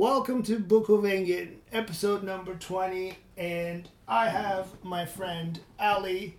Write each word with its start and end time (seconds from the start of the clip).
Welcome 0.00 0.42
to 0.44 0.58
Book 0.58 0.88
of 0.88 1.00
Engin, 1.02 1.56
episode 1.72 2.22
number 2.22 2.54
20, 2.54 3.18
and 3.36 3.86
I 4.08 4.30
have 4.30 4.66
my 4.82 5.04
friend 5.04 5.60
Ali 5.78 6.38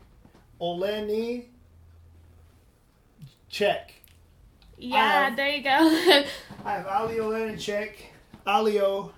Oleni 0.59 1.45
Check. 3.49 3.93
Yeah, 4.79 5.25
have- 5.25 5.35
there 5.35 5.49
you 5.49 5.61
go. 5.61 5.69
I 6.65 6.71
have 6.73 6.87
Ali 6.87 7.17
Oleni 7.17 7.59
Check, 7.59 8.03
Alio, 8.47 9.13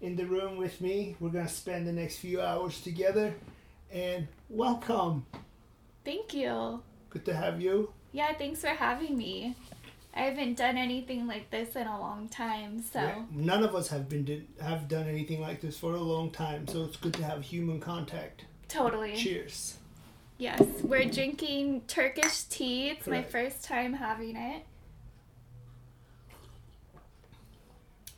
in 0.00 0.16
the 0.16 0.24
room 0.24 0.56
with 0.56 0.80
me. 0.80 1.16
We're 1.20 1.28
going 1.28 1.46
to 1.46 1.52
spend 1.52 1.86
the 1.86 1.92
next 1.92 2.16
few 2.16 2.40
hours 2.40 2.80
together, 2.80 3.34
and 3.92 4.26
welcome. 4.48 5.26
Thank 6.06 6.32
you. 6.32 6.80
Good 7.10 7.26
to 7.26 7.34
have 7.34 7.60
you. 7.60 7.92
Yeah, 8.12 8.32
thanks 8.32 8.62
for 8.62 8.68
having 8.68 9.18
me. 9.18 9.54
I 10.16 10.20
haven't 10.22 10.54
done 10.56 10.76
anything 10.76 11.26
like 11.26 11.50
this 11.50 11.74
in 11.74 11.86
a 11.88 11.98
long 12.00 12.28
time, 12.28 12.82
so 12.82 13.00
Yeah, 13.00 13.22
None 13.32 13.64
of 13.64 13.74
us 13.74 13.88
have 13.88 14.08
been 14.08 14.24
did, 14.24 14.46
have 14.62 14.86
done 14.88 15.08
anything 15.08 15.40
like 15.40 15.60
this 15.60 15.76
for 15.76 15.94
a 15.94 16.00
long 16.00 16.30
time, 16.30 16.68
so 16.68 16.84
it's 16.84 16.96
good 16.96 17.14
to 17.14 17.24
have 17.24 17.42
human 17.42 17.80
contact. 17.80 18.44
totally. 18.68 19.16
Cheers. 19.16 19.78
Yes, 20.38 20.60
we're 20.82 21.04
drinking 21.08 21.82
Turkish 21.88 22.42
tea. 22.44 22.90
It's 22.90 23.06
my 23.06 23.22
first 23.22 23.64
time 23.64 23.92
having 23.94 24.36
it. 24.36 24.64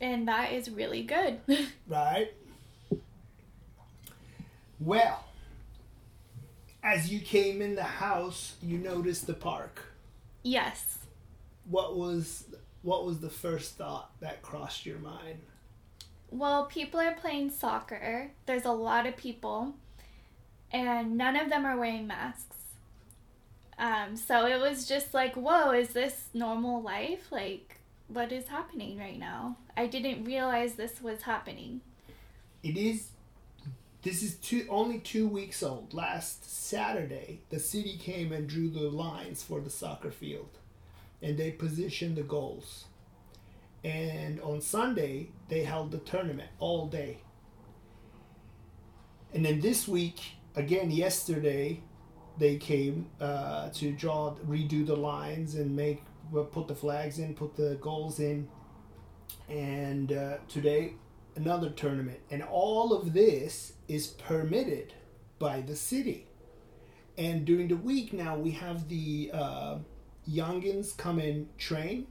And 0.01 0.27
that 0.27 0.51
is 0.51 0.69
really 0.69 1.03
good. 1.03 1.39
Right? 1.87 2.33
Well, 4.79 5.23
as 6.83 7.11
you 7.11 7.19
came 7.19 7.61
in 7.61 7.73
the 7.75 7.83
house, 7.83 8.53
you 8.61 8.77
noticed 8.77 9.25
the 9.27 9.33
park. 9.33 9.85
yes. 10.43 10.93
What 11.69 11.97
was 11.97 12.45
what 12.81 13.05
was 13.05 13.19
the 13.19 13.29
first 13.29 13.77
thought 13.77 14.11
that 14.19 14.41
crossed 14.41 14.85
your 14.85 14.99
mind? 14.99 15.39
Well, 16.29 16.65
people 16.65 16.99
are 16.99 17.13
playing 17.13 17.51
soccer. 17.51 18.31
There's 18.45 18.65
a 18.65 18.71
lot 18.71 19.05
of 19.05 19.15
people, 19.15 19.75
and 20.71 21.17
none 21.17 21.35
of 21.35 21.49
them 21.49 21.65
are 21.65 21.77
wearing 21.77 22.07
masks. 22.07 22.57
Um, 23.79 24.17
so 24.17 24.45
it 24.45 24.59
was 24.59 24.87
just 24.87 25.13
like, 25.13 25.35
whoa, 25.35 25.71
is 25.71 25.89
this 25.89 26.29
normal 26.33 26.81
life? 26.81 27.31
Like, 27.31 27.79
what 28.07 28.31
is 28.31 28.47
happening 28.47 28.97
right 28.97 29.19
now? 29.19 29.57
I 29.75 29.87
didn't 29.87 30.23
realize 30.23 30.75
this 30.75 31.01
was 31.01 31.21
happening. 31.23 31.81
It 32.63 32.77
is 32.77 33.09
this 34.03 34.23
is 34.23 34.35
two 34.35 34.65
only 34.69 34.99
two 34.99 35.27
weeks 35.27 35.61
old. 35.61 35.93
Last 35.93 36.49
Saturday, 36.49 37.41
the 37.49 37.59
city 37.59 37.97
came 37.97 38.31
and 38.31 38.47
drew 38.47 38.69
the 38.69 38.89
lines 38.89 39.43
for 39.43 39.59
the 39.59 39.69
soccer 39.69 40.11
field, 40.11 40.49
and 41.21 41.37
they 41.37 41.51
positioned 41.51 42.15
the 42.15 42.23
goals. 42.23 42.85
And 43.83 44.41
on 44.41 44.61
Sunday, 44.61 45.29
they 45.49 45.63
held 45.63 45.91
the 45.91 45.99
tournament 45.99 46.49
all 46.59 46.87
day. 46.87 47.19
And 49.33 49.45
then 49.45 49.59
this 49.59 49.87
week, 49.87 50.19
again, 50.55 50.91
yesterday, 50.91 51.81
they 52.37 52.57
came 52.57 53.09
uh, 53.19 53.69
to 53.69 53.91
draw, 53.91 54.35
redo 54.47 54.85
the 54.85 54.95
lines 54.95 55.55
and 55.55 55.75
make, 55.75 56.03
put 56.51 56.67
the 56.67 56.75
flags 56.75 57.19
in, 57.19 57.33
put 57.33 57.55
the 57.55 57.77
goals 57.81 58.19
in. 58.19 58.47
And 59.49 60.11
uh, 60.11 60.37
today, 60.47 60.93
another 61.35 61.69
tournament. 61.69 62.19
And 62.29 62.43
all 62.43 62.93
of 62.93 63.13
this 63.13 63.73
is 63.87 64.07
permitted 64.07 64.93
by 65.39 65.61
the 65.61 65.75
city. 65.75 66.27
And 67.17 67.45
during 67.45 67.67
the 67.67 67.77
week 67.77 68.13
now, 68.13 68.37
we 68.37 68.51
have 68.51 68.89
the 68.89 69.31
uh, 69.33 69.77
youngins 70.29 70.95
come 70.95 71.19
and 71.19 71.55
train. 71.57 72.07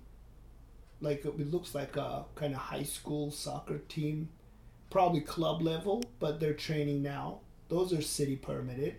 Like 1.01 1.25
it 1.25 1.53
looks 1.53 1.75
like 1.75 1.97
a 1.97 2.25
kind 2.35 2.55
of 2.55 2.61
high 2.61 2.83
school 2.83 3.31
soccer 3.31 3.79
team, 3.79 4.31
probably 4.91 5.21
club 5.21 5.63
level, 5.63 6.03
but 6.19 6.41
they're 6.41 6.55
training 6.55 7.03
now. 7.03 7.41
Those 7.69 7.93
are 7.93 8.01
city 8.01 8.37
permitted, 8.37 8.97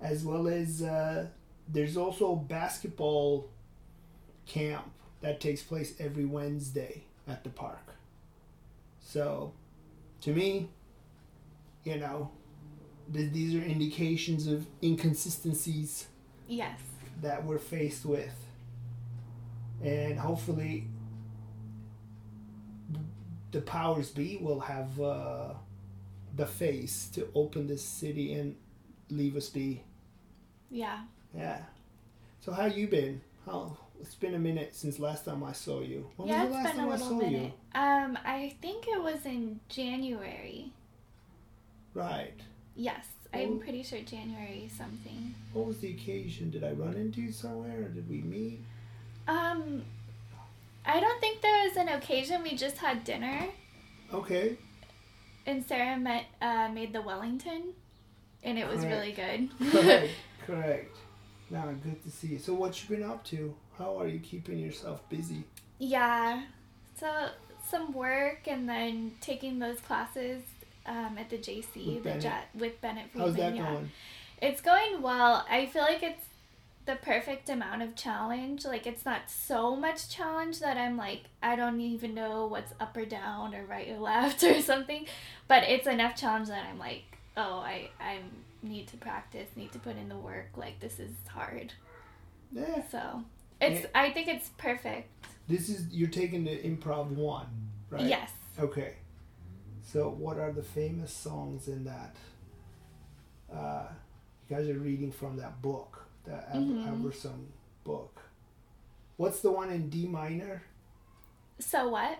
as 0.00 0.24
well 0.24 0.46
as 0.46 0.82
uh, 0.82 1.26
there's 1.68 1.96
also 1.96 2.36
basketball 2.36 3.48
camp 4.46 4.90
that 5.20 5.40
takes 5.40 5.62
place 5.62 5.94
every 5.98 6.24
Wednesday 6.24 7.04
at 7.26 7.42
the 7.42 7.50
park. 7.50 7.94
So, 9.00 9.52
to 10.20 10.32
me, 10.32 10.68
you 11.84 11.96
know, 11.98 12.30
th- 13.12 13.32
these 13.32 13.54
are 13.54 13.64
indications 13.64 14.46
of 14.46 14.66
inconsistencies 14.82 16.06
Yes. 16.48 16.78
That 17.22 17.44
we're 17.44 17.58
faced 17.58 18.04
with. 18.04 18.34
And 19.82 20.18
hopefully, 20.18 20.86
the 23.52 23.60
powers 23.60 24.10
be 24.10 24.38
will 24.38 24.60
have 24.60 25.00
uh, 25.00 25.54
the 26.34 26.46
face 26.46 27.08
to 27.14 27.28
open 27.34 27.66
this 27.66 27.82
city 27.82 28.34
and 28.34 28.56
leave 29.10 29.36
us 29.36 29.48
be. 29.48 29.82
Yeah. 30.70 31.00
Yeah. 31.34 31.62
So 32.40 32.52
how 32.52 32.66
you 32.66 32.86
been? 32.86 33.20
How 33.44 33.76
it's 34.00 34.14
been 34.14 34.34
a 34.34 34.38
minute 34.38 34.74
since 34.74 34.98
last 34.98 35.24
time 35.24 35.42
I 35.42 35.52
saw 35.52 35.80
you. 35.80 36.08
When 36.16 36.28
yeah, 36.28 36.44
was 36.44 36.52
the 36.52 36.58
it's 36.58 36.64
last 36.64 36.76
been 36.76 36.84
a 36.84 36.84
time 36.84 36.88
I 36.88 36.92
little 36.92 37.08
saw 37.08 37.26
minute. 37.26 37.52
Um, 37.74 38.18
I 38.24 38.54
think 38.60 38.86
it 38.88 39.02
was 39.02 39.24
in 39.24 39.60
January. 39.68 40.72
Right. 41.94 42.34
Yes. 42.74 43.06
I'm 43.42 43.58
pretty 43.58 43.82
sure 43.82 44.00
January 44.00 44.70
something. 44.76 45.34
What 45.52 45.66
was 45.66 45.78
the 45.78 45.90
occasion? 45.90 46.50
Did 46.50 46.64
I 46.64 46.72
run 46.72 46.94
into 46.94 47.20
you 47.20 47.32
somewhere 47.32 47.80
or 47.80 47.88
did 47.88 48.08
we 48.08 48.22
meet? 48.22 48.60
Um, 49.28 49.82
I 50.84 51.00
don't 51.00 51.20
think 51.20 51.40
there 51.42 51.68
was 51.68 51.76
an 51.76 51.88
occasion. 51.88 52.42
We 52.42 52.54
just 52.56 52.78
had 52.78 53.04
dinner. 53.04 53.46
Okay. 54.12 54.56
And 55.46 55.64
Sarah 55.64 55.98
met, 55.98 56.26
uh, 56.40 56.68
made 56.72 56.92
the 56.92 57.02
Wellington, 57.02 57.72
and 58.42 58.58
it 58.58 58.66
was 58.66 58.84
really 58.84 59.12
good. 59.12 59.48
Correct. 59.70 60.10
Correct. 60.46 60.96
Now, 61.50 61.66
good 61.82 62.02
to 62.02 62.10
see 62.10 62.28
you. 62.28 62.38
So, 62.38 62.54
what 62.54 62.80
you 62.82 62.96
been 62.96 63.08
up 63.08 63.24
to? 63.26 63.54
How 63.78 64.00
are 64.00 64.08
you 64.08 64.18
keeping 64.18 64.58
yourself 64.58 65.08
busy? 65.08 65.44
yeah, 65.78 66.42
so 66.98 67.28
some 67.68 67.92
work 67.92 68.46
and 68.46 68.68
then 68.68 69.12
taking 69.20 69.58
those 69.58 69.80
classes 69.80 70.42
um, 70.86 71.16
at 71.18 71.30
the 71.30 71.38
JC, 71.38 71.86
With 71.86 71.94
the 71.96 72.00
Bennett? 72.00 72.22
Jet 72.22 72.48
with 72.54 72.80
Bennett 72.80 73.10
Friedman. 73.10 73.28
How's 73.28 73.36
that 73.36 73.56
yeah, 73.56 73.72
going? 73.72 73.90
it's 74.40 74.60
going 74.60 75.02
well. 75.02 75.46
I 75.48 75.66
feel 75.66 75.82
like 75.82 76.02
it's 76.02 76.24
the 76.86 76.96
perfect 76.96 77.48
amount 77.48 77.82
of 77.82 77.94
challenge. 77.96 78.64
Like 78.64 78.86
it's 78.86 79.04
not 79.04 79.22
so 79.28 79.76
much 79.76 80.08
challenge 80.08 80.60
that 80.60 80.76
I'm 80.76 80.96
like 80.96 81.22
I 81.42 81.56
don't 81.56 81.80
even 81.80 82.14
know 82.14 82.46
what's 82.46 82.72
up 82.80 82.96
or 82.96 83.04
down 83.04 83.54
or 83.54 83.64
right 83.64 83.88
or 83.88 83.98
left 83.98 84.42
or 84.44 84.60
something, 84.62 85.06
but 85.48 85.64
it's 85.64 85.86
enough 85.86 86.16
challenge 86.16 86.48
that 86.48 86.64
I'm 86.70 86.78
like, 86.78 87.02
oh, 87.36 87.58
I 87.58 87.90
I 88.00 88.18
need 88.62 88.88
to 88.88 88.96
practice, 88.96 89.48
need 89.56 89.72
to 89.72 89.78
put 89.78 89.96
in 89.96 90.08
the 90.08 90.16
work. 90.16 90.50
Like 90.56 90.80
this 90.80 90.98
is 90.98 91.10
hard. 91.28 91.72
Yeah. 92.52 92.82
So 92.90 93.24
it's 93.60 93.82
Yeah. 93.82 93.86
I 93.94 94.10
think 94.10 94.28
it's 94.28 94.50
perfect. 94.56 95.08
This 95.48 95.68
is 95.68 95.88
you're 95.92 96.08
taking 96.08 96.44
the 96.44 96.56
improv 96.58 97.08
one, 97.10 97.46
right? 97.90 98.02
Yes. 98.06 98.30
Okay. 98.58 98.94
So, 99.92 100.08
what 100.10 100.38
are 100.38 100.52
the 100.52 100.62
famous 100.64 101.12
songs 101.12 101.68
in 101.68 101.84
that? 101.84 102.16
Uh, 103.52 103.86
you 104.48 104.56
guys 104.56 104.68
are 104.68 104.74
reading 104.78 105.12
from 105.12 105.36
that 105.36 105.62
book, 105.62 106.04
the 106.24 106.32
Mhm. 106.32 106.84
Aebersold 106.86 107.46
book. 107.84 108.20
What's 109.16 109.40
the 109.40 109.50
one 109.52 109.70
in 109.70 109.88
D 109.88 110.06
minor? 110.08 110.62
So 111.58 111.88
what? 111.88 112.18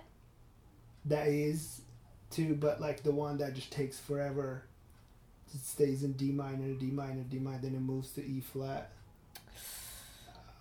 That 1.04 1.26
is, 1.28 1.82
too, 2.30 2.54
but 2.54 2.80
like 2.80 3.02
the 3.02 3.12
one 3.12 3.36
that 3.38 3.54
just 3.54 3.70
takes 3.72 3.98
forever. 3.98 4.62
It 5.54 5.60
stays 5.60 6.02
in 6.04 6.12
D 6.14 6.32
minor, 6.32 6.72
D 6.74 6.90
minor, 6.90 7.22
D 7.24 7.38
minor, 7.38 7.58
then 7.58 7.74
it 7.74 7.80
moves 7.80 8.12
to 8.12 8.24
E 8.24 8.40
flat. 8.40 8.92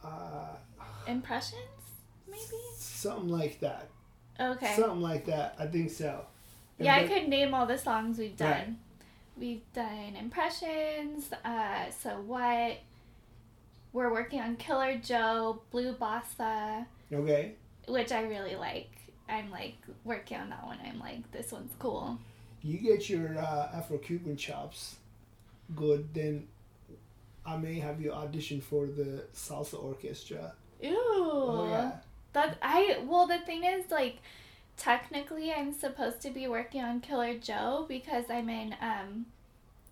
Uh, 0.03 0.55
Impressions? 1.07 1.61
Maybe? 2.27 2.41
something 2.77 3.29
like 3.29 3.59
that. 3.59 3.89
Okay. 4.39 4.75
Something 4.75 5.01
like 5.01 5.25
that. 5.25 5.55
I 5.59 5.67
think 5.67 5.91
so. 5.91 6.25
Yeah, 6.79 6.95
I 6.95 7.07
could 7.07 7.27
name 7.29 7.53
all 7.53 7.66
the 7.66 7.77
songs 7.77 8.17
we've 8.17 8.35
done. 8.35 8.49
Right. 8.51 8.73
We've 9.37 9.73
done 9.73 10.16
impressions, 10.19 11.29
uh, 11.43 11.89
so 11.91 12.22
what? 12.25 12.77
We're 13.93 14.11
working 14.11 14.41
on 14.41 14.55
Killer 14.57 14.97
Joe, 14.97 15.61
Blue 15.72 15.93
Bossa, 15.93 16.85
Okay. 17.13 17.53
which 17.87 18.11
I 18.11 18.23
really 18.23 18.55
like. 18.55 18.89
I'm 19.27 19.49
like 19.51 19.75
working 20.03 20.37
on 20.37 20.49
that 20.49 20.66
one. 20.66 20.77
I'm 20.85 20.99
like, 20.99 21.31
this 21.31 21.51
one's 21.51 21.72
cool. 21.79 22.17
You 22.61 22.77
get 22.77 23.09
your 23.09 23.37
uh, 23.37 23.69
Afro 23.73 23.97
Cuban 23.97 24.35
chops 24.37 24.95
good, 25.75 26.13
then 26.13 26.47
I 27.45 27.57
may 27.57 27.79
have 27.79 28.01
you 28.01 28.11
audition 28.11 28.61
for 28.61 28.85
the 28.85 29.23
salsa 29.33 29.81
orchestra. 29.83 30.53
Ooh. 30.83 30.95
Oh 30.97 31.67
yeah. 31.69 31.91
That 32.33 32.57
I 32.61 32.99
well 33.07 33.27
the 33.27 33.39
thing 33.39 33.63
is 33.63 33.89
like 33.89 34.17
technically 34.77 35.51
I'm 35.53 35.72
supposed 35.72 36.22
to 36.22 36.29
be 36.29 36.47
working 36.47 36.81
on 36.81 37.01
Killer 37.01 37.35
Joe 37.35 37.85
because 37.87 38.25
I'm 38.29 38.49
in 38.49 38.75
um 38.81 39.25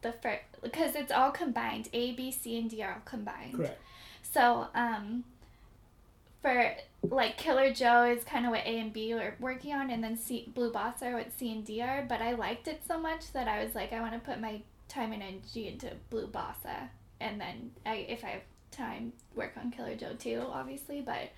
the 0.01 0.11
first 0.11 0.41
because 0.61 0.95
it's 0.95 1.11
all 1.11 1.31
combined. 1.31 1.89
A, 1.93 2.13
B, 2.13 2.31
C, 2.31 2.57
and 2.57 2.69
D 2.69 2.81
are 2.83 2.93
all 2.93 3.01
combined. 3.05 3.55
Correct. 3.55 3.81
So 4.21 4.67
um 4.75 5.23
for 6.41 6.75
like 7.01 7.37
Killer 7.37 7.73
Joe 7.73 8.03
is 8.03 8.23
kind 8.23 8.45
of 8.45 8.51
what 8.51 8.65
A 8.65 8.79
and 8.79 8.91
B 8.93 9.13
were 9.13 9.35
working 9.39 9.73
on, 9.73 9.89
and 9.89 10.03
then 10.03 10.17
C, 10.17 10.51
Blue 10.53 10.71
Bossa 10.71 11.13
what 11.13 11.31
C 11.37 11.51
and 11.51 11.65
D 11.65 11.81
are. 11.81 12.05
But 12.07 12.21
I 12.21 12.33
liked 12.33 12.67
it 12.67 12.81
so 12.87 12.99
much 12.99 13.31
that 13.33 13.47
I 13.47 13.63
was 13.63 13.73
like, 13.73 13.93
I 13.93 14.01
want 14.01 14.13
to 14.13 14.19
put 14.19 14.41
my 14.41 14.61
time 14.89 15.13
and 15.13 15.23
energy 15.23 15.67
into 15.69 15.91
Blue 16.09 16.27
Bossa, 16.27 16.89
and 17.19 17.39
then 17.39 17.71
I, 17.85 17.95
if 18.09 18.23
I 18.23 18.29
have 18.29 18.41
time, 18.71 19.13
work 19.35 19.53
on 19.57 19.71
Killer 19.71 19.95
Joe 19.95 20.13
too, 20.19 20.43
obviously. 20.45 21.01
But 21.01 21.31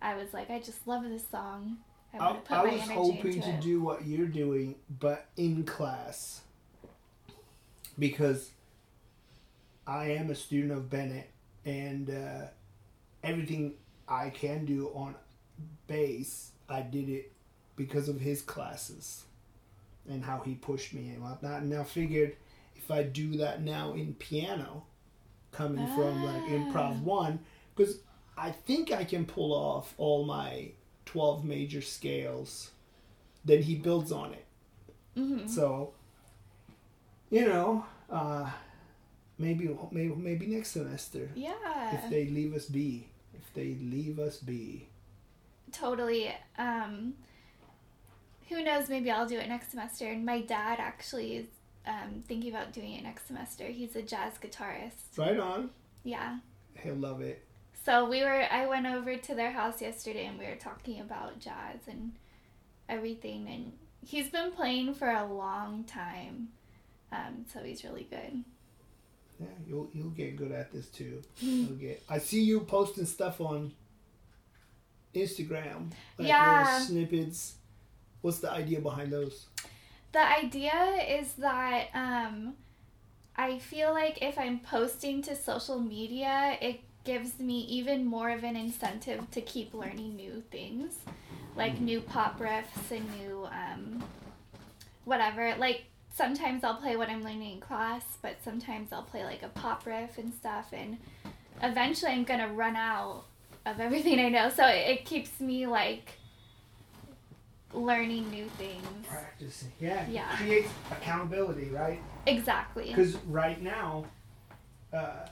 I 0.00 0.14
was 0.14 0.32
like, 0.32 0.48
I 0.48 0.60
just 0.60 0.86
love 0.86 1.02
this 1.02 1.28
song. 1.28 1.78
I 2.14 2.18
I, 2.18 2.36
I 2.50 2.64
was 2.64 2.80
hoping 2.82 3.40
to 3.40 3.48
it. 3.50 3.60
do 3.60 3.80
what 3.80 4.06
you're 4.06 4.26
doing, 4.26 4.74
but 4.98 5.28
in 5.36 5.64
class. 5.64 6.42
Because 7.98 8.50
I 9.86 10.06
am 10.12 10.30
a 10.30 10.34
student 10.34 10.72
of 10.72 10.88
Bennett, 10.88 11.30
and 11.64 12.08
uh, 12.10 12.46
everything 13.22 13.74
I 14.08 14.30
can 14.30 14.64
do 14.64 14.88
on 14.94 15.14
bass, 15.86 16.52
I 16.68 16.82
did 16.82 17.08
it 17.08 17.32
because 17.76 18.08
of 18.08 18.20
his 18.20 18.42
classes 18.42 19.24
and 20.08 20.24
how 20.24 20.40
he 20.40 20.54
pushed 20.54 20.94
me 20.94 21.10
and 21.10 21.22
whatnot. 21.22 21.62
And 21.62 21.74
I 21.74 21.84
figured 21.84 22.36
if 22.76 22.90
I 22.90 23.02
do 23.02 23.36
that 23.36 23.62
now 23.62 23.92
in 23.92 24.14
piano, 24.14 24.84
coming 25.52 25.86
from 25.94 26.24
like 26.24 26.42
improv 26.44 26.96
Ah. 26.96 27.04
one, 27.04 27.38
because 27.74 27.98
I 28.36 28.50
think 28.50 28.92
I 28.92 29.04
can 29.04 29.26
pull 29.26 29.52
off 29.52 29.94
all 29.98 30.24
my 30.24 30.70
12 31.06 31.44
major 31.44 31.80
scales. 31.82 32.70
Then 33.44 33.62
he 33.62 33.74
builds 33.76 34.12
on 34.12 34.32
it. 34.34 34.44
hmm 35.14 35.46
So, 35.46 35.92
you 37.30 37.46
know, 37.46 37.84
uh, 38.10 38.50
maybe 39.38 39.76
maybe 39.90 40.14
maybe 40.14 40.46
next 40.46 40.70
semester 40.72 41.30
Yeah. 41.34 41.94
if 41.94 42.10
they 42.10 42.26
leave 42.26 42.54
us 42.54 42.66
be, 42.66 43.08
if 43.34 43.52
they 43.54 43.76
leave 43.80 44.18
us 44.18 44.38
be. 44.38 44.88
totally 45.72 46.32
um 46.58 47.14
who 48.48 48.60
knows 48.64 48.88
maybe 48.88 49.08
i'll 49.10 49.28
do 49.28 49.38
it 49.38 49.48
next 49.48 49.70
semester 49.70 50.04
and 50.06 50.26
my 50.26 50.40
dad 50.40 50.80
actually 50.80 51.36
is 51.36 51.46
um, 51.86 52.22
thinking 52.26 52.50
about 52.52 52.72
doing 52.72 52.92
it 52.94 53.02
next 53.04 53.26
semester 53.28 53.64
he's 53.66 53.94
a 53.96 54.02
jazz 54.02 54.34
guitarist 54.42 55.16
Right 55.16 55.38
on. 55.38 55.70
yeah 56.04 56.38
He'll 56.82 56.94
love 56.96 57.20
it. 57.20 57.44
So 57.84 58.08
we 58.08 58.22
were 58.22 58.44
i 58.50 58.66
went 58.66 58.86
over 58.86 59.16
to 59.16 59.34
their 59.34 59.50
house 59.52 59.80
yesterday 59.80 60.26
and 60.26 60.38
we 60.38 60.46
were 60.46 60.56
talking 60.56 61.00
about 61.00 61.38
jazz 61.38 61.80
and 61.88 62.12
everything 62.88 63.48
and 63.48 63.72
he's 64.04 64.28
been 64.30 64.50
playing 64.52 64.94
for 64.94 65.08
a 65.08 65.24
long 65.26 65.84
time 65.84 66.48
um, 67.12 67.44
so 67.52 67.60
he's 67.60 67.82
really 67.84 68.06
good 68.08 68.44
Yeah, 69.40 69.46
you'll 69.66 69.88
you'll 69.94 70.10
get 70.10 70.36
good 70.36 70.52
at 70.52 70.70
this 70.72 70.86
too. 70.88 71.22
You'll 71.40 71.76
get. 71.78 72.02
I 72.08 72.18
see 72.18 72.42
you 72.42 72.60
posting 72.60 73.06
stuff 73.06 73.40
on 73.40 73.72
Instagram. 75.14 75.90
Like 76.18 76.28
Yeah. 76.28 76.60
little 76.60 76.86
snippets. 76.86 77.54
What's 78.20 78.38
the 78.40 78.50
idea 78.50 78.80
behind 78.80 79.10
those? 79.12 79.46
The 80.12 80.20
idea 80.20 80.74
is 81.20 81.32
that 81.34 81.88
um, 81.94 82.54
I 83.36 83.58
feel 83.58 83.92
like 83.92 84.20
if 84.22 84.38
I'm 84.38 84.60
posting 84.60 85.22
to 85.22 85.34
social 85.34 85.80
media, 85.80 86.58
it 86.60 86.80
gives 87.04 87.38
me 87.38 87.60
even 87.62 88.04
more 88.04 88.30
of 88.30 88.44
an 88.44 88.56
incentive 88.56 89.30
to 89.30 89.40
keep 89.40 89.74
learning 89.74 90.16
new 90.16 90.42
things, 90.50 90.94
like 91.56 91.80
new 91.80 92.00
pop 92.00 92.38
riffs 92.38 92.90
and 92.90 93.08
new 93.18 93.46
um, 93.46 94.04
whatever. 95.04 95.54
Like 95.58 95.84
sometimes 96.14 96.64
I'll 96.64 96.76
play 96.76 96.96
what 96.96 97.08
I'm 97.08 97.22
learning 97.22 97.52
in 97.54 97.60
class, 97.60 98.04
but 98.22 98.36
sometimes 98.44 98.92
I'll 98.92 99.02
play 99.02 99.24
like 99.24 99.42
a 99.42 99.48
pop 99.48 99.86
riff 99.86 100.18
and 100.18 100.32
stuff. 100.34 100.68
And 100.72 100.98
eventually, 101.62 102.12
I'm 102.12 102.24
gonna 102.24 102.52
run 102.52 102.76
out 102.76 103.24
of 103.66 103.80
everything 103.80 104.18
I 104.20 104.28
know, 104.28 104.50
so 104.50 104.66
it, 104.66 104.88
it 104.88 105.04
keeps 105.04 105.40
me 105.40 105.66
like 105.66 106.12
learning 107.72 108.30
new 108.30 108.46
things. 108.58 109.06
Practicing. 109.08 109.72
Yeah. 109.80 110.06
Yeah. 110.08 110.36
Creates 110.36 110.70
accountability, 110.90 111.70
right? 111.70 112.00
Exactly. 112.26 112.88
Because 112.88 113.16
right 113.26 113.60
now, 113.62 114.04
uh, 114.92 115.26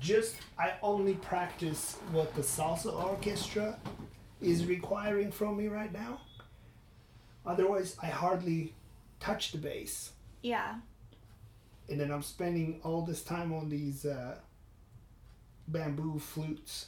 just 0.00 0.36
I 0.58 0.72
only 0.82 1.14
practice 1.14 1.96
what 2.12 2.34
the 2.34 2.42
salsa 2.42 2.92
orchestra 2.92 3.78
is 4.40 4.66
requiring 4.66 5.30
from 5.32 5.56
me 5.56 5.68
right 5.68 5.92
now. 5.92 6.20
Otherwise, 7.46 7.96
I 8.02 8.06
hardly 8.06 8.74
touch 9.20 9.52
the 9.52 9.58
bass, 9.58 10.12
Yeah. 10.42 10.76
and 11.88 11.98
then 11.98 12.10
I'm 12.10 12.22
spending 12.22 12.80
all 12.84 13.02
this 13.02 13.22
time 13.22 13.52
on 13.52 13.68
these 13.68 14.04
uh, 14.04 14.36
bamboo 15.66 16.18
flutes. 16.18 16.86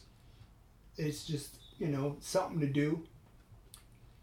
It's 0.96 1.24
just 1.24 1.56
you 1.78 1.88
know 1.88 2.16
something 2.20 2.60
to 2.60 2.66
do. 2.66 3.02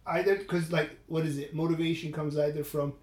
Either 0.05 0.37
because 0.37 0.71
like 0.71 0.91
what 1.07 1.25
is 1.25 1.37
it? 1.37 1.53
Motivation 1.55 2.11
comes 2.13 2.37
either 2.37 2.63
from 2.63 2.93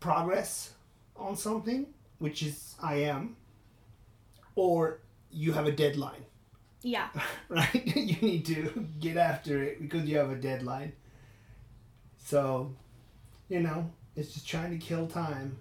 progress 0.00 0.72
on 1.16 1.36
something, 1.36 1.86
which 2.24 2.42
is 2.42 2.74
I 2.82 2.94
am, 3.12 3.36
or 4.54 5.00
you 5.30 5.52
have 5.52 5.66
a 5.66 5.72
deadline, 5.72 6.24
Yeah. 6.80 7.08
right? 7.50 7.86
you 7.96 8.16
need 8.26 8.46
to 8.46 8.88
get 8.98 9.18
after 9.18 9.62
it 9.62 9.78
because 9.82 10.06
you 10.08 10.16
have 10.16 10.30
a 10.30 10.36
deadline. 10.36 10.94
So, 12.16 12.74
you 13.50 13.60
know, 13.60 13.90
it's 14.16 14.32
just 14.32 14.48
trying 14.48 14.70
to 14.70 14.78
kill 14.78 15.06
time. 15.06 15.58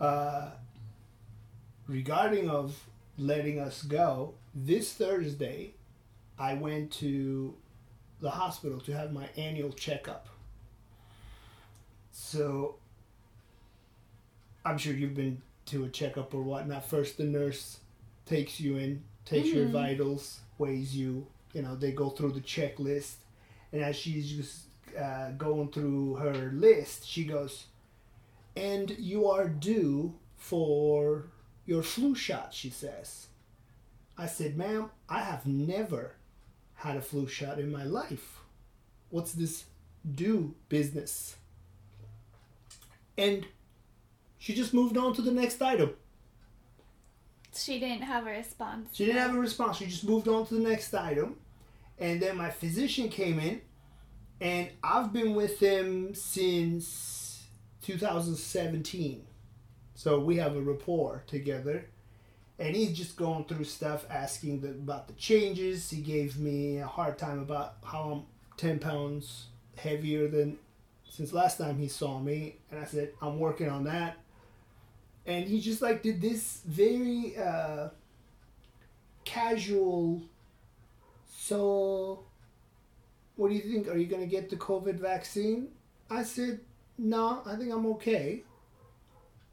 Uh, 0.00 0.52
regarding 1.86 2.48
of 2.48 2.82
letting 3.18 3.60
us 3.60 3.82
go, 3.82 4.32
this 4.54 4.94
Thursday, 4.94 5.74
I 6.38 6.54
went 6.54 6.92
to 7.04 7.54
the 8.20 8.30
hospital 8.30 8.80
to 8.80 8.92
have 8.92 9.12
my 9.12 9.28
annual 9.36 9.72
checkup. 9.72 10.28
So 12.10 12.76
I'm 14.64 14.78
sure 14.78 14.94
you've 14.94 15.14
been 15.14 15.42
to 15.70 15.84
a 15.84 15.88
checkup 15.88 16.34
or 16.34 16.42
whatnot. 16.42 16.84
First, 16.84 17.16
the 17.16 17.24
nurse 17.24 17.80
takes 18.26 18.60
you 18.60 18.76
in, 18.76 19.02
takes 19.24 19.48
your 19.48 19.66
Mhm. 19.66 19.72
vitals, 19.72 20.40
weighs 20.58 20.96
you. 20.96 21.26
You 21.52 21.62
know, 21.62 21.74
they 21.76 21.92
go 21.92 22.10
through 22.10 22.32
the 22.32 22.40
checklist, 22.40 23.16
and 23.72 23.82
as 23.82 23.96
she's 23.96 24.30
just 24.30 24.66
uh, 24.96 25.30
going 25.32 25.70
through 25.70 26.16
her 26.16 26.50
list, 26.52 27.06
she 27.06 27.24
goes, 27.24 27.66
"And 28.56 28.90
you 28.98 29.28
are 29.28 29.48
due 29.48 30.18
for 30.36 31.26
your 31.66 31.82
flu 31.84 32.14
shot." 32.16 32.52
She 32.52 32.70
says. 32.70 33.28
I 34.18 34.26
said, 34.26 34.56
"Ma'am, 34.56 34.90
I 35.08 35.20
have 35.20 35.46
never 35.46 36.16
had 36.74 36.96
a 36.96 37.00
flu 37.02 37.26
shot 37.28 37.58
in 37.60 37.70
my 37.70 37.84
life. 37.84 38.40
What's 39.10 39.32
this 39.32 39.66
due 40.14 40.54
business?" 40.68 41.36
And 43.16 43.46
she 44.40 44.54
just 44.54 44.72
moved 44.72 44.96
on 44.96 45.14
to 45.14 45.22
the 45.22 45.30
next 45.30 45.60
item. 45.60 45.92
She 47.54 47.78
didn't 47.78 48.02
have 48.02 48.26
a 48.26 48.30
response. 48.30 48.88
She 48.94 49.04
didn't 49.04 49.20
have 49.20 49.34
a 49.34 49.38
response. 49.38 49.76
She 49.76 49.86
just 49.86 50.08
moved 50.08 50.28
on 50.28 50.46
to 50.46 50.54
the 50.54 50.68
next 50.68 50.94
item. 50.94 51.36
And 51.98 52.22
then 52.22 52.38
my 52.38 52.48
physician 52.48 53.10
came 53.10 53.38
in, 53.38 53.60
and 54.40 54.70
I've 54.82 55.12
been 55.12 55.34
with 55.34 55.60
him 55.60 56.14
since 56.14 57.42
2017. 57.82 59.26
So 59.94 60.18
we 60.18 60.36
have 60.36 60.56
a 60.56 60.60
rapport 60.62 61.22
together. 61.26 61.90
And 62.58 62.74
he's 62.74 62.96
just 62.96 63.16
going 63.16 63.44
through 63.44 63.64
stuff, 63.64 64.06
asking 64.08 64.62
the, 64.62 64.70
about 64.70 65.06
the 65.06 65.14
changes. 65.14 65.90
He 65.90 66.00
gave 66.00 66.38
me 66.38 66.78
a 66.78 66.86
hard 66.86 67.18
time 67.18 67.40
about 67.40 67.74
how 67.84 68.10
I'm 68.10 68.22
10 68.56 68.78
pounds 68.78 69.48
heavier 69.76 70.28
than 70.28 70.56
since 71.10 71.34
last 71.34 71.58
time 71.58 71.78
he 71.78 71.88
saw 71.88 72.18
me. 72.18 72.56
And 72.70 72.80
I 72.80 72.84
said, 72.84 73.12
I'm 73.20 73.38
working 73.38 73.68
on 73.68 73.84
that. 73.84 74.16
And 75.26 75.46
he 75.46 75.60
just 75.60 75.82
like 75.82 76.02
did 76.02 76.20
this 76.20 76.62
very 76.66 77.36
uh, 77.36 77.88
casual. 79.24 80.22
So, 81.28 82.24
what 83.36 83.48
do 83.50 83.54
you 83.54 83.62
think? 83.62 83.88
Are 83.88 83.96
you 83.96 84.06
going 84.06 84.22
to 84.22 84.28
get 84.28 84.50
the 84.50 84.56
COVID 84.56 84.96
vaccine? 84.96 85.68
I 86.10 86.22
said, 86.22 86.60
no, 86.98 87.42
I 87.46 87.56
think 87.56 87.72
I'm 87.72 87.86
okay. 87.86 88.42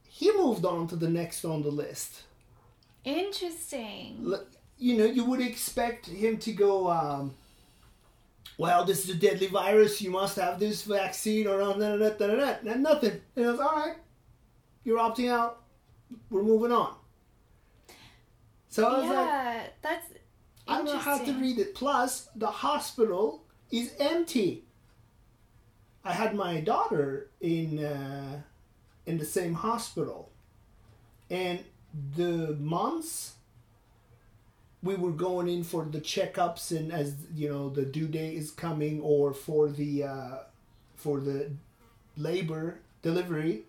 He 0.08 0.32
moved 0.36 0.66
on 0.66 0.88
to 0.88 0.96
the 0.96 1.10
next 1.10 1.46
on 1.46 1.62
the 1.62 1.70
list. 1.70 2.24
Interesting. 3.04 4.24
L- 4.26 4.46
You 4.80 4.98
know, 4.98 5.06
you 5.06 5.26
would 5.26 5.42
expect 5.42 6.06
him 6.08 6.38
to 6.40 6.52
go, 6.54 6.90
um, 6.90 7.34
well, 8.58 8.86
this 8.86 9.04
is 9.04 9.10
a 9.16 9.16
deadly 9.16 9.48
virus. 9.48 10.02
You 10.02 10.12
must 10.12 10.38
have 10.38 10.60
this 10.60 10.84
vaccine 10.84 11.48
or 11.48 11.60
da, 11.60 11.74
da, 11.74 11.98
da, 11.98 12.10
da, 12.10 12.54
da. 12.64 12.74
nothing. 12.76 13.22
And 13.36 13.46
I 13.46 13.52
was, 13.52 13.60
all 13.60 13.76
right, 13.76 13.96
you're 14.88 15.00
opting 15.00 15.30
out. 15.30 15.62
We're 16.30 16.44
moving 16.44 16.72
on. 16.72 16.96
So 18.70 18.88
I 18.88 19.00
was 19.00 19.06
like, 19.06 19.14
yeah, 19.14 19.64
that's 19.82 20.06
I 20.66 20.78
don't 20.78 20.86
know 20.86 20.98
how 20.98 21.18
to 21.18 21.34
read 21.34 21.60
it. 21.60 21.76
Plus, 21.76 22.30
the 22.36 22.48
hospital 22.48 23.44
is 23.70 23.94
empty. 24.00 24.64
I 26.06 26.14
had 26.14 26.36
my 26.36 26.62
daughter 26.62 27.28
in 27.42 27.84
uh, 27.84 28.42
in 29.06 29.18
the 29.18 29.26
same 29.26 29.56
hospital, 29.56 30.32
and 31.30 31.66
the 32.16 32.56
months 32.58 33.34
we 34.82 34.96
were 34.96 35.12
going 35.12 35.50
in 35.50 35.66
for 35.66 35.84
the 35.84 36.00
checkups 36.00 36.72
and 36.72 36.94
as 36.94 37.16
you 37.36 37.50
know 37.50 37.68
the 37.68 37.84
due 37.84 38.08
date 38.08 38.36
is 38.36 38.52
coming 38.52 39.02
or 39.02 39.34
for 39.34 39.68
the 39.68 40.04
uh, 40.04 40.38
for 40.96 41.20
the 41.20 41.52
labor 42.16 42.80
delivery 43.02 43.64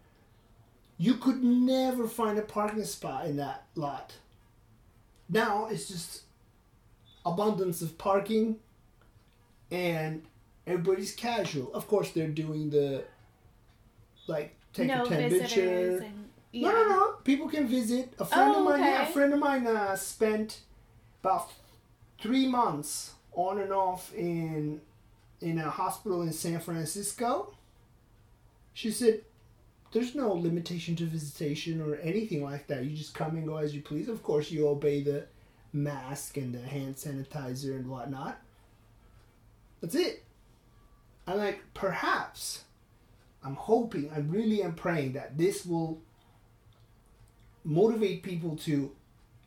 you 0.98 1.14
could 1.14 1.42
never 1.42 2.06
find 2.08 2.38
a 2.38 2.42
parking 2.42 2.84
spot 2.84 3.26
in 3.26 3.36
that 3.36 3.64
lot 3.74 4.14
now 5.28 5.66
it's 5.66 5.88
just 5.88 6.22
abundance 7.24 7.82
of 7.82 7.96
parking 7.98 8.56
and 9.70 10.22
everybody's 10.66 11.14
casual 11.14 11.72
of 11.74 11.86
course 11.86 12.10
they're 12.12 12.28
doing 12.28 12.70
the 12.70 13.04
like 14.26 14.54
take 14.72 14.88
no 14.88 15.04
a 15.04 15.08
temperature 15.08 15.98
and 16.02 16.28
yeah. 16.52 16.68
no, 16.70 16.82
no, 16.82 16.88
no. 16.88 17.12
People 17.24 17.48
can 17.48 17.66
visit. 17.68 18.14
A 18.18 18.24
friend 18.24 18.54
Oh, 18.54 18.58
of 18.60 18.64
mine, 18.64 18.80
yeah, 18.80 19.02
a 19.02 19.12
friend 19.12 19.34
of 19.34 19.38
mine 19.38 19.66
uh, 19.66 19.94
spent 19.96 20.60
about 21.22 21.52
three 22.20 22.46
months 22.48 23.12
on 23.32 23.58
and 23.58 23.72
off 23.72 24.14
in 24.14 24.80
in 25.40 25.58
a 25.58 25.68
hospital 25.68 26.22
in 26.22 26.32
San 26.32 26.58
Francisco. 26.60 27.54
She 28.72 28.90
said, 28.90 29.22
"There's 29.92 30.14
no 30.14 30.32
limitation 30.32 30.96
to 30.96 31.04
visitation 31.04 31.80
or 31.80 31.96
anything 31.96 32.42
like 32.42 32.66
that. 32.66 32.84
You 32.84 32.96
just 32.96 33.14
come 33.14 33.36
and 33.36 33.46
go 33.46 33.56
as 33.56 33.74
you 33.74 33.82
please. 33.82 34.08
Of 34.08 34.22
course, 34.22 34.50
you 34.50 34.68
obey 34.68 35.02
the 35.02 35.26
mask 35.72 36.36
and 36.36 36.54
the 36.54 36.60
hand 36.60 36.96
sanitizer 36.96 37.76
and 37.76 37.88
whatnot. 37.88 38.40
That's 39.80 39.94
it." 39.94 40.24
I'm 41.26 41.36
like, 41.36 41.60
perhaps. 41.74 42.64
I'm 43.44 43.54
hoping, 43.54 44.10
I 44.10 44.18
really 44.18 44.62
am 44.62 44.74
praying 44.74 45.12
that 45.12 45.36
this 45.36 45.64
will 45.64 46.00
motivate 47.64 48.22
people 48.22 48.56
to 48.56 48.90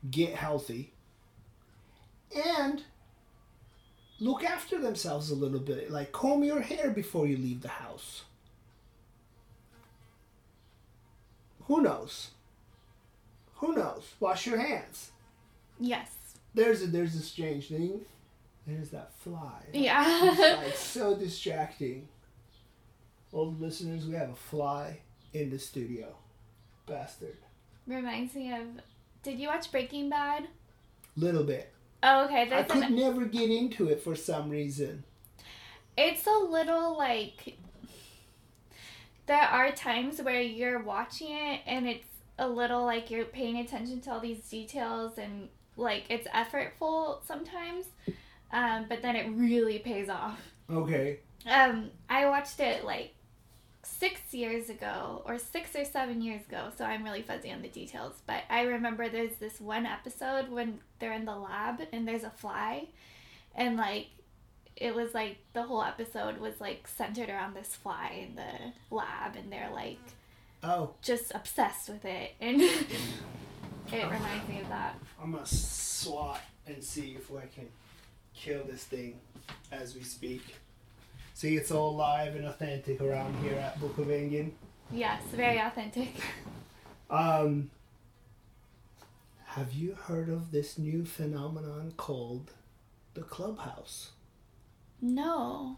get 0.09 0.35
healthy 0.35 0.93
and 2.55 2.83
look 4.19 4.43
after 4.43 4.79
themselves 4.79 5.31
a 5.31 5.35
little 5.35 5.59
bit. 5.59 5.91
Like 5.91 6.11
comb 6.11 6.43
your 6.43 6.61
hair 6.61 6.91
before 6.91 7.27
you 7.27 7.35
leave 7.35 7.61
the 7.61 7.67
house. 7.67 8.23
Who 11.67 11.81
knows? 11.81 12.31
Who 13.55 13.73
knows? 13.75 14.13
Wash 14.19 14.47
your 14.47 14.57
hands. 14.59 15.11
Yes. 15.79 16.09
There's 16.53 16.81
a 16.83 16.87
there's 16.87 17.15
a 17.15 17.21
strange 17.21 17.67
thing. 17.69 18.01
There's 18.67 18.89
that 18.89 19.13
fly. 19.19 19.63
Yeah. 19.73 20.05
It's 20.31 20.39
like 20.57 20.75
so 20.75 21.15
distracting. 21.19 22.07
Old 23.33 23.61
listeners, 23.61 24.05
we 24.05 24.15
have 24.15 24.29
a 24.29 24.35
fly 24.35 24.99
in 25.33 25.49
the 25.49 25.59
studio. 25.59 26.15
Bastard. 26.85 27.37
Reminds 27.87 28.35
me 28.35 28.53
of. 28.53 28.67
Did 29.23 29.39
you 29.39 29.47
watch 29.47 29.71
Breaking 29.71 30.09
Bad? 30.09 30.47
Little 31.15 31.43
bit. 31.43 31.71
Oh, 32.03 32.25
okay. 32.25 32.49
I 32.51 32.63
could 32.63 32.83
an, 32.83 32.95
never 32.95 33.25
get 33.25 33.49
into 33.49 33.87
it 33.87 34.01
for 34.01 34.15
some 34.15 34.49
reason. 34.49 35.03
it's 35.95 36.25
a 36.25 36.31
little 36.49 36.97
like. 36.97 37.57
There 39.31 39.39
are 39.39 39.71
times 39.71 40.21
where 40.21 40.41
you're 40.41 40.83
watching 40.83 41.31
it 41.31 41.61
and 41.65 41.87
it's 41.87 42.05
a 42.37 42.49
little 42.49 42.83
like 42.83 43.09
you're 43.09 43.23
paying 43.23 43.59
attention 43.59 44.01
to 44.01 44.11
all 44.11 44.19
these 44.19 44.41
details 44.49 45.17
and 45.17 45.47
like 45.77 46.03
it's 46.09 46.27
effortful 46.27 47.25
sometimes, 47.25 47.85
um, 48.51 48.87
but 48.89 49.01
then 49.01 49.15
it 49.15 49.31
really 49.31 49.79
pays 49.79 50.09
off. 50.09 50.37
Okay. 50.69 51.19
Um, 51.49 51.91
I 52.09 52.25
watched 52.25 52.59
it 52.59 52.83
like 52.83 53.13
six 53.83 54.19
years 54.33 54.69
ago, 54.69 55.23
or 55.25 55.39
six 55.39 55.77
or 55.77 55.85
seven 55.85 56.21
years 56.21 56.45
ago, 56.45 56.67
so 56.77 56.83
I'm 56.83 57.01
really 57.01 57.21
fuzzy 57.21 57.53
on 57.53 57.61
the 57.61 57.69
details. 57.69 58.21
But 58.27 58.43
I 58.49 58.63
remember 58.63 59.07
there's 59.07 59.37
this 59.37 59.61
one 59.61 59.85
episode 59.85 60.49
when 60.49 60.81
they're 60.99 61.13
in 61.13 61.23
the 61.23 61.37
lab 61.37 61.79
and 61.93 62.05
there's 62.05 62.25
a 62.25 62.31
fly, 62.31 62.89
and 63.55 63.77
like 63.77 64.07
it 64.75 64.95
was 64.95 65.13
like 65.13 65.37
the 65.53 65.63
whole 65.63 65.83
episode 65.83 66.39
was 66.39 66.59
like 66.59 66.87
centered 66.87 67.29
around 67.29 67.55
this 67.55 67.75
fly 67.75 68.25
in 68.27 68.35
the 68.35 68.95
lab, 68.95 69.35
and 69.35 69.51
they're 69.51 69.71
like 69.73 69.99
Oh, 70.63 70.91
just 71.01 71.31
obsessed 71.33 71.89
with 71.89 72.05
it, 72.05 72.35
and 72.39 72.61
it 72.61 72.91
reminds 73.91 74.47
me 74.47 74.61
of 74.61 74.69
that. 74.69 74.95
I'm 75.21 75.31
gonna 75.31 75.45
swat 75.45 76.41
and 76.67 76.83
see 76.83 77.17
if 77.17 77.31
I 77.31 77.47
can 77.47 77.67
kill 78.35 78.63
this 78.63 78.83
thing 78.83 79.19
as 79.71 79.95
we 79.95 80.03
speak. 80.03 80.55
See, 81.33 81.55
it's 81.57 81.71
all 81.71 81.95
live 81.95 82.35
and 82.35 82.45
authentic 82.45 83.01
around 83.01 83.35
here 83.43 83.55
at 83.55 83.79
Book 83.79 83.97
of 83.97 84.07
Engin. 84.07 84.51
Yes, 84.91 85.23
very 85.33 85.57
authentic. 85.57 86.09
Um, 87.09 87.71
have 89.45 89.73
you 89.73 89.95
heard 89.95 90.29
of 90.29 90.51
this 90.51 90.77
new 90.77 91.03
phenomenon 91.05 91.93
called 91.97 92.51
the 93.15 93.21
clubhouse? 93.21 94.11
No. 95.01 95.77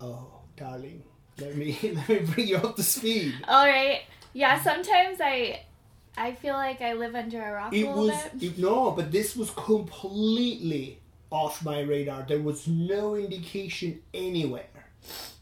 Oh, 0.00 0.40
darling, 0.56 1.02
let 1.38 1.56
me 1.56 1.78
let 1.94 2.08
me 2.08 2.18
bring 2.20 2.48
you 2.48 2.56
up 2.56 2.76
to 2.76 2.82
speed. 2.82 3.34
All 3.48 3.66
right. 3.66 4.02
Yeah. 4.32 4.60
Sometimes 4.62 5.18
I, 5.20 5.64
I 6.16 6.32
feel 6.34 6.54
like 6.54 6.80
I 6.80 6.94
live 6.94 7.14
under 7.14 7.42
a 7.42 7.52
rock 7.52 7.76
a 7.80 7.80
It 7.80 7.86
little 7.86 8.04
was 8.06 8.22
bit. 8.38 8.42
it, 8.42 8.58
no, 8.58 8.90
but 8.92 9.10
this 9.12 9.36
was 9.36 9.50
completely 9.50 11.00
off 11.30 11.64
my 11.64 11.80
radar. 11.80 12.24
There 12.26 12.40
was 12.40 12.66
no 12.68 13.14
indication 13.16 14.02
anywhere 14.12 14.90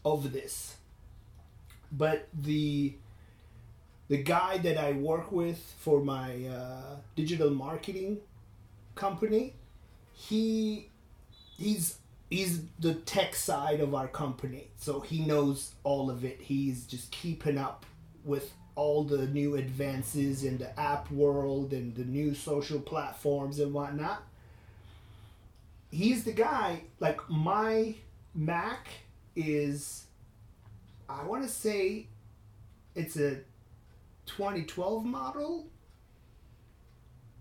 of 0.05 0.31
this. 0.33 0.77
But 1.91 2.27
the 2.33 2.95
the 4.07 4.17
guy 4.23 4.57
that 4.59 4.77
I 4.77 4.93
work 4.93 5.31
with 5.31 5.59
for 5.79 6.01
my 6.03 6.45
uh, 6.47 6.95
digital 7.15 7.51
marketing 7.51 8.17
company, 8.95 9.55
he 10.13 10.89
he's 11.57 11.97
he's 12.29 12.61
the 12.79 12.93
tech 12.93 13.35
side 13.35 13.79
of 13.79 13.95
our 13.95 14.07
company, 14.07 14.69
so 14.77 14.99
he 14.99 15.19
knows 15.19 15.73
all 15.83 16.09
of 16.09 16.23
it. 16.23 16.41
He's 16.41 16.85
just 16.85 17.11
keeping 17.11 17.57
up 17.57 17.85
with 18.23 18.53
all 18.75 19.03
the 19.03 19.27
new 19.27 19.55
advances 19.55 20.43
in 20.43 20.57
the 20.57 20.79
app 20.79 21.11
world 21.11 21.73
and 21.73 21.95
the 21.95 22.05
new 22.05 22.33
social 22.33 22.79
platforms 22.79 23.59
and 23.59 23.73
whatnot. 23.73 24.23
He's 25.91 26.23
the 26.23 26.31
guy, 26.31 26.83
like, 26.99 27.19
my 27.29 27.95
Mac 28.35 28.87
is, 29.35 30.05
I 31.09 31.23
want 31.23 31.43
to 31.43 31.49
say 31.49 32.07
it's 32.95 33.17
a 33.17 33.39
2012 34.27 35.03
model. 35.03 35.65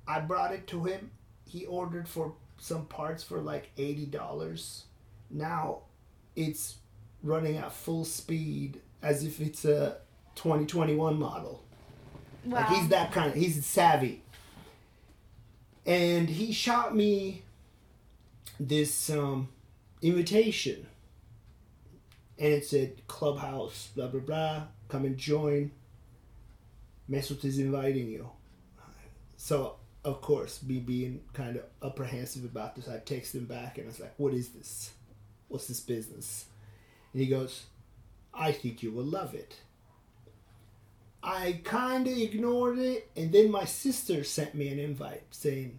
I 0.06 0.20
brought 0.20 0.54
it 0.54 0.66
to 0.68 0.84
him. 0.84 1.10
He 1.46 1.66
ordered 1.66 2.08
for 2.08 2.32
some 2.58 2.86
parts 2.86 3.22
for 3.22 3.40
like 3.40 3.74
$80. 3.76 4.82
Now 5.30 5.82
it's 6.36 6.76
running 7.22 7.56
at 7.56 7.72
full 7.72 8.04
speed 8.04 8.80
as 9.02 9.24
if 9.24 9.40
it's 9.40 9.64
a 9.64 9.98
2021 10.34 11.18
model. 11.18 11.64
Wow. 12.44 12.58
Like 12.58 12.68
he's 12.68 12.88
that 12.88 13.12
kind 13.12 13.30
of 13.30 13.34
he's 13.34 13.64
savvy. 13.64 14.22
And 15.86 16.28
he 16.28 16.52
shot 16.52 16.94
me 16.94 17.42
this 18.60 19.10
um, 19.10 19.48
invitation. 20.02 20.86
And 22.38 22.52
it 22.52 22.64
said 22.66 23.06
clubhouse, 23.08 23.88
blah 23.94 24.08
blah 24.08 24.20
blah. 24.20 24.62
Come 24.88 25.04
and 25.04 25.16
join. 25.16 25.72
Mesut 27.10 27.44
is 27.44 27.58
inviting 27.58 28.08
you. 28.08 28.30
So 29.36 29.76
of 30.08 30.20
course, 30.20 30.62
me 30.62 30.78
being 30.78 31.20
kind 31.32 31.56
of 31.56 31.64
apprehensive 31.82 32.44
about 32.44 32.74
this, 32.74 32.88
I 32.88 32.98
text 32.98 33.34
him 33.34 33.44
back 33.44 33.78
and 33.78 33.86
I 33.86 33.88
was 33.88 34.00
like, 34.00 34.14
"What 34.16 34.34
is 34.34 34.50
this? 34.50 34.92
What's 35.48 35.68
this 35.68 35.80
business?" 35.80 36.46
And 37.12 37.22
he 37.22 37.28
goes, 37.28 37.66
"I 38.34 38.52
think 38.52 38.82
you 38.82 38.90
will 38.92 39.04
love 39.04 39.34
it." 39.34 39.56
I 41.22 41.60
kind 41.64 42.06
of 42.06 42.16
ignored 42.16 42.78
it, 42.78 43.10
and 43.16 43.32
then 43.32 43.50
my 43.50 43.64
sister 43.64 44.22
sent 44.24 44.54
me 44.54 44.68
an 44.68 44.78
invite 44.78 45.24
saying, 45.30 45.78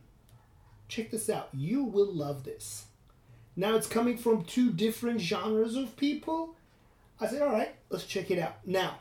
Check 0.87 1.11
this 1.11 1.29
out, 1.29 1.49
you 1.53 1.83
will 1.83 2.11
love 2.11 2.43
this. 2.43 2.85
Now 3.55 3.75
it's 3.75 3.87
coming 3.87 4.17
from 4.17 4.43
two 4.43 4.71
different 4.71 5.21
genres 5.21 5.75
of 5.75 5.95
people. 5.95 6.55
I 7.21 7.27
said, 7.27 7.41
All 7.41 7.51
right, 7.51 7.73
let's 7.89 8.05
check 8.05 8.31
it 8.31 8.39
out. 8.39 8.57
Now, 8.65 8.99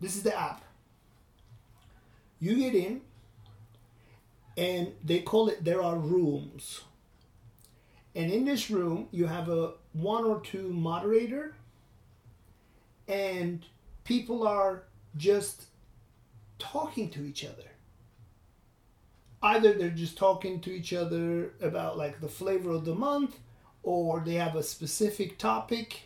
this 0.00 0.16
is 0.16 0.22
the 0.22 0.38
app. 0.38 0.62
You 2.40 2.56
get 2.56 2.74
in, 2.74 3.00
and 4.56 4.92
they 5.02 5.20
call 5.20 5.48
it 5.48 5.64
there 5.64 5.82
are 5.82 5.96
rooms. 5.96 6.82
And 8.14 8.30
in 8.30 8.44
this 8.44 8.70
room, 8.70 9.08
you 9.10 9.26
have 9.26 9.48
a 9.48 9.72
one 9.92 10.24
or 10.24 10.40
two 10.40 10.72
moderator, 10.72 11.54
and 13.08 13.64
people 14.04 14.46
are 14.46 14.84
just 15.16 15.64
talking 16.58 17.10
to 17.10 17.24
each 17.24 17.44
other. 17.44 17.70
Either 19.42 19.72
they're 19.74 19.90
just 19.90 20.16
talking 20.16 20.60
to 20.60 20.70
each 20.70 20.92
other 20.92 21.52
about 21.60 21.98
like 21.98 22.20
the 22.20 22.28
flavor 22.28 22.70
of 22.70 22.84
the 22.84 22.94
month, 22.94 23.38
or 23.82 24.20
they 24.20 24.34
have 24.34 24.56
a 24.56 24.62
specific 24.62 25.38
topic. 25.38 26.02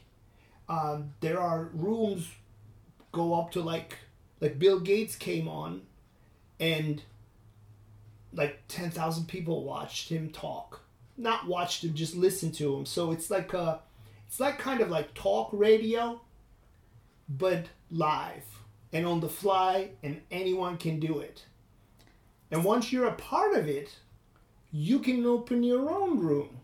Um, 0.69 1.13
there 1.21 1.41
are 1.41 1.71
rooms 1.73 2.29
go 3.13 3.35
up 3.35 3.53
to 3.53 3.61
like 3.61 3.97
like 4.41 4.59
Bill 4.59 4.81
Gates 4.81 5.15
came 5.15 5.49
on, 5.49 5.83
and 6.59 7.03
like 8.33 8.63
ten 8.69 8.91
thousand 8.91 9.27
people 9.27 9.65
watched 9.65 10.09
him 10.09 10.31
talk 10.31 10.83
not 11.19 11.47
watched 11.47 11.85
him, 11.85 11.95
just 11.95 12.15
listen 12.15 12.53
to 12.53 12.77
him. 12.77 12.87
So 12.87 13.11
it's 13.11 13.31
like 13.31 13.53
a, 13.53 13.81
it's 14.27 14.41
like 14.41 14.59
kind 14.59 14.81
of 14.81 14.89
like 14.89 15.13
talk 15.15 15.51
radio, 15.53 16.21
but 17.29 17.67
live 17.91 18.45
and 18.93 19.05
on 19.05 19.21
the 19.21 19.29
fly, 19.29 19.91
and 20.03 20.23
anyone 20.31 20.79
can 20.79 20.99
do 20.99 21.19
it. 21.19 21.45
And 22.51 22.65
once 22.65 22.91
you're 22.91 23.09
a 23.09 23.13
part 23.13 23.55
of 23.55 23.69
it, 23.69 23.99
you 24.71 25.01
can 25.01 25.27
open 25.27 25.63
your 25.63 25.91
own 25.91 26.21
room. 26.21 26.61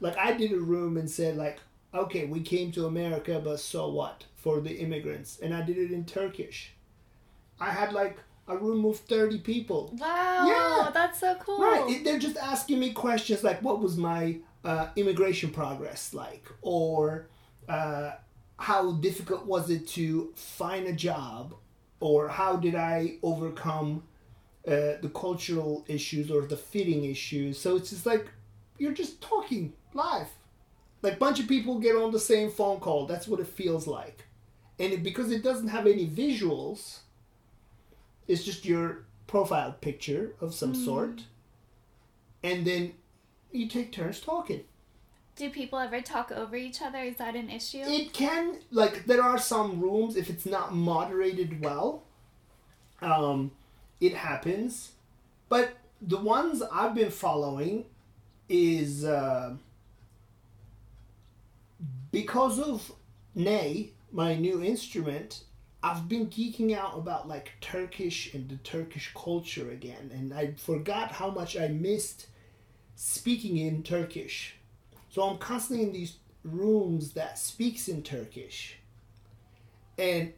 Like 0.00 0.16
I 0.16 0.32
did 0.32 0.52
a 0.52 0.58
room 0.58 0.96
and 0.96 1.08
said 1.08 1.36
like, 1.36 1.60
okay, 1.94 2.24
we 2.24 2.40
came 2.40 2.72
to 2.72 2.86
America, 2.86 3.40
but 3.44 3.60
so 3.60 3.88
what 3.90 4.24
for 4.34 4.60
the 4.60 4.76
immigrants? 4.76 5.38
And 5.40 5.54
I 5.54 5.62
did 5.62 5.78
it 5.78 5.92
in 5.92 6.04
Turkish. 6.04 6.72
I 7.60 7.70
had 7.70 7.92
like 7.92 8.18
a 8.48 8.56
room 8.56 8.84
of 8.84 8.98
30 8.98 9.38
people. 9.38 9.94
Wow. 9.98 10.46
Yeah. 10.46 10.90
That's 10.92 11.20
so 11.20 11.34
cool. 11.36 11.58
Right. 11.58 12.00
They're 12.02 12.18
just 12.18 12.36
asking 12.36 12.80
me 12.80 12.92
questions 12.92 13.44
like, 13.44 13.62
what 13.62 13.80
was 13.80 13.96
my 13.96 14.38
uh, 14.64 14.88
immigration 14.96 15.50
progress 15.50 16.14
like? 16.14 16.46
Or 16.62 17.28
uh, 17.68 18.12
how 18.58 18.92
difficult 18.92 19.46
was 19.46 19.70
it 19.70 19.86
to 19.88 20.32
find 20.34 20.86
a 20.86 20.92
job? 20.92 21.54
Or 22.00 22.28
how 22.28 22.56
did 22.56 22.74
I 22.74 23.16
overcome 23.22 24.04
uh, 24.66 24.96
the 25.02 25.10
cultural 25.14 25.84
issues 25.88 26.30
or 26.30 26.42
the 26.42 26.56
fitting 26.56 27.04
issues? 27.04 27.58
So 27.58 27.76
it's 27.76 27.90
just 27.90 28.06
like, 28.06 28.28
you're 28.78 28.92
just 28.92 29.20
talking 29.20 29.74
live. 29.94 30.28
Like, 31.02 31.14
a 31.14 31.16
bunch 31.16 31.38
of 31.38 31.48
people 31.48 31.78
get 31.78 31.96
on 31.96 32.12
the 32.12 32.18
same 32.18 32.50
phone 32.50 32.80
call. 32.80 33.06
That's 33.06 33.28
what 33.28 33.40
it 33.40 33.46
feels 33.46 33.86
like. 33.86 34.24
And 34.80 34.92
it, 34.92 35.02
because 35.02 35.30
it 35.30 35.42
doesn't 35.42 35.68
have 35.68 35.86
any 35.86 36.06
visuals, 36.06 37.00
it's 38.28 38.44
just 38.44 38.64
your 38.64 39.04
profile 39.26 39.72
picture 39.80 40.32
of 40.40 40.54
some 40.54 40.74
sort 40.74 41.24
and 42.42 42.66
then 42.66 42.92
you 43.50 43.66
take 43.66 43.90
turns 43.92 44.20
talking 44.20 44.62
Do 45.36 45.50
people 45.50 45.78
ever 45.78 46.00
talk 46.00 46.32
over 46.32 46.56
each 46.56 46.82
other? 46.82 46.98
Is 46.98 47.16
that 47.16 47.34
an 47.36 47.48
issue? 47.50 47.82
it 47.84 48.12
can 48.12 48.58
like 48.70 49.04
there 49.06 49.22
are 49.22 49.38
some 49.38 49.80
rooms 49.80 50.16
if 50.16 50.28
it's 50.30 50.46
not 50.46 50.74
moderated 50.74 51.60
well 51.64 52.02
um 53.02 53.50
it 54.00 54.14
happens 54.14 54.92
but 55.48 55.76
the 56.00 56.18
ones 56.18 56.62
i've 56.72 56.94
been 56.94 57.10
following 57.10 57.84
is 58.48 59.04
uh, 59.04 59.54
because 62.10 62.58
of 62.58 62.92
ney 63.34 63.92
my 64.10 64.34
new 64.34 64.62
instrument 64.62 65.44
i've 65.88 66.08
been 66.08 66.26
geeking 66.26 66.76
out 66.76 66.96
about 66.96 67.28
like 67.28 67.52
turkish 67.60 68.34
and 68.34 68.48
the 68.48 68.56
turkish 68.56 69.12
culture 69.14 69.70
again 69.70 70.10
and 70.12 70.32
i 70.32 70.52
forgot 70.56 71.12
how 71.12 71.30
much 71.30 71.56
i 71.56 71.68
missed 71.68 72.28
speaking 72.98 73.58
in 73.58 73.82
turkish. 73.84 74.56
So 75.08 75.22
i'm 75.22 75.38
constantly 75.38 75.86
in 75.86 75.92
these 75.92 76.16
rooms 76.42 77.12
that 77.12 77.38
speaks 77.38 77.88
in 77.88 78.02
turkish. 78.02 78.76
And 79.96 80.32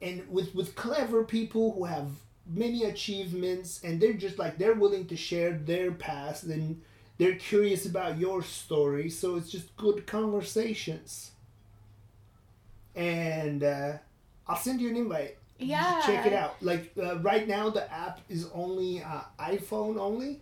and 0.00 0.26
with 0.30 0.54
with 0.54 0.76
clever 0.76 1.24
people 1.24 1.72
who 1.72 1.84
have 1.84 2.08
many 2.46 2.84
achievements 2.84 3.80
and 3.82 4.00
they're 4.00 4.12
just 4.12 4.38
like 4.38 4.56
they're 4.56 4.74
willing 4.74 5.06
to 5.08 5.16
share 5.16 5.52
their 5.52 5.90
past 5.90 6.44
and 6.44 6.80
they're 7.18 7.34
curious 7.34 7.86
about 7.86 8.18
your 8.18 8.42
story 8.42 9.10
so 9.10 9.34
it's 9.34 9.50
just 9.50 9.76
good 9.76 10.06
conversations. 10.06 11.32
And 12.94 13.64
uh, 13.64 13.92
i'll 14.50 14.56
send 14.56 14.80
you 14.80 14.90
an 14.90 14.96
invite. 14.96 15.36
Yeah. 15.58 16.02
check 16.04 16.26
it 16.26 16.32
out. 16.32 16.56
Like 16.60 16.92
uh, 17.00 17.18
right 17.20 17.46
now 17.46 17.70
the 17.70 17.90
app 17.92 18.20
is 18.28 18.48
only 18.52 19.02
uh, 19.02 19.20
iphone 19.40 19.98
only. 19.98 20.40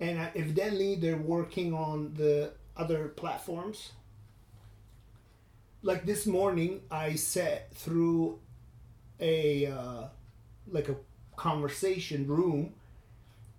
And 0.00 0.18
uh, 0.18 0.28
evidently 0.34 0.94
they're 0.94 1.16
working 1.16 1.74
on 1.74 2.14
the 2.14 2.52
other 2.76 3.08
platforms. 3.08 3.92
Like 5.82 6.06
this 6.06 6.26
morning 6.26 6.80
i 6.90 7.14
sat 7.14 7.72
through 7.74 8.38
a 9.20 9.66
uh, 9.66 10.04
like 10.70 10.88
a 10.88 10.96
conversation 11.36 12.26
room 12.26 12.74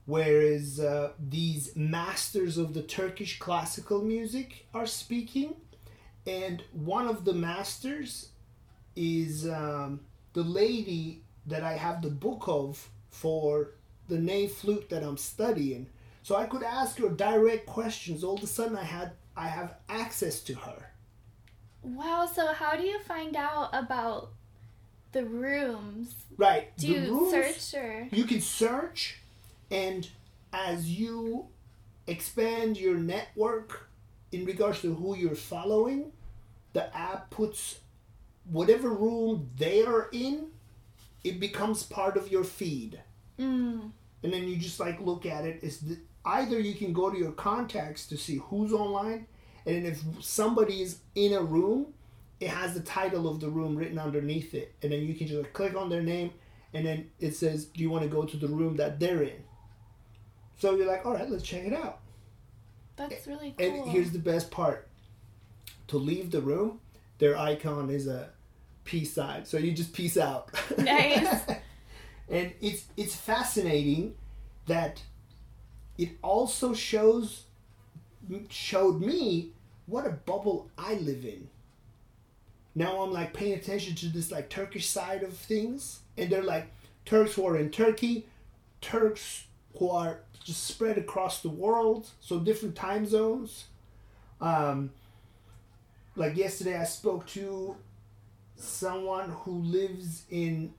whereas 0.05 0.79
uh, 0.79 1.11
these 1.29 1.75
masters 1.75 2.57
of 2.57 2.73
the 2.73 2.81
turkish 2.81 3.37
classical 3.37 4.01
music 4.01 4.65
are 4.73 4.87
speaking. 4.87 5.53
And 6.25 6.63
one 6.73 7.07
of 7.07 7.25
the 7.25 7.33
masters 7.33 8.29
is 8.95 9.47
um, 9.47 10.01
the 10.33 10.43
lady 10.43 11.23
that 11.45 11.63
I 11.63 11.73
have 11.73 12.01
the 12.01 12.09
book 12.09 12.43
of 12.47 12.89
for 13.09 13.71
the 14.07 14.19
ney 14.19 14.47
flute 14.47 14.89
that 14.89 15.03
I'm 15.03 15.17
studying. 15.17 15.87
So 16.23 16.35
I 16.35 16.45
could 16.45 16.63
ask 16.63 16.97
her 16.99 17.09
direct 17.09 17.65
questions. 17.65 18.23
All 18.23 18.35
of 18.35 18.43
a 18.43 18.47
sudden, 18.47 18.75
I 18.77 18.83
had 18.83 19.11
I 19.35 19.47
have 19.47 19.75
access 19.87 20.41
to 20.43 20.53
her. 20.53 20.91
Wow. 21.81 22.29
So 22.31 22.47
how 22.53 22.75
do 22.75 22.83
you 22.83 22.99
find 22.99 23.35
out 23.35 23.69
about 23.73 24.31
the 25.11 25.25
rooms? 25.25 26.13
Right. 26.37 26.75
Do 26.77 26.87
the 26.87 26.93
you 26.93 27.11
rooms- 27.31 27.31
search 27.57 27.81
or? 27.81 28.07
You 28.11 28.25
can 28.25 28.41
search, 28.41 29.19
and 29.71 30.07
as 30.53 30.89
you 30.89 31.47
expand 32.07 32.77
your 32.77 32.97
network 32.97 33.89
in 34.31 34.45
regards 34.45 34.81
to 34.81 34.93
who 34.93 35.15
you're 35.15 35.35
following, 35.35 36.11
the 36.73 36.95
app 36.95 37.29
puts 37.29 37.79
whatever 38.51 38.89
room 38.89 39.49
they 39.57 39.83
are 39.83 40.09
in, 40.11 40.47
it 41.23 41.39
becomes 41.39 41.83
part 41.83 42.17
of 42.17 42.31
your 42.31 42.43
feed. 42.43 43.01
Mm. 43.39 43.91
and 44.21 44.33
then 44.33 44.49
you 44.49 44.57
just 44.57 44.79
like 44.81 44.99
look 44.99 45.25
at. 45.25 45.45
It's 45.45 45.77
the, 45.77 45.97
either 46.25 46.59
you 46.59 46.75
can 46.75 46.91
go 46.91 47.09
to 47.09 47.17
your 47.17 47.31
contacts 47.31 48.05
to 48.07 48.17
see 48.17 48.35
who's 48.35 48.73
online, 48.73 49.27
and 49.65 49.85
if 49.85 50.01
somebody 50.19 50.81
is 50.81 50.99
in 51.15 51.33
a 51.33 51.41
room, 51.41 51.93
it 52.39 52.49
has 52.49 52.73
the 52.73 52.81
title 52.81 53.29
of 53.29 53.39
the 53.39 53.49
room 53.49 53.75
written 53.77 53.97
underneath 53.97 54.53
it, 54.53 54.75
and 54.81 54.91
then 54.91 55.03
you 55.03 55.13
can 55.13 55.27
just 55.27 55.39
like, 55.39 55.53
click 55.53 55.75
on 55.75 55.89
their 55.89 56.03
name, 56.03 56.31
and 56.73 56.85
then 56.85 57.09
it 57.19 57.35
says, 57.35 57.65
"Do 57.65 57.81
you 57.81 57.89
want 57.89 58.03
to 58.03 58.09
go 58.09 58.23
to 58.23 58.37
the 58.37 58.47
room 58.47 58.75
that 58.77 58.99
they're 58.99 59.23
in?" 59.23 59.43
So 60.57 60.75
you're 60.75 60.87
like, 60.87 61.05
"All 61.05 61.13
right, 61.13 61.29
let's 61.29 61.43
check 61.43 61.63
it 61.63 61.73
out." 61.73 61.99
That's 62.97 63.25
really 63.25 63.55
cool. 63.57 63.65
And 63.65 63.89
here's 63.89 64.11
the 64.11 64.19
best 64.19 64.51
part: 64.51 64.89
to 65.87 65.97
leave 65.97 66.31
the 66.31 66.41
room, 66.41 66.81
their 67.19 67.37
icon 67.37 67.89
is 67.89 68.07
a 68.07 68.31
peace 68.89 69.13
sign, 69.13 69.45
so 69.45 69.57
you 69.57 69.71
just 69.71 69.93
peace 69.93 70.17
out. 70.17 70.49
Nice. 70.77 71.43
and 72.27 72.51
it's 72.59 72.85
it's 72.97 73.15
fascinating 73.15 74.15
that 74.65 75.03
it 75.97 76.09
also 76.23 76.73
shows 76.73 77.43
showed 78.49 78.99
me 78.99 79.51
what 79.85 80.07
a 80.07 80.11
bubble 80.11 80.69
I 80.77 80.95
live 80.95 81.23
in. 81.23 81.49
Now 82.73 83.01
I'm 83.03 83.11
like 83.11 83.31
paying 83.33 83.53
attention 83.53 83.93
to 83.95 84.07
this 84.07 84.31
like 84.31 84.49
Turkish 84.49 84.87
side 84.87 85.21
of 85.21 85.33
things, 85.33 85.99
and 86.17 86.31
they're 86.31 86.43
like 86.43 86.71
Turks 87.05 87.35
who 87.35 87.45
are 87.45 87.57
in 87.57 87.69
Turkey, 87.69 88.25
Turks 88.81 89.45
who 89.77 89.89
are 89.91 90.21
just 90.43 90.65
spread 90.65 90.97
across 90.97 91.41
the 91.43 91.49
world, 91.49 92.09
so 92.21 92.39
different 92.39 92.75
time 92.75 93.05
zones. 93.05 93.65
Um, 94.41 94.91
like 96.15 96.35
yesterday, 96.35 96.77
I 96.77 96.85
spoke 96.85 97.27
to 97.27 97.75
someone 98.59 99.29
who 99.29 99.61
lives 99.61 100.23
in 100.29 100.73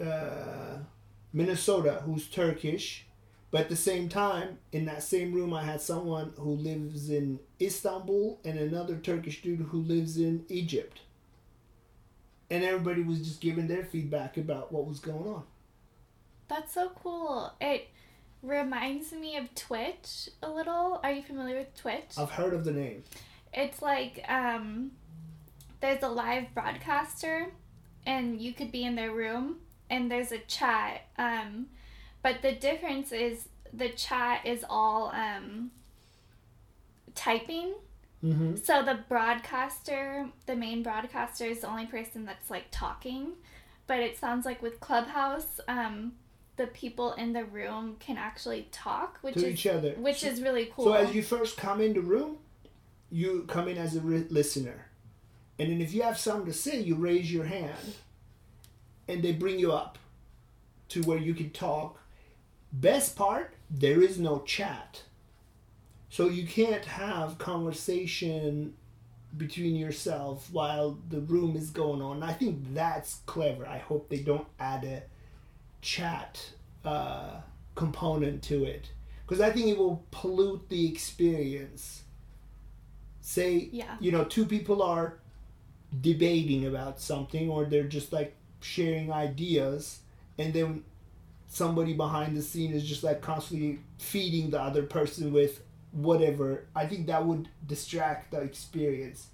uh, 0.00 0.78
Minnesota 1.32 2.02
who's 2.04 2.28
Turkish, 2.28 3.06
but 3.50 3.62
at 3.62 3.68
the 3.68 3.76
same 3.76 4.08
time, 4.08 4.58
in 4.70 4.86
that 4.86 5.02
same 5.02 5.32
room, 5.32 5.52
I 5.52 5.64
had 5.64 5.80
someone 5.80 6.32
who 6.38 6.52
lives 6.52 7.10
in 7.10 7.40
Istanbul 7.60 8.40
and 8.44 8.58
another 8.58 8.96
Turkish 8.96 9.42
dude 9.42 9.60
who 9.60 9.82
lives 9.82 10.16
in 10.16 10.44
Egypt. 10.48 11.00
And 12.50 12.64
everybody 12.64 13.02
was 13.02 13.20
just 13.20 13.40
giving 13.40 13.66
their 13.66 13.84
feedback 13.84 14.36
about 14.36 14.72
what 14.72 14.86
was 14.86 15.00
going 15.00 15.26
on. 15.26 15.42
That's 16.48 16.72
so 16.72 16.92
cool. 17.02 17.52
It 17.60 17.88
reminds 18.42 19.12
me 19.12 19.36
of 19.36 19.54
Twitch 19.54 20.28
a 20.42 20.50
little. 20.50 21.00
Are 21.02 21.12
you 21.12 21.22
familiar 21.22 21.58
with 21.58 21.74
Twitch? 21.74 22.18
I've 22.18 22.30
heard 22.30 22.54
of 22.54 22.64
the 22.64 22.72
name. 22.72 23.04
It's 23.54 23.82
like 23.82 24.24
um, 24.28 24.92
there's 25.82 26.02
a 26.02 26.08
live 26.08 26.54
broadcaster, 26.54 27.48
and 28.06 28.40
you 28.40 28.54
could 28.54 28.72
be 28.72 28.84
in 28.84 28.94
their 28.96 29.12
room, 29.12 29.56
and 29.90 30.10
there's 30.10 30.32
a 30.32 30.38
chat. 30.38 31.02
Um, 31.18 31.66
but 32.22 32.40
the 32.40 32.52
difference 32.52 33.12
is 33.12 33.48
the 33.72 33.90
chat 33.90 34.46
is 34.46 34.64
all 34.70 35.12
um, 35.14 35.70
typing. 37.14 37.74
Mm-hmm. 38.24 38.56
So 38.56 38.82
the 38.84 39.00
broadcaster, 39.08 40.28
the 40.46 40.54
main 40.54 40.82
broadcaster, 40.82 41.44
is 41.46 41.60
the 41.60 41.68
only 41.68 41.86
person 41.86 42.24
that's 42.24 42.48
like 42.50 42.66
talking. 42.70 43.32
But 43.88 43.98
it 44.00 44.16
sounds 44.16 44.46
like 44.46 44.62
with 44.62 44.78
Clubhouse, 44.80 45.60
um, 45.66 46.12
the 46.56 46.68
people 46.68 47.14
in 47.14 47.32
the 47.32 47.44
room 47.44 47.96
can 47.98 48.16
actually 48.16 48.68
talk, 48.70 49.18
which 49.22 49.34
To 49.34 49.40
is 49.46 49.54
each 49.54 49.66
other. 49.66 49.94
which 49.94 50.20
So- 50.20 50.28
is 50.28 50.40
really 50.40 50.70
cool. 50.74 50.84
So 50.86 50.92
as 50.92 51.14
you 51.14 51.22
first 51.22 51.56
come 51.56 51.80
in 51.80 51.92
the 51.94 52.00
room, 52.00 52.38
you 53.10 53.44
come 53.48 53.66
in 53.68 53.76
as 53.76 53.96
a 53.96 54.00
re- 54.00 54.26
listener, 54.30 54.86
and 55.58 55.70
then 55.70 55.80
if 55.80 55.92
you 55.92 56.02
have 56.02 56.18
something 56.18 56.46
to 56.46 56.52
say, 56.52 56.80
you 56.80 56.94
raise 56.94 57.32
your 57.32 57.44
hand, 57.44 57.94
and 59.08 59.22
they 59.22 59.32
bring 59.32 59.58
you 59.58 59.72
up 59.72 59.98
to 60.90 61.02
where 61.02 61.18
you 61.18 61.34
can 61.34 61.50
talk. 61.50 61.98
Best 62.72 63.16
part, 63.16 63.54
there 63.70 64.00
is 64.02 64.18
no 64.18 64.40
chat. 64.40 65.02
So 66.08 66.28
you 66.28 66.46
can't 66.46 66.84
have 66.84 67.38
conversation 67.38 68.74
between 69.36 69.76
yourself 69.76 70.48
while 70.52 70.98
the 71.08 71.20
room 71.20 71.56
is 71.56 71.70
going 71.70 72.02
on. 72.02 72.22
I 72.22 72.32
think 72.34 72.74
that's 72.74 73.20
clever. 73.26 73.66
I 73.66 73.78
hope 73.78 74.08
they 74.10 74.18
don't 74.20 74.46
add 74.60 74.84
a 74.84 75.02
chat 75.80 76.50
uh, 76.84 77.40
component 77.74 78.42
to 78.44 78.64
it 78.64 78.90
because 79.26 79.40
I 79.40 79.50
think 79.50 79.68
it 79.68 79.78
will 79.78 80.04
pollute 80.10 80.68
the 80.68 80.86
experience. 80.86 82.02
Say, 83.22 83.70
Yeah. 83.72 83.96
you 84.00 84.12
know, 84.12 84.24
two 84.24 84.44
people 84.44 84.82
are 84.82 85.18
debating 86.00 86.66
about 86.66 87.00
something 87.00 87.50
or 87.50 87.64
they're 87.64 87.84
just 87.84 88.12
like 88.12 88.34
sharing 88.60 89.12
ideas 89.12 90.00
and 90.38 90.54
then 90.54 90.82
somebody 91.48 91.92
behind 91.92 92.36
the 92.36 92.42
scene 92.42 92.72
is 92.72 92.84
just 92.84 93.02
like 93.04 93.20
constantly 93.20 93.78
feeding 93.98 94.50
the 94.50 94.60
other 94.60 94.82
person 94.82 95.32
with 95.32 95.62
whatever 95.90 96.64
i 96.74 96.86
think 96.86 97.06
that 97.06 97.24
would 97.26 97.48
distract 97.66 98.30
the 98.30 98.40
experience. 98.40 99.28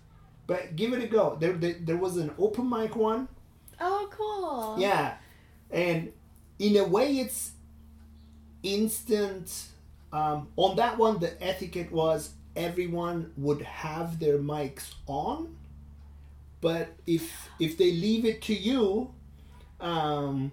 But 0.46 0.76
give 0.76 0.92
it 0.94 1.02
a 1.02 1.06
go. 1.06 1.36
There, 1.38 1.52
there, 1.52 1.76
there 1.78 1.96
was 1.96 2.16
an 2.16 2.30
open 2.38 2.70
mic 2.70 2.96
one. 2.96 3.28
Oh, 3.80 4.08
cool. 4.10 4.76
yeah. 4.80 5.16
And 5.70 6.12
in 6.58 6.76
a 6.76 6.84
way 6.84 7.18
it's 7.18 7.52
instant 8.62 9.66
um, 10.12 10.48
on 10.56 10.74
that 10.76 10.98
one 10.98 11.20
the 11.20 11.40
etiquette 11.40 11.92
was 11.92 12.32
everyone 12.56 13.32
would 13.36 13.62
have 13.62 14.18
their 14.18 14.38
mics 14.38 14.94
on 15.06 15.54
but 16.60 16.88
if 17.06 17.48
if 17.58 17.76
they 17.78 17.92
leave 17.92 18.24
it 18.24 18.42
to 18.42 18.54
you 18.54 19.12
um, 19.80 20.50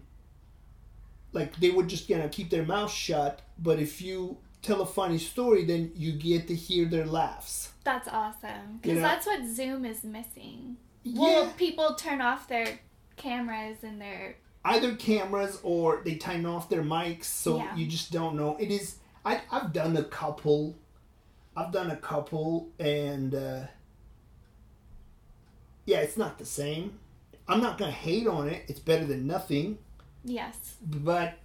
like 1.33 1.55
they 1.57 1.69
would 1.71 1.87
just 1.87 2.09
you 2.09 2.17
know 2.17 2.27
keep 2.29 2.49
their 2.49 2.65
mouth 2.65 2.91
shut 2.91 3.41
but 3.57 3.79
if 3.79 4.01
you 4.01 4.37
tell 4.61 4.81
a 4.81 4.85
funny 4.85 5.17
story 5.17 5.63
then 5.65 5.91
you 5.95 6.11
get 6.13 6.47
to 6.47 6.55
hear 6.55 6.85
their 6.85 7.05
laughs 7.05 7.69
That's 7.83 8.07
awesome. 8.07 8.49
You 8.49 8.79
Because 8.81 8.95
know- 8.97 9.01
that's 9.01 9.25
what 9.27 9.45
Zoom 9.47 9.85
is 9.85 10.03
missing. 10.03 10.77
Well, 11.05 11.45
yeah 11.45 11.51
people 11.57 11.93
turn 11.95 12.19
off 12.21 12.47
their 12.47 12.79
cameras 13.15 13.77
and 13.83 14.01
their. 14.01 14.35
either 14.65 14.95
cameras 14.95 15.59
or 15.63 16.01
they 16.03 16.15
turn 16.15 16.45
off 16.45 16.67
their 16.69 16.81
mics 16.83 17.25
so 17.25 17.57
Yeah. 17.57 17.75
you 17.75 17.85
just 17.87 18.11
don't 18.11 18.35
know 18.35 18.57
it 18.59 18.71
is 18.71 18.97
I, 19.23 19.41
i've 19.51 19.71
done 19.71 19.95
a 19.97 20.03
couple 20.03 20.75
i've 21.55 21.71
done 21.71 21.91
a 21.91 21.95
couple 21.97 22.69
and 22.79 23.33
uh, 23.35 23.61
yeah 25.85 25.99
it's 25.99 26.17
not 26.17 26.37
the 26.39 26.45
same 26.45 26.99
i'm 27.47 27.61
not 27.61 27.77
gonna 27.77 27.91
hate 27.91 28.27
on 28.27 28.47
it 28.49 28.63
it's 28.67 28.79
better 28.79 29.05
than 29.05 29.25
nothing 29.27 29.77
Yes. 30.23 30.75
but 30.83 31.37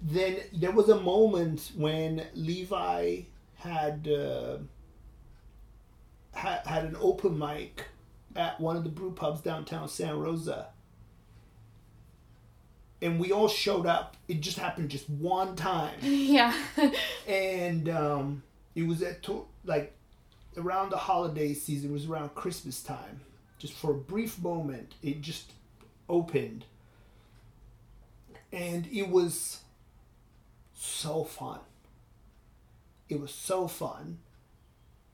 then 0.00 0.36
there 0.52 0.70
was 0.72 0.88
a 0.88 1.00
moment 1.00 1.72
when 1.76 2.24
levi 2.34 3.22
had 3.56 4.06
uh, 4.08 4.58
had, 6.34 6.66
had 6.66 6.84
an 6.84 6.96
open 7.00 7.38
mic 7.38 7.84
at 8.36 8.60
one 8.60 8.76
of 8.76 8.84
the 8.84 8.90
brew 8.90 9.12
pubs 9.12 9.40
downtown 9.40 9.88
Santa 9.88 10.16
Rosa. 10.16 10.66
And 13.00 13.20
we 13.20 13.32
all 13.32 13.48
showed 13.48 13.86
up. 13.86 14.16
It 14.28 14.40
just 14.40 14.58
happened 14.58 14.90
just 14.90 15.08
one 15.08 15.56
time. 15.56 15.94
yeah. 16.02 16.54
And 17.28 17.88
um, 17.88 18.42
it 18.74 18.86
was 18.86 19.02
at 19.02 19.22
to- 19.24 19.46
like 19.64 19.94
around 20.56 20.90
the 20.90 20.96
holiday 20.96 21.54
season, 21.54 21.90
it 21.90 21.92
was 21.92 22.06
around 22.06 22.34
Christmas 22.34 22.82
time. 22.82 23.20
Just 23.64 23.78
for 23.78 23.92
a 23.92 23.94
brief 23.94 24.42
moment, 24.42 24.92
it 25.02 25.22
just 25.22 25.50
opened. 26.06 26.66
And 28.52 28.86
it 28.92 29.08
was 29.08 29.60
so 30.74 31.24
fun. 31.24 31.60
It 33.08 33.18
was 33.18 33.30
so 33.30 33.66
fun. 33.66 34.18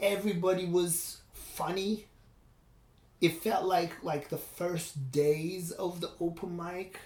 Everybody 0.00 0.66
was 0.66 1.18
funny. 1.32 2.06
It 3.20 3.40
felt 3.40 3.66
like 3.66 3.92
like 4.02 4.30
the 4.30 4.38
first 4.38 5.12
days 5.12 5.70
of 5.70 6.00
the 6.00 6.10
open 6.18 6.56
mic 6.56 6.98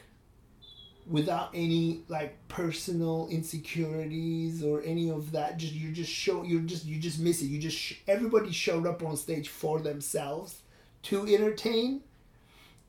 without 1.07 1.51
any 1.53 2.05
like 2.09 2.39
personal 2.49 3.29
insecurities 3.31 4.65
or 4.65 4.81
any 4.81 5.11
of 5.11 5.33
that 5.33 5.59
just 5.59 5.75
you 5.75 5.93
just 5.93 6.11
show 6.11 6.43
you 6.43 6.63
just 6.63 6.87
you 6.87 6.99
just 6.99 7.19
miss 7.21 7.43
it 7.43 7.47
you 7.47 7.59
just 7.59 7.77
sh- 7.77 7.97
everybody 8.09 8.51
showed 8.51 8.87
up 8.87 9.03
on 9.03 9.15
stage 9.15 9.51
for 9.51 9.81
themselves 9.81 10.63
to 11.05 11.27
entertain 11.27 12.01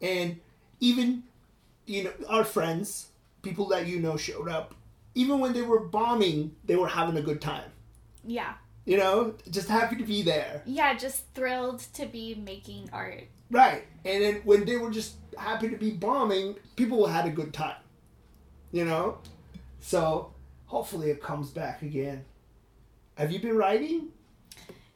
and 0.01 0.39
even 0.80 1.23
you 1.86 2.04
know 2.04 2.12
our 2.28 2.43
friends 2.43 3.08
people 3.41 3.67
that 3.67 3.88
you 3.88 3.99
know 3.99 4.17
showed 4.17 4.49
up 4.49 4.73
even 5.13 5.39
when 5.39 5.54
they 5.54 5.62
were 5.62 5.80
bombing 5.80 6.56
they 6.65 6.75
were 6.75 6.88
having 6.88 7.15
a 7.17 7.21
good 7.21 7.39
time 7.41 7.69
Yeah. 8.25 8.54
you 8.86 8.97
know 8.97 9.36
just 9.49 9.69
happy 9.69 9.95
to 9.97 10.04
be 10.04 10.21
there 10.23 10.62
Yeah, 10.65 10.93
just 10.95 11.23
thrilled 11.34 11.80
to 11.93 12.06
be 12.06 12.36
making 12.36 12.89
art. 12.91 13.25
Right. 13.51 13.84
And 14.04 14.23
then 14.23 14.36
when 14.43 14.65
they 14.65 14.75
were 14.78 14.89
just 14.89 15.13
happy 15.38 15.69
to 15.69 15.78
be 15.78 15.91
bombing, 15.91 16.56
people 16.75 17.06
had 17.06 17.25
a 17.28 17.30
good 17.30 17.54
time. 17.54 17.78
You 18.71 18.86
know? 18.86 19.19
So 19.80 20.34
hopefully 20.65 21.12
it 21.12 21.21
comes 21.21 21.51
back 21.51 21.84
again. 21.84 22.25
Have 23.15 23.32
you 23.32 23.39
been 23.39 23.56
writing? 23.56 24.08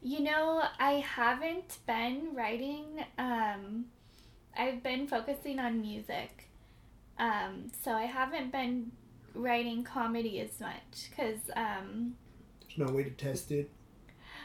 You 0.02 0.22
know, 0.22 0.64
I 0.80 0.94
haven't 1.06 1.78
been 1.86 2.30
writing. 2.34 3.04
Um, 3.18 3.86
I've 4.58 4.82
been 4.82 5.08
focusing 5.08 5.60
on 5.60 5.82
music. 5.82 6.50
Um, 7.18 7.72
so 7.84 7.92
I 7.92 8.04
haven't 8.06 8.52
been 8.52 8.92
writing 9.36 9.84
comedy 9.84 10.40
as 10.40 10.60
much 10.60 11.10
because, 11.10 11.40
um, 11.56 12.16
There's 12.62 12.88
no 12.90 12.94
way 12.96 13.04
to 13.04 13.10
test 13.12 13.52
it. 13.52 13.70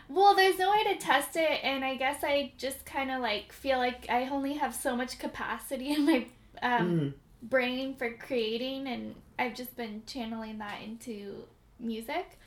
well, 0.09 0.35
there's 0.35 0.59
no 0.59 0.71
way 0.73 0.83
to 0.93 0.97
test 0.97 1.37
it, 1.37 1.61
and 1.63 1.85
I 1.85 1.95
guess 1.95 2.25
I 2.25 2.53
just 2.59 2.85
kind 2.85 3.11
of 3.13 3.21
like 3.23 3.53
feel 3.53 3.79
like 3.79 4.07
I 4.11 4.29
only 4.29 4.55
have 4.55 4.75
so 4.75 4.97
much 4.97 5.19
capacity 5.21 5.93
in 5.95 6.05
my 6.05 6.27
um, 6.63 6.89
Mm. 7.01 7.13
brain 7.49 7.95
for 7.95 8.13
creating, 8.15 8.89
and 8.89 9.15
I've 9.39 9.55
just 9.55 9.77
been 9.77 10.03
channeling 10.07 10.59
that 10.59 10.83
into 10.85 11.45
music. 11.79 12.39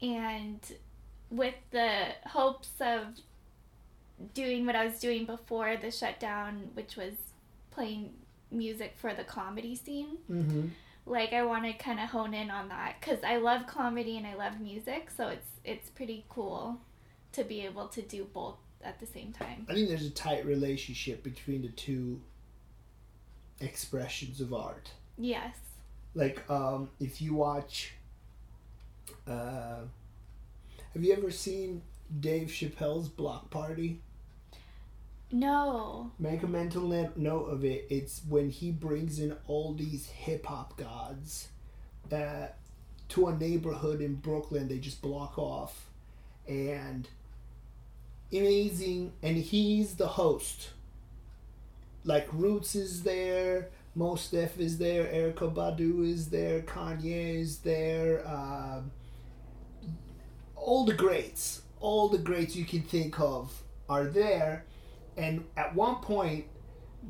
And 0.00 0.60
with 1.30 1.54
the 1.70 2.06
hopes 2.26 2.72
of 2.80 3.02
doing 4.34 4.66
what 4.66 4.76
I 4.76 4.84
was 4.84 4.98
doing 4.98 5.24
before 5.24 5.76
the 5.76 5.90
shutdown, 5.90 6.70
which 6.74 6.96
was 6.96 7.14
playing 7.70 8.12
music 8.50 8.94
for 9.00 9.14
the 9.14 9.24
comedy 9.24 9.74
scene, 9.76 10.18
Mm-hmm. 10.30 10.68
like 11.06 11.32
I 11.32 11.42
want 11.44 11.64
to 11.64 11.72
kind 11.72 12.00
of 12.00 12.10
hone 12.10 12.34
in 12.34 12.50
on 12.50 12.68
that 12.68 12.96
because 13.00 13.22
I 13.24 13.36
love 13.36 13.66
comedy 13.66 14.16
and 14.16 14.26
I 14.26 14.34
love 14.34 14.60
music, 14.60 15.10
so 15.16 15.28
it's 15.28 15.46
it's 15.64 15.88
pretty 15.90 16.24
cool 16.28 16.80
to 17.32 17.44
be 17.44 17.60
able 17.64 17.86
to 17.88 18.02
do 18.02 18.24
both 18.24 18.56
at 18.82 18.98
the 18.98 19.06
same 19.06 19.32
time. 19.32 19.66
I 19.68 19.74
think 19.74 19.88
there's 19.88 20.06
a 20.06 20.10
tight 20.10 20.44
relationship 20.44 21.22
between 21.22 21.62
the 21.62 21.68
two 21.68 22.20
expressions 23.60 24.40
of 24.40 24.52
art. 24.52 24.90
Yes. 25.18 25.54
Like, 26.14 26.42
um, 26.50 26.88
if 26.98 27.20
you 27.22 27.34
watch, 27.34 27.92
uh, 29.28 29.82
have 30.92 31.04
you 31.04 31.12
ever 31.12 31.30
seen 31.30 31.82
Dave 32.18 32.48
Chappelle's 32.48 33.08
Block 33.08 33.50
Party? 33.50 34.00
No. 35.32 36.10
Make 36.18 36.42
a 36.42 36.48
mental 36.48 36.88
note 37.16 37.44
of 37.46 37.64
it. 37.64 37.86
It's 37.88 38.22
when 38.28 38.50
he 38.50 38.70
brings 38.72 39.20
in 39.20 39.36
all 39.46 39.74
these 39.74 40.06
hip 40.08 40.46
hop 40.46 40.76
gods 40.76 41.48
uh, 42.12 42.48
to 43.10 43.26
a 43.28 43.36
neighborhood 43.36 44.00
in 44.00 44.16
Brooklyn. 44.16 44.68
They 44.68 44.78
just 44.78 45.00
block 45.00 45.38
off, 45.38 45.86
and 46.48 47.08
amazing. 48.32 49.12
And 49.22 49.36
he's 49.36 49.94
the 49.94 50.08
host. 50.08 50.70
Like 52.02 52.28
Roots 52.32 52.74
is 52.74 53.02
there, 53.04 53.68
Mos 53.94 54.30
Def 54.30 54.58
is 54.58 54.78
there, 54.78 55.04
Erykah 55.04 55.54
Badu 55.54 56.08
is 56.08 56.30
there, 56.30 56.62
Kanye 56.62 57.40
is 57.40 57.58
there. 57.58 58.26
Um, 58.26 58.90
all 60.70 60.84
the 60.84 60.94
greats, 60.94 61.62
all 61.80 62.08
the 62.08 62.16
greats 62.16 62.54
you 62.54 62.64
can 62.64 62.80
think 62.82 63.18
of 63.18 63.64
are 63.88 64.04
there. 64.04 64.66
And 65.16 65.44
at 65.56 65.74
one 65.74 65.96
point 65.96 66.44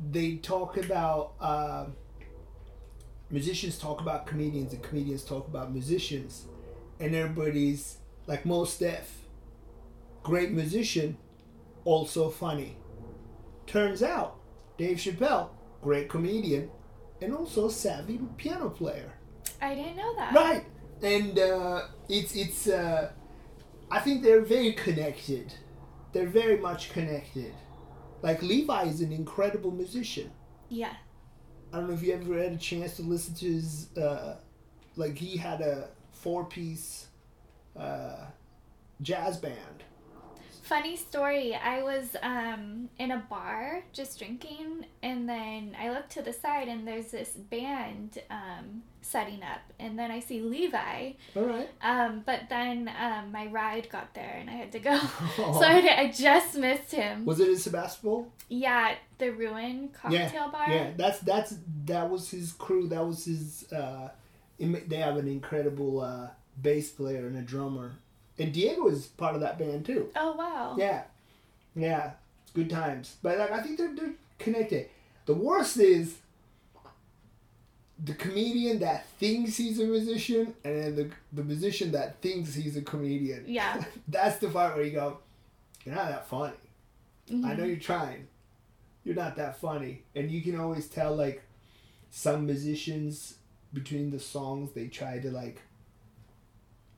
they 0.09 0.37
talk 0.37 0.77
about 0.77 1.33
uh, 1.39 1.85
musicians 3.29 3.77
talk 3.77 4.01
about 4.01 4.25
comedians 4.25 4.73
and 4.73 4.81
comedians 4.81 5.23
talk 5.23 5.47
about 5.47 5.71
musicians. 5.71 6.45
And 6.99 7.13
everybody's 7.13 7.97
like 8.25 8.47
Mos 8.47 8.79
Def 8.79 9.27
great 10.23 10.49
musician 10.49 11.17
also 11.85 12.31
funny. 12.31 12.77
Turns 13.67 14.01
out 14.01 14.39
dave 14.79 14.97
chappelle 14.97 15.49
great 15.83 16.09
comedian 16.09 16.71
and 17.21 17.31
also 17.31 17.67
a 17.67 17.71
savvy 17.71 18.19
piano 18.37 18.69
player. 18.69 19.13
I 19.61 19.75
didn't 19.75 19.97
know 19.97 20.15
that. 20.15 20.33
right. 20.33 20.65
And 21.03 21.37
uh, 21.37 21.81
it's 22.09 22.35
it's 22.35 22.67
uh, 22.67 23.11
i 23.91 23.99
think 23.99 24.23
they're 24.23 24.41
very 24.41 24.73
connected 24.73 25.53
they're 26.13 26.27
very 26.27 26.57
much 26.57 26.91
connected 26.91 27.53
like 28.21 28.41
levi 28.41 28.83
is 28.83 29.01
an 29.01 29.11
incredible 29.11 29.71
musician 29.71 30.31
Yeah. 30.69 30.93
i 31.71 31.77
don't 31.77 31.87
know 31.87 31.93
if 31.93 32.01
you 32.03 32.13
ever 32.13 32.37
had 32.41 32.53
a 32.53 32.57
chance 32.57 32.95
to 32.97 33.03
listen 33.03 33.33
to 33.35 33.45
his 33.45 33.95
uh, 33.97 34.37
like 34.95 35.17
he 35.17 35.37
had 35.37 35.61
a 35.61 35.89
four 36.11 36.45
piece 36.45 37.07
uh, 37.77 38.25
jazz 39.01 39.37
band. 39.37 39.80
Funny 40.71 40.95
story. 40.95 41.53
I 41.53 41.83
was 41.83 42.15
um, 42.23 42.87
in 42.97 43.11
a 43.11 43.17
bar 43.29 43.83
just 43.91 44.17
drinking, 44.19 44.85
and 45.03 45.27
then 45.27 45.75
I 45.77 45.89
look 45.89 46.07
to 46.11 46.21
the 46.21 46.31
side, 46.31 46.69
and 46.69 46.87
there's 46.87 47.11
this 47.11 47.31
band 47.31 48.19
um, 48.29 48.81
setting 49.01 49.43
up, 49.43 49.59
and 49.81 49.99
then 49.99 50.11
I 50.11 50.21
see 50.21 50.39
Levi. 50.39 51.11
All 51.35 51.43
right. 51.43 51.67
Um, 51.81 52.23
but 52.25 52.43
then 52.49 52.89
um, 52.97 53.33
my 53.33 53.47
ride 53.47 53.89
got 53.89 54.13
there, 54.13 54.37
and 54.39 54.49
I 54.49 54.53
had 54.53 54.71
to 54.71 54.79
go, 54.79 54.97
so 55.35 55.61
I, 55.61 55.93
I 55.97 56.09
just 56.09 56.55
missed 56.55 56.93
him. 56.93 57.25
Was 57.25 57.41
it 57.41 57.49
in 57.49 57.57
Sebastopol? 57.57 58.31
Yeah, 58.47 58.95
the 59.17 59.33
Ruin 59.33 59.89
cocktail 59.89 60.51
bar. 60.51 60.69
Yeah, 60.69 60.91
that's 60.95 61.19
that's 61.19 61.53
that 61.83 62.09
was 62.09 62.31
his 62.31 62.53
crew. 62.53 62.87
That 62.87 63.05
was 63.05 63.25
his. 63.25 63.69
Uh, 63.73 64.07
they 64.57 64.95
have 64.95 65.17
an 65.17 65.27
incredible 65.27 65.99
uh, 65.99 66.29
bass 66.61 66.91
player 66.91 67.27
and 67.27 67.37
a 67.37 67.41
drummer, 67.41 67.91
and 68.41 68.51
Diego 68.53 68.87
is 68.87 69.07
part 69.07 69.35
of 69.35 69.41
that 69.41 69.57
band 69.59 69.85
too. 69.85 70.09
Oh 70.15 70.33
wow. 70.33 70.75
Yeah, 70.77 71.03
yeah, 71.75 72.11
it's 72.43 72.51
good 72.51 72.69
times. 72.69 73.15
But 73.21 73.37
like, 73.37 73.51
I 73.51 73.61
think 73.61 73.77
they're 73.77 73.93
they're 73.95 74.13
connected. 74.39 74.89
The 75.25 75.33
worst 75.35 75.77
is 75.77 76.17
the 78.03 78.13
comedian 78.13 78.79
that 78.79 79.05
thinks 79.19 79.57
he's 79.57 79.79
a 79.79 79.83
musician, 79.85 80.53
and 80.63 80.75
then 80.83 80.95
the 80.95 81.09
the 81.33 81.43
musician 81.43 81.91
that 81.91 82.19
thinks 82.21 82.53
he's 82.55 82.75
a 82.77 82.81
comedian. 82.81 83.43
Yeah. 83.47 83.83
That's 84.07 84.37
the 84.39 84.49
part 84.49 84.75
where 84.75 84.85
you 84.85 84.91
go, 84.91 85.19
you're 85.85 85.95
not 85.95 86.09
that 86.09 86.27
funny. 86.27 86.53
I 87.29 87.33
Mhm. 87.33 87.57
know 87.57 87.63
you're 87.65 87.77
trying. 87.77 88.27
You're 89.03 89.15
not 89.15 89.35
that 89.37 89.57
funny. 89.57 90.03
And 90.15 90.29
you 90.31 90.41
can 90.41 90.59
always 90.59 90.87
tell 90.87 91.15
like 91.15 91.43
some 92.09 92.45
musicians 92.45 93.35
between 93.73 94.09
the 94.11 94.19
songs 94.19 94.71
they 94.73 94.87
try 94.87 95.19
to 95.19 95.31
like 95.31 95.61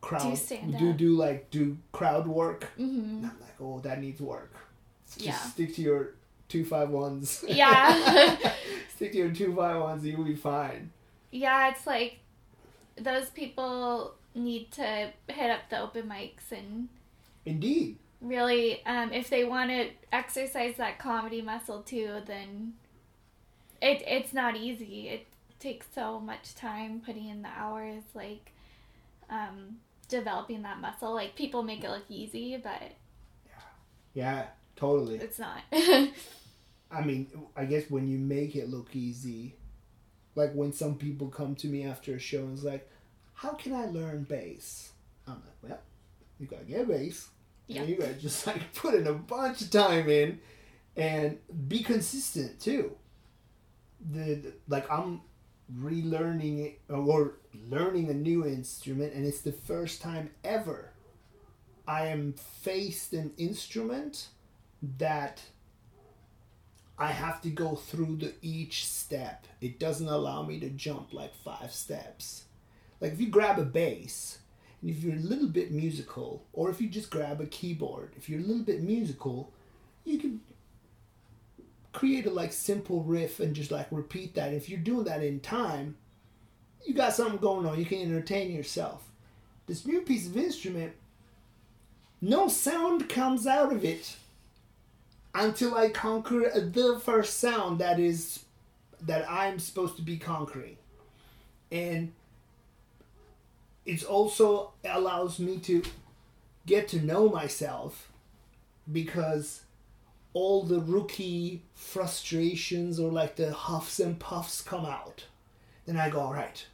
crowd 0.03 0.29
Do 0.31 0.35
stand 0.35 0.77
do 0.77 0.93
do 0.93 1.09
like 1.15 1.49
do 1.49 1.77
crowd 1.91 2.27
work. 2.27 2.61
Mhm. 2.77 2.99
And 2.99 3.25
I'm 3.25 3.39
like, 3.39 3.59
oh 3.61 3.79
that 3.79 3.99
needs 4.01 4.19
work. 4.21 4.53
Just 5.07 5.25
Yeah. 5.25 5.37
stick 5.37 5.73
to 5.75 5.81
your 5.81 6.01
two 6.49 6.65
five 6.65 6.89
ones. 6.89 7.43
Yeah. 7.47 8.37
stick 8.95 9.11
to 9.13 9.17
your 9.17 9.31
two 9.31 9.55
five 9.55 9.79
ones, 9.81 10.05
you'll 10.05 10.23
be 10.25 10.35
fine. 10.35 10.91
Yeah, 11.31 11.69
it's 11.71 11.87
like 11.87 12.19
those 12.97 13.29
people 13.29 14.13
need 14.35 14.71
to 14.73 15.11
hit 15.27 15.49
up 15.49 15.61
the 15.69 15.79
open 15.79 16.07
mics 16.09 16.51
and 16.51 16.89
Indeed. 17.45 17.97
really, 18.21 18.85
um, 18.85 19.11
if 19.13 19.29
they 19.29 19.43
want 19.45 19.69
to 19.71 19.89
exercise 20.11 20.75
that 20.77 20.99
comedy 20.99 21.41
muscle 21.41 21.81
too, 21.81 22.21
then 22.25 22.73
it 23.81 24.03
it's 24.05 24.33
not 24.33 24.55
easy. 24.55 25.09
It 25.09 25.27
takes 25.59 25.87
so 25.95 26.19
much 26.19 26.55
time 26.55 27.01
putting 27.05 27.27
in 27.29 27.41
the 27.41 27.49
hours, 27.49 28.03
like 28.13 28.51
um, 29.29 29.77
developing 30.13 30.62
that 30.63 30.80
muscle. 30.80 31.13
Like 31.13 31.36
people 31.36 31.63
make 31.63 31.84
it 31.84 31.89
look 31.89 32.06
easy, 32.10 32.58
but 32.58 32.82
Yeah, 33.45 33.52
yeah, 34.13 34.45
totally. 34.76 35.17
it's 35.17 35.39
not. 35.39 35.62
I 36.91 37.02
mean, 37.04 37.28
I 37.56 37.65
guess 37.65 37.89
when 37.89 38.08
you 38.08 38.19
make 38.19 38.56
it 38.56 38.69
look 38.69 38.95
easy, 38.95 39.56
like 40.36 40.54
when 40.54 40.71
some 40.71 40.95
people 40.95 41.28
come 41.30 41.56
to 41.56 41.67
me 41.67 41.84
after 41.84 42.13
a 42.15 42.19
show 42.19 42.43
and 42.43 42.54
it's 42.54 42.63
like, 42.63 42.88
"How 43.34 43.54
can 43.54 43.73
I 43.73 43.86
learn 43.88 44.23
bass?" 44.23 44.91
I'm 45.28 45.36
like, 45.36 45.60
"Well, 45.71 45.80
you 46.39 46.45
gotta 46.47 46.65
get 46.65 46.88
bass. 46.88 47.30
Yeah. 47.67 47.82
And 47.82 47.89
you 47.89 47.95
gotta 47.95 48.13
just 48.13 48.45
like 48.45 48.73
put 48.76 48.93
in 48.95 49.08
a 49.08 49.13
bunch 49.13 49.62
of 49.62 49.71
time 49.71 50.08
in, 50.10 50.39
and 50.95 51.39
be 51.67 51.82
consistent 51.82 52.60
too. 52.60 52.95
The, 54.12 54.36
the 54.36 54.54
like 54.67 54.89
I'm 54.91 55.21
relearning 55.79 56.65
it 56.65 56.81
or 56.89 57.33
learning 57.69 58.09
a 58.09 58.13
new 58.13 58.45
instrument, 58.45 59.13
and 59.13 59.25
it's 59.25 59.41
the 59.41 59.51
first 59.51 60.01
time 60.01 60.29
ever 60.43 60.93
I 61.88 62.07
am 62.07 62.33
faced 62.33 63.13
an 63.13 63.33
instrument 63.38 64.27
that 64.97 65.41
I 66.97 67.12
have 67.12 67.41
to 67.41 67.49
go 67.49 67.75
through 67.75 68.17
the 68.17 68.33
each 68.41 68.88
step. 68.88 69.47
It 69.59 69.79
doesn't 69.79 70.07
allow 70.07 70.43
me 70.43 70.59
to 70.59 70.69
jump 70.69 71.13
like 71.13 71.36
five 71.36 71.71
steps. 71.71 72.45
Like 73.01 73.13
if 73.13 73.19
you 73.19 73.27
grab 73.27 73.59
a 73.59 73.65
bass, 73.65 74.39
and 74.81 74.89
if 74.89 75.03
you're 75.03 75.15
a 75.15 75.19
little 75.19 75.49
bit 75.49 75.71
musical, 75.71 76.45
or 76.53 76.69
if 76.69 76.79
you 76.79 76.88
just 76.88 77.09
grab 77.09 77.41
a 77.41 77.45
keyboard, 77.45 78.12
if 78.15 78.29
you're 78.29 78.39
a 78.39 78.43
little 78.43 78.63
bit 78.63 78.81
musical, 78.81 79.51
you 80.05 80.19
can 80.19 80.41
create 81.93 82.25
a 82.25 82.32
like 82.32 82.51
simple 82.51 83.03
riff 83.03 83.39
and 83.39 83.56
just 83.56 83.71
like 83.71 83.88
repeat 83.91 84.36
that. 84.36 84.53
If 84.53 84.67
you're 84.67 84.79
doing 84.79 85.06
that 85.06 85.23
in 85.23 85.39
time, 85.39 85.95
you 86.86 86.93
got 86.93 87.13
something 87.13 87.38
going 87.38 87.65
on. 87.65 87.79
You 87.79 87.86
can 87.86 88.01
entertain 88.01 88.51
yourself. 88.51 89.10
This 89.67 89.86
new 89.86 90.01
piece 90.01 90.27
of 90.27 90.36
instrument, 90.36 90.93
no 92.19 92.47
sound 92.47 93.08
comes 93.08 93.47
out 93.47 93.71
of 93.71 93.86
it 93.86 94.17
until 95.34 95.75
I 95.75 95.89
conquer 95.89 96.49
the 96.60 96.99
first 97.03 97.39
sound 97.39 97.79
that 97.79 97.99
is 97.99 98.43
that 99.01 99.29
I'm 99.29 99.60
supposed 99.60 99.95
to 99.97 100.01
be 100.01 100.17
conquering. 100.17 100.77
And 101.71 102.13
it 103.86 104.03
also 104.03 104.73
allows 104.86 105.39
me 105.39 105.58
to 105.60 105.84
get 106.65 106.88
to 106.89 107.01
know 107.01 107.29
myself 107.29 108.12
because 108.91 109.62
all 110.33 110.63
the 110.63 110.79
rookie 110.79 111.63
frustrations 111.73 112.99
or 112.99 113.11
like 113.11 113.35
the 113.35 113.53
huffs 113.53 113.99
and 113.99 114.19
puffs 114.19 114.61
come 114.61 114.85
out. 114.85 115.25
Then 115.85 115.97
I 115.97 116.09
go, 116.09 116.19
all 116.19 116.33
right, 116.33 116.65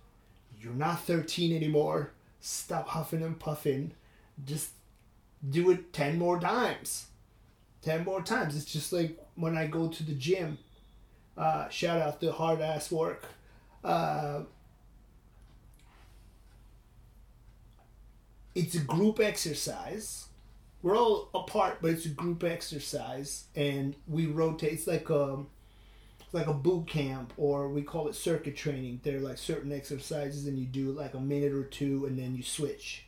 you're 0.59 0.73
not 0.73 1.01
13 1.01 1.55
anymore. 1.55 2.11
Stop 2.39 2.89
huffing 2.89 3.21
and 3.21 3.37
puffing. 3.37 3.91
Just 4.45 4.71
do 5.47 5.71
it 5.71 5.91
10 5.93 6.17
more 6.17 6.39
times. 6.39 7.07
10 7.81 8.05
more 8.05 8.21
times. 8.21 8.55
It's 8.55 8.65
just 8.65 8.93
like 8.93 9.17
when 9.35 9.57
I 9.57 9.67
go 9.67 9.87
to 9.87 10.03
the 10.03 10.13
gym. 10.13 10.57
Uh, 11.37 11.69
shout 11.69 12.01
out 12.01 12.19
to 12.21 12.31
hard 12.31 12.61
ass 12.61 12.91
work. 12.91 13.25
Uh, 13.83 14.41
it's 18.55 18.75
a 18.75 18.79
group 18.79 19.19
exercise. 19.19 20.28
We're 20.81 20.97
all 20.97 21.29
apart, 21.33 21.79
but 21.81 21.91
it's 21.91 22.05
a 22.05 22.09
group 22.09 22.43
exercise, 22.43 23.45
and 23.55 23.95
we 24.07 24.27
rotate. 24.27 24.73
It's 24.73 24.87
like 24.87 25.09
a, 25.09 25.39
it's 26.21 26.33
like 26.33 26.47
a 26.47 26.53
boot 26.53 26.87
camp, 26.87 27.33
or 27.35 27.67
we 27.67 27.81
call 27.81 28.07
it 28.07 28.15
circuit 28.15 28.55
training. 28.55 29.01
They're 29.03 29.19
like 29.19 29.37
certain 29.37 29.73
exercises, 29.73 30.47
and 30.47 30.57
you 30.57 30.65
do 30.65 30.91
like 30.91 31.13
a 31.13 31.19
minute 31.19 31.51
or 31.51 31.65
two, 31.65 32.05
and 32.05 32.17
then 32.17 32.35
you 32.35 32.43
switch. 32.43 33.03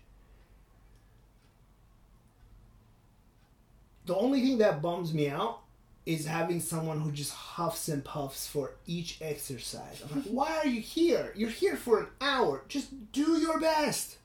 The 4.05 4.15
only 4.15 4.41
thing 4.41 4.57
that 4.57 4.81
bums 4.81 5.13
me 5.13 5.29
out 5.29 5.61
is 6.05 6.25
having 6.25 6.59
someone 6.59 6.99
who 6.99 7.11
just 7.11 7.31
huffs 7.31 7.87
and 7.87 8.03
puffs 8.03 8.47
for 8.47 8.71
each 8.87 9.19
exercise. 9.21 10.01
I'm 10.03 10.17
like, 10.17 10.25
why 10.29 10.57
are 10.57 10.67
you 10.67 10.81
here? 10.81 11.31
You're 11.35 11.49
here 11.49 11.77
for 11.77 11.99
an 12.01 12.07
hour. 12.19 12.63
Just 12.67 13.11
do 13.11 13.39
your 13.39 13.59
best. 13.59 14.17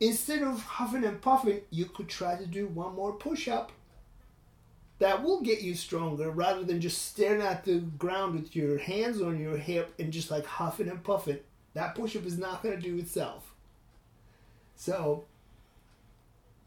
Instead 0.00 0.42
of 0.42 0.62
huffing 0.62 1.04
and 1.04 1.20
puffing, 1.20 1.60
you 1.70 1.84
could 1.84 2.08
try 2.08 2.34
to 2.34 2.46
do 2.46 2.66
one 2.66 2.94
more 2.94 3.12
push 3.12 3.48
up. 3.48 3.70
That 4.98 5.22
will 5.22 5.42
get 5.42 5.62
you 5.62 5.74
stronger 5.74 6.30
rather 6.30 6.64
than 6.64 6.80
just 6.80 7.06
staring 7.06 7.42
at 7.42 7.64
the 7.64 7.80
ground 7.80 8.34
with 8.34 8.56
your 8.56 8.78
hands 8.78 9.20
on 9.20 9.38
your 9.38 9.56
hip 9.56 9.94
and 9.98 10.12
just 10.12 10.30
like 10.30 10.44
huffing 10.44 10.88
and 10.88 11.02
puffing. 11.02 11.38
That 11.74 11.94
push 11.94 12.16
up 12.16 12.26
is 12.26 12.38
not 12.38 12.62
going 12.62 12.76
to 12.76 12.82
do 12.82 12.98
itself. 12.98 13.54
So, 14.74 15.24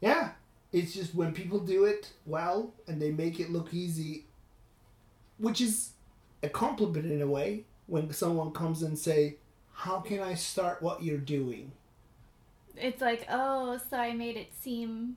yeah, 0.00 0.32
it's 0.72 0.94
just 0.94 1.14
when 1.14 1.32
people 1.32 1.58
do 1.58 1.84
it 1.84 2.12
well 2.26 2.72
and 2.86 3.00
they 3.00 3.10
make 3.10 3.38
it 3.40 3.50
look 3.50 3.74
easy, 3.74 4.26
which 5.38 5.60
is 5.60 5.90
a 6.42 6.48
compliment 6.48 7.10
in 7.10 7.22
a 7.22 7.26
way 7.26 7.64
when 7.86 8.12
someone 8.12 8.52
comes 8.52 8.82
and 8.82 8.98
say, 8.98 9.36
"How 9.72 10.00
can 10.00 10.20
I 10.20 10.34
start 10.34 10.82
what 10.82 11.02
you're 11.02 11.18
doing?" 11.18 11.72
It's 12.76 13.00
like, 13.00 13.26
oh, 13.30 13.78
so 13.90 13.96
I 13.96 14.12
made 14.12 14.36
it 14.36 14.48
seem 14.60 15.16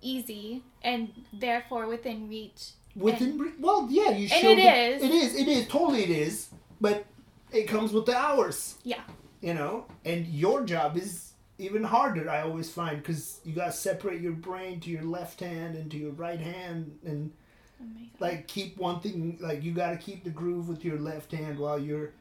easy 0.00 0.62
and 0.82 1.10
therefore 1.32 1.86
within 1.86 2.28
reach. 2.28 2.70
Within 2.94 3.38
re- 3.38 3.52
well, 3.58 3.88
yeah, 3.90 4.10
you 4.10 4.28
And 4.32 4.42
show 4.42 4.50
it 4.52 4.56
the- 4.56 4.62
is. 4.76 5.02
It 5.02 5.10
is. 5.10 5.34
It 5.36 5.48
is 5.48 5.68
totally. 5.68 6.02
It 6.04 6.10
is. 6.10 6.48
But 6.80 7.06
it 7.52 7.64
comes 7.68 7.92
with 7.92 8.06
the 8.06 8.16
hours. 8.16 8.76
Yeah. 8.84 9.02
You 9.40 9.54
know, 9.54 9.86
and 10.04 10.26
your 10.26 10.64
job 10.64 10.96
is 10.96 11.32
even 11.58 11.84
harder. 11.84 12.28
I 12.28 12.42
always 12.42 12.70
find 12.70 12.96
because 12.98 13.40
you 13.44 13.54
gotta 13.54 13.72
separate 13.72 14.20
your 14.20 14.32
brain 14.32 14.80
to 14.80 14.90
your 14.90 15.02
left 15.04 15.40
hand 15.40 15.74
and 15.76 15.90
to 15.90 15.96
your 15.96 16.12
right 16.12 16.40
hand, 16.40 16.98
and 17.04 17.32
Oh 17.80 17.84
like 18.18 18.48
keep 18.48 18.78
one 18.78 19.00
thing. 19.00 19.36
Like 19.40 19.62
you 19.62 19.72
gotta 19.72 19.96
keep 19.98 20.24
the 20.24 20.30
groove 20.30 20.68
with 20.68 20.84
your 20.84 20.98
left 20.98 21.32
hand 21.32 21.58
while 21.58 21.78
you're, 21.78 22.12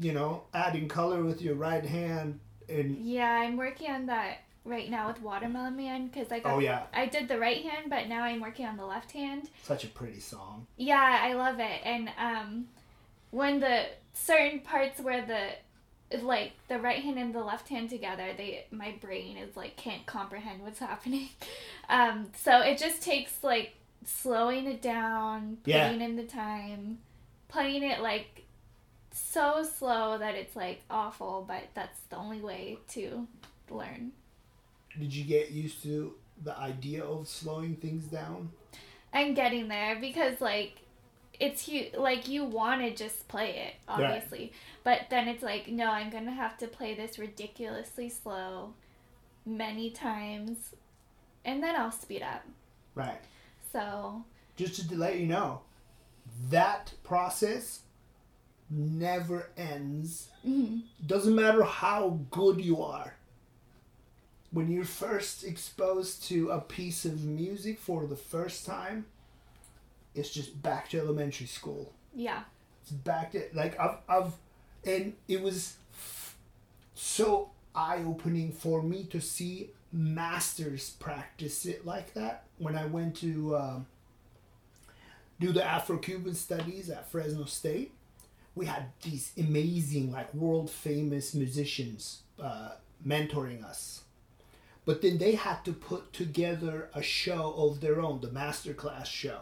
you 0.00 0.12
know, 0.12 0.42
adding 0.52 0.88
color 0.88 1.22
with 1.22 1.40
your 1.40 1.54
right 1.54 1.84
hand. 1.86 2.40
And 2.68 2.96
Yeah, 3.04 3.30
I'm 3.30 3.56
working 3.56 3.90
on 3.90 4.06
that 4.06 4.38
right 4.64 4.90
now 4.90 5.08
with 5.08 5.20
Watermelon 5.20 5.76
Man 5.76 6.06
because 6.06 6.32
I 6.32 6.40
got 6.40 6.54
oh 6.54 6.58
yeah, 6.58 6.84
I 6.92 7.06
did 7.06 7.28
the 7.28 7.38
right 7.38 7.62
hand, 7.64 7.90
but 7.90 8.08
now 8.08 8.22
I'm 8.22 8.40
working 8.40 8.66
on 8.66 8.76
the 8.76 8.86
left 8.86 9.12
hand. 9.12 9.48
such 9.62 9.84
a 9.84 9.88
pretty 9.88 10.20
song. 10.20 10.66
Yeah, 10.76 11.20
I 11.22 11.34
love 11.34 11.60
it. 11.60 11.80
And 11.84 12.10
um, 12.18 12.66
when 13.30 13.60
the 13.60 13.84
certain 14.14 14.60
parts 14.60 15.00
where 15.00 15.24
the 15.26 15.48
like 16.22 16.52
the 16.68 16.78
right 16.78 17.02
hand 17.02 17.18
and 17.18 17.34
the 17.34 17.42
left 17.42 17.68
hand 17.68 17.90
together 17.90 18.28
they 18.36 18.64
my 18.70 18.94
brain 19.00 19.36
is 19.36 19.56
like 19.56 19.74
can't 19.76 20.06
comprehend 20.06 20.62
what's 20.62 20.78
happening 20.90 21.28
um 21.88 22.28
so 22.36 22.60
it 22.60 22.78
just 22.78 23.02
takes 23.02 23.42
like 23.42 23.72
slowing 24.04 24.66
it 24.66 24.80
down 24.80 25.56
Yeah. 25.64 25.86
putting 25.88 26.02
in 26.02 26.14
the 26.14 26.22
time 26.22 26.98
playing 27.48 27.82
it 27.82 28.00
like 28.00 28.33
so 29.16 29.62
slow 29.62 30.18
that 30.18 30.34
it's 30.34 30.56
like 30.56 30.82
awful 30.90 31.44
but 31.46 31.62
that's 31.74 32.00
the 32.10 32.16
only 32.16 32.40
way 32.40 32.76
to 32.88 33.26
learn 33.70 34.10
Did 34.98 35.14
you 35.14 35.24
get 35.24 35.50
used 35.52 35.82
to 35.84 36.14
the 36.42 36.58
idea 36.58 37.04
of 37.04 37.28
slowing 37.28 37.76
things 37.76 38.04
down? 38.06 38.50
i'm 39.12 39.32
getting 39.34 39.68
there 39.68 39.96
because 40.00 40.40
like 40.40 40.72
it's 41.38 41.68
you 41.68 41.86
like 41.96 42.26
you 42.28 42.44
want 42.44 42.80
to 42.80 42.90
just 42.94 43.28
play 43.28 43.50
it 43.68 43.74
Right. 43.88 44.04
obviously 44.14 44.52
but 44.82 45.02
then 45.10 45.28
it's 45.28 45.42
like 45.42 45.68
no 45.68 45.86
i'm 45.86 46.10
gonna 46.10 46.32
have 46.32 46.58
to 46.58 46.66
play 46.66 46.94
this 46.96 47.16
ridiculously 47.18 48.08
slow 48.08 48.74
many 49.46 49.90
times 49.90 50.56
and 51.44 51.62
then 51.62 51.76
i'll 51.76 51.92
speed 51.92 52.22
up 52.22 52.42
Right. 52.96 53.20
so 53.72 54.24
Just 54.56 54.88
to 54.88 54.96
let 54.96 55.18
you 55.18 55.26
know, 55.26 55.60
that 56.50 56.92
process 57.02 57.80
never 58.70 59.50
ends. 59.56 60.28
mhm. 60.46 60.82
Doesn't 61.04 61.34
matter 61.34 61.62
how 61.64 62.20
good 62.30 62.60
you 62.60 62.82
are. 62.82 63.14
When 64.50 64.70
you're 64.70 64.84
first 64.84 65.44
exposed 65.44 66.22
to 66.28 66.50
a 66.50 66.60
piece 66.60 67.04
of 67.04 67.24
music 67.24 67.78
for 67.78 68.06
the 68.06 68.16
first 68.16 68.64
time, 68.64 69.06
it's 70.14 70.30
just 70.30 70.62
back 70.62 70.88
to 70.90 70.98
elementary 70.98 71.46
school. 71.46 71.92
yeah 72.14 72.44
It's 72.82 72.92
back 72.92 73.32
to 73.32 73.42
like 73.52 73.78
I've 73.80 73.98
I've 74.08 74.32
and 74.86 75.14
it 75.28 75.42
was 75.42 75.76
so 76.94 77.50
eye 77.74 78.02
opening 78.06 78.52
for 78.52 78.82
me 78.82 79.04
to 79.04 79.20
see 79.20 79.70
masters 79.92 80.90
practice 81.00 81.66
it 81.66 81.84
like 81.86 82.14
that 82.14 82.44
when 82.58 82.76
I 82.76 82.86
went 82.86 83.16
to 83.16 83.56
um, 83.56 83.86
do 85.40 85.52
the 85.52 85.64
Afro 85.64 85.98
Cuban 85.98 86.34
studies 86.34 86.90
at 86.90 87.10
Fresno 87.10 87.44
State. 87.46 87.93
We 88.54 88.66
had 88.66 88.86
these 89.02 89.32
amazing, 89.38 90.12
like 90.12 90.32
world 90.34 90.70
famous 90.70 91.34
musicians 91.34 92.20
uh, 92.40 92.70
mentoring 93.06 93.64
us. 93.64 94.02
But 94.84 95.02
then 95.02 95.18
they 95.18 95.32
had 95.32 95.64
to 95.64 95.72
put 95.72 96.12
together 96.12 96.90
a 96.94 97.02
show 97.02 97.54
of 97.56 97.80
their 97.80 98.00
own, 98.00 98.20
the 98.20 98.28
masterclass 98.28 99.06
show, 99.06 99.40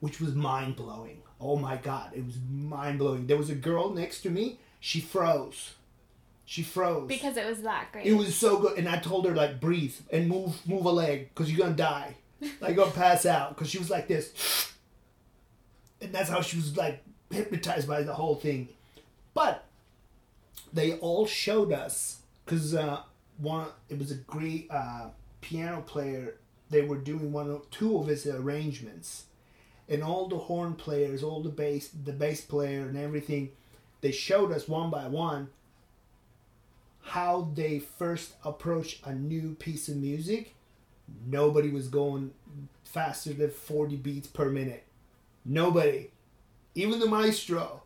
which 0.00 0.20
was 0.20 0.34
mind 0.34 0.76
blowing. 0.76 1.22
Oh 1.40 1.56
my 1.56 1.76
God, 1.76 2.12
it 2.14 2.24
was 2.24 2.36
mind 2.50 2.98
blowing. 2.98 3.26
There 3.26 3.36
was 3.36 3.50
a 3.50 3.54
girl 3.54 3.90
next 3.90 4.20
to 4.22 4.30
me, 4.30 4.58
she 4.80 5.00
froze. 5.00 5.72
She 6.46 6.62
froze. 6.62 7.08
because 7.08 7.38
it 7.38 7.46
was 7.46 7.62
that 7.62 7.90
great 7.90 8.04
It 8.06 8.12
was 8.12 8.36
so 8.36 8.58
good, 8.58 8.76
and 8.78 8.86
I 8.86 8.98
told 8.98 9.24
her 9.26 9.34
like 9.34 9.58
breathe 9.60 9.94
and 10.12 10.28
move, 10.28 10.54
move 10.68 10.84
a 10.84 10.90
leg, 10.90 11.34
cause 11.34 11.50
you're 11.50 11.58
gonna 11.58 11.74
die, 11.74 12.16
like 12.60 12.76
you're 12.76 12.84
gonna 12.84 12.90
pass 12.90 13.24
out, 13.24 13.56
cause 13.56 13.70
she 13.70 13.78
was 13.78 13.88
like 13.88 14.08
this, 14.08 14.70
and 16.02 16.12
that's 16.12 16.28
how 16.28 16.42
she 16.42 16.58
was 16.58 16.76
like 16.76 17.02
hypnotized 17.34 17.88
by 17.88 18.02
the 18.02 18.14
whole 18.14 18.36
thing. 18.36 18.68
But 19.34 19.64
they 20.72 20.94
all 20.94 21.26
showed 21.26 21.72
us, 21.72 22.20
cause 22.46 22.74
uh, 22.74 23.00
one 23.38 23.68
it 23.88 23.98
was 23.98 24.10
a 24.10 24.16
great 24.16 24.68
uh, 24.70 25.08
piano 25.40 25.82
player. 25.82 26.36
They 26.70 26.82
were 26.82 26.96
doing 26.96 27.32
one 27.32 27.50
of 27.50 27.70
two 27.70 27.98
of 27.98 28.06
his 28.06 28.26
arrangements, 28.26 29.24
and 29.88 30.02
all 30.02 30.28
the 30.28 30.38
horn 30.38 30.74
players, 30.74 31.22
all 31.22 31.42
the 31.42 31.50
bass, 31.50 31.88
the 31.88 32.12
bass 32.12 32.40
player, 32.40 32.80
and 32.82 32.96
everything. 32.96 33.50
They 34.00 34.12
showed 34.12 34.52
us 34.52 34.68
one 34.68 34.90
by 34.90 35.08
one 35.08 35.48
how 37.04 37.50
they 37.54 37.78
first 37.78 38.34
approach 38.44 39.00
a 39.04 39.12
new 39.14 39.54
piece 39.54 39.88
of 39.88 39.96
music, 39.96 40.54
nobody 41.26 41.70
was 41.70 41.88
going 41.88 42.32
faster 42.82 43.32
than 43.32 43.50
40 43.50 43.96
beats 43.96 44.26
per 44.26 44.48
minute. 44.48 44.84
Nobody. 45.44 46.10
Even 46.74 46.98
the 47.00 47.06
maestro. 47.08 47.82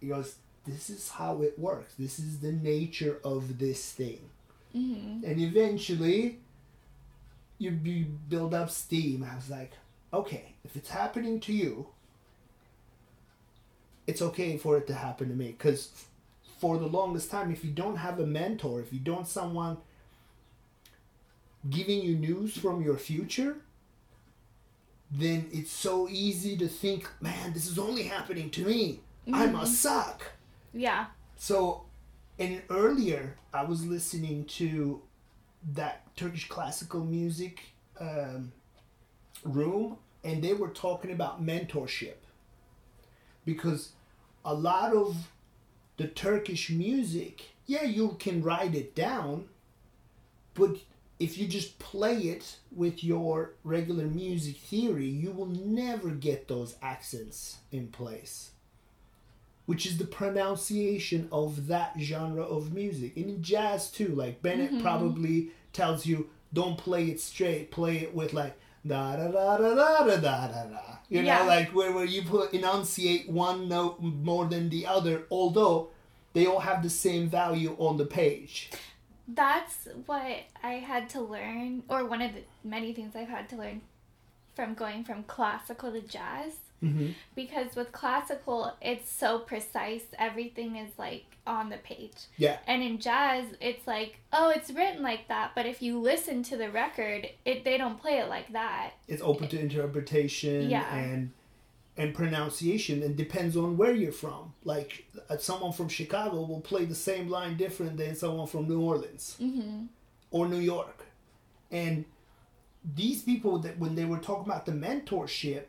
He 0.00 0.08
goes, 0.08 0.36
This 0.66 0.90
is 0.90 1.10
how 1.10 1.42
it 1.42 1.58
works. 1.58 1.94
This 1.98 2.18
is 2.18 2.40
the 2.40 2.52
nature 2.52 3.18
of 3.24 3.58
this 3.58 3.92
thing. 3.92 4.20
hmm 4.72 5.24
And 5.24 5.40
eventually, 5.40 6.38
you, 7.58 7.78
you 7.84 8.06
build 8.28 8.54
up 8.54 8.70
steam. 8.70 9.24
I 9.24 9.34
was 9.34 9.50
like, 9.50 9.72
okay, 10.12 10.54
if 10.64 10.76
it's 10.76 10.90
happening 10.90 11.40
to 11.40 11.52
you, 11.52 11.88
it's 14.06 14.22
okay 14.22 14.56
for 14.56 14.76
it 14.78 14.86
to 14.86 14.94
happen 14.94 15.28
to 15.28 15.34
me. 15.34 15.48
Because 15.48 15.90
for 16.58 16.78
the 16.78 16.86
longest 16.86 17.30
time, 17.30 17.52
if 17.52 17.64
you 17.64 17.70
don't 17.70 17.96
have 17.96 18.18
a 18.20 18.26
mentor, 18.26 18.80
if 18.80 18.92
you 18.92 18.98
don't 19.00 19.26
someone 19.28 19.76
giving 21.68 22.00
you 22.02 22.16
news 22.16 22.56
from 22.56 22.82
your 22.82 22.96
future, 22.96 23.56
then 25.10 25.48
it's 25.52 25.70
so 25.70 26.08
easy 26.08 26.56
to 26.58 26.68
think, 26.68 27.08
man, 27.20 27.52
this 27.52 27.66
is 27.66 27.78
only 27.78 28.02
happening 28.04 28.50
to 28.50 28.64
me. 28.64 29.00
I 29.32 29.46
must 29.46 29.80
suck. 29.80 30.22
yeah 30.72 31.06
So, 31.36 31.84
and 32.38 32.62
earlier 32.70 33.36
I 33.52 33.64
was 33.64 33.84
listening 33.86 34.44
to 34.46 35.02
that 35.74 36.14
Turkish 36.16 36.48
classical 36.48 37.04
music 37.04 37.60
um, 38.00 38.52
room, 39.44 39.98
and 40.24 40.42
they 40.42 40.52
were 40.54 40.68
talking 40.68 41.10
about 41.12 41.44
mentorship 41.44 42.14
because 43.44 43.92
a 44.44 44.54
lot 44.54 44.94
of 44.94 45.30
the 45.96 46.06
Turkish 46.06 46.70
music, 46.70 47.42
yeah, 47.66 47.84
you 47.84 48.16
can 48.18 48.42
write 48.42 48.74
it 48.74 48.94
down, 48.94 49.46
but 50.54 50.76
if 51.18 51.36
you 51.38 51.46
just 51.48 51.78
play 51.78 52.16
it 52.16 52.58
with 52.70 53.02
your 53.02 53.54
regular 53.64 54.06
music 54.06 54.56
theory, 54.56 55.06
you 55.06 55.32
will 55.32 55.46
never 55.46 56.10
get 56.10 56.48
those 56.48 56.76
accents 56.82 57.58
in 57.72 57.88
place 57.88 58.50
which 59.68 59.84
is 59.84 59.98
the 59.98 60.06
pronunciation 60.06 61.28
of 61.30 61.66
that 61.66 61.92
genre 62.00 62.42
of 62.42 62.72
music. 62.72 63.14
And 63.18 63.26
in 63.26 63.42
jazz 63.42 63.90
too, 63.90 64.08
like 64.14 64.40
Bennett 64.40 64.70
mm-hmm. 64.72 64.80
probably 64.80 65.50
tells 65.74 66.06
you, 66.06 66.30
don't 66.54 66.78
play 66.78 67.08
it 67.08 67.20
straight, 67.20 67.70
play 67.70 67.98
it 67.98 68.14
with 68.14 68.32
like 68.32 68.58
da 68.86 69.16
da 69.16 69.28
da 69.28 69.58
da 69.58 69.74
da 69.74 70.04
da 70.06 70.16
da 70.16 70.46
da 70.48 70.64
da. 70.70 70.78
You 71.10 71.20
Yeah. 71.20 71.40
know, 71.40 71.48
like 71.48 71.74
where, 71.74 71.92
where 71.92 72.06
you 72.06 72.22
put 72.22 72.54
enunciate 72.54 73.28
one 73.28 73.68
note 73.68 74.00
more 74.00 74.46
than 74.46 74.70
the 74.70 74.86
other, 74.86 75.24
although 75.30 75.90
they 76.32 76.46
all 76.46 76.60
have 76.60 76.82
the 76.82 76.88
same 76.88 77.28
value 77.28 77.76
on 77.78 77.98
the 77.98 78.06
page. 78.06 78.70
That's 79.28 79.86
what 80.06 80.22
i 80.62 80.72
had 80.72 81.08
to 81.10 81.20
learn 81.20 81.82
or 81.88 82.04
one 82.06 82.22
of 82.22 82.32
the 82.32 82.40
many 82.64 82.92
things 82.94 83.14
i've 83.14 83.28
had 83.28 83.48
to 83.48 83.56
learn 83.56 83.80
from 84.56 84.74
going 84.74 85.04
from 85.04 85.22
classical 85.24 85.92
to 85.92 86.00
jazz 86.00 86.52
Mm-hmm. 86.80 87.08
because 87.34 87.74
with 87.74 87.90
classical 87.90 88.72
it's 88.80 89.10
so 89.10 89.40
precise 89.40 90.04
everything 90.16 90.76
is 90.76 90.92
like 90.96 91.24
on 91.44 91.70
the 91.70 91.76
page 91.78 92.12
Yeah. 92.36 92.58
and 92.68 92.84
in 92.84 93.00
jazz 93.00 93.46
it's 93.60 93.84
like 93.84 94.20
oh 94.32 94.50
it's 94.54 94.70
written 94.70 95.02
like 95.02 95.26
that 95.26 95.50
but 95.56 95.66
if 95.66 95.82
you 95.82 95.98
listen 95.98 96.44
to 96.44 96.56
the 96.56 96.70
record 96.70 97.26
it 97.44 97.64
they 97.64 97.78
don't 97.78 98.00
play 98.00 98.18
it 98.18 98.28
like 98.28 98.52
that 98.52 98.92
It's 99.08 99.22
open 99.22 99.48
to 99.48 99.58
interpretation 99.58 100.70
Yeah. 100.70 100.94
and 100.94 101.32
and 101.98 102.14
pronunciation 102.14 103.02
and 103.02 103.16
depends 103.16 103.56
on 103.56 103.76
where 103.76 103.92
you're 103.92 104.12
from. 104.12 104.54
Like 104.64 105.04
uh, 105.28 105.36
someone 105.36 105.72
from 105.72 105.88
Chicago 105.88 106.42
will 106.42 106.60
play 106.60 106.84
the 106.84 106.94
same 106.94 107.28
line 107.28 107.56
different 107.56 107.96
than 107.96 108.14
someone 108.14 108.46
from 108.46 108.68
New 108.68 108.80
Orleans 108.80 109.36
mm-hmm. 109.40 109.86
or 110.30 110.48
New 110.48 110.60
York. 110.60 111.04
And 111.72 112.04
these 112.94 113.22
people 113.22 113.58
that 113.58 113.78
when 113.78 113.96
they 113.96 114.04
were 114.04 114.18
talking 114.18 114.46
about 114.46 114.64
the 114.64 114.72
mentorship, 114.72 115.64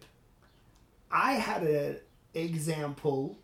I 1.12 1.34
had 1.34 1.64
an 1.64 1.98
example 2.36 3.38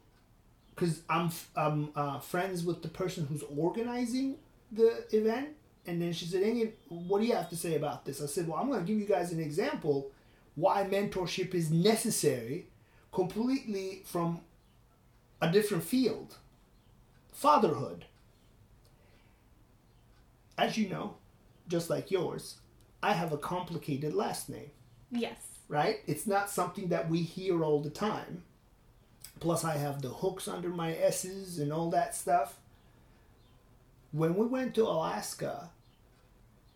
because 0.73 1.01
I'm 1.09 1.31
I'm 1.55 1.89
uh, 1.95 2.19
friends 2.19 2.63
with 2.63 2.83
the 2.83 2.87
person 2.87 3.25
who's 3.25 3.43
organizing 3.57 4.35
the 4.71 5.05
event, 5.11 5.49
and 5.87 6.01
then 6.01 6.13
she 6.13 6.25
said, 6.25 6.43
"Ingrid, 6.43 6.73
what 6.89 7.21
do 7.21 7.25
you 7.25 7.33
have 7.33 7.49
to 7.49 7.55
say 7.55 7.75
about 7.75 8.05
this?" 8.05 8.21
I 8.21 8.27
said, 8.27 8.47
"Well, 8.47 8.59
I'm 8.59 8.67
going 8.67 8.81
to 8.81 8.85
give 8.85 8.99
you 8.99 9.07
guys 9.07 9.31
an 9.31 9.39
example 9.39 10.11
why 10.55 10.87
mentorship 10.89 11.53
is 11.53 11.69
necessary, 11.69 12.67
completely 13.15 14.03
from 14.05 14.41
a 15.41 15.51
different 15.51 15.83
field, 15.83 16.35
fatherhood." 17.33 18.05
As 20.57 20.77
you 20.77 20.87
know, 20.87 21.15
just 21.67 21.89
like 21.89 22.11
yours, 22.11 22.59
I 23.01 23.13
have 23.13 23.33
a 23.33 23.37
complicated 23.37 24.13
last 24.13 24.49
name 24.49 24.71
yes 25.11 25.55
right? 25.67 25.99
It's 26.07 26.27
not 26.27 26.49
something 26.49 26.89
that 26.89 27.09
we 27.09 27.21
hear 27.21 27.63
all 27.63 27.81
the 27.81 27.89
time. 27.89 28.43
Plus, 29.39 29.63
I 29.63 29.77
have 29.77 30.01
the 30.01 30.09
hooks 30.09 30.47
under 30.47 30.69
my 30.69 30.95
S's 30.95 31.59
and 31.59 31.73
all 31.73 31.89
that 31.91 32.15
stuff. 32.15 32.59
When 34.11 34.35
we 34.35 34.45
went 34.45 34.75
to 34.75 34.83
Alaska 34.83 35.71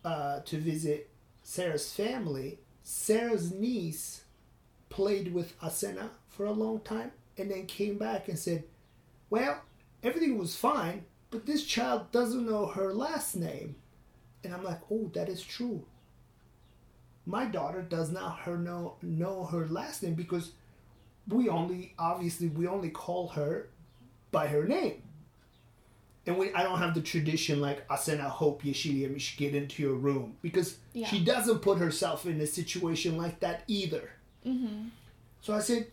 uh, 0.04 0.40
to 0.40 0.58
visit 0.58 1.08
Sarah's 1.42 1.92
family, 1.92 2.58
Sarah's 2.82 3.52
niece 3.52 4.24
played 4.90 5.32
with 5.32 5.58
Asena 5.60 6.10
for 6.40 6.46
a 6.46 6.52
long 6.52 6.80
time 6.80 7.10
and 7.36 7.50
then 7.50 7.66
came 7.66 7.98
back 7.98 8.28
and 8.28 8.38
said, 8.38 8.64
Well, 9.28 9.60
everything 10.02 10.38
was 10.38 10.56
fine, 10.56 11.04
but 11.30 11.44
this 11.44 11.66
child 11.66 12.10
doesn't 12.12 12.48
know 12.48 12.64
her 12.64 12.94
last 12.94 13.36
name. 13.36 13.76
And 14.42 14.54
I'm 14.54 14.64
like, 14.64 14.80
oh, 14.90 15.10
that 15.12 15.28
is 15.28 15.42
true. 15.42 15.84
My 17.26 17.44
daughter 17.44 17.82
does 17.82 18.10
not 18.10 18.38
her 18.38 18.56
know 18.56 18.94
know 19.02 19.44
her 19.44 19.68
last 19.68 20.02
name 20.02 20.14
because 20.14 20.52
we 21.28 21.50
only 21.50 21.92
obviously 21.98 22.48
we 22.48 22.66
only 22.66 22.88
call 22.88 23.28
her 23.28 23.68
by 24.30 24.46
her 24.46 24.64
name. 24.64 25.02
And 26.26 26.38
we 26.38 26.54
I 26.54 26.62
don't 26.62 26.78
have 26.78 26.94
the 26.94 27.02
tradition 27.02 27.60
like 27.60 27.86
Asena 27.88 28.30
hope 28.30 28.62
Yeshili 28.62 29.20
should 29.20 29.38
get 29.38 29.54
into 29.54 29.82
your 29.82 29.94
room 29.94 30.38
because 30.40 30.78
Yeah. 30.94 31.06
she 31.06 31.22
doesn't 31.22 31.58
put 31.58 31.76
herself 31.76 32.24
in 32.24 32.40
a 32.40 32.46
situation 32.46 33.18
like 33.18 33.40
that 33.40 33.62
either. 33.66 34.12
Mm-hmm. 34.46 34.88
So 35.42 35.52
I 35.52 35.60
said 35.60 35.88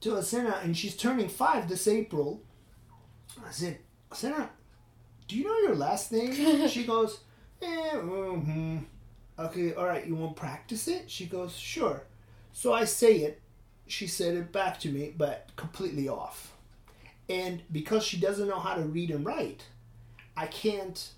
to 0.00 0.10
Asena, 0.10 0.62
and 0.64 0.76
she's 0.76 0.96
turning 0.96 1.28
five 1.28 1.68
this 1.68 1.86
April. 1.86 2.42
I 3.46 3.50
said, 3.50 3.78
Asena, 4.10 4.48
do 5.28 5.36
you 5.36 5.44
know 5.44 5.58
your 5.58 5.76
last 5.76 6.12
name? 6.12 6.68
she 6.68 6.84
goes, 6.84 7.20
eh, 7.62 7.90
mm-hmm. 7.94 8.78
Okay, 9.38 9.74
all 9.74 9.86
right, 9.86 10.06
you 10.06 10.14
want 10.14 10.36
to 10.36 10.40
practice 10.40 10.88
it? 10.88 11.10
She 11.10 11.26
goes, 11.26 11.56
sure. 11.56 12.02
So 12.52 12.72
I 12.72 12.84
say 12.84 13.18
it. 13.18 13.40
She 13.86 14.06
said 14.06 14.34
it 14.34 14.52
back 14.52 14.78
to 14.80 14.88
me, 14.88 15.14
but 15.16 15.48
completely 15.56 16.08
off. 16.08 16.52
And 17.28 17.62
because 17.72 18.04
she 18.04 18.18
doesn't 18.18 18.48
know 18.48 18.58
how 18.58 18.74
to 18.74 18.82
read 18.82 19.10
and 19.10 19.24
write, 19.24 19.64
I 20.36 20.46
can't 20.46 21.10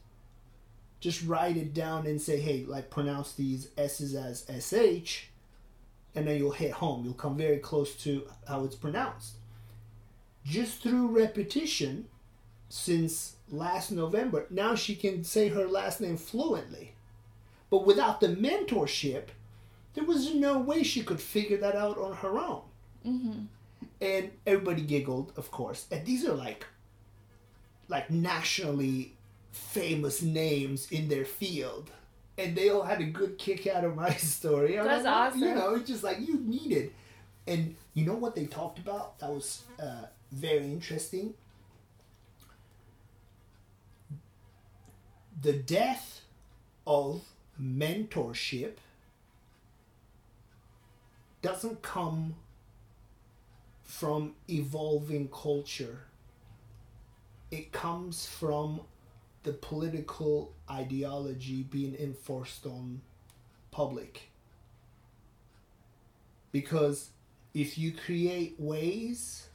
just 1.01 1.25
write 1.25 1.57
it 1.57 1.75
down 1.75 2.07
and 2.07 2.21
say, 2.21 2.39
hey, 2.39 2.65
like 2.67 2.91
pronounce 2.91 3.33
these 3.33 3.69
S's 3.77 4.15
as 4.15 4.45
SH 4.49 5.32
and 6.15 6.27
then 6.27 6.37
you'll 6.39 6.51
hit 6.53 6.73
home. 6.73 7.05
You'll 7.05 7.15
come 7.15 7.37
very 7.37 7.59
close 7.59 7.95
to 7.97 8.29
how 8.47 8.65
it's 8.65 8.77
pronounced. 8.77 9.35
Just 10.45 10.83
through 10.83 11.09
repetition, 11.09 12.07
since 12.69 13.37
last 13.51 13.91
November, 13.93 14.47
now 14.51 14.75
she 14.75 14.95
can 14.95 15.25
say 15.25 15.49
her 15.49 15.67
last 15.67 16.01
name 16.01 16.17
fluently. 16.17 16.95
But 17.71 17.87
without 17.87 18.21
the 18.21 18.29
mentorship, 18.29 19.29
there 19.95 20.05
was 20.05 20.35
no 20.35 20.59
way 20.59 20.83
she 20.83 21.03
could 21.03 21.21
figure 21.21 21.59
that 21.59 21.77
out 21.77 21.99
on 21.99 22.17
her 22.17 22.39
own. 22.39 22.63
Mm-hmm. 23.07 23.43
And 24.01 24.31
everybody 24.47 24.83
giggled, 24.83 25.33
of 25.37 25.51
course. 25.51 25.87
And 25.91 26.05
these 26.05 26.27
are 26.27 26.35
like, 26.35 26.67
like 27.89 28.11
nationally 28.11 29.15
famous 29.51 30.23
names 30.23 30.91
in 30.91 31.09
their 31.09 31.25
field 31.25 31.91
and 32.39 32.57
they 32.57 32.71
all 32.71 32.83
had 32.83 33.01
a 33.01 33.05
good 33.05 33.39
kick 33.39 33.67
out 33.67 33.85
of 33.85 33.95
my 33.95 34.11
story. 34.15 34.79
I'm 34.79 34.87
That's 34.87 35.05
like, 35.05 35.15
awesome. 35.15 35.41
You 35.41 35.55
know, 35.55 35.75
it's 35.75 35.89
just 35.89 36.03
like 36.03 36.21
you 36.21 36.39
needed. 36.41 36.85
It. 36.85 36.93
And 37.47 37.77
you 37.95 38.07
know 38.07 38.15
what 38.15 38.35
they 38.35 38.47
talked 38.47 38.79
about? 38.79 39.19
That 39.19 39.31
was 39.31 39.63
uh, 39.83 40.07
very 40.31 40.65
interesting. 40.65 41.35
The 45.41 45.53
death 45.53 46.23
of 46.87 47.23
mentorship 47.61 48.75
doesn't 51.43 51.83
come 51.83 52.37
from 53.83 54.35
evolving 54.49 55.29
culture. 55.29 56.05
It 57.51 57.73
comes 57.73 58.25
from 58.25 58.81
the 59.43 59.53
political 59.53 60.53
ideology 60.71 61.63
being 61.65 61.97
enforced 61.97 62.67
on 62.67 63.01
public. 63.71 64.31
Because 66.53 67.11
if 67.55 67.77
you 67.77 67.93
create 67.93 68.55
ways, 68.59 69.49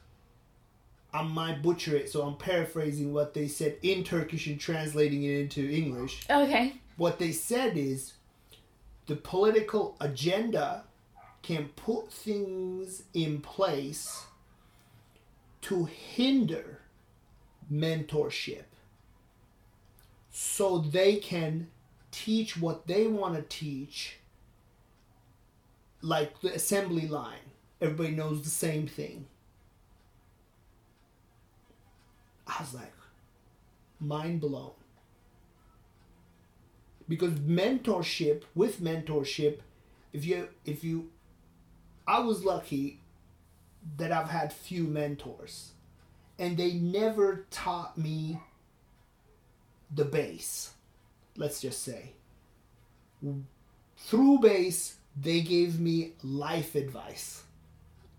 I 1.12 1.22
might 1.22 1.62
butcher 1.62 1.96
it, 1.96 2.10
so 2.10 2.22
I'm 2.22 2.36
paraphrasing 2.36 3.12
what 3.12 3.34
they 3.34 3.48
said 3.48 3.76
in 3.82 4.04
Turkish 4.04 4.46
and 4.46 4.60
translating 4.60 5.22
it 5.22 5.40
into 5.40 5.68
English. 5.68 6.26
Okay. 6.28 6.74
What 6.96 7.18
they 7.18 7.32
said 7.32 7.76
is 7.76 8.14
the 9.06 9.16
political 9.16 9.96
agenda 10.00 10.84
can 11.42 11.68
put 11.76 12.12
things 12.12 13.04
in 13.14 13.40
place 13.40 14.26
to 15.62 15.84
hinder 15.86 16.80
mentorship 17.72 18.64
so 20.40 20.78
they 20.78 21.16
can 21.16 21.66
teach 22.12 22.56
what 22.56 22.86
they 22.86 23.08
want 23.08 23.34
to 23.34 23.42
teach 23.42 24.18
like 26.00 26.40
the 26.42 26.54
assembly 26.54 27.08
line. 27.08 27.50
Everybody 27.80 28.10
knows 28.10 28.42
the 28.42 28.48
same 28.48 28.86
thing. 28.86 29.26
I 32.46 32.54
was 32.60 32.72
like 32.72 32.92
mind 33.98 34.40
blown. 34.40 34.70
Because 37.08 37.32
mentorship 37.32 38.44
with 38.54 38.80
mentorship 38.80 39.58
if 40.12 40.24
you 40.24 40.46
if 40.64 40.84
you 40.84 41.10
i 42.06 42.20
was 42.20 42.44
lucky 42.44 43.00
that 43.96 44.12
i've 44.12 44.30
had 44.30 44.52
few 44.52 44.84
mentors. 44.84 45.72
And 46.38 46.56
they 46.56 46.74
never 46.74 47.44
taught 47.50 47.98
me 47.98 48.38
the 49.94 50.04
base 50.04 50.72
let's 51.36 51.60
just 51.60 51.82
say. 51.84 52.12
Through 53.96 54.38
base 54.40 54.96
they 55.20 55.40
gave 55.40 55.80
me 55.80 56.12
life 56.22 56.74
advice. 56.74 57.42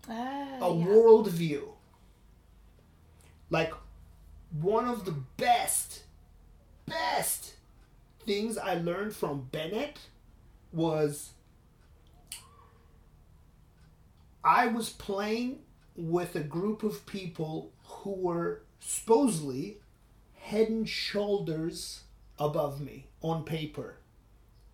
Ah, 0.08 0.58
a 0.62 0.74
yeah. 0.74 0.86
world 0.86 1.28
view 1.30 1.74
like 3.50 3.72
one 4.60 4.86
of 4.88 5.04
the 5.04 5.14
best 5.36 6.04
best 6.86 7.54
things 8.24 8.56
i 8.58 8.74
learned 8.74 9.14
from 9.14 9.48
bennett 9.52 9.98
was 10.72 11.32
i 14.44 14.66
was 14.66 14.90
playing 14.90 15.58
with 15.96 16.34
a 16.34 16.40
group 16.40 16.82
of 16.82 17.04
people 17.06 17.70
who 17.84 18.12
were 18.12 18.62
supposedly 18.80 19.78
head 20.50 20.68
and 20.68 20.88
shoulders 20.88 22.02
above 22.38 22.80
me 22.80 23.06
on 23.22 23.44
paper 23.44 23.96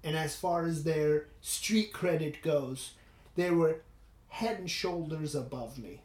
and 0.05 0.17
as 0.17 0.37
far 0.37 0.67
as 0.67 0.85
their 0.85 1.27
street 1.41 1.93
credit 1.93 2.43
goes 2.43 2.93
they 3.37 3.51
were 3.51 3.81
head 4.29 4.59
and 4.59 4.71
shoulders 4.71 5.35
above 5.35 5.79
me. 5.79 6.01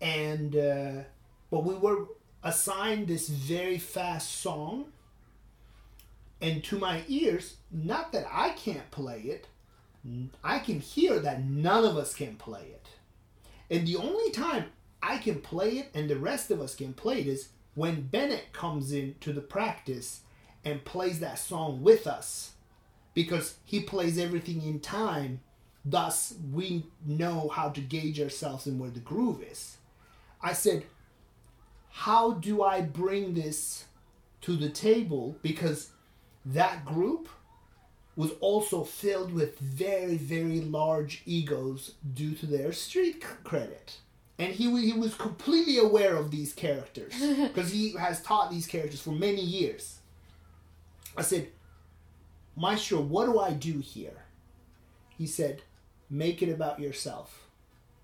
And 0.00 0.56
uh, 0.56 1.02
but 1.50 1.64
we 1.64 1.74
were 1.74 2.06
assigned 2.42 3.08
this 3.08 3.28
very 3.28 3.78
fast 3.78 4.40
song, 4.40 4.86
and 6.40 6.62
to 6.64 6.78
my 6.78 7.02
ears, 7.08 7.56
not 7.70 8.12
that 8.12 8.26
I 8.30 8.50
can't 8.50 8.90
play 8.90 9.20
it, 9.20 9.48
I 10.42 10.58
can 10.58 10.80
hear 10.80 11.18
that 11.18 11.44
none 11.44 11.84
of 11.84 11.96
us 11.96 12.14
can 12.14 12.36
play 12.36 12.66
it. 12.72 12.86
And 13.70 13.86
the 13.86 13.96
only 13.96 14.30
time 14.30 14.66
I 15.02 15.18
can 15.18 15.40
play 15.40 15.78
it 15.78 15.90
and 15.94 16.08
the 16.08 16.16
rest 16.16 16.50
of 16.50 16.60
us 16.60 16.74
can 16.74 16.92
play 16.92 17.20
it 17.20 17.26
is 17.26 17.48
when 17.74 18.02
Bennett 18.02 18.52
comes 18.52 18.92
in 18.92 19.16
to 19.20 19.32
the 19.32 19.40
practice 19.40 20.20
and 20.64 20.84
plays 20.84 21.20
that 21.20 21.38
song 21.38 21.82
with 21.82 22.06
us 22.06 22.52
because 23.12 23.56
he 23.64 23.80
plays 23.80 24.18
everything 24.18 24.62
in 24.62 24.80
time 24.80 25.40
Thus, 25.84 26.34
we 26.52 26.86
know 27.04 27.48
how 27.48 27.68
to 27.68 27.80
gauge 27.80 28.20
ourselves 28.20 28.66
and 28.66 28.80
where 28.80 28.90
the 28.90 29.00
groove 29.00 29.42
is. 29.42 29.76
I 30.40 30.54
said, 30.54 30.84
How 31.90 32.32
do 32.32 32.62
I 32.62 32.80
bring 32.80 33.34
this 33.34 33.84
to 34.42 34.56
the 34.56 34.70
table? 34.70 35.36
Because 35.42 35.90
that 36.46 36.86
group 36.86 37.28
was 38.16 38.30
also 38.40 38.84
filled 38.84 39.32
with 39.32 39.58
very, 39.58 40.16
very 40.16 40.60
large 40.60 41.22
egos 41.26 41.94
due 42.14 42.34
to 42.36 42.46
their 42.46 42.72
street 42.72 43.22
credit. 43.42 43.98
And 44.38 44.52
he, 44.52 44.64
he 44.80 44.92
was 44.92 45.14
completely 45.14 45.78
aware 45.78 46.16
of 46.16 46.30
these 46.30 46.52
characters 46.52 47.14
because 47.20 47.70
he 47.70 47.92
has 47.92 48.22
taught 48.22 48.50
these 48.50 48.66
characters 48.66 49.00
for 49.00 49.12
many 49.12 49.40
years. 49.40 49.98
I 51.16 51.22
said, 51.22 51.48
Maestro, 52.56 53.00
what 53.00 53.26
do 53.26 53.38
I 53.38 53.52
do 53.52 53.78
here? 53.78 54.24
He 55.16 55.26
said, 55.26 55.62
make 56.10 56.42
it 56.42 56.52
about 56.52 56.80
yourself. 56.80 57.46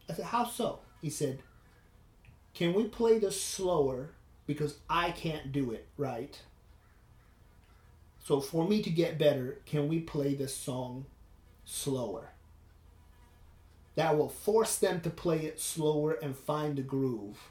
I 0.09 0.15
said, 0.15 0.27
how 0.27 0.45
so? 0.45 0.81
He 1.03 1.11
said, 1.11 1.41
can 2.55 2.75
we 2.75 2.85
play 2.85 3.19
this 3.19 3.41
slower 3.41 4.11
because 4.47 4.79
I 4.89 5.11
can't 5.11 5.53
do 5.53 5.71
it 5.71 5.87
right? 5.97 6.39
So 8.25 8.41
for 8.41 8.69
me 8.69 8.83
to 8.83 8.91
get 8.91 9.19
better, 9.19 9.59
can 9.67 9.89
we 9.89 10.01
play 10.01 10.35
this 10.35 10.55
song 10.55 11.07
slower? 11.65 12.31
That 13.97 14.17
will 14.17 14.29
force 14.29 14.79
them 14.79 15.01
to 15.03 15.11
play 15.11 15.41
it 15.41 15.61
slower 15.61 16.13
and 16.13 16.37
find 16.37 16.77
the 16.77 16.83
groove 16.83 17.51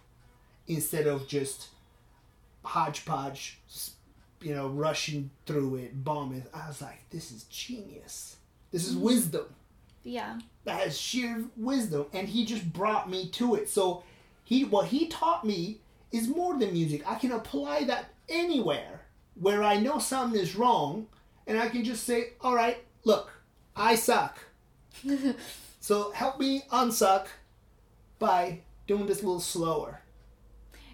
instead 0.67 1.07
of 1.07 1.27
just 1.27 1.69
hodgepodge, 2.63 3.59
you 4.41 4.53
know, 4.53 4.67
rushing 4.67 5.31
through 5.45 5.75
it, 5.75 6.03
bombing. 6.03 6.45
I 6.53 6.67
was 6.67 6.81
like, 6.81 7.09
this 7.09 7.31
is 7.31 7.43
genius. 7.43 8.37
This 8.71 8.87
is 8.87 8.95
mm-hmm. 8.95 9.05
wisdom 9.05 9.45
Yeah. 10.03 10.39
that 10.63 10.81
has 10.81 10.97
sheer 10.97 11.43
wisdom 11.57 12.05
and 12.13 12.27
he 12.29 12.45
just 12.45 12.71
brought 12.71 13.09
me 13.09 13.29
to 13.29 13.55
it 13.55 13.67
so 13.67 14.03
he 14.43 14.63
what 14.63 14.87
he 14.87 15.07
taught 15.07 15.43
me 15.45 15.79
is 16.11 16.27
more 16.27 16.57
than 16.57 16.73
music. 16.73 17.03
I 17.07 17.15
can 17.15 17.31
apply 17.31 17.83
that 17.85 18.05
anywhere 18.27 19.01
where 19.39 19.63
I 19.63 19.79
know 19.79 19.99
something 19.99 20.39
is 20.39 20.55
wrong 20.55 21.07
and 21.47 21.59
I 21.59 21.69
can 21.69 21.83
just 21.83 22.03
say, 22.03 22.33
all 22.41 22.55
right, 22.55 22.77
look, 23.03 23.31
I 23.75 23.95
suck. 23.95 24.39
so 25.79 26.11
help 26.11 26.39
me 26.39 26.63
unsuck 26.71 27.27
by 28.17 28.61
doing 28.87 29.05
this 29.05 29.21
a 29.21 29.25
little 29.25 29.39
slower. 29.39 30.01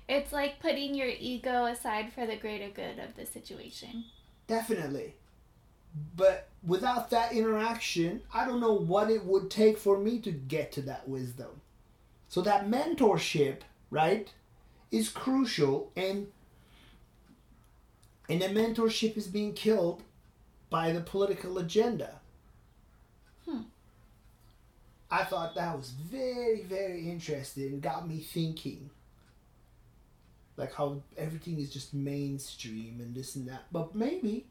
It's 0.08 0.32
like 0.32 0.60
putting 0.60 0.94
your 0.94 1.08
ego 1.08 1.66
aside 1.66 2.14
for 2.14 2.26
the 2.26 2.36
greater 2.36 2.70
good 2.70 3.00
of 3.00 3.16
the 3.16 3.26
situation. 3.26 4.06
Definitely. 4.48 5.16
But 6.16 6.50
without 6.66 7.10
that 7.10 7.32
interaction, 7.32 8.22
I 8.34 8.46
don't 8.46 8.60
know 8.60 8.74
what 8.74 9.10
it 9.10 9.26
would 9.26 9.50
take 9.50 9.78
for 9.78 9.98
me 9.98 10.20
to 10.20 10.32
get 10.32 10.72
to 10.74 10.82
that 10.84 11.08
wisdom. 11.08 11.62
So 12.28 12.42
that 12.42 12.68
mentorship, 12.70 13.62
right, 13.90 14.32
is 14.92 15.10
crucial 15.10 15.92
and 15.96 16.28
and 18.28 18.42
the 18.42 18.48
mentorship 18.48 19.18
is 19.18 19.28
being 19.28 19.54
killed 19.54 20.02
by 20.70 20.92
the 20.92 21.02
political 21.02 21.60
agenda. 21.60 22.22
I 25.10 25.24
thought 25.24 25.56
that 25.56 25.78
was 25.78 25.92
very, 25.92 26.64
very 26.64 27.10
interesting. 27.10 27.80
Got 27.80 28.08
me 28.08 28.20
thinking. 28.20 28.90
Like 30.58 30.74
how 30.74 31.02
everything 31.18 31.60
is 31.60 31.72
just 31.72 31.94
mainstream 31.94 33.00
and 33.00 33.14
this 33.14 33.36
and 33.36 33.48
that. 33.48 33.66
But 33.72 33.94
maybe 33.94 34.46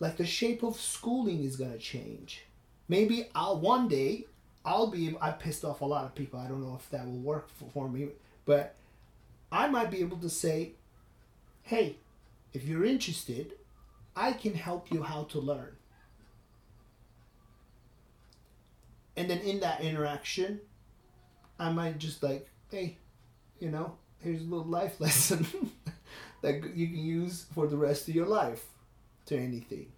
like 0.00 0.16
the 0.16 0.26
shape 0.26 0.62
of 0.62 0.80
schooling 0.80 1.44
is 1.44 1.56
gonna 1.56 1.78
change. 1.78 2.42
Maybe 2.88 3.28
I'll 3.34 3.60
one 3.60 3.88
day 3.88 4.26
I'll 4.64 4.88
be 4.88 5.16
I 5.20 5.30
pissed 5.30 5.64
off 5.64 5.80
a 5.80 5.84
lot 5.84 6.04
of 6.04 6.14
people. 6.14 6.40
I 6.40 6.48
don't 6.48 6.60
know 6.60 6.76
if 6.78 6.90
that 6.90 7.06
will 7.06 7.20
work 7.20 7.48
for, 7.50 7.66
for 7.72 7.88
me, 7.88 8.08
but 8.44 8.74
I 9.50 9.68
might 9.68 9.90
be 9.90 10.00
able 10.00 10.16
to 10.18 10.30
say, 10.30 10.72
"Hey, 11.62 11.96
if 12.52 12.64
you're 12.64 12.84
interested, 12.84 13.52
I 14.16 14.32
can 14.32 14.54
help 14.54 14.90
you 14.90 15.02
how 15.02 15.24
to 15.24 15.38
learn." 15.38 15.76
And 19.16 19.28
then 19.28 19.38
in 19.40 19.60
that 19.60 19.80
interaction, 19.80 20.60
I 21.58 21.70
might 21.70 21.98
just 21.98 22.22
like, 22.22 22.48
"Hey, 22.70 22.98
you 23.60 23.70
know, 23.70 23.96
here's 24.20 24.40
a 24.40 24.44
little 24.44 24.64
life 24.66 25.00
lesson 25.00 25.46
that 26.40 26.74
you 26.76 26.88
can 26.88 27.04
use 27.04 27.46
for 27.54 27.66
the 27.66 27.76
rest 27.76 28.08
of 28.08 28.14
your 28.14 28.26
life." 28.26 28.66
to 29.26 29.36
anything. 29.36 29.92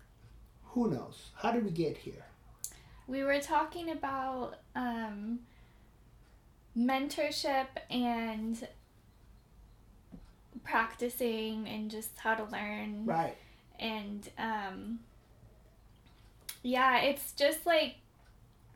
Who 0.67 0.91
knows? 0.91 1.31
How 1.37 1.53
did 1.53 1.65
we 1.65 1.71
get 1.71 1.97
here? 1.97 2.25
We 3.07 3.23
were 3.23 3.41
talking 3.41 3.91
about 3.91 4.57
um, 4.75 5.41
mentorship 6.77 7.67
and 7.91 8.67
practicing 10.65 11.69
and 11.69 11.91
just 11.91 12.19
how 12.19 12.35
to 12.35 12.45
learn. 12.45 13.05
Right. 13.05 13.37
And 13.79 14.29
um, 14.39 15.01
yeah, 16.63 17.03
it's 17.03 17.33
just 17.33 17.67
like 17.67 17.97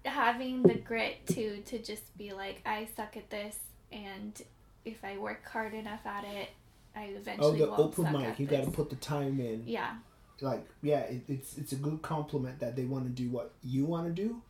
having 0.09 0.62
the 0.62 0.74
grit 0.74 1.26
to 1.28 1.61
to 1.62 1.78
just 1.78 2.16
be 2.16 2.32
like 2.32 2.62
I 2.66 2.88
suck 2.96 3.16
at 3.16 3.30
this 3.30 3.59
and 3.92 4.40
if 4.84 5.04
I 5.04 5.18
work 5.18 5.46
hard 5.46 5.74
enough 5.74 6.04
at 6.06 6.24
it, 6.24 6.48
I 6.96 7.04
eventually 7.04 7.62
oh, 7.62 7.66
the 7.66 7.76
open 7.76 8.12
mic. 8.12 8.38
You 8.38 8.46
got 8.46 8.64
to 8.64 8.70
put 8.70 8.90
the 8.90 8.96
time 8.96 9.40
in. 9.40 9.62
Yeah. 9.66 9.94
Like, 10.40 10.66
yeah, 10.82 11.00
it, 11.00 11.22
it's 11.28 11.59
it's 11.59 11.72
a 11.72 11.76
good 11.76 12.00
compliment 12.02 12.61
that 12.61 12.76
they 12.76 12.84
want 12.84 13.04
to 13.04 13.11
do 13.11 13.28
what 13.28 13.52
you 13.62 13.84
want 13.84 14.06
to 14.06 14.12
do. 14.12 14.40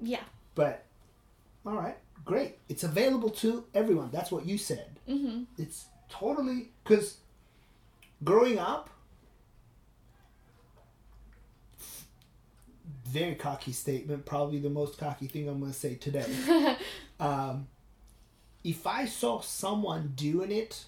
Yeah. 0.00 0.22
But, 0.54 0.84
all 1.64 1.74
right, 1.74 1.96
great. 2.24 2.58
It's 2.68 2.84
available 2.84 3.30
to 3.30 3.64
everyone. 3.74 4.10
That's 4.12 4.30
what 4.32 4.46
you 4.46 4.58
said. 4.58 4.98
Mhm. 5.08 5.46
It's 5.56 5.86
totally 6.08 6.70
because 6.82 7.18
growing 8.24 8.58
up, 8.58 8.90
very 13.18 13.34
cocky 13.34 13.72
statement. 13.72 14.26
Probably 14.26 14.58
the 14.58 14.70
most 14.70 14.98
cocky 14.98 15.26
thing 15.26 15.48
I'm 15.48 15.60
going 15.60 15.72
to 15.72 15.78
say 15.78 15.94
today. 15.94 16.26
um, 17.20 17.66
if 18.62 18.86
I 18.86 19.06
saw 19.06 19.40
someone 19.40 20.12
doing 20.16 20.52
it, 20.52 20.84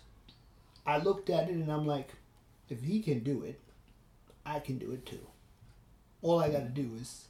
I 0.87 0.99
looked 0.99 1.31
at 1.31 1.49
it 1.49 1.55
and 1.55 1.70
I'm 1.70 1.87
like, 1.87 2.11
if 2.68 2.83
he 2.83 3.01
can 3.01 3.20
do 3.20 3.43
it, 3.45 3.59
I 4.45 4.61
can 4.61 4.79
do 4.79 4.93
it 4.93 5.07
too. 5.07 5.26
All 6.20 6.39
I 6.39 6.51
got 6.51 6.61
to 6.61 6.83
do 6.83 6.91
is 7.01 7.29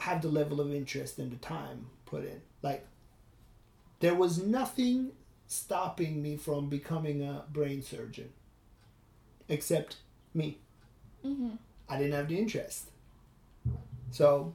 have 0.00 0.22
the 0.22 0.28
level 0.28 0.60
of 0.60 0.72
interest 0.72 1.18
and 1.18 1.32
the 1.32 1.36
time 1.36 1.86
put 2.04 2.24
in. 2.24 2.40
Like, 2.62 2.86
there 4.00 4.14
was 4.14 4.42
nothing 4.42 5.12
stopping 5.46 6.22
me 6.22 6.36
from 6.36 6.68
becoming 6.68 7.22
a 7.22 7.44
brain 7.50 7.82
surgeon 7.82 8.30
except 9.48 9.96
me. 10.32 10.58
Mhm. 11.24 11.58
I 11.88 11.98
didn't 11.98 12.14
have 12.14 12.28
the 12.28 12.38
interest. 12.38 12.86
So, 14.10 14.54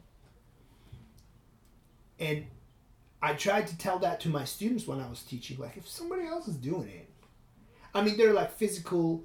and 2.19 2.45
I 3.21 3.33
tried 3.33 3.67
to 3.67 3.77
tell 3.77 3.99
that 3.99 4.19
to 4.21 4.29
my 4.29 4.45
students 4.45 4.87
when 4.87 4.99
I 4.99 5.09
was 5.09 5.21
teaching. 5.21 5.57
Like, 5.57 5.77
if 5.77 5.87
somebody 5.87 6.25
else 6.25 6.47
is 6.47 6.55
doing 6.55 6.87
it, 6.89 7.09
I 7.93 8.01
mean, 8.01 8.17
they're 8.17 8.33
like 8.33 8.51
physical. 8.51 9.23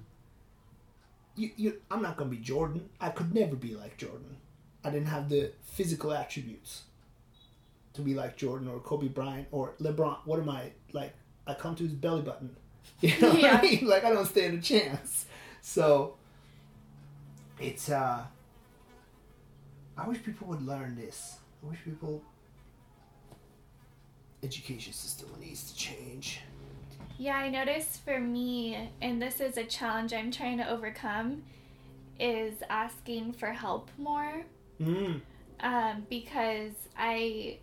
You, 1.37 1.51
you, 1.57 1.81
I'm 1.91 2.03
not 2.03 2.17
gonna 2.17 2.31
be 2.31 2.37
Jordan. 2.37 2.89
I 3.01 3.11
could 3.11 3.35
never 3.35 3.57
be 3.57 3.75
like 3.75 3.97
Jordan. 3.97 4.37
I 4.85 4.91
didn't 4.91 5.09
have 5.09 5.29
the 5.29 5.53
physical 5.63 6.13
attributes 6.13 6.83
to 7.95 8.03
be 8.03 8.15
like 8.15 8.37
Jordan 8.37 8.69
or 8.69 8.79
Kobe 8.81 9.09
Bryant 9.09 9.49
or 9.51 9.75
LeBron. 9.81 10.19
What 10.25 10.39
am 10.39 10.49
I 10.49 10.71
like? 10.93 11.15
I 11.47 11.55
come 11.55 11.75
to 11.77 11.83
his 11.85 11.93
belly 11.93 12.23
button. 12.23 12.57
You 13.01 13.19
know 13.21 13.31
what 13.31 13.41
Yeah. 13.41 13.59
I 13.59 13.63
mean? 13.63 13.87
Like 13.87 14.05
I 14.05 14.11
don't 14.11 14.27
stand 14.27 14.59
a 14.59 14.63
chance. 14.63 15.27
So 15.63 16.15
it's 17.59 17.91
uh 17.91 18.25
I 20.01 20.09
wish 20.09 20.23
people 20.23 20.47
would 20.49 20.67
learn 20.67 20.97
this. 20.97 21.37
I 21.63 21.69
wish 21.69 21.79
people 21.85 22.23
education 24.43 24.95
system 24.95 25.29
needs 25.39 25.71
to 25.71 25.77
change. 25.77 26.41
Yeah, 27.19 27.37
I 27.37 27.51
noticed 27.51 28.03
for 28.03 28.19
me, 28.19 28.91
and 29.03 29.21
this 29.21 29.41
is 29.41 29.59
a 29.59 29.65
challenge 29.65 30.15
I'm 30.15 30.31
trying 30.31 30.57
to 30.57 30.71
overcome, 30.71 31.43
is 32.19 32.55
asking 32.71 33.35
for 33.35 33.49
help 33.49 33.91
more. 33.99 34.43
Mm. 34.81 35.21
Um, 35.61 36.07
because 36.09 36.73
I 36.97 37.59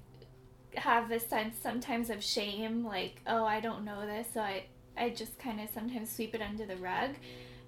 have 0.76 1.10
a 1.10 1.20
sense 1.20 1.58
sometimes 1.60 2.12
of 2.12 2.24
shame, 2.24 2.86
like, 2.86 3.20
oh, 3.26 3.46
I 3.46 3.60
don't 3.62 3.84
know 3.84 4.06
this, 4.06 4.28
so 4.32 4.42
I, 4.42 4.66
I 4.96 5.10
just 5.10 5.40
kind 5.40 5.60
of 5.60 5.70
sometimes 5.74 6.12
sweep 6.12 6.36
it 6.36 6.42
under 6.44 6.68
the 6.68 6.78
rug. 6.78 7.16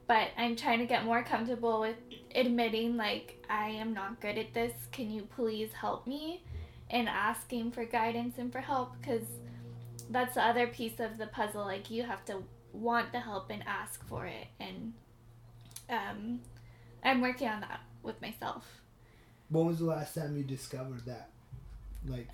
But 0.09 0.29
I'm 0.37 0.57
trying 0.57 0.79
to 0.79 0.85
get 0.85 1.05
more 1.05 1.23
comfortable 1.23 1.79
with 1.79 1.95
admitting, 2.35 2.97
like, 2.97 3.45
I 3.49 3.69
am 3.69 3.93
not 3.93 4.19
good 4.19 4.37
at 4.37 4.53
this. 4.53 4.73
Can 4.91 5.09
you 5.09 5.21
please 5.21 5.71
help 5.71 6.05
me? 6.05 6.43
And 6.89 7.07
asking 7.07 7.71
for 7.71 7.85
guidance 7.85 8.39
and 8.39 8.51
for 8.51 8.59
help, 8.59 8.99
because 8.99 9.27
that's 10.09 10.33
the 10.33 10.43
other 10.43 10.67
piece 10.67 10.99
of 10.99 11.17
the 11.17 11.27
puzzle. 11.27 11.63
Like, 11.63 11.91
you 11.91 12.03
have 12.03 12.25
to 12.25 12.43
want 12.73 13.11
the 13.11 13.19
help 13.19 13.51
and 13.51 13.63
ask 13.67 14.05
for 14.07 14.25
it. 14.25 14.47
And 14.59 14.93
um, 15.89 16.39
I'm 17.03 17.21
working 17.21 17.47
on 17.47 17.61
that 17.61 17.81
with 18.03 18.21
myself. 18.21 18.81
When 19.49 19.65
was 19.65 19.79
the 19.79 19.85
last 19.85 20.15
time 20.15 20.35
you 20.37 20.43
discovered 20.43 21.05
that? 21.05 21.29
Like 22.07 22.29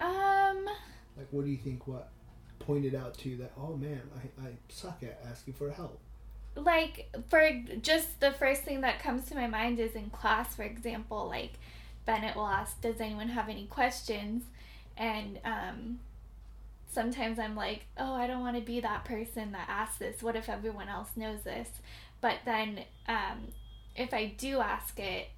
Um, 0.00 0.66
like 1.16 1.28
what 1.30 1.44
do 1.44 1.50
you 1.50 1.56
think 1.56 1.86
what 1.86 2.10
pointed 2.58 2.94
out 2.94 3.14
to 3.18 3.28
you 3.28 3.36
that 3.38 3.52
oh 3.58 3.76
man, 3.76 4.02
I, 4.16 4.48
I 4.48 4.50
suck 4.68 5.02
at 5.02 5.20
asking 5.30 5.54
for 5.54 5.70
help. 5.70 6.00
Like 6.56 7.12
for 7.28 7.50
just 7.82 8.20
the 8.20 8.30
first 8.32 8.62
thing 8.62 8.82
that 8.82 9.02
comes 9.02 9.26
to 9.26 9.34
my 9.34 9.46
mind 9.46 9.80
is 9.80 9.94
in 9.94 10.10
class 10.10 10.54
for 10.54 10.62
example 10.62 11.26
like 11.26 11.54
bennett 12.06 12.36
will 12.36 12.46
ask 12.46 12.80
does 12.80 13.00
anyone 13.00 13.28
have 13.28 13.48
any 13.48 13.66
questions? 13.66 14.44
And 14.96 15.40
um 15.44 15.98
sometimes 16.90 17.40
i'm 17.40 17.56
like 17.56 17.86
oh 17.98 18.14
i 18.14 18.28
don't 18.28 18.40
want 18.40 18.56
to 18.56 18.62
be 18.62 18.80
that 18.80 19.04
person 19.04 19.52
that 19.52 19.68
asks 19.68 19.98
this. 19.98 20.22
What 20.22 20.36
if 20.36 20.48
everyone 20.48 20.88
else 20.88 21.10
knows 21.16 21.42
this? 21.42 21.68
But 22.20 22.38
then 22.44 22.80
um 23.08 23.48
if 23.96 24.14
i 24.14 24.26
do 24.26 24.60
ask 24.60 24.98
it 24.98 25.28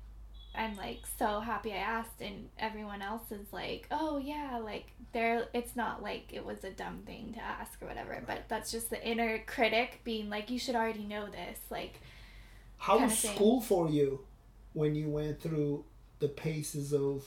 i'm 0.57 0.77
like 0.77 1.01
so 1.19 1.41
happy 1.41 1.73
i 1.73 1.77
asked 1.77 2.21
and 2.21 2.49
everyone 2.59 3.03
else 3.03 3.31
is 3.31 3.53
like 3.53 3.87
oh 3.91 4.19
yeah 4.19 4.59
like 4.63 4.87
there 5.13 5.47
it's 5.55 5.77
not 5.77 6.03
like 6.03 6.25
it 6.33 6.45
was 6.45 6.65
a 6.65 6.71
dumb 6.71 7.01
thing 7.07 7.33
to 7.33 7.41
ask 7.41 7.81
or 7.83 7.87
whatever 7.87 8.23
but 8.27 8.45
that's 8.49 8.71
just 8.71 8.91
the 8.91 9.09
inner 9.09 9.39
critic 9.47 10.01
being 10.05 10.29
like 10.31 10.51
you 10.51 10.59
should 10.59 10.75
already 10.75 11.05
know 11.05 11.27
this 11.27 11.59
like 11.71 12.01
How 12.79 12.99
was 12.99 13.19
school 13.19 13.61
for 13.61 13.89
you 13.89 14.21
when 14.73 14.95
you 14.95 15.09
went 15.09 15.41
through 15.41 15.85
the 16.19 16.29
paces 16.29 16.93
of 16.93 17.27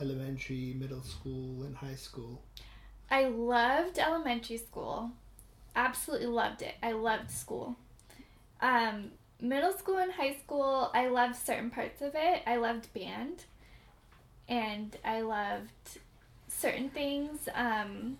elementary, 0.00 0.74
middle 0.78 1.02
school, 1.02 1.62
and 1.64 1.76
high 1.76 1.94
school? 1.94 2.42
i 3.10 3.26
loved 3.26 3.98
elementary 3.98 4.56
school. 4.56 5.10
Absolutely 5.76 6.26
loved 6.26 6.62
it. 6.62 6.74
I 6.82 6.92
loved 6.92 7.30
school. 7.30 7.76
Um 8.60 9.12
middle 9.40 9.72
school 9.72 9.98
and 9.98 10.12
high 10.12 10.34
school 10.34 10.90
i 10.94 11.08
loved 11.08 11.36
certain 11.36 11.70
parts 11.70 12.00
of 12.00 12.12
it 12.14 12.42
i 12.46 12.56
loved 12.56 12.92
band 12.94 13.44
and 14.48 14.96
i 15.04 15.20
loved 15.20 15.98
certain 16.48 16.88
things 16.88 17.48
um 17.54 18.16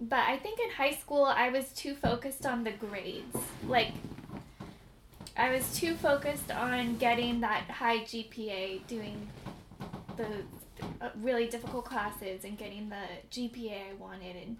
but 0.00 0.20
I 0.20 0.36
think 0.36 0.60
in 0.60 0.70
high 0.70 0.92
school 0.92 1.24
I 1.24 1.48
was 1.48 1.72
too 1.72 1.94
focused 1.94 2.46
on 2.46 2.64
the 2.64 2.70
grades. 2.70 3.36
Like 3.66 3.92
I 5.36 5.50
was 5.50 5.76
too 5.76 5.94
focused 5.94 6.50
on 6.50 6.96
getting 6.96 7.40
that 7.40 7.64
high 7.64 7.98
GPA, 7.98 8.86
doing 8.86 9.28
the 10.16 10.26
uh, 11.00 11.10
really 11.20 11.48
difficult 11.48 11.84
classes 11.84 12.44
and 12.44 12.56
getting 12.56 12.88
the 12.88 13.04
GPA 13.30 13.90
I 13.90 13.94
wanted 13.98 14.36
and 14.36 14.56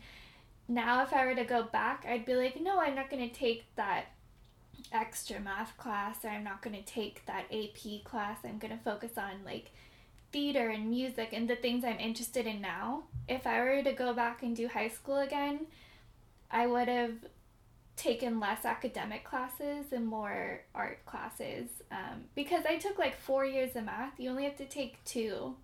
now 0.70 1.02
if 1.02 1.14
I 1.14 1.24
were 1.24 1.34
to 1.34 1.44
go 1.44 1.62
back, 1.62 2.04
I'd 2.06 2.26
be 2.26 2.34
like, 2.34 2.60
no, 2.60 2.78
I'm 2.78 2.94
not 2.94 3.08
going 3.08 3.26
to 3.26 3.34
take 3.34 3.64
that 3.76 4.06
extra 4.92 5.40
math 5.40 5.76
class 5.76 6.24
or 6.24 6.28
I'm 6.28 6.44
not 6.44 6.62
going 6.62 6.76
to 6.76 6.82
take 6.82 7.24
that 7.26 7.44
AP 7.52 8.04
class. 8.04 8.38
I'm 8.44 8.58
going 8.58 8.76
to 8.76 8.82
focus 8.82 9.12
on 9.16 9.44
like 9.44 9.72
theater 10.32 10.68
and 10.68 10.88
music 10.88 11.30
and 11.32 11.48
the 11.48 11.56
things 11.56 11.84
I'm 11.84 11.98
interested 11.98 12.46
in 12.46 12.60
now. 12.60 13.04
If 13.28 13.46
I 13.46 13.60
were 13.60 13.82
to 13.82 13.92
go 13.92 14.12
back 14.12 14.42
and 14.42 14.56
do 14.56 14.68
high 14.68 14.88
school 14.88 15.18
again, 15.18 15.66
I 16.50 16.66
would 16.66 16.88
have 16.88 17.12
taken 17.96 18.38
less 18.38 18.64
academic 18.64 19.24
classes 19.24 19.86
and 19.92 20.06
more 20.06 20.60
art 20.74 21.04
classes 21.04 21.68
um, 21.90 22.24
because 22.34 22.64
I 22.64 22.76
took 22.76 22.98
like 22.98 23.18
four 23.18 23.44
years 23.44 23.74
of 23.76 23.84
math. 23.84 24.18
You 24.18 24.30
only 24.30 24.44
have 24.44 24.56
to 24.58 24.66
take 24.66 25.02
two. 25.04 25.56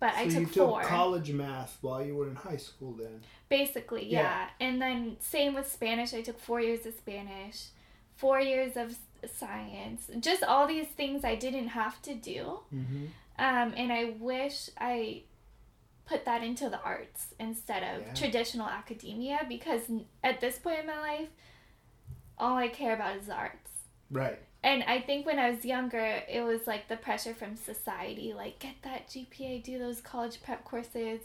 But 0.00 0.14
so 0.14 0.20
I 0.20 0.28
took 0.28 0.56
you 0.56 0.62
four. 0.66 0.82
college 0.82 1.30
math 1.30 1.78
while 1.80 2.04
you 2.04 2.16
were 2.16 2.28
in 2.28 2.34
high 2.34 2.56
school 2.56 2.92
then. 2.92 3.22
Basically, 3.48 4.04
yeah. 4.06 4.20
Yeah. 4.20 4.66
And 4.66 4.82
then 4.82 5.16
same 5.20 5.54
with 5.54 5.70
Spanish. 5.70 6.12
I 6.12 6.20
took 6.20 6.38
four 6.38 6.60
years 6.60 6.84
of 6.84 6.94
Spanish, 6.94 7.66
four 8.16 8.40
years 8.40 8.76
of 8.76 8.96
science, 9.30 10.10
just 10.20 10.42
all 10.42 10.66
these 10.66 10.86
things 10.88 11.24
I 11.24 11.34
didn't 11.34 11.68
have 11.68 12.00
to 12.02 12.14
do. 12.14 12.60
Mm-hmm. 12.74 13.04
Um, 13.38 13.72
and 13.76 13.92
I 13.92 14.14
wish 14.18 14.70
I 14.78 15.22
put 16.06 16.24
that 16.26 16.42
into 16.42 16.68
the 16.68 16.80
arts 16.82 17.34
instead 17.40 17.82
of 17.82 18.06
Yeah. 18.06 18.14
traditional 18.14 18.68
academia 18.68 19.40
because 19.48 19.82
at 20.22 20.40
this 20.40 20.58
point 20.58 20.80
in 20.80 20.86
my 20.86 21.00
life, 21.00 21.28
all 22.38 22.56
I 22.56 22.68
care 22.68 22.94
about 22.94 23.16
is 23.16 23.26
the 23.26 23.34
arts. 23.34 23.70
Right. 24.10 24.38
And 24.62 24.82
I 24.84 25.00
think 25.00 25.26
when 25.26 25.38
I 25.38 25.50
was 25.50 25.64
younger, 25.64 26.22
it 26.28 26.42
was 26.42 26.66
like 26.66 26.88
the 26.88 26.96
pressure 26.96 27.34
from 27.34 27.56
society, 27.56 28.32
like 28.34 28.58
get 28.58 28.76
that 28.82 29.08
GPA, 29.08 29.62
do 29.62 29.78
those 29.78 30.00
college 30.00 30.42
prep 30.42 30.64
courses. 30.64 31.20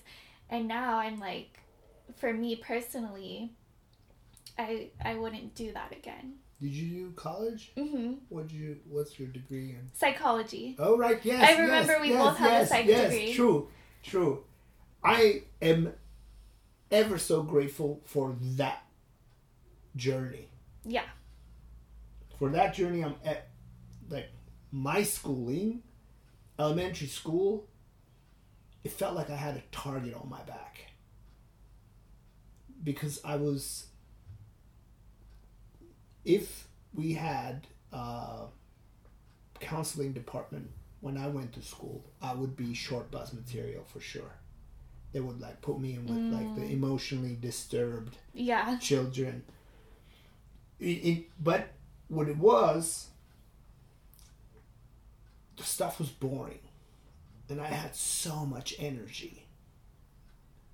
And 0.49 0.67
now 0.67 0.97
I'm 0.97 1.19
like, 1.19 1.59
for 2.17 2.33
me 2.33 2.55
personally, 2.55 3.51
I 4.57 4.89
I 5.03 5.15
wouldn't 5.15 5.55
do 5.55 5.71
that 5.73 5.91
again. 5.91 6.35
Did 6.61 6.71
you 6.71 6.89
do 7.07 7.11
college? 7.11 7.71
hmm 7.75 8.13
What 8.27 8.47
did 8.47 8.57
you? 8.57 8.77
What's 8.89 9.17
your 9.17 9.29
degree 9.29 9.69
in? 9.69 9.89
Psychology. 9.93 10.75
Oh 10.77 10.97
right, 10.97 11.19
yes. 11.23 11.47
I 11.57 11.61
remember 11.61 11.93
yes, 11.93 12.01
we 12.01 12.09
yes, 12.09 12.23
both 12.23 12.37
have 12.37 12.49
a 12.49 12.53
yes, 12.53 12.69
psych 12.69 12.85
yes, 12.85 13.11
degree. 13.11 13.33
True, 13.33 13.67
true. 14.03 14.43
I 15.03 15.43
am 15.61 15.93
ever 16.91 17.17
so 17.17 17.43
grateful 17.43 18.01
for 18.05 18.35
that 18.57 18.83
journey. 19.95 20.49
Yeah. 20.85 21.03
For 22.37 22.49
that 22.49 22.73
journey, 22.73 23.03
I'm 23.03 23.15
at 23.23 23.47
like 24.09 24.29
my 24.71 25.03
schooling, 25.03 25.83
elementary 26.57 27.07
school. 27.07 27.67
It 28.83 28.91
felt 28.91 29.15
like 29.15 29.29
I 29.29 29.35
had 29.35 29.55
a 29.55 29.63
target 29.71 30.13
on 30.13 30.29
my 30.29 30.41
back 30.43 30.91
because 32.83 33.19
I 33.23 33.35
was. 33.35 33.85
If 36.25 36.67
we 36.93 37.13
had 37.13 37.67
a 37.91 38.45
counseling 39.59 40.13
department 40.13 40.69
when 41.01 41.17
I 41.17 41.27
went 41.27 41.53
to 41.53 41.61
school, 41.61 42.03
I 42.21 42.33
would 42.33 42.55
be 42.55 42.73
short 42.73 43.09
bus 43.11 43.33
material 43.33 43.83
for 43.87 43.99
sure. 43.99 44.33
They 45.11 45.19
would 45.19 45.39
like 45.39 45.61
put 45.61 45.79
me 45.79 45.93
in 45.93 46.05
with 46.05 46.33
like 46.33 46.55
the 46.55 46.61
mm. 46.61 46.71
emotionally 46.71 47.37
disturbed 47.39 48.17
Yeah. 48.33 48.77
children. 48.77 49.43
It, 50.79 50.85
it, 50.85 51.25
but 51.43 51.69
what 52.09 52.27
it 52.29 52.37
was, 52.37 53.07
the 55.57 55.63
stuff 55.63 55.99
was 55.99 56.09
boring, 56.09 56.59
and 57.49 57.59
I 57.59 57.67
had 57.67 57.95
so 57.95 58.45
much 58.45 58.75
energy. 58.79 59.45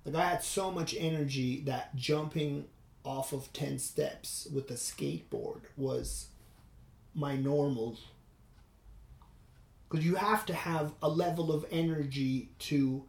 Like 0.04 0.14
I 0.14 0.28
had 0.28 0.42
so 0.42 0.70
much 0.70 0.94
energy 0.96 1.62
that 1.62 1.96
jumping 1.96 2.66
off 3.06 3.32
of 3.32 3.50
ten 3.52 3.78
steps 3.78 4.46
with 4.52 4.70
a 4.70 4.74
skateboard 4.74 5.60
was 5.76 6.26
my 7.14 7.36
normal. 7.36 7.96
Because 9.88 10.04
you 10.04 10.16
have 10.16 10.44
to 10.46 10.54
have 10.54 10.92
a 11.02 11.08
level 11.08 11.52
of 11.52 11.64
energy 11.70 12.50
to. 12.60 13.04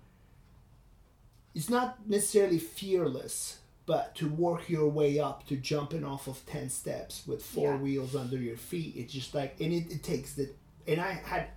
It's 1.55 1.69
not 1.69 2.07
necessarily 2.07 2.59
fearless, 2.59 3.57
but 3.87 4.13
to 4.15 4.29
work 4.29 4.69
your 4.69 4.87
way 4.87 5.19
up 5.19 5.47
to 5.47 5.55
jumping 5.55 6.03
off 6.05 6.27
of 6.27 6.45
10 6.45 6.69
steps 6.69 7.23
with 7.25 7.41
four 7.43 7.73
Yeah. 7.73 7.77
wheels 7.79 8.15
under 8.15 8.37
your 8.37 8.57
feet 8.57 8.93
it's 8.95 9.11
just 9.13 9.33
like 9.33 9.59
and 9.59 9.73
it, 9.73 9.89
it 9.91 10.03
takes 10.03 10.33
the 10.33 10.49
and 10.87 10.99
i 10.99 11.13
had 11.13 11.47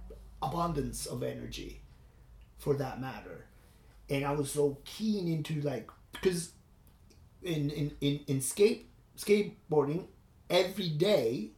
abundance 0.40 1.06
of 1.06 1.22
energy 1.24 1.80
for 2.56 2.74
that 2.74 3.00
matter 3.00 3.44
and 4.08 4.24
i 4.24 4.30
was 4.32 4.50
so 4.52 4.78
keen 4.84 5.26
into 5.28 5.60
like 5.62 5.90
because 6.12 6.52
in 7.42 7.70
in 7.70 7.92
in, 8.00 8.20
in 8.26 8.40
skate 8.40 8.88
skateboarding 9.16 10.04
every 10.48 10.88
day 10.88 11.50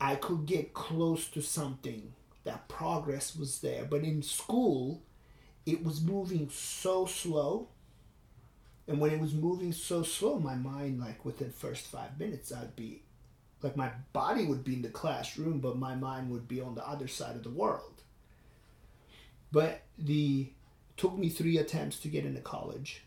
i 0.00 0.14
could 0.14 0.46
get 0.46 0.74
close 0.74 1.28
to 1.28 1.40
something 1.40 2.12
that 2.44 2.68
progress 2.68 3.36
was 3.36 3.60
there 3.60 3.84
but 3.84 4.02
in 4.02 4.22
school 4.22 5.02
it 5.66 5.82
was 5.84 6.02
moving 6.02 6.48
so 6.50 7.06
slow 7.06 7.68
and 8.86 9.00
when 9.00 9.10
it 9.12 9.20
was 9.20 9.32
moving 9.34 9.72
so 9.72 10.02
slow, 10.02 10.38
my 10.38 10.54
mind, 10.54 11.00
like 11.00 11.24
within 11.24 11.50
first 11.50 11.86
five 11.86 12.18
minutes, 12.18 12.52
I'd 12.52 12.76
be, 12.76 13.02
like 13.62 13.76
my 13.76 13.90
body 14.12 14.44
would 14.44 14.62
be 14.64 14.74
in 14.74 14.82
the 14.82 14.88
classroom, 14.90 15.60
but 15.60 15.78
my 15.78 15.94
mind 15.94 16.30
would 16.30 16.46
be 16.46 16.60
on 16.60 16.74
the 16.74 16.86
other 16.86 17.08
side 17.08 17.36
of 17.36 17.42
the 17.44 17.50
world. 17.50 18.02
But 19.52 19.82
the 19.98 20.48
took 20.96 21.16
me 21.16 21.28
three 21.28 21.58
attempts 21.58 21.98
to 22.00 22.08
get 22.08 22.24
into 22.26 22.40
college. 22.40 23.03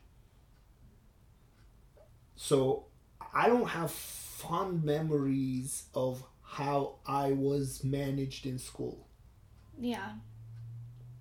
So 2.38 2.86
I 3.34 3.48
don't 3.48 3.68
have 3.68 3.92
fond 3.92 4.84
memories 4.86 5.84
of 5.94 6.24
how 6.44 6.96
I 7.06 7.32
was 7.34 7.84
managed 7.84 8.46
in 8.46 8.58
school. 8.60 9.08
Yeah. 9.80 10.12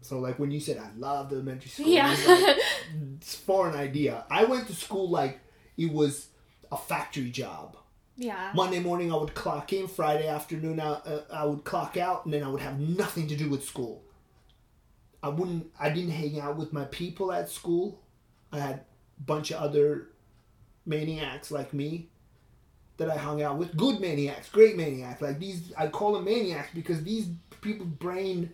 So 0.02 0.20
like 0.20 0.38
when 0.38 0.50
you 0.52 0.60
said 0.60 0.78
I 0.78 0.88
loved 0.96 1.32
elementary 1.32 1.68
school, 1.70 1.88
Yeah. 1.88 2.14
like, 2.28 2.58
it's 3.16 3.34
foreign 3.34 3.74
idea. 3.74 4.24
I 4.30 4.44
went 4.44 4.68
to 4.68 4.74
school 4.74 5.08
like 5.10 5.40
it 5.76 5.90
was 5.92 6.28
a 6.70 6.76
factory 6.76 7.30
job. 7.30 7.76
yeah. 8.16 8.52
Monday 8.54 8.78
morning 8.78 9.12
I 9.12 9.16
would 9.16 9.34
clock 9.34 9.72
in, 9.72 9.88
Friday 9.88 10.28
afternoon 10.28 10.78
I, 10.80 10.84
uh, 10.92 11.22
I 11.32 11.44
would 11.44 11.64
clock 11.64 11.96
out, 11.96 12.24
and 12.24 12.32
then 12.32 12.42
I 12.44 12.48
would 12.48 12.60
have 12.60 12.78
nothing 12.78 13.26
to 13.28 13.36
do 13.36 13.48
with 13.50 13.64
school. 13.64 14.02
I 15.22 15.28
wouldn't. 15.28 15.66
I 15.80 15.90
didn't 15.90 16.12
hang 16.12 16.38
out 16.38 16.56
with 16.56 16.72
my 16.72 16.84
people 16.84 17.32
at 17.32 17.48
school. 17.50 18.00
I 18.52 18.60
had 18.60 18.74
a 18.76 19.22
bunch 19.24 19.50
of 19.50 19.60
other 19.60 20.08
maniacs 20.86 21.50
like 21.50 21.74
me 21.74 22.08
that 22.96 23.10
I 23.10 23.16
hung 23.16 23.42
out 23.42 23.58
with. 23.58 23.76
Good 23.76 24.00
maniacs, 24.00 24.48
great 24.48 24.76
maniacs. 24.76 25.20
Like 25.20 25.38
these, 25.38 25.72
I 25.76 25.88
call 25.88 26.14
them 26.14 26.24
maniacs 26.24 26.70
because 26.74 27.02
these 27.02 27.28
people's 27.60 27.90
brain 27.90 28.52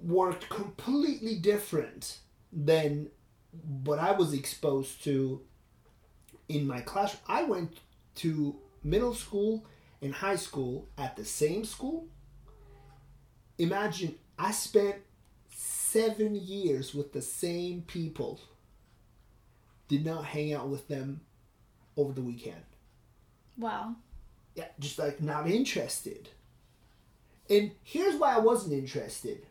worked 0.00 0.48
completely 0.48 1.36
different 1.36 2.18
than 2.52 3.08
what 3.84 3.98
I 3.98 4.12
was 4.12 4.32
exposed 4.32 5.02
to 5.04 5.40
in 6.48 6.66
my 6.66 6.80
classroom. 6.80 7.22
I 7.26 7.44
went 7.44 7.78
to 8.16 8.56
middle 8.82 9.14
school 9.14 9.64
and 10.02 10.14
high 10.14 10.36
school 10.36 10.88
at 10.96 11.16
the 11.16 11.24
same 11.24 11.64
school. 11.64 12.06
Imagine 13.58 14.14
I 14.38 14.52
spent 14.52 14.96
seven 15.50 16.36
years 16.36 16.94
with 16.94 17.12
the 17.12 17.22
same 17.22 17.82
people. 17.82 18.40
Did 19.88 20.04
not 20.04 20.26
hang 20.26 20.52
out 20.52 20.68
with 20.68 20.86
them 20.88 21.22
over 21.98 22.12
the 22.14 22.22
weekend. 22.22 22.62
Wow. 23.58 23.96
Yeah, 24.54 24.68
just 24.78 24.98
like 24.98 25.20
not 25.20 25.46
interested. 25.48 26.30
And 27.50 27.72
here's 27.82 28.14
why 28.16 28.34
I 28.34 28.38
wasn't 28.38 28.72
interested. 28.72 29.44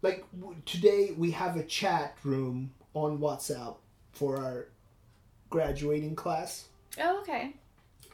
Like 0.00 0.24
w- 0.38 0.60
today, 0.66 1.12
we 1.16 1.30
have 1.32 1.56
a 1.56 1.62
chat 1.64 2.16
room 2.24 2.72
on 2.94 3.18
WhatsApp 3.18 3.76
for 4.12 4.36
our 4.38 4.68
graduating 5.50 6.14
class, 6.16 6.66
Oh, 7.00 7.20
okay. 7.20 7.54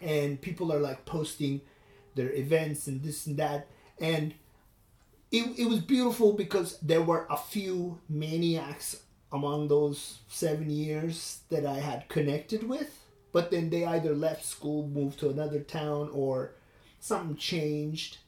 and 0.03 0.41
people 0.41 0.73
are 0.73 0.79
like 0.81 1.05
posting 1.05 1.61
their 2.15 2.33
events 2.33 2.87
and 2.89 3.03
this 3.03 3.27
and 3.27 3.37
that. 3.39 3.69
And 4.01 4.35
it, 5.33 5.59
it 5.59 5.69
was 5.69 5.81
beautiful 5.81 6.33
because 6.33 6.79
there 6.81 7.03
were 7.03 7.27
a 7.31 7.37
few 7.37 7.99
maniacs 8.09 9.03
among 9.33 9.69
those 9.69 10.19
seven 10.29 10.71
years 10.71 11.41
that 11.51 11.67
I 11.67 11.81
had 11.81 12.09
connected 12.09 12.69
with. 12.69 13.05
But 13.33 13.51
then 13.51 13.71
they 13.71 13.85
either 13.85 14.15
left 14.15 14.45
school, 14.45 14.89
moved 14.89 15.21
to 15.21 15.29
another 15.29 15.61
town, 15.61 16.11
or 16.13 16.55
something 16.99 17.37
changed. 17.37 18.19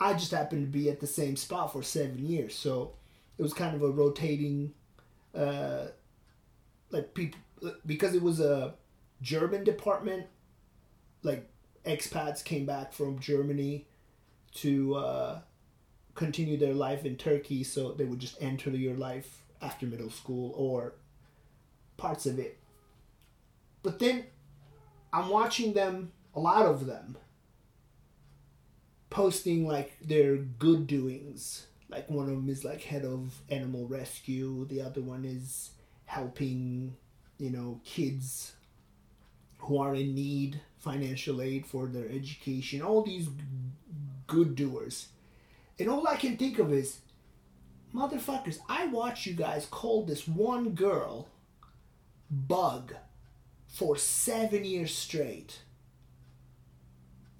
I 0.00 0.14
just 0.14 0.30
happened 0.30 0.66
to 0.66 0.78
be 0.78 0.90
at 0.90 1.00
the 1.00 1.06
same 1.06 1.36
spot 1.36 1.72
for 1.72 1.82
seven 1.82 2.26
years. 2.26 2.54
So 2.54 2.92
it 3.38 3.42
was 3.42 3.52
kind 3.52 3.74
of 3.74 3.82
a 3.82 3.90
rotating 3.90 4.72
uh, 5.34 5.86
like 6.90 7.14
people 7.14 7.40
because 7.84 8.14
it 8.14 8.22
was 8.22 8.40
a 8.40 8.74
German 9.20 9.64
department. 9.64 10.26
Like 11.22 11.48
expats 11.84 12.42
came 12.42 12.66
back 12.66 12.92
from 12.92 13.18
Germany 13.18 13.86
to 14.56 14.94
uh, 14.94 15.40
continue 16.14 16.56
their 16.56 16.74
life 16.74 17.04
in 17.04 17.16
Turkey, 17.16 17.62
so 17.62 17.92
they 17.92 18.04
would 18.04 18.20
just 18.20 18.40
enter 18.40 18.70
your 18.70 18.94
life 18.94 19.42
after 19.66 19.86
middle 19.86 20.10
school 20.10 20.52
or 20.56 20.94
parts 21.96 22.24
of 22.26 22.38
it. 22.38 22.58
But 23.82 23.98
then 23.98 24.24
I'm 25.12 25.28
watching 25.28 25.72
them, 25.72 26.12
a 26.34 26.40
lot 26.40 26.66
of 26.66 26.86
them, 26.86 27.16
posting 29.10 29.66
like 29.66 29.96
their 30.00 30.36
good 30.36 30.86
doings. 30.86 31.66
Like 31.88 32.08
one 32.10 32.26
of 32.26 32.36
them 32.36 32.48
is 32.48 32.64
like 32.64 32.82
head 32.82 33.04
of 33.04 33.40
animal 33.48 33.86
rescue, 33.86 34.66
the 34.66 34.82
other 34.82 35.00
one 35.00 35.24
is 35.24 35.70
helping, 36.04 36.96
you 37.38 37.50
know, 37.50 37.80
kids 37.84 38.52
who 39.58 39.78
are 39.78 39.94
in 39.94 40.14
need 40.14 40.60
financial 40.78 41.40
aid 41.40 41.66
for 41.66 41.86
their 41.86 42.08
education, 42.08 42.82
all 42.82 43.02
these 43.02 43.28
good 44.26 44.54
doers. 44.54 45.08
And 45.78 45.88
all 45.88 46.06
I 46.06 46.16
can 46.16 46.36
think 46.36 46.58
of 46.58 46.72
is, 46.72 46.98
motherfuckers, 47.96 48.58
I 48.68 48.86
watch 48.86 49.26
you 49.26 49.34
guys 49.34 49.66
call 49.66 50.04
this 50.04 50.28
one 50.28 50.70
girl 50.70 51.28
bug 52.30 52.94
for 53.66 53.96
seven 53.96 54.64
years 54.64 54.94
straight. 54.94 55.60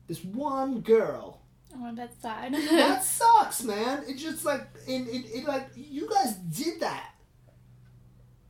This 0.07 0.25
one 0.25 0.81
girl. 0.81 1.41
Oh, 1.75 1.93
that's 1.95 2.21
sad. 2.23 2.55
that 2.55 3.03
sucks, 3.03 3.63
man. 3.65 4.05
It's 4.07 4.23
just 4.23 4.45
like, 4.45 4.63
and 4.89 5.07
it, 5.09 5.27
it 5.27 5.47
like, 5.47 5.69
you 5.75 6.09
guys 6.09 6.35
did 6.35 6.81
that. 6.81 7.11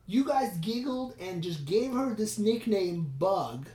You 0.06 0.24
guys 0.24 0.56
giggled 0.58 1.16
and 1.18 1.42
just 1.42 1.64
gave 1.64 1.92
her 1.92 2.14
this 2.14 2.38
nickname, 2.38 3.12
Bug. 3.18 3.68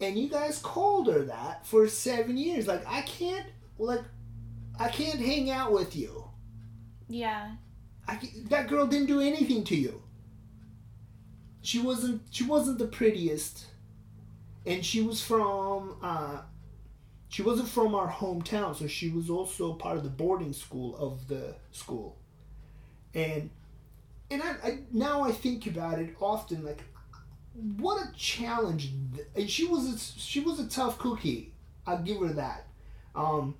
And 0.00 0.18
you 0.18 0.28
guys 0.28 0.58
called 0.58 1.06
her 1.06 1.22
that 1.22 1.64
for 1.66 1.88
seven 1.88 2.36
years. 2.36 2.66
Like, 2.66 2.86
I 2.86 3.02
can't, 3.02 3.46
like, 3.78 4.02
I 4.78 4.88
can't 4.88 5.20
hang 5.20 5.48
out 5.50 5.72
with 5.72 5.96
you. 5.96 6.21
Yeah. 7.12 7.56
I, 8.08 8.18
that 8.48 8.68
girl 8.68 8.86
didn't 8.86 9.06
do 9.06 9.20
anything 9.20 9.64
to 9.64 9.76
you. 9.76 10.02
She 11.60 11.78
wasn't. 11.78 12.22
She 12.30 12.42
wasn't 12.44 12.78
the 12.78 12.86
prettiest, 12.86 13.66
and 14.66 14.84
she 14.84 15.02
was 15.02 15.22
from. 15.22 15.96
Uh, 16.02 16.38
she 17.28 17.42
wasn't 17.42 17.68
from 17.68 17.94
our 17.94 18.10
hometown, 18.10 18.74
so 18.74 18.86
she 18.86 19.10
was 19.10 19.30
also 19.30 19.74
part 19.74 19.98
of 19.98 20.04
the 20.04 20.10
boarding 20.10 20.52
school 20.52 20.96
of 20.96 21.28
the 21.28 21.54
school, 21.70 22.16
and 23.14 23.50
and 24.30 24.42
I, 24.42 24.56
I 24.64 24.78
now 24.90 25.22
I 25.22 25.32
think 25.32 25.66
about 25.66 26.00
it 26.00 26.16
often. 26.18 26.64
Like, 26.64 26.82
what 27.76 28.02
a 28.02 28.12
challenge! 28.16 28.90
And 29.36 29.48
she 29.48 29.66
was 29.66 29.94
a, 29.94 29.98
she 30.18 30.40
was 30.40 30.58
a 30.58 30.66
tough 30.66 30.98
cookie. 30.98 31.52
I'll 31.86 32.02
give 32.02 32.20
her 32.20 32.32
that. 32.32 32.66
Um, 33.14 33.54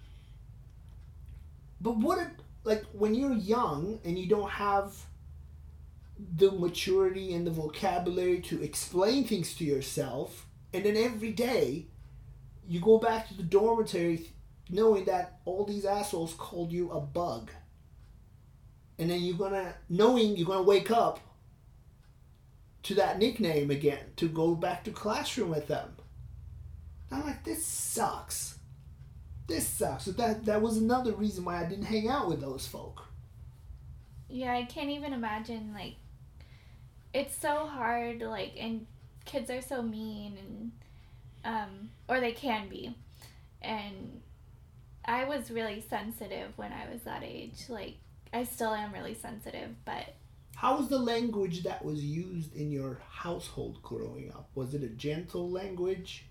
but 1.80 1.96
what 1.98 2.18
a 2.18 2.30
like 2.64 2.84
when 2.92 3.14
you're 3.14 3.32
young 3.32 4.00
and 4.04 4.18
you 4.18 4.28
don't 4.28 4.50
have 4.50 4.94
the 6.36 6.50
maturity 6.52 7.34
and 7.34 7.46
the 7.46 7.50
vocabulary 7.50 8.40
to 8.40 8.62
explain 8.62 9.24
things 9.24 9.54
to 9.56 9.64
yourself 9.64 10.46
and 10.72 10.84
then 10.84 10.96
every 10.96 11.32
day 11.32 11.86
you 12.66 12.80
go 12.80 12.98
back 12.98 13.28
to 13.28 13.34
the 13.34 13.42
dormitory 13.42 14.30
knowing 14.70 15.04
that 15.04 15.40
all 15.44 15.64
these 15.64 15.84
assholes 15.84 16.34
called 16.34 16.72
you 16.72 16.90
a 16.90 17.00
bug. 17.00 17.50
And 18.98 19.10
then 19.10 19.20
you're 19.20 19.36
gonna 19.36 19.74
knowing 19.88 20.36
you're 20.36 20.46
gonna 20.46 20.62
wake 20.62 20.90
up 20.90 21.20
to 22.84 22.94
that 22.94 23.18
nickname 23.18 23.70
again 23.70 24.04
to 24.16 24.28
go 24.28 24.54
back 24.54 24.84
to 24.84 24.90
classroom 24.90 25.50
with 25.50 25.68
them. 25.68 25.96
I'm 27.10 27.24
like 27.24 27.44
this 27.44 27.64
sucks 27.64 28.58
this 29.46 29.66
sucks. 29.66 30.04
So 30.04 30.12
that 30.12 30.44
that 30.46 30.62
was 30.62 30.76
another 30.76 31.12
reason 31.12 31.44
why 31.44 31.60
I 31.62 31.68
didn't 31.68 31.84
hang 31.84 32.08
out 32.08 32.28
with 32.28 32.40
those 32.40 32.66
folk. 32.66 33.06
Yeah, 34.28 34.54
I 34.54 34.64
can't 34.64 34.90
even 34.90 35.12
imagine 35.12 35.72
like 35.74 35.96
it's 37.12 37.36
so 37.36 37.66
hard 37.66 38.20
like 38.20 38.54
and 38.58 38.86
kids 39.24 39.50
are 39.50 39.60
so 39.60 39.82
mean 39.82 40.38
and 40.38 40.72
um 41.44 41.90
or 42.08 42.20
they 42.20 42.32
can 42.32 42.68
be. 42.68 42.96
And 43.60 44.22
I 45.04 45.24
was 45.24 45.50
really 45.50 45.84
sensitive 45.88 46.52
when 46.56 46.72
I 46.72 46.90
was 46.92 47.02
that 47.02 47.22
age. 47.22 47.64
Like 47.68 47.96
I 48.32 48.44
still 48.44 48.72
am 48.72 48.92
really 48.92 49.14
sensitive, 49.14 49.70
but 49.84 50.14
how 50.56 50.76
was 50.76 50.88
the 50.88 50.98
language 50.98 51.64
that 51.64 51.84
was 51.84 52.04
used 52.04 52.54
in 52.54 52.70
your 52.70 53.00
household 53.10 53.82
growing 53.82 54.30
up? 54.32 54.48
Was 54.54 54.74
it 54.74 54.82
a 54.82 54.88
gentle 54.88 55.50
language? 55.50 56.26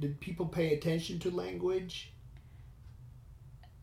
Did 0.00 0.20
people 0.20 0.46
pay 0.46 0.74
attention 0.74 1.18
to 1.20 1.30
language? 1.30 2.12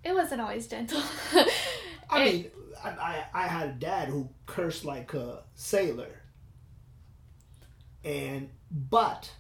It 0.04 0.14
wasn't 0.14 0.42
always 0.42 0.68
gentle. 0.68 1.02
I 2.10 2.26
mean, 2.26 2.52
I, 2.84 3.24
I 3.34 3.48
had 3.48 3.70
a 3.70 3.74
dad 3.74 4.10
who 4.10 4.30
cursed 4.46 4.86
like 4.86 5.14
a 5.14 5.44
sailor. 5.56 6.22
And, 8.04 8.50
but, 8.70 9.32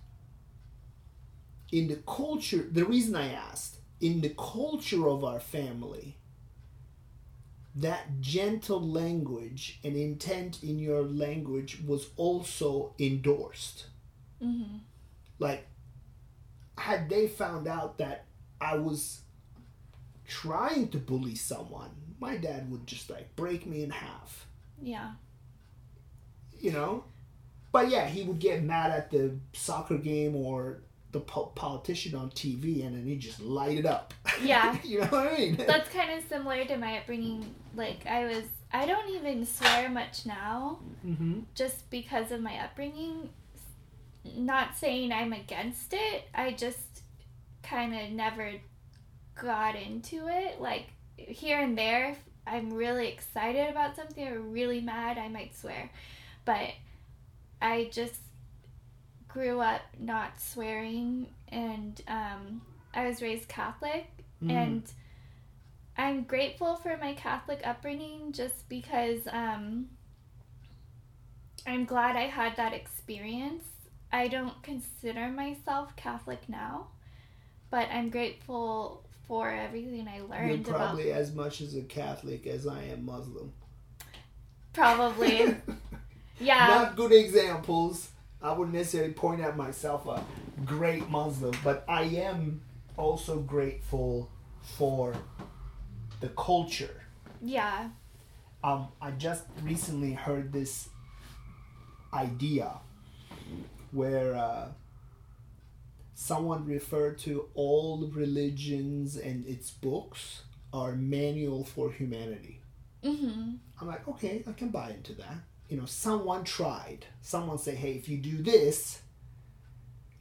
in 1.72 1.88
the 1.88 1.97
culture, 2.07 2.66
the 2.72 2.86
reason 2.86 3.16
I 3.16 3.34
asked, 3.34 3.78
in 3.99 4.22
the 4.22 4.30
culture 4.30 5.07
of 5.07 5.24
our 5.24 5.39
family, 5.39 6.18
that 7.76 8.22
gentle 8.22 8.82
language 8.82 9.80
and 9.84 9.97
intent 9.97 10.64
in 10.64 10.80
your 10.80 11.01
language 11.01 11.80
was 11.86 12.09
also 12.16 12.93
endorsed. 12.99 13.88
Mm-hmm. 14.41 14.78
Like, 15.39 15.68
had 16.78 17.09
they 17.09 17.28
found 17.28 17.68
out 17.68 17.97
that 17.97 18.26
I 18.61 18.78
was 18.78 19.22
trying 20.34 20.88
to 20.88 20.97
bully 20.97 21.36
someone, 21.36 21.91
my 22.19 22.38
dad 22.38 22.71
would 22.71 22.88
just 22.88 23.07
like 23.09 23.36
break 23.36 23.67
me 23.67 23.84
in 23.84 23.91
half. 23.91 24.47
Yeah. 24.81 25.11
You 26.59 26.71
know? 26.71 27.03
But 27.71 27.89
yeah, 27.89 28.07
he 28.07 28.23
would 28.23 28.39
get 28.39 28.63
mad 28.63 28.91
at 28.91 29.11
the 29.11 29.36
soccer 29.53 29.97
game 29.97 30.36
or 30.36 30.81
the 31.11 31.19
po- 31.19 31.51
politician 31.53 32.15
on 32.15 32.31
TV 32.31 32.84
and 32.86 32.95
then 32.95 33.05
he 33.05 33.15
just 33.15 33.39
light 33.39 33.77
it 33.77 33.86
up. 33.86 34.13
Yeah. 34.41 34.77
you 34.84 35.01
know 35.01 35.07
what 35.07 35.31
I 35.31 35.38
mean? 35.38 35.55
That's 35.55 35.88
kind 35.89 36.11
of 36.11 36.27
similar 36.27 36.65
to 36.65 36.77
my 36.77 36.97
upbringing. 36.97 37.53
Like, 37.75 38.05
I 38.07 38.25
was, 38.25 38.45
I 38.73 38.88
don't 38.88 39.09
even 39.09 39.45
swear 39.45 39.88
much 39.88 40.25
now 40.25 40.79
mm-hmm. 41.05 41.41
just 41.53 41.89
because 41.91 42.31
of 42.31 42.41
my 42.41 42.57
upbringing. 42.57 43.29
Not 44.36 44.75
saying 44.75 45.11
I'm 45.13 45.31
against 45.31 45.93
it, 45.93 46.27
I 46.34 46.51
just 46.51 47.03
kind 47.61 47.95
of 47.95 48.09
never 48.11 48.53
got 49.36 49.75
into 49.75 50.27
it. 50.27 50.59
Like 50.61 50.88
here 51.17 51.59
and 51.59 51.77
there, 51.77 52.15
I'm 52.45 52.73
really 52.73 53.07
excited 53.07 53.69
about 53.69 53.95
something 53.95 54.27
or 54.27 54.39
really 54.39 54.81
mad, 54.81 55.17
I 55.17 55.27
might 55.27 55.55
swear. 55.55 55.89
But 56.45 56.71
I 57.61 57.89
just 57.91 58.19
grew 59.27 59.61
up 59.61 59.81
not 59.99 60.39
swearing 60.39 61.27
and 61.47 62.01
um, 62.07 62.61
I 62.93 63.07
was 63.07 63.21
raised 63.21 63.47
Catholic 63.47 64.07
mm. 64.43 64.51
and 64.51 64.84
I'm 65.97 66.23
grateful 66.23 66.75
for 66.75 66.97
my 66.97 67.13
Catholic 67.13 67.61
upbringing 67.63 68.31
just 68.31 68.67
because 68.67 69.21
um, 69.31 69.88
I'm 71.65 71.86
glad 71.86 72.15
I 72.15 72.27
had 72.27 72.57
that 72.57 72.73
experience. 72.73 73.63
I 74.11 74.27
don't 74.27 74.61
consider 74.61 75.29
myself 75.29 75.95
Catholic 75.95 76.47
now, 76.49 76.88
but 77.71 77.88
I'm 77.91 78.09
grateful 78.09 79.03
for 79.34 79.49
everything 79.49 80.07
I 80.07 80.21
learned. 80.21 80.67
You're 80.67 80.75
probably 80.75 81.09
about... 81.09 81.21
as 81.21 81.34
much 81.34 81.59
as 81.61 81.75
a 81.75 81.81
Catholic 81.81 82.45
as 82.45 82.67
I 82.67 82.84
am 82.84 83.03
Muslim. 83.03 83.51
Probably. 84.73 85.55
yeah. 86.39 86.67
Not 86.67 86.95
good 86.95 87.11
examples. 87.11 88.09
I 88.43 88.51
wouldn't 88.51 88.77
necessarily 88.77 89.13
point 89.13 89.41
at 89.41 89.57
myself 89.57 90.05
a 90.05 90.23
great 90.65 91.09
Muslim, 91.09 91.55
but 91.63 91.84
I 91.88 92.03
am 92.03 92.61
also 92.95 93.39
grateful 93.39 94.29
for 94.61 95.15
the 96.19 96.29
culture. 96.29 97.01
Yeah. 97.41 97.89
Um, 98.63 98.89
I 99.01 99.09
just 99.09 99.45
recently 99.63 100.13
heard 100.13 100.53
this 100.53 100.89
idea 102.13 102.71
where 103.89 104.36
uh, 104.36 104.67
someone 106.14 106.66
referred 106.66 107.18
to 107.20 107.49
all 107.53 108.07
religions 108.14 109.16
and 109.18 109.45
its 109.45 109.72
books 109.72 110.43
are 110.72 110.95
manual 110.95 111.64
for 111.64 111.91
humanity. 111.91 112.61
Mm-hmm. 113.03 113.55
I'm 113.80 113.88
like, 113.88 114.07
okay, 114.07 114.43
I 114.47 114.53
can 114.53 114.70
buy 114.70 114.91
into 114.91 115.14
that. 115.16 115.38
You 115.70 115.78
know, 115.78 115.86
someone 115.86 116.43
tried. 116.43 117.05
Someone 117.22 117.57
say, 117.57 117.76
hey, 117.76 117.93
if 117.93 118.07
you 118.09 118.18
do 118.18 118.41
this, 118.41 119.01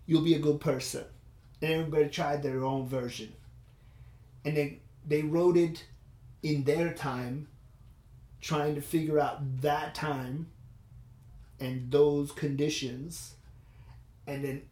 you'll 0.07 0.23
be 0.23 0.35
a 0.35 0.39
good 0.39 0.61
person. 0.61 1.05
And 1.61 1.73
everybody 1.73 2.09
tried 2.09 2.43
their 2.43 2.65
own 2.65 2.87
version. 2.87 3.35
And 4.45 4.57
they 4.57 4.81
they 5.07 5.23
wrote 5.23 5.57
it 5.57 5.87
in 6.43 6.65
their 6.65 6.93
time, 6.95 7.49
trying 8.41 8.75
to 8.77 8.81
figure 8.83 9.19
out 9.21 9.63
that 9.63 9.95
time. 9.95 10.49
and 11.61 11.91
those 11.91 12.33
conditions, 12.33 13.37
and 14.27 14.45
then 14.45 14.63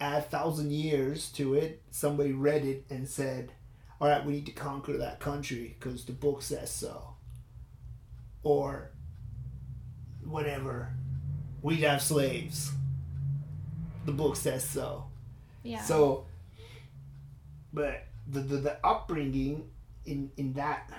add 0.00 0.30
thousand 0.30 0.72
years 0.72 1.30
to 1.32 1.54
it, 1.54 1.82
somebody 1.90 2.32
read 2.32 2.64
it 2.64 2.84
and 2.90 3.08
said, 3.08 3.52
"All 4.00 4.08
right, 4.08 4.24
we 4.24 4.34
need 4.34 4.46
to 4.46 4.52
conquer 4.52 4.96
that 4.98 5.20
country 5.20 5.76
because 5.78 6.04
the 6.04 6.12
book 6.12 6.42
says 6.42 6.70
so," 6.70 7.14
or 8.42 8.90
whatever, 10.24 10.90
we'd 11.62 11.80
have 11.80 12.02
slaves. 12.02 12.72
The 14.04 14.12
book 14.12 14.36
says 14.36 14.68
so. 14.68 15.06
Yeah. 15.62 15.82
So, 15.82 16.26
but 17.72 18.04
the, 18.28 18.40
the 18.40 18.56
the 18.58 18.86
upbringing 18.86 19.68
in 20.04 20.30
in 20.36 20.52
that, 20.54 20.90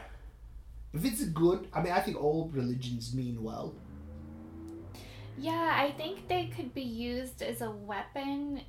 if 0.93 1.05
it's 1.05 1.21
a 1.21 1.27
good, 1.27 1.67
I 1.73 1.81
mean, 1.81 1.93
I 1.93 2.01
think 2.01 2.21
all 2.21 2.49
religions 2.53 3.13
mean 3.13 3.41
well. 3.41 3.73
Yeah, 5.39 5.75
I 5.79 5.91
think 5.91 6.27
they 6.27 6.47
could 6.47 6.73
be 6.73 6.81
used 6.81 7.41
as 7.43 7.61
a 7.61 7.69
weapon, 7.69 8.61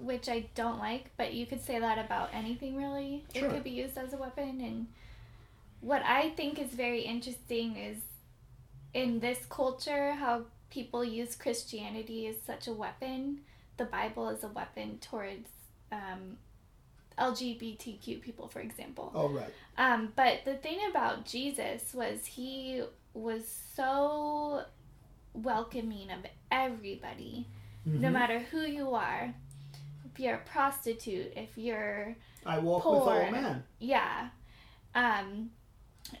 which 0.00 0.28
I 0.28 0.46
don't 0.54 0.78
like, 0.78 1.10
but 1.16 1.32
you 1.34 1.46
could 1.46 1.62
say 1.64 1.78
that 1.78 1.98
about 1.98 2.30
anything 2.32 2.76
really. 2.76 3.24
Sure. 3.34 3.46
It 3.46 3.50
could 3.52 3.64
be 3.64 3.70
used 3.70 3.96
as 3.98 4.12
a 4.12 4.16
weapon. 4.16 4.60
And 4.60 4.86
what 5.80 6.02
I 6.04 6.30
think 6.30 6.58
is 6.58 6.68
very 6.70 7.00
interesting 7.02 7.76
is 7.76 7.98
in 8.94 9.20
this 9.20 9.38
culture, 9.48 10.12
how 10.12 10.42
people 10.70 11.04
use 11.04 11.34
Christianity 11.36 12.26
as 12.26 12.36
such 12.46 12.66
a 12.68 12.72
weapon. 12.72 13.40
The 13.76 13.84
Bible 13.84 14.28
is 14.30 14.42
a 14.44 14.48
weapon 14.48 14.98
towards 15.00 15.48
um, 15.92 16.38
LGBTQ 17.18 18.20
people, 18.20 18.48
for 18.48 18.60
example. 18.60 19.12
Oh 19.14 19.28
right. 19.28 19.52
Um, 19.76 20.12
but 20.16 20.44
the 20.44 20.54
thing 20.54 20.78
about 20.90 21.24
Jesus 21.24 21.92
was 21.94 22.26
he 22.26 22.82
was 23.14 23.44
so 23.74 24.62
welcoming 25.34 26.10
of 26.10 26.20
everybody, 26.50 27.46
no 27.84 28.08
Mhm. 28.08 28.12
matter 28.12 28.38
who 28.40 28.60
you 28.60 28.94
are. 28.94 29.34
If 30.18 30.24
you're 30.24 30.34
a 30.34 30.38
prostitute, 30.38 31.32
if 31.36 31.56
you're 31.56 32.16
I 32.44 32.58
walk 32.58 32.84
with 32.84 33.02
poor. 33.04 33.12
all 33.24 33.30
men. 33.30 33.62
yeah, 33.78 34.30
um, 34.92 35.50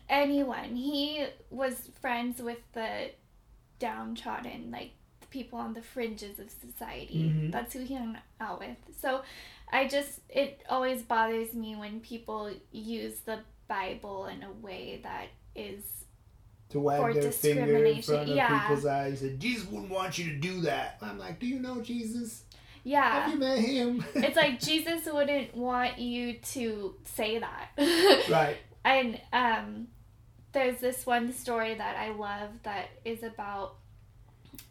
anyone. 0.08 0.76
He 0.76 1.26
was 1.50 1.90
friends 2.00 2.40
with 2.40 2.58
the 2.74 3.10
downtrodden, 3.80 4.70
like 4.70 4.92
the 5.20 5.26
people 5.28 5.58
on 5.58 5.74
the 5.74 5.82
fringes 5.82 6.38
of 6.38 6.48
society. 6.50 7.24
Mhm. 7.34 7.50
That's 7.50 7.72
who 7.74 7.80
he 7.80 7.94
hung 7.96 8.18
out 8.40 8.60
with. 8.60 8.76
So 9.00 9.22
I 9.72 9.88
just, 9.88 10.20
it 10.28 10.62
always 10.70 11.02
bothers 11.02 11.52
me 11.54 11.74
when 11.74 11.98
people 12.00 12.52
use 12.70 13.20
the 13.24 13.40
Bible 13.66 14.26
in 14.26 14.44
a 14.44 14.52
way 14.52 15.00
that 15.02 15.26
is, 15.56 15.82
To 16.70 16.78
wag 16.80 17.00
For 17.00 17.12
their 17.14 17.32
finger 17.32 17.62
in 17.62 17.66
discrimination, 17.66 18.14
front 18.14 18.30
of 18.30 18.36
yeah. 18.36 18.60
people's 18.60 18.86
eyes 18.86 19.22
and 19.22 19.40
Jesus 19.40 19.66
wouldn't 19.68 19.90
want 19.90 20.18
you 20.18 20.30
to 20.30 20.36
do 20.36 20.60
that. 20.62 20.98
I'm 21.02 21.18
like, 21.18 21.40
do 21.40 21.46
you 21.48 21.58
know 21.58 21.80
Jesus? 21.80 22.44
Yeah. 22.88 23.20
Have 23.20 23.32
you 23.32 23.38
met 23.38 23.58
him? 23.58 24.04
it's 24.14 24.36
like 24.36 24.60
Jesus 24.60 25.02
wouldn't 25.06 25.54
want 25.54 25.98
you 25.98 26.34
to 26.52 26.94
say 27.04 27.38
that. 27.38 27.70
right. 28.30 28.56
and 28.84 29.20
um, 29.32 29.88
there's 30.52 30.80
this 30.80 31.04
one 31.04 31.32
story 31.32 31.74
that 31.74 31.96
I 31.96 32.10
love 32.10 32.50
that 32.62 32.86
is 33.04 33.22
about 33.22 33.74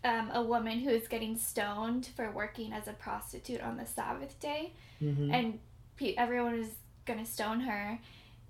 um, 0.03 0.31
a 0.33 0.41
woman 0.41 0.79
who 0.79 0.89
is 0.89 1.07
getting 1.07 1.37
stoned 1.37 2.09
for 2.15 2.31
working 2.31 2.73
as 2.73 2.87
a 2.87 2.93
prostitute 2.93 3.61
on 3.61 3.77
the 3.77 3.85
Sabbath 3.85 4.39
day, 4.39 4.73
hmm 4.99 5.31
and 5.31 5.59
pe- 5.95 6.15
everyone 6.15 6.55
is 6.55 6.71
gonna 7.05 7.25
stone 7.25 7.61
her. 7.61 7.99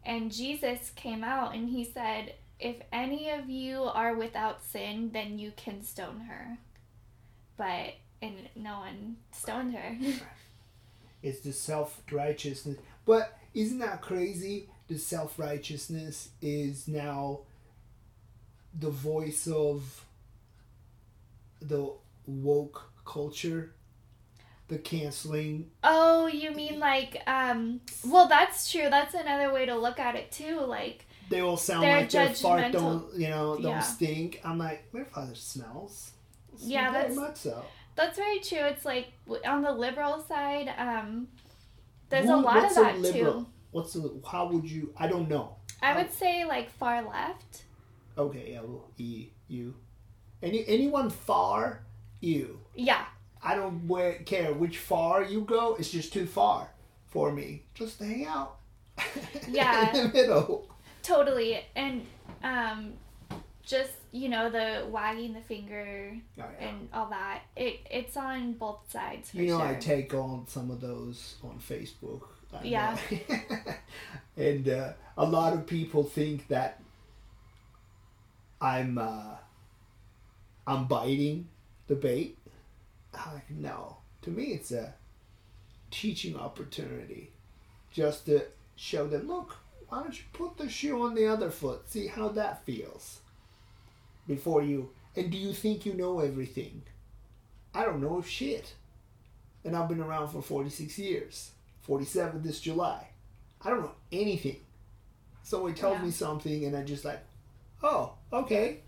And 0.05 0.31
Jesus 0.31 0.91
came 0.95 1.23
out 1.25 1.53
and 1.53 1.69
he 1.69 1.83
said, 1.83 2.35
"If 2.57 2.77
any 2.93 3.29
of 3.29 3.49
you 3.49 3.83
are 3.83 4.15
without 4.15 4.63
sin, 4.63 5.09
then 5.11 5.37
you 5.37 5.51
can 5.57 5.83
stone 5.83 6.21
her." 6.21 6.57
But 7.57 7.95
and 8.21 8.35
no 8.55 8.79
one 8.79 9.17
stoned 9.31 9.75
her. 9.75 9.95
It's 11.23 11.39
the 11.39 11.51
self 11.51 11.99
righteousness. 12.11 12.77
But 13.03 13.37
isn't 13.55 13.79
that 13.79 14.01
crazy? 14.03 14.69
The 14.87 14.99
self 14.99 15.39
righteousness 15.39 16.29
is 16.43 16.87
now 16.87 17.39
the 18.79 18.91
voice 18.91 19.47
of 19.47 20.05
the 21.59 21.91
woke 22.27 22.91
culture, 23.03 23.73
the 24.67 24.77
canceling. 24.77 25.71
Oh, 25.83 26.27
you 26.27 26.51
mean 26.51 26.79
like 26.79 27.21
um 27.25 27.81
well 28.07 28.27
that's 28.27 28.71
true. 28.71 28.87
That's 28.89 29.15
another 29.15 29.51
way 29.51 29.65
to 29.65 29.75
look 29.75 29.99
at 29.99 30.15
it 30.15 30.31
too. 30.31 30.59
Like 30.61 31.05
They 31.29 31.41
all 31.41 31.57
sound 31.57 31.81
like 31.81 32.09
their 32.11 32.33
fart 32.33 32.71
don't, 32.71 33.11
you 33.15 33.27
know, 33.29 33.55
don't 33.55 33.63
Yeah. 33.63 33.79
stink. 33.79 34.39
I'm 34.43 34.59
like, 34.59 34.85
my 34.93 35.03
father 35.03 35.35
smells. 35.35 36.11
Yeah, 36.59 36.91
very 36.91 37.09
that's- 37.09 37.15
much 37.17 37.37
so. 37.37 37.65
That's 37.97 38.17
very 38.17 38.39
true. 38.39 38.59
It's 38.59 38.85
like 38.85 39.07
on 39.45 39.61
the 39.63 39.71
liberal 39.73 40.23
side, 40.27 40.73
um 40.77 41.27
there's 42.09 42.27
Who- 42.27 42.35
a 42.35 42.37
lot 42.37 42.63
of 42.65 42.75
that 42.75 42.99
liberal? 42.99 43.41
too. 43.41 43.47
What's 43.71 43.93
the? 43.93 44.21
How 44.31 44.47
would 44.47 44.69
you? 44.71 44.93
I 44.97 45.07
don't 45.07 45.27
know. 45.27 45.55
I 45.81 45.95
would 45.97 46.11
say 46.13 46.45
like 46.45 46.69
far 46.71 47.01
left. 47.03 47.63
Okay, 48.17 48.51
yeah, 48.53 48.61
well, 48.61 48.89
E. 48.97 49.29
Any 50.41 50.63
anyone 50.67 51.09
far, 51.09 51.83
you. 52.21 52.59
Yeah. 52.75 53.05
I 53.43 53.55
don't 53.55 53.87
care 54.25 54.53
which 54.53 54.77
far 54.77 55.23
you 55.23 55.41
go. 55.41 55.75
It's 55.79 55.91
just 55.91 56.11
too 56.13 56.25
far 56.25 56.69
for 57.05 57.31
me. 57.31 57.63
Just 57.73 57.99
hang 57.99 58.25
out. 58.25 58.57
Yeah. 59.47 59.95
In 59.95 60.07
the 60.07 60.13
middle. 60.13 60.69
Totally. 61.03 61.59
And 61.75 62.05
um 62.43 62.93
just, 63.63 63.96
you 64.11 64.29
know, 64.29 64.49
the 64.49 64.85
wagging 64.89 65.33
the 65.33 65.41
finger 65.41 66.15
Oh, 66.39 66.43
yeah. 66.59 66.67
and 66.67 66.89
all 66.93 67.09
that. 67.09 67.41
It 67.55 67.79
it's 67.89 68.15
on 68.17 68.53
both 68.53 68.89
sides 68.91 69.33
You 69.33 69.47
know, 69.47 69.59
sure. 69.59 69.67
I 69.67 69.75
take 69.75 70.13
on 70.13 70.47
some 70.47 70.71
of 70.71 70.81
those 70.81 71.35
on 71.43 71.59
Facebook. 71.59 72.23
And, 72.53 72.65
Yeah. 72.65 72.97
and 74.37 74.69
uh, 74.69 74.93
a 75.17 75.25
lot 75.25 75.53
of 75.53 75.67
people 75.67 76.03
think 76.03 76.47
that 76.47 76.81
I'm 78.61 78.97
uh, 78.97 79.35
I'm 80.65 80.85
biting 80.87 81.47
the 81.87 81.95
bait. 81.95 82.37
No. 83.49 83.97
To 84.23 84.29
me, 84.29 84.45
it's 84.53 84.71
a 84.71 84.93
teaching 85.91 86.35
opportunity, 86.35 87.31
just 87.91 88.25
to 88.25 88.41
show 88.75 89.07
them. 89.07 89.27
Look, 89.27 89.55
why 89.87 90.01
don't 90.03 90.17
you 90.17 90.25
put 90.33 90.57
the 90.57 90.69
shoe 90.69 91.01
on 91.03 91.15
the 91.15 91.27
other 91.27 91.49
foot? 91.49 91.89
See 91.89 92.07
how 92.07 92.29
that 92.29 92.65
feels. 92.65 93.19
Before 94.27 94.61
you, 94.61 94.89
and 95.15 95.31
do 95.31 95.37
you 95.37 95.53
think 95.53 95.85
you 95.85 95.93
know 95.93 96.19
everything? 96.19 96.83
I 97.73 97.85
don't 97.85 98.01
know 98.01 98.17
of 98.17 98.27
shit 98.27 98.73
and 99.63 99.75
I've 99.75 99.89
been 99.89 99.99
around 100.01 100.29
for 100.29 100.41
46 100.41 100.97
years. 100.97 101.51
47 101.81 102.41
this 102.41 102.59
July. 102.59 103.07
I 103.61 103.69
don't 103.69 103.81
know 103.81 103.91
anything. 104.11 104.57
Someone 105.43 105.73
tells 105.75 105.97
Yeah. 105.97 106.05
me 106.05 106.11
something 106.11 106.65
and 106.65 106.75
I 106.75 106.83
just 106.83 107.05
like, 107.05 107.21
oh, 107.83 108.13
okay. 108.31 108.81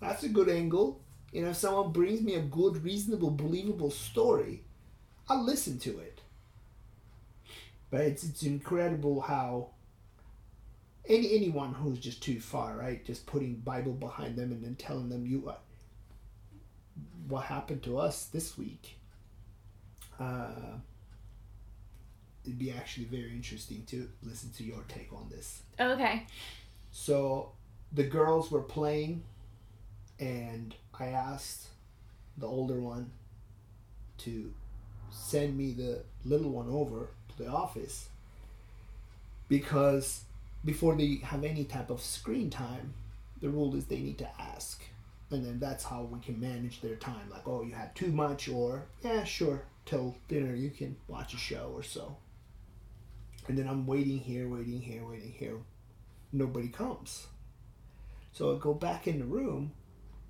That's 0.00 0.22
a 0.22 0.28
good 0.28 0.48
angle. 0.48 1.00
You 1.32 1.42
know, 1.42 1.50
if 1.50 1.56
someone 1.56 1.92
brings 1.92 2.22
me 2.22 2.34
a 2.34 2.40
good, 2.40 2.82
reasonable, 2.82 3.30
believable 3.30 3.90
story, 3.90 4.64
I'll 5.28 5.42
listen 5.44 5.78
to 5.80 5.98
it. 5.98 6.20
But 7.90 8.02
it's, 8.02 8.24
it's 8.24 8.42
incredible 8.42 9.20
how 9.20 9.68
any 11.10 11.34
anyone 11.34 11.74
who's 11.74 11.98
just 11.98 12.22
too 12.22 12.40
far, 12.40 12.76
right? 12.76 13.04
Just 13.04 13.26
putting 13.26 13.56
Bible 13.56 13.92
behind 13.92 14.36
them 14.36 14.52
and 14.52 14.64
then 14.64 14.76
telling 14.76 15.08
them 15.08 15.26
you 15.26 15.48
uh, 15.48 15.56
what 17.28 17.44
happened 17.44 17.82
to 17.84 17.98
us 17.98 18.26
this 18.26 18.56
week 18.56 18.96
uh, 20.20 20.76
it'd 22.44 22.58
be 22.58 22.70
actually 22.70 23.06
very 23.06 23.30
interesting 23.32 23.84
to 23.86 24.08
listen 24.22 24.50
to 24.50 24.62
your 24.62 24.84
take 24.88 25.12
on 25.12 25.28
this. 25.30 25.62
Okay. 25.80 26.26
So 26.92 27.52
the 27.92 28.04
girls 28.04 28.50
were 28.50 28.62
playing, 28.62 29.22
and 30.18 30.74
I 30.98 31.06
asked 31.06 31.68
the 32.36 32.46
older 32.46 32.80
one 32.80 33.10
to 34.18 34.52
send 35.10 35.56
me 35.56 35.72
the 35.72 36.04
little 36.24 36.50
one 36.50 36.68
over 36.68 37.08
to 37.30 37.42
the 37.42 37.48
office 37.48 38.08
because 39.48 40.24
before 40.64 40.94
they 40.94 41.20
have 41.22 41.44
any 41.44 41.64
type 41.64 41.90
of 41.90 42.00
screen 42.00 42.50
time, 42.50 42.94
the 43.40 43.48
rule 43.48 43.74
is 43.74 43.86
they 43.86 44.00
need 44.00 44.18
to 44.18 44.28
ask. 44.40 44.82
And 45.30 45.44
then 45.44 45.58
that's 45.60 45.84
how 45.84 46.02
we 46.02 46.20
can 46.20 46.40
manage 46.40 46.80
their 46.80 46.96
time. 46.96 47.30
Like, 47.30 47.46
oh, 47.46 47.62
you 47.62 47.72
had 47.72 47.94
too 47.94 48.10
much, 48.10 48.48
or 48.48 48.86
yeah, 49.02 49.24
sure, 49.24 49.62
till 49.86 50.16
dinner 50.28 50.54
you 50.54 50.70
can 50.70 50.96
watch 51.06 51.34
a 51.34 51.38
show 51.38 51.72
or 51.74 51.82
so. 51.82 52.16
And 53.48 53.56
then 53.56 53.68
I'm 53.68 53.86
waiting 53.86 54.18
here, 54.18 54.48
waiting 54.48 54.80
here, 54.80 55.04
waiting 55.06 55.32
here. 55.32 55.56
Nobody 56.32 56.68
comes. 56.68 57.26
So 58.32 58.54
I 58.54 58.58
go 58.58 58.74
back 58.74 59.06
in 59.06 59.18
the 59.18 59.24
room. 59.24 59.72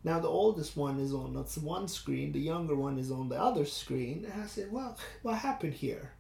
Now 0.04 0.20
the 0.20 0.28
oldest 0.28 0.76
one 0.76 0.98
is 0.98 1.12
on 1.12 1.34
that's 1.34 1.58
one 1.58 1.86
screen, 1.88 2.32
the 2.32 2.40
younger 2.40 2.74
one 2.74 2.98
is 2.98 3.10
on 3.10 3.28
the 3.28 3.38
other 3.38 3.66
screen. 3.66 4.26
And 4.30 4.42
I 4.42 4.46
said, 4.46 4.72
Well, 4.72 4.96
what 5.22 5.36
happened 5.36 5.74
here? 5.74 6.12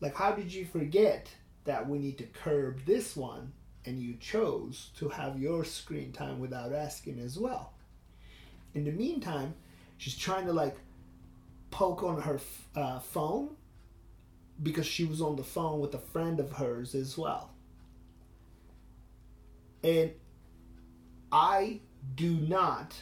Like, 0.00 0.14
how 0.14 0.32
did 0.32 0.52
you 0.52 0.64
forget 0.64 1.28
that 1.64 1.88
we 1.88 1.98
need 1.98 2.18
to 2.18 2.24
curb 2.24 2.84
this 2.86 3.16
one 3.16 3.52
and 3.84 4.00
you 4.00 4.14
chose 4.14 4.90
to 4.98 5.08
have 5.08 5.38
your 5.38 5.64
screen 5.64 6.12
time 6.12 6.40
without 6.40 6.72
asking 6.72 7.18
as 7.18 7.38
well? 7.38 7.72
In 8.74 8.84
the 8.84 8.92
meantime, 8.92 9.54
she's 9.96 10.16
trying 10.16 10.46
to 10.46 10.52
like 10.52 10.76
poke 11.70 12.02
on 12.02 12.22
her 12.22 12.40
uh, 12.74 12.98
phone 13.00 13.56
because 14.62 14.86
she 14.86 15.04
was 15.04 15.20
on 15.20 15.36
the 15.36 15.44
phone 15.44 15.80
with 15.80 15.94
a 15.94 15.98
friend 15.98 16.40
of 16.40 16.52
hers 16.52 16.94
as 16.94 17.16
well. 17.16 17.50
And 19.84 20.12
I 21.30 21.80
do 22.14 22.34
not 22.34 22.94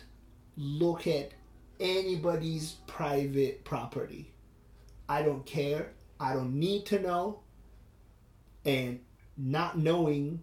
look 0.56 1.06
at 1.06 1.32
anybody's 1.80 2.72
private 2.86 3.64
property. 3.64 4.32
I 5.08 5.22
don't 5.22 5.46
care. 5.46 5.92
I 6.18 6.34
don't 6.34 6.54
need 6.54 6.86
to 6.86 6.98
know. 6.98 7.40
And 8.66 9.00
not 9.38 9.78
knowing, 9.78 10.42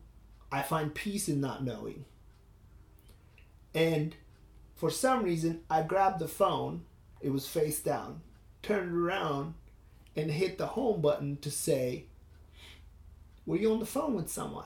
I 0.51 0.63
find 0.63 0.95
peace 0.95 1.29
in 1.29 1.39
not 1.39 1.63
knowing. 1.63 2.05
And 3.75 4.15
for 4.75 4.89
some 4.89 5.23
reason, 5.23 5.61
I 5.69 5.83
grabbed 5.83 6.19
the 6.19 6.27
phone, 6.27 6.85
it 7.21 7.29
was 7.29 7.47
face 7.47 7.79
down, 7.79 8.21
turned 8.61 8.93
around, 8.93 9.53
and 10.15 10.31
hit 10.31 10.57
the 10.57 10.67
home 10.67 11.01
button 11.01 11.37
to 11.37 11.51
say, 11.51 12.05
Were 13.45 13.57
you 13.57 13.71
on 13.71 13.79
the 13.79 13.85
phone 13.85 14.15
with 14.15 14.29
someone? 14.29 14.65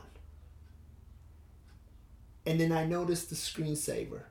And 2.45 2.59
then 2.59 2.71
I 2.71 2.85
noticed 2.85 3.29
the 3.29 3.35
screensaver. 3.35 4.23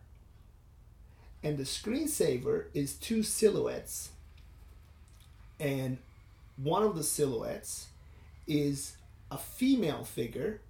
And 1.42 1.58
the 1.58 1.64
screensaver 1.64 2.66
is 2.74 2.94
two 2.94 3.22
silhouettes. 3.22 4.10
And 5.60 5.98
one 6.56 6.82
of 6.82 6.96
the 6.96 7.02
silhouettes 7.02 7.88
is 8.46 8.96
a 9.30 9.38
female 9.38 10.04
figure 10.04 10.60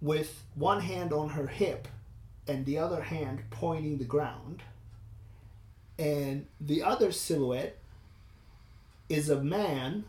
with 0.00 0.44
one 0.54 0.80
hand 0.80 1.12
on 1.12 1.30
her 1.30 1.46
hip 1.46 1.86
and 2.46 2.64
the 2.64 2.78
other 2.78 3.02
hand 3.02 3.42
pointing 3.50 3.98
the 3.98 4.04
ground. 4.04 4.62
And 5.98 6.46
the 6.60 6.82
other 6.82 7.12
silhouette 7.12 7.76
is 9.08 9.28
a 9.28 9.42
man 9.42 10.04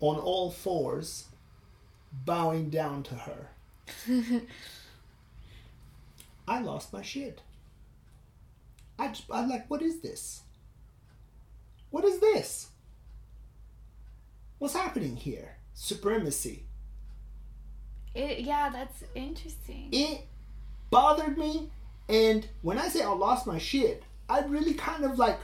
on 0.00 0.16
all 0.16 0.50
fours 0.50 1.26
bowing 2.24 2.70
down 2.70 3.02
to 3.04 3.14
her. 3.14 3.50
I 6.48 6.60
lost 6.60 6.92
my 6.92 7.02
shit. 7.02 7.42
I 8.98 9.08
just, 9.08 9.24
I'm 9.30 9.48
like, 9.48 9.70
what 9.70 9.82
is 9.82 10.00
this? 10.00 10.42
What 11.90 12.04
is 12.04 12.18
this? 12.18 12.68
What's 14.58 14.74
happening 14.74 15.16
here? 15.16 15.56
Supremacy. 15.74 16.64
It, 18.14 18.40
yeah, 18.40 18.70
that's 18.70 19.04
interesting. 19.14 19.88
It 19.92 20.26
bothered 20.90 21.38
me, 21.38 21.70
and 22.08 22.46
when 22.62 22.78
I 22.78 22.88
say 22.88 23.02
I 23.02 23.10
lost 23.10 23.46
my 23.46 23.58
shit, 23.58 24.02
I 24.28 24.40
really 24.40 24.74
kind 24.74 25.04
of 25.04 25.18
like, 25.18 25.38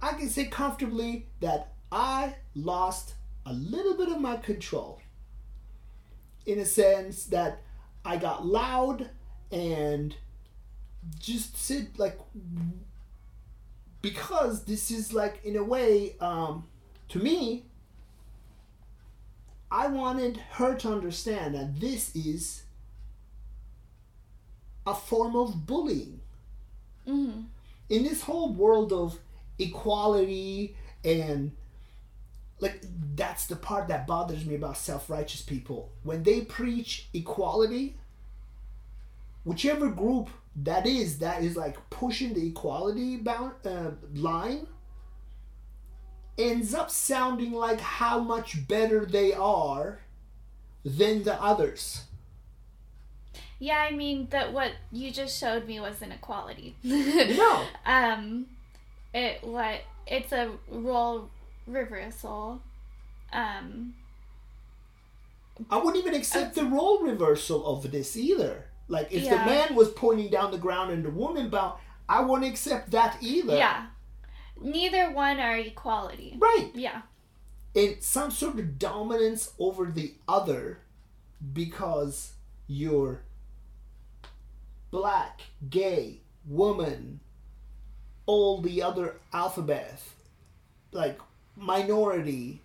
I 0.00 0.12
can 0.14 0.28
say 0.28 0.46
comfortably 0.46 1.26
that 1.40 1.72
I 1.92 2.36
lost 2.54 3.14
a 3.44 3.52
little 3.52 3.94
bit 3.94 4.08
of 4.08 4.20
my 4.20 4.36
control. 4.36 5.00
In 6.46 6.58
a 6.58 6.64
sense 6.64 7.24
that 7.26 7.60
I 8.04 8.16
got 8.16 8.46
loud 8.46 9.10
and 9.52 10.16
just 11.18 11.56
said 11.56 11.88
like 11.98 12.18
because 14.02 14.64
this 14.64 14.90
is 14.90 15.12
like 15.12 15.40
in 15.44 15.56
a 15.56 15.62
way 15.62 16.16
um, 16.20 16.66
to 17.08 17.18
me 17.18 17.64
i 19.70 19.86
wanted 19.86 20.36
her 20.52 20.74
to 20.74 20.88
understand 20.88 21.54
that 21.54 21.80
this 21.80 22.14
is 22.14 22.62
a 24.86 24.94
form 24.94 25.36
of 25.36 25.66
bullying 25.66 26.20
mm-hmm. 27.06 27.42
in 27.88 28.02
this 28.02 28.22
whole 28.22 28.52
world 28.52 28.92
of 28.92 29.18
equality 29.58 30.74
and 31.04 31.52
like 32.60 32.80
that's 33.14 33.46
the 33.46 33.56
part 33.56 33.88
that 33.88 34.06
bothers 34.06 34.44
me 34.44 34.54
about 34.54 34.76
self-righteous 34.76 35.42
people 35.42 35.90
when 36.02 36.22
they 36.22 36.40
preach 36.40 37.08
equality 37.12 37.96
whichever 39.44 39.88
group 39.88 40.28
that 40.56 40.86
is 40.86 41.18
that 41.18 41.42
is 41.42 41.56
like 41.56 41.76
pushing 41.90 42.34
the 42.34 42.46
equality 42.46 43.16
bound 43.16 43.52
uh, 43.64 43.90
line 44.14 44.66
ends 46.38 46.72
up 46.72 46.90
sounding 46.90 47.52
like 47.52 47.80
how 47.80 48.20
much 48.20 48.66
better 48.68 49.04
they 49.04 49.32
are 49.32 49.98
than 50.84 51.24
the 51.24 51.34
others. 51.42 52.04
Yeah 53.60 53.78
i 53.90 53.90
mean 53.90 54.28
that 54.30 54.52
what 54.52 54.70
you 54.92 55.10
just 55.10 55.36
showed 55.38 55.66
me 55.66 55.80
was 55.80 56.00
inequality 56.00 56.76
no. 56.84 57.64
Um 57.86 58.46
it 59.12 59.42
what 59.42 59.80
it's 60.06 60.30
a 60.32 60.52
role 60.70 61.28
reversal 61.66 62.62
um. 63.32 63.94
I 65.70 65.76
wouldn't 65.78 65.96
even 65.96 66.14
accept 66.14 66.54
the 66.54 66.64
role 66.64 67.00
reversal 67.02 67.66
of 67.66 67.90
this 67.90 68.16
either. 68.16 68.66
Like 68.86 69.08
if 69.12 69.24
Yeah. 69.24 69.44
the 69.44 69.50
man 69.50 69.74
was 69.74 69.90
pointing 69.90 70.30
down 70.30 70.52
the 70.52 70.58
ground 70.58 70.92
and 70.92 71.04
the 71.04 71.10
woman 71.10 71.50
bound, 71.50 71.74
I 72.08 72.20
wouldn't 72.22 72.48
accept 72.48 72.92
that 72.92 73.18
either. 73.20 73.56
yeah 73.56 73.86
neither 74.60 75.10
one 75.10 75.38
are 75.40 75.56
equality 75.56 76.36
Right. 76.38 76.70
yeah 76.74 77.02
And 77.74 77.96
some 78.02 78.30
sort 78.30 78.58
of 78.58 78.78
dominance 78.78 79.52
over 79.58 79.86
the 79.86 80.14
other 80.26 80.80
because 81.52 82.32
you're 82.66 83.22
black, 84.90 85.42
gay, 85.68 86.20
woman, 86.46 87.20
all 88.26 88.60
the 88.60 88.82
other 88.82 89.16
alphabet, 89.32 90.00
like 90.92 91.20
minority. 91.56 92.62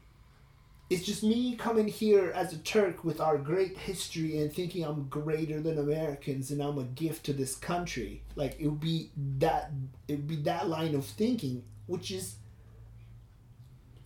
It's 0.89 1.05
just 1.05 1.23
me 1.23 1.55
coming 1.55 1.87
here 1.87 2.31
as 2.35 2.53
a 2.53 2.57
Turk 2.57 3.03
with 3.03 3.19
our 3.19 3.37
great 3.37 3.77
history 3.77 4.37
and 4.39 4.53
thinking 4.53 4.83
I'm 4.83 5.07
greater 5.07 5.59
than 5.59 5.79
Americans 5.79 6.51
and 6.51 6.61
I'm 6.61 6.77
a 6.77 6.83
gift 6.83 7.25
to 7.25 7.33
this 7.33 7.55
country. 7.55 8.21
Like 8.35 8.57
it 8.59 8.67
would 8.67 8.79
be 8.79 9.09
that 9.39 9.71
it 10.07 10.13
would 10.17 10.27
be 10.27 10.35
that 10.43 10.67
line 10.67 10.93
of 10.95 11.05
thinking, 11.05 11.63
which 11.87 12.11
is 12.11 12.35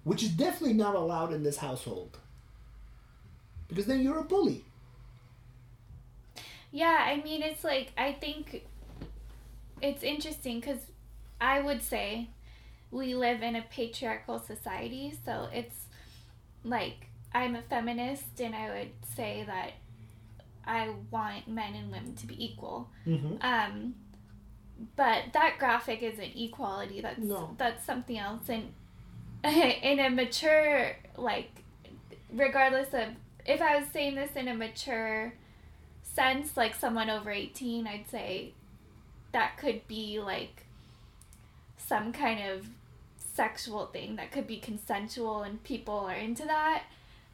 which 0.08 0.24
is 0.24 0.30
definitely 0.30 0.74
not 0.74 0.96
allowed 0.96 1.34
in 1.34 1.44
this 1.44 1.58
household. 1.58 2.18
Because 3.68 3.88
then 3.88 4.02
you're 4.02 4.20
a 4.20 4.24
bully. 4.24 4.64
Yeah, 6.72 6.98
I 7.02 7.22
mean, 7.22 7.42
it's 7.42 7.66
like, 7.66 7.92
I 7.98 8.14
think 8.14 8.66
it's 9.82 10.04
interesting 10.04 10.62
because 10.62 10.80
I 11.42 11.60
would 11.60 11.82
say 11.82 12.30
we 12.90 13.16
live 13.16 13.42
in 13.42 13.58
a 13.58 13.62
patriarchal 13.64 14.40
society. 14.40 15.14
So 15.26 15.50
it's 15.54 15.88
like, 16.64 17.08
I'm 17.34 17.56
a 17.56 17.62
feminist 17.62 18.40
and 18.40 18.56
I 18.56 18.70
would 18.70 18.92
say 19.16 19.44
that 19.46 19.72
I 20.66 20.94
want 21.12 21.50
men 21.50 21.76
and 21.76 21.92
women 21.92 22.16
to 22.16 22.28
be 22.28 22.46
equal. 22.46 22.90
Mm-hmm. 23.06 23.36
Um, 23.42 23.96
but 24.96 25.26
that 25.34 25.56
graphic 25.60 26.02
isn't 26.04 26.36
equality. 26.36 27.02
That's 27.02 27.20
No. 27.20 27.56
that's 27.58 27.84
something 27.86 28.18
else. 28.18 28.50
And 28.50 28.74
in 29.44 30.00
a 30.00 30.10
mature, 30.10 30.96
like, 31.16 31.50
regardless 32.34 32.94
of 32.94 33.10
if 33.46 33.62
I 33.62 33.78
was 33.78 33.88
saying 33.90 34.16
this 34.16 34.36
in 34.36 34.48
a 34.48 34.54
mature 34.56 35.34
sense, 36.04 36.58
like 36.58 36.76
someone 36.76 37.10
over 37.10 37.32
eighteen, 37.32 37.88
I'd 37.88 38.10
say 38.10 38.54
that 39.32 39.58
could 39.58 39.88
be 39.88 40.20
like 40.20 40.66
some 41.78 42.12
kind 42.12 42.50
of 42.52 42.68
sexual 43.18 43.86
thing 43.86 44.16
that 44.16 44.32
could 44.32 44.48
be 44.48 44.58
consensual 44.58 45.44
and 45.44 45.64
people 45.64 45.96
are 46.00 46.16
into 46.16 46.44
that. 46.46 46.84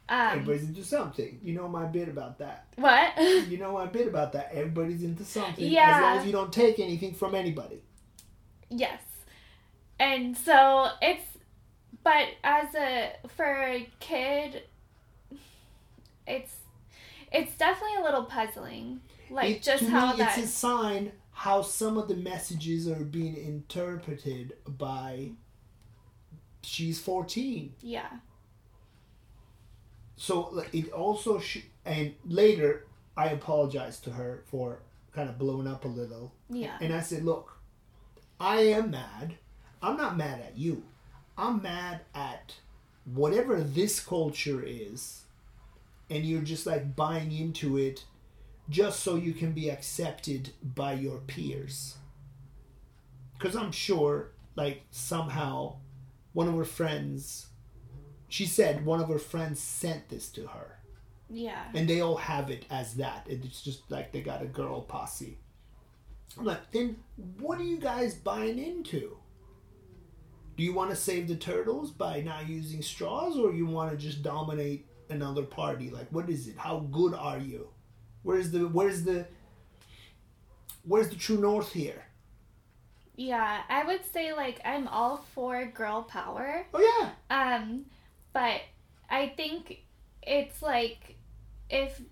Um, 0.08 0.28
Everybody's 0.32 0.64
into 0.64 0.84
something. 0.84 1.40
You 1.42 1.54
know 1.54 1.66
my 1.68 1.84
bit 1.86 2.08
about 2.08 2.38
that. 2.38 2.66
what? 2.76 3.12
You 3.48 3.56
know 3.58 3.72
my 3.72 3.86
bit 3.86 4.06
about 4.06 4.32
that. 4.34 4.50
Everybody's 4.52 5.02
into 5.02 5.24
something. 5.24 5.64
Yeah. 5.66 5.96
As 5.96 6.02
long 6.02 6.18
as 6.18 6.26
you 6.26 6.32
don't 6.32 6.52
take 6.52 6.78
anything 6.78 7.14
from 7.14 7.34
anybody. 7.34 7.80
Yes. 8.68 9.00
And 9.98 10.36
so 10.36 10.88
it's 11.00 11.24
but 12.02 12.26
as 12.42 12.74
a 12.74 13.12
for 13.34 13.46
a 13.46 13.88
kid 14.00 14.64
it's 16.26 16.54
it's 17.32 17.56
definitely 17.56 17.96
a 18.00 18.02
little 18.04 18.24
puzzling. 18.24 19.00
Like 19.30 19.56
It- 19.56 19.62
just 19.62 19.84
how 19.84 20.12
me, 20.12 20.18
that 20.18 20.36
it's 20.38 20.46
a 20.48 20.50
sign 20.50 21.12
how 21.32 21.62
some 21.62 21.96
of 21.98 22.08
the 22.08 22.14
messages 22.16 22.86
are 22.88 23.04
being 23.04 23.36
interpreted 23.36 24.52
by. 24.66 25.30
She's 26.62 27.00
fourteen, 27.00 27.74
yeah. 27.82 28.08
So 30.16 30.64
it 30.72 30.90
also 30.92 31.38
sh- 31.40 31.66
and 31.84 32.14
later 32.24 32.86
I 33.16 33.28
apologized 33.28 34.04
to 34.04 34.10
her 34.12 34.42
for 34.46 34.80
kind 35.12 35.28
of 35.28 35.38
blowing 35.38 35.66
up 35.66 35.84
a 35.84 35.88
little, 35.88 36.32
Yeah. 36.50 36.76
and 36.80 36.92
I 36.92 37.00
said, 37.00 37.24
"Look, 37.24 37.58
I 38.40 38.60
am 38.62 38.90
mad. 38.90 39.36
I'm 39.82 39.96
not 39.96 40.16
mad 40.16 40.40
at 40.40 40.56
you. 40.58 40.84
I'm 41.38 41.62
mad 41.62 42.00
at 42.14 42.54
whatever 43.04 43.60
this 43.60 44.00
culture 44.00 44.62
is, 44.64 45.24
and 46.10 46.24
you're 46.24 46.42
just 46.42 46.66
like 46.66 46.96
buying 46.96 47.30
into 47.32 47.76
it, 47.76 48.04
just 48.68 49.00
so 49.00 49.14
you 49.16 49.32
can 49.34 49.52
be 49.52 49.68
accepted 49.70 50.52
by 50.62 50.94
your 50.94 51.18
peers." 51.18 51.96
because 53.38 53.56
I'm 53.56 53.72
sure, 53.72 54.30
like 54.56 54.82
somehow, 54.90 55.76
one 56.32 56.48
of 56.48 56.54
her 56.54 56.64
friends, 56.64 57.48
she 58.34 58.46
said 58.46 58.84
one 58.84 59.00
of 59.00 59.08
her 59.08 59.18
friends 59.32 59.60
sent 59.60 60.08
this 60.08 60.28
to 60.30 60.46
her, 60.48 60.78
Yeah. 61.30 61.64
and 61.74 61.88
they 61.88 62.00
all 62.00 62.16
have 62.16 62.50
it 62.50 62.64
as 62.68 62.94
that. 62.94 63.26
It's 63.28 63.62
just 63.62 63.88
like 63.90 64.10
they 64.10 64.22
got 64.22 64.42
a 64.42 64.46
girl 64.60 64.80
posse. 64.82 65.38
I'm 66.36 66.44
like, 66.44 66.70
then 66.72 66.96
what 67.38 67.58
are 67.60 67.64
you 67.72 67.78
guys 67.78 68.16
buying 68.16 68.58
into? 68.58 69.16
Do 70.56 70.64
you 70.64 70.72
want 70.74 70.90
to 70.90 70.96
save 70.96 71.28
the 71.28 71.36
turtles 71.36 71.92
by 71.92 72.22
not 72.22 72.48
using 72.48 72.82
straws, 72.82 73.36
or 73.38 73.52
you 73.52 73.66
want 73.66 73.92
to 73.92 73.96
just 73.96 74.22
dominate 74.24 74.86
another 75.10 75.44
party? 75.44 75.90
Like, 75.90 76.08
what 76.10 76.28
is 76.28 76.48
it? 76.48 76.56
How 76.56 76.80
good 76.80 77.14
are 77.14 77.38
you? 77.38 77.68
Where's 78.24 78.50
the 78.50 78.60
where's 78.66 79.04
the 79.04 79.26
where's 80.82 81.08
the 81.08 81.16
true 81.16 81.38
north 81.38 81.72
here? 81.72 82.02
Yeah, 83.16 83.62
I 83.68 83.84
would 83.84 84.04
say 84.12 84.32
like 84.32 84.60
I'm 84.64 84.88
all 84.88 85.24
for 85.34 85.64
girl 85.66 86.02
power. 86.02 86.66
Oh 86.74 86.80
yeah, 86.90 87.10
Um, 87.30 87.86
but 88.34 88.60
I 89.08 89.28
think 89.28 89.84
it's 90.22 90.60
like 90.60 91.16
if 91.70 92.02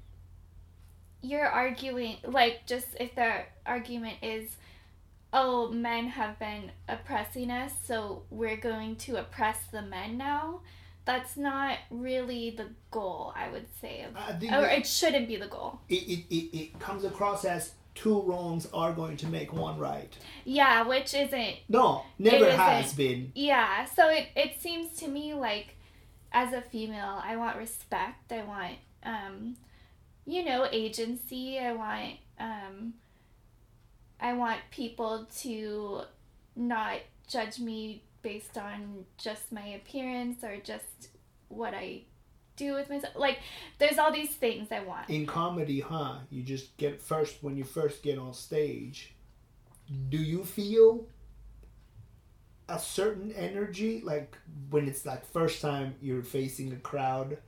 you're 1.20 1.46
arguing, 1.46 2.16
like, 2.24 2.66
just 2.66 2.86
if 2.98 3.14
the 3.14 3.40
argument 3.66 4.16
is, 4.22 4.56
oh, 5.32 5.70
men 5.70 6.08
have 6.08 6.38
been 6.38 6.70
oppressing 6.88 7.50
us, 7.50 7.72
so 7.84 8.22
we're 8.30 8.56
going 8.56 8.96
to 8.96 9.16
oppress 9.16 9.58
the 9.70 9.82
men 9.82 10.16
now, 10.16 10.60
that's 11.04 11.36
not 11.36 11.78
really 11.90 12.50
the 12.50 12.68
goal, 12.90 13.32
I 13.36 13.50
would 13.50 13.66
say. 13.80 14.04
Of, 14.04 14.42
or 14.42 14.66
it, 14.66 14.86
shouldn't 14.86 15.28
be 15.28 15.36
the 15.36 15.48
goal. 15.48 15.80
it, 15.88 15.94
it, 15.94 16.34
it, 16.34 16.56
it 16.56 16.78
comes 16.78 17.04
across 17.04 17.44
as 17.44 17.72
two 17.94 18.22
wrongs 18.22 18.68
are 18.72 18.92
going 18.92 19.16
to 19.18 19.26
make 19.26 19.52
one 19.52 19.78
right. 19.78 20.16
Yeah, 20.44 20.86
which 20.86 21.14
isn't 21.14 21.56
No, 21.68 22.04
never 22.18 22.50
has 22.50 22.94
been. 22.94 23.32
Yeah, 23.34 23.84
so 23.84 24.08
it, 24.08 24.28
it 24.34 24.60
seems 24.60 24.92
to 24.98 25.08
me 25.08 25.34
like 25.34 25.76
as 26.32 26.52
a 26.52 26.60
female, 26.60 27.20
I 27.22 27.36
want 27.36 27.56
respect. 27.56 28.32
I 28.32 28.42
want, 28.42 28.74
um, 29.04 29.56
you 30.26 30.44
know, 30.44 30.66
agency. 30.70 31.58
I 31.58 31.72
want, 31.72 32.14
um, 32.38 32.94
I 34.20 34.32
want 34.34 34.60
people 34.70 35.26
to 35.40 36.02
not 36.56 36.98
judge 37.28 37.58
me 37.58 38.02
based 38.22 38.56
on 38.56 39.04
just 39.18 39.52
my 39.52 39.66
appearance 39.66 40.44
or 40.44 40.56
just 40.62 41.08
what 41.48 41.74
I 41.74 42.02
do 42.56 42.74
with 42.74 42.88
myself. 42.88 43.14
Like, 43.16 43.38
there's 43.78 43.98
all 43.98 44.12
these 44.12 44.30
things 44.30 44.68
I 44.70 44.80
want. 44.80 45.10
In 45.10 45.26
comedy, 45.26 45.80
huh? 45.80 46.18
You 46.30 46.42
just 46.42 46.76
get 46.76 47.00
first 47.00 47.42
when 47.42 47.56
you 47.56 47.64
first 47.64 48.02
get 48.02 48.18
on 48.18 48.32
stage. 48.34 49.14
Do 50.08 50.18
you 50.18 50.44
feel 50.44 51.06
a 52.68 52.78
certain 52.78 53.32
energy 53.32 54.00
like 54.04 54.36
when 54.70 54.86
it's 54.88 55.04
like 55.04 55.24
first 55.26 55.60
time 55.60 55.94
you're 56.00 56.22
facing 56.22 56.72
a 56.72 56.76
crowd? 56.76 57.38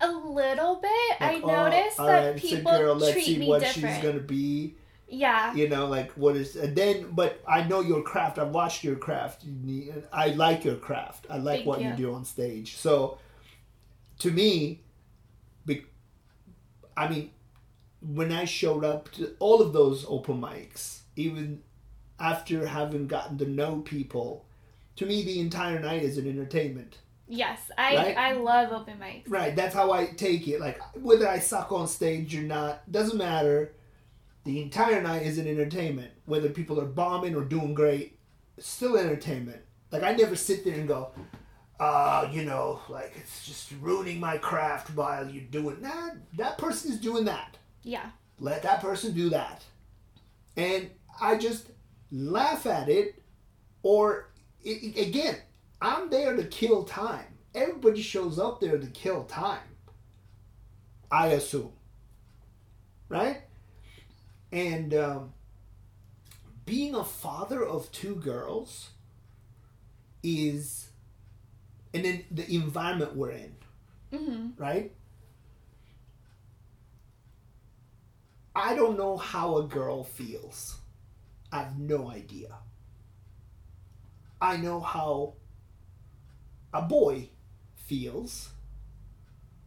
A 0.00 0.10
little 0.10 0.76
bit. 0.76 1.16
I 1.20 1.34
Like, 1.34 1.42
oh, 1.44 1.46
noticed 1.48 1.98
all 2.00 2.06
that 2.06 2.22
uh, 2.22 2.30
right, 2.32 2.36
people 2.40 2.70
girl, 2.78 2.94
let's 2.94 3.12
treat 3.12 3.24
see 3.24 3.38
me 3.38 3.48
what 3.48 3.60
different. 3.60 3.94
she's 3.96 4.02
gonna 4.04 4.20
be. 4.20 4.74
Yeah. 5.10 5.54
you 5.54 5.70
know 5.70 5.86
like 5.86 6.12
what 6.12 6.36
is 6.36 6.54
and 6.54 6.76
then 6.76 7.12
but 7.12 7.40
i 7.48 7.62
know 7.66 7.80
your 7.80 8.02
craft 8.02 8.38
i've 8.38 8.50
watched 8.50 8.84
your 8.84 8.94
craft 8.96 9.42
You 9.42 9.52
need- 9.52 10.04
i 10.12 10.26
like 10.28 10.66
your 10.66 10.76
craft 10.76 11.24
i 11.30 11.38
like 11.38 11.60
Thank 11.60 11.66
what 11.66 11.80
you 11.80 11.88
you. 11.88 11.96
do 11.96 12.12
on 12.12 12.26
stage 12.26 12.76
so 12.76 13.16
to 14.18 14.30
me 14.30 14.82
be, 15.64 15.86
i 16.94 17.08
mean 17.08 17.30
when 18.02 18.30
i 18.32 18.44
showed 18.44 18.84
up 18.84 19.10
to 19.12 19.34
all 19.38 19.62
of 19.62 19.72
those 19.72 20.04
open 20.08 20.38
mics 20.42 21.00
even 21.16 21.62
after 22.20 22.66
having 22.66 23.06
gotten 23.06 23.38
to 23.38 23.46
know 23.46 23.80
people 23.80 24.44
to 24.96 25.06
me 25.06 25.22
the 25.22 25.40
entire 25.40 25.78
night 25.78 26.02
is 26.02 26.18
an 26.18 26.28
entertainment 26.28 26.98
Yes, 27.28 27.70
I 27.76 27.94
Right? 27.94 28.16
I 28.16 28.32
love 28.32 28.72
open 28.72 28.96
mics. 28.98 29.24
Right, 29.28 29.54
that's 29.54 29.74
how 29.74 29.92
I 29.92 30.06
take 30.06 30.48
it. 30.48 30.60
Like 30.60 30.80
whether 30.96 31.28
I 31.28 31.38
suck 31.38 31.70
on 31.72 31.86
stage 31.86 32.34
or 32.34 32.42
not 32.42 32.90
doesn't 32.90 33.18
matter. 33.18 33.74
The 34.44 34.62
entire 34.62 35.02
night 35.02 35.22
is 35.22 35.36
an 35.36 35.46
entertainment. 35.46 36.10
Whether 36.24 36.48
people 36.48 36.80
are 36.80 36.86
bombing 36.86 37.34
or 37.34 37.44
doing 37.44 37.74
great, 37.74 38.18
still 38.58 38.96
entertainment. 38.96 39.60
Like 39.92 40.02
I 40.02 40.12
never 40.12 40.36
sit 40.36 40.64
there 40.64 40.74
and 40.74 40.88
go, 40.88 41.10
uh, 41.78 42.28
you 42.32 42.46
know, 42.46 42.80
like 42.88 43.12
it's 43.16 43.44
just 43.44 43.72
ruining 43.80 44.18
my 44.18 44.38
craft 44.38 44.94
while 44.96 45.28
you're 45.28 45.44
doing 45.44 45.82
that. 45.82 46.16
That 46.38 46.56
person 46.56 46.92
is 46.92 46.98
doing 46.98 47.26
that. 47.26 47.58
Yeah. 47.82 48.06
Let 48.40 48.62
that 48.62 48.80
person 48.80 49.12
do 49.12 49.28
that. 49.30 49.64
And 50.56 50.90
I 51.20 51.36
just 51.36 51.66
laugh 52.10 52.66
at 52.66 52.88
it 52.88 53.22
or 53.82 54.30
i 54.66 54.70
i- 54.70 55.00
again, 55.00 55.36
I'm 55.80 56.10
there 56.10 56.34
to 56.36 56.44
kill 56.44 56.84
time. 56.84 57.26
Everybody 57.54 58.02
shows 58.02 58.38
up 58.38 58.60
there 58.60 58.78
to 58.78 58.86
kill 58.88 59.24
time. 59.24 59.60
I 61.10 61.28
assume. 61.28 61.72
Right? 63.08 63.42
And 64.52 64.92
um, 64.94 65.32
being 66.66 66.94
a 66.94 67.04
father 67.04 67.64
of 67.64 67.90
two 67.92 68.16
girls 68.16 68.90
is, 70.22 70.88
and 71.94 72.04
then 72.04 72.24
the 72.30 72.52
environment 72.54 73.14
we're 73.16 73.30
in, 73.32 73.54
Mm-hmm. 74.12 74.60
right? 74.62 74.92
I 78.54 78.74
don't 78.74 78.98
know 78.98 79.16
how 79.16 79.58
a 79.58 79.64
girl 79.64 80.02
feels. 80.04 80.76
I 81.52 81.58
have 81.58 81.78
no 81.78 82.10
idea. 82.10 82.54
I 84.40 84.56
know 84.56 84.80
how 84.80 85.34
a 86.72 86.82
boy 86.82 87.30
feels 87.74 88.50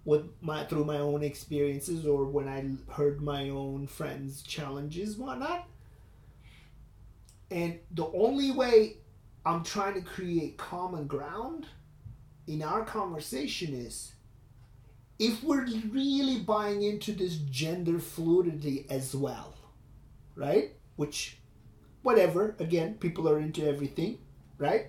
with 0.06 0.30
my 0.42 0.64
through 0.66 0.86
my 0.86 0.98
own 0.98 1.24
experiences 1.24 2.06
or 2.06 2.26
when 2.26 2.48
I 2.48 2.92
heard 2.94 3.22
my 3.22 3.50
own 3.50 3.88
friends' 3.88 4.42
challenges, 4.42 5.18
whatnot. 5.18 5.68
And 7.50 7.80
the 7.92 8.08
only 8.08 8.52
way 8.52 8.98
I'm 9.46 9.64
trying 9.64 9.96
to 9.96 10.02
create 10.02 10.58
common 10.58 11.08
ground 11.08 11.68
in 12.48 12.62
our 12.62 12.84
conversation 12.86 13.74
is 13.74 14.14
if 15.20 15.44
we're 15.44 15.68
really 15.92 16.40
buying 16.40 16.82
into 16.82 17.12
this 17.12 17.36
gender 17.36 18.00
fluidity 18.00 18.86
as 18.90 19.16
well, 19.16 19.54
right? 20.36 20.72
Which, 20.96 21.38
whatever, 22.02 22.56
again, 22.60 22.96
people 22.96 23.30
are 23.30 23.40
into 23.40 23.68
everything, 23.68 24.18
right? 24.58 24.88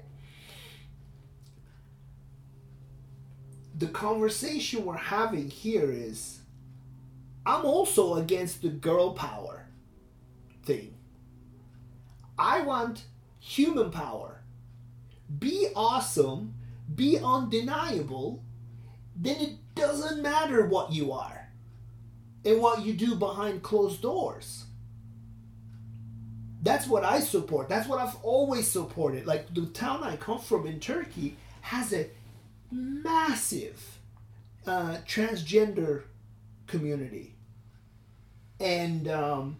The 3.76 3.88
conversation 3.88 4.84
we're 4.84 4.96
having 4.96 5.48
here 5.50 5.90
is 5.90 6.42
I'm 7.44 7.64
also 7.64 8.14
against 8.14 8.62
the 8.62 8.68
girl 8.68 9.14
power 9.14 9.66
thing. 10.64 10.94
I 12.38 12.60
want 12.60 13.04
human 13.40 13.90
power. 13.90 14.42
Be 15.38 15.68
awesome, 15.74 16.54
be 16.94 17.18
undeniable, 17.18 18.42
then 19.16 19.36
it 19.40 19.56
doesn't 19.74 20.22
matter 20.22 20.66
what 20.66 20.92
you 20.92 21.12
are 21.12 21.48
and 22.44 22.60
what 22.60 22.84
you 22.84 22.92
do 22.92 23.14
behind 23.14 23.62
closed 23.62 24.02
doors. 24.02 24.66
That's 26.62 26.86
what 26.86 27.04
I 27.04 27.18
support. 27.20 27.68
That's 27.68 27.88
what 27.88 27.98
I've 27.98 28.16
always 28.22 28.68
supported. 28.70 29.26
Like 29.26 29.52
the 29.52 29.66
town 29.66 30.04
I 30.04 30.16
come 30.16 30.38
from 30.38 30.66
in 30.66 30.78
Turkey 30.78 31.36
has 31.62 31.92
a 31.92 32.08
massive 32.70 33.98
uh, 34.66 34.98
transgender 35.06 36.02
community. 36.68 37.34
And 38.60 39.08
um, 39.08 39.56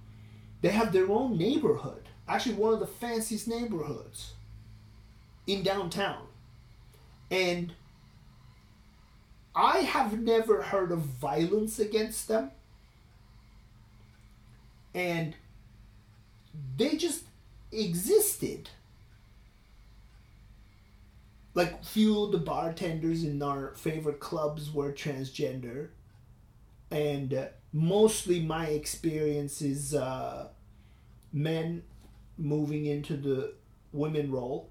they 0.61 0.69
have 0.69 0.93
their 0.93 1.11
own 1.11 1.37
neighborhood. 1.37 2.09
Actually, 2.29 2.55
one 2.55 2.73
of 2.73 2.81
the 2.81 2.87
fanciest 2.87 3.49
neighborhoods 3.49 4.35
in 5.47 5.65
downtown. 5.65 6.27
And 7.33 7.73
I 9.57 9.79
have 9.79 10.21
never 10.21 10.63
heard 10.63 10.93
of 10.93 11.01
violence 11.01 11.81
against 11.81 12.29
them. 12.29 12.53
And 14.95 15.35
they 16.77 16.97
just 16.97 17.25
existed. 17.71 18.71
Like 21.55 21.85
few 21.85 22.25
of 22.25 22.33
the 22.33 22.39
bartenders 22.39 23.25
in 23.25 23.43
our 23.43 23.75
favorite 23.75 24.21
clubs 24.21 24.73
were 24.73 24.93
transgender. 24.93 25.89
And 26.91 27.33
uh, 27.35 27.47
mostly 27.73 28.41
my 28.41 28.67
experience 28.67 29.61
is 29.63 29.95
uh, 29.95 30.49
men 31.33 31.83
moving 32.39 32.87
into 32.87 33.17
the 33.17 33.55
women 33.93 34.31
role. 34.31 34.71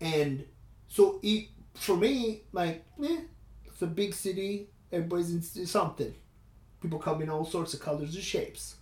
And 0.00 0.44
so 0.88 1.20
it, 1.22 1.48
for 1.74 1.96
me, 1.96 2.42
like, 2.52 2.84
eh, 3.02 3.20
it's 3.66 3.82
a 3.82 3.86
big 3.86 4.14
city. 4.14 4.68
Everybody's 4.92 5.30
into 5.30 5.66
something. 5.66 6.14
People 6.80 6.98
come 6.98 7.22
in 7.22 7.30
all 7.30 7.44
sorts 7.44 7.74
of 7.74 7.80
colors 7.80 8.14
and 8.14 8.24
shapes. 8.24 8.75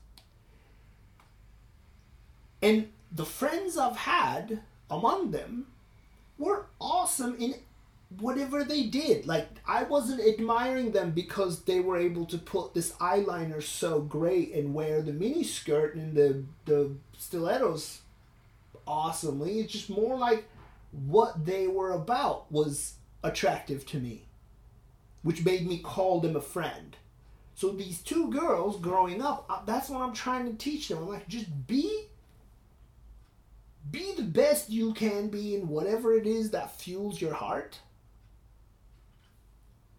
And 2.65 2.89
the 3.13 3.27
friends 3.27 3.77
I've 3.77 3.99
had 3.99 4.61
among 4.91 5.33
them 5.33 5.67
were 6.39 6.65
awesome 6.81 7.37
in 7.39 7.57
whatever 8.19 8.65
they 8.65 8.85
did. 8.85 9.27
Like 9.27 9.49
I 9.69 9.83
wasn't 9.83 10.27
admiring 10.27 10.93
them 10.93 11.11
because 11.11 11.65
they 11.65 11.81
were 11.81 11.99
able 11.99 12.25
to 12.25 12.39
put 12.39 12.73
this 12.73 12.93
eyeliner 12.93 13.63
so 13.63 14.01
great 14.01 14.55
and 14.55 14.73
wear 14.73 15.03
the 15.03 15.13
mini 15.13 15.45
skirt 15.45 15.95
and 15.95 16.17
the 16.17 16.45
the 16.65 16.93
stilettos 17.19 18.01
awesomely. 18.87 19.61
It's 19.61 19.75
just 19.75 19.91
more 19.91 20.17
like 20.17 20.49
what 20.91 21.45
they 21.45 21.67
were 21.67 21.93
about 21.93 22.51
was 22.51 22.95
attractive 23.23 23.85
to 23.89 23.99
me, 23.99 24.23
which 25.23 25.45
made 25.45 25.67
me 25.67 25.81
call 25.81 26.19
them 26.21 26.35
a 26.35 26.41
friend. 26.41 26.97
So 27.55 27.73
these 27.73 28.01
two 28.01 28.31
girls 28.31 28.81
growing 28.81 29.21
up, 29.21 29.45
uh, 29.51 29.61
that's 29.67 29.91
what 29.91 30.01
I'm 30.01 30.15
trying 30.15 30.47
to 30.47 30.57
teach 30.57 30.89
them. 30.89 30.99
I'm 30.99 31.09
like, 31.09 31.29
just 31.29 31.67
be 31.67 32.07
be 33.91 34.15
the 34.17 34.23
best 34.23 34.71
you 34.71 34.95
can 34.95 35.29
be 35.29 35.55
in 35.55 35.69
whatever 35.69 36.15
it 36.15 36.27
is 36.27 36.51
that 36.51 36.79
fuels 36.79 37.21
your 37.21 37.35
heart. 37.35 37.79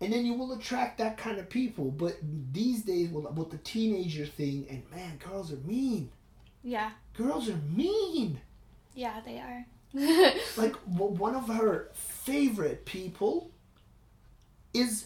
And 0.02 0.12
then 0.12 0.26
you 0.26 0.34
will 0.34 0.54
attract 0.54 0.98
that 0.98 1.18
kind 1.18 1.40
of 1.40 1.50
people. 1.50 1.92
But 1.92 2.18
these 2.52 2.84
days, 2.84 3.10
with, 3.10 3.32
with 3.32 3.52
the 3.52 3.58
teenager 3.58 4.26
thing, 4.26 4.66
and 4.70 4.84
man, 4.92 5.18
girls 5.18 5.52
are 5.54 5.58
mean. 5.58 6.12
Yeah. 6.64 6.92
Girls 7.16 7.50
are 7.50 7.60
mean. 7.74 8.42
Yeah, 8.94 9.22
they 9.26 9.40
are. 9.40 9.66
like 10.58 10.74
w- 10.92 11.14
one 11.14 11.36
of 11.36 11.48
her 11.48 11.90
favorite 11.94 12.86
people 12.86 13.52
is 14.74 15.06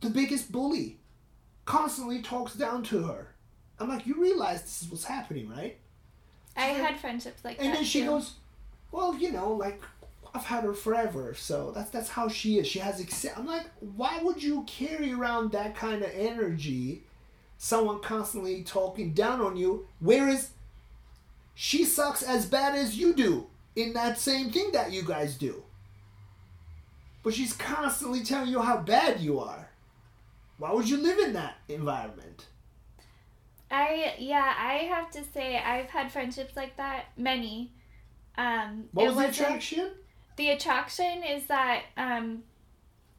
the 0.00 0.08
biggest 0.10 0.50
bully. 0.50 0.98
Constantly 1.66 2.22
talks 2.22 2.54
down 2.54 2.82
to 2.84 3.02
her. 3.02 3.34
I'm 3.78 3.88
like, 3.88 4.06
you 4.06 4.20
realize 4.20 4.62
this 4.62 4.82
is 4.82 4.88
what's 4.88 5.04
happening, 5.04 5.48
right? 5.48 5.78
I 6.56 6.66
had 6.66 6.98
friendships 6.98 7.44
like 7.44 7.58
And 7.58 7.68
that. 7.68 7.74
then 7.76 7.84
she 7.84 8.00
too. 8.00 8.06
goes, 8.06 8.34
"Well, 8.92 9.14
you 9.16 9.32
know, 9.32 9.52
like 9.52 9.80
I've 10.34 10.44
had 10.44 10.64
her 10.64 10.74
forever, 10.74 11.34
so 11.34 11.70
that's 11.72 11.90
that's 11.90 12.08
how 12.10 12.28
she 12.28 12.58
is. 12.58 12.66
She 12.66 12.78
has 12.78 13.00
accept." 13.00 13.38
I'm 13.38 13.46
like, 13.46 13.66
why 13.80 14.20
would 14.22 14.42
you 14.42 14.64
carry 14.64 15.12
around 15.12 15.52
that 15.52 15.74
kind 15.74 16.02
of 16.02 16.10
energy? 16.14 17.02
Someone 17.58 18.00
constantly 18.00 18.62
talking 18.62 19.12
down 19.14 19.40
on 19.40 19.56
you, 19.56 19.86
whereas 20.00 20.50
she 21.54 21.84
sucks 21.84 22.22
as 22.22 22.44
bad 22.46 22.74
as 22.74 22.98
you 22.98 23.14
do 23.14 23.46
in 23.74 23.94
that 23.94 24.18
same 24.18 24.50
thing 24.50 24.72
that 24.72 24.92
you 24.92 25.02
guys 25.02 25.36
do. 25.36 25.62
But 27.22 27.32
she's 27.34 27.54
constantly 27.54 28.22
telling 28.22 28.50
you 28.50 28.60
how 28.60 28.76
bad 28.78 29.20
you 29.20 29.40
are. 29.40 29.70
Why 30.58 30.72
would 30.72 30.88
you 30.88 30.96
live 30.98 31.18
in 31.18 31.32
that 31.32 31.56
environment? 31.68 32.46
I 33.70 34.14
yeah, 34.18 34.54
I 34.58 34.74
have 34.94 35.10
to 35.12 35.24
say 35.24 35.58
I've 35.58 35.90
had 35.90 36.12
friendships 36.12 36.56
like 36.56 36.76
that. 36.76 37.06
Many. 37.16 37.72
Um, 38.38 38.88
What 38.92 39.14
was 39.14 39.36
the 39.36 39.44
attraction? 39.44 39.90
The 40.36 40.50
attraction 40.50 41.24
is 41.24 41.46
that 41.46 41.84
um, 41.96 42.42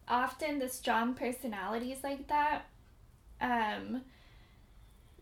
often 0.07 0.59
the 0.59 0.69
strong 0.69 1.15
personalities 1.15 1.97
like 2.03 2.27
that, 2.27 2.65
um, 3.41 4.01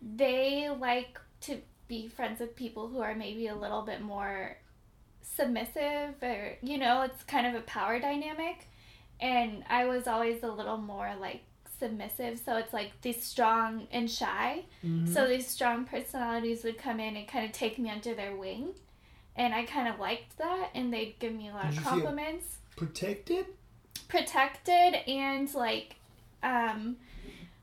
they 0.02 0.70
like 0.70 1.20
to 1.42 1.62
be 1.88 2.08
friends 2.08 2.40
with 2.40 2.56
people 2.56 2.88
who 2.88 3.00
are 3.00 3.16
maybe 3.16 3.48
a 3.48 3.56
little 3.56 3.82
bit 3.84 4.02
more 4.02 4.58
submissive 5.22 6.16
or 6.22 6.58
you 6.62 6.78
know 6.78 7.02
it's 7.02 7.24
kind 7.24 7.48
of 7.48 7.56
a 7.56 7.62
power 7.66 8.00
dynamic 8.00 8.68
and 9.20 9.64
i 9.70 9.86
was 9.86 10.08
always 10.08 10.44
a 10.44 10.48
little 10.48 10.78
more 10.78 11.14
like 11.20 11.42
submissive 11.80 12.40
so 12.40 12.58
it's 12.58 12.74
like 12.74 12.92
these 13.02 13.22
strong 13.24 13.88
and 13.92 14.10
shy 14.10 14.64
Mm-hmm. 14.86 15.12
so 15.14 15.28
these 15.28 15.48
strong 15.48 15.86
personalities 15.86 16.64
would 16.64 16.78
come 16.78 17.00
in 17.00 17.16
and 17.18 17.28
kind 17.28 17.46
of 17.46 17.52
take 17.52 17.80
me 17.80 17.90
under 17.90 18.14
their 18.14 18.36
wing. 18.36 18.70
And 19.36 19.54
I 19.54 19.66
kind 19.66 19.88
of 19.88 20.00
liked 20.00 20.38
that. 20.38 20.70
And 20.76 20.94
they'd 20.94 21.18
give 21.20 21.34
me 21.34 21.50
a 21.50 21.54
lot 21.54 21.70
Did 21.72 21.80
of 21.80 21.84
compliments. 21.84 22.58
Protected? 22.78 23.48
Protected 24.08 24.96
and 25.08 25.52
like, 25.54 25.96
um, 26.44 26.98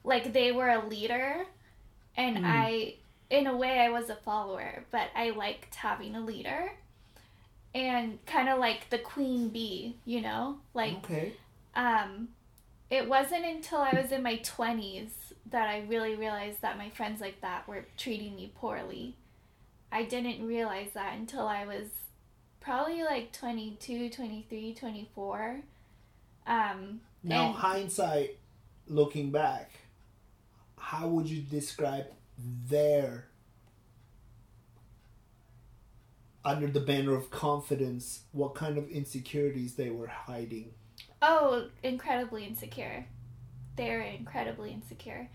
like 0.04 0.32
they 0.32 0.52
were 0.52 0.68
a 0.68 0.86
leader. 0.86 1.46
And 2.16 2.38
Mm. 2.38 2.44
I, 2.44 2.94
in 3.30 3.46
a 3.46 3.56
way, 3.56 3.78
I 3.80 3.88
was 3.88 4.10
a 4.10 4.16
follower, 4.16 4.84
but 4.90 5.08
I 5.14 5.30
liked 5.30 5.76
having 5.76 6.14
a 6.16 6.20
leader. 6.20 6.72
And 7.74 8.18
kind 8.26 8.48
of 8.50 8.58
like 8.58 8.90
the 8.90 8.98
queen 8.98 9.48
bee, 9.48 9.96
you 10.04 10.20
know? 10.20 10.58
Like, 10.74 10.94
okay. 11.04 11.32
um, 11.74 12.28
it 12.92 13.08
wasn't 13.08 13.46
until 13.46 13.78
I 13.78 13.98
was 13.98 14.12
in 14.12 14.22
my 14.22 14.36
20s 14.36 15.12
that 15.50 15.66
I 15.66 15.86
really 15.88 16.14
realized 16.14 16.60
that 16.60 16.76
my 16.76 16.90
friends 16.90 17.22
like 17.22 17.40
that 17.40 17.66
were 17.66 17.86
treating 17.96 18.36
me 18.36 18.52
poorly. 18.54 19.16
I 19.90 20.02
didn't 20.02 20.46
realize 20.46 20.90
that 20.92 21.16
until 21.16 21.48
I 21.48 21.64
was 21.64 21.86
probably 22.60 23.02
like 23.02 23.32
22, 23.32 24.10
23, 24.10 24.74
24. 24.74 25.62
Um, 26.46 27.00
Now, 27.22 27.46
and- 27.46 27.54
hindsight, 27.54 28.36
looking 28.86 29.30
back, 29.30 29.70
how 30.76 31.08
would 31.08 31.30
you 31.30 31.40
describe 31.40 32.08
their 32.68 33.28
under 36.44 36.66
the 36.66 36.80
banner 36.80 37.14
of 37.14 37.30
confidence? 37.30 38.24
What 38.32 38.54
kind 38.54 38.76
of 38.76 38.86
insecurities 38.90 39.76
they 39.76 39.88
were 39.88 40.08
hiding? 40.08 40.74
Oh, 41.22 41.68
incredibly 41.82 42.44
insecure. 42.44 43.06
They're 43.76 44.00
incredibly 44.02 44.72
insecure. 44.72 45.28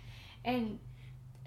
And 0.45 0.79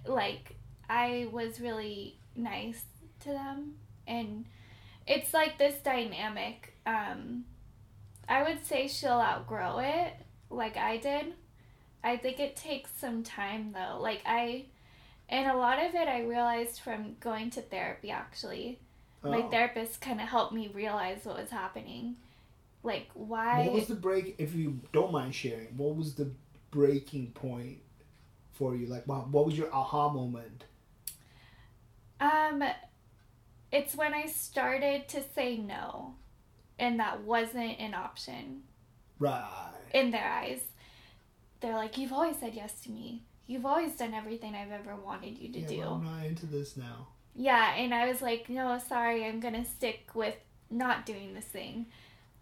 like, 0.07 0.57
I 0.89 1.29
was 1.31 1.61
really 1.61 2.19
nice 2.35 2.83
to 3.21 3.29
them. 3.29 3.75
And 4.07 4.47
it's 5.07 5.33
like 5.35 5.59
this 5.59 5.77
dynamic. 5.83 6.75
Um, 6.87 7.45
I 8.29 8.43
would 8.43 8.65
say 8.65 8.89
she'll 8.89 9.13
outgrow 9.13 9.79
it, 9.79 10.15
like 10.51 10.77
I 10.77 10.97
did. 10.97 11.35
I 12.03 12.17
think 12.17 12.41
it 12.41 12.57
takes 12.57 12.91
some 12.99 13.23
time 13.23 13.73
though. 13.75 13.99
Like, 14.01 14.23
I, 14.25 14.67
and 15.29 15.51
a 15.51 15.57
lot 15.57 15.79
of 15.85 15.95
it 15.95 16.09
I 16.09 16.23
realized 16.23 16.81
from 16.81 17.17
going 17.21 17.51
to 17.51 17.61
therapy 17.61 18.11
actually. 18.11 18.79
My 19.23 19.43
Oh. 19.43 19.51
therapist 19.51 20.01
kind 20.01 20.21
of 20.21 20.29
helped 20.29 20.55
me 20.55 20.69
realize 20.69 21.25
what 21.25 21.37
was 21.37 21.51
happening. 21.51 22.17
Like, 22.83 23.09
why. 23.15 23.65
What 23.65 23.75
was 23.75 23.87
the 23.89 23.95
break? 23.95 24.37
If 24.39 24.55
you 24.55 24.81
don't 24.93 25.13
mind 25.13 25.35
sharing, 25.35 25.77
what 25.77 25.97
was 25.97 26.15
the 26.15 26.31
breaking 26.71 27.33
point 27.33 27.79
for 28.53 28.75
you? 28.75 28.87
Like, 28.87 29.07
what 29.07 29.29
what 29.29 29.47
was 29.47 29.57
your 29.59 29.73
aha 29.75 30.09
moment? 30.09 30.65
Um, 32.21 32.63
it's 33.73 33.95
when 33.95 34.15
I 34.15 34.27
started 34.27 35.09
to 35.09 35.23
say 35.35 35.57
no, 35.57 36.15
and 36.79 36.99
that 37.01 37.23
wasn't 37.23 37.79
an 37.81 37.95
option 37.95 38.63
Right. 39.19 39.73
in 39.93 40.11
their 40.11 40.25
eyes. 40.25 40.61
They're 41.61 41.77
like, 41.77 41.99
"You've 41.99 42.13
always 42.13 42.39
said 42.39 42.55
yes 42.55 42.81
to 42.83 42.91
me. 42.91 43.23
You've 43.47 43.67
always 43.67 43.97
done 43.97 44.15
everything 44.15 44.55
I've 44.55 44.71
ever 44.73 44.97
wanted 44.97 45.39
you 45.39 45.53
to 45.53 45.61
yeah, 45.61 45.69
do." 45.69 45.79
well, 45.81 45.95
I'm 45.95 46.05
not 46.05 46.25
into 46.27 46.47
this 46.47 46.77
now. 46.77 47.09
Yeah, 47.35 47.75
and 47.75 47.95
I 47.95 48.09
was 48.09 48.23
like, 48.23 48.49
"No, 48.49 48.79
sorry, 48.79 49.25
I'm 49.27 49.41
gonna 49.41 49.65
stick 49.65 50.11
with 50.15 50.37
not 50.71 51.05
doing 51.05 51.35
this 51.35 51.45
thing 51.45 51.87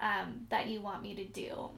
um, 0.00 0.46
that 0.50 0.66
you 0.68 0.80
want 0.80 1.02
me 1.02 1.14
to 1.16 1.24
do." 1.24 1.70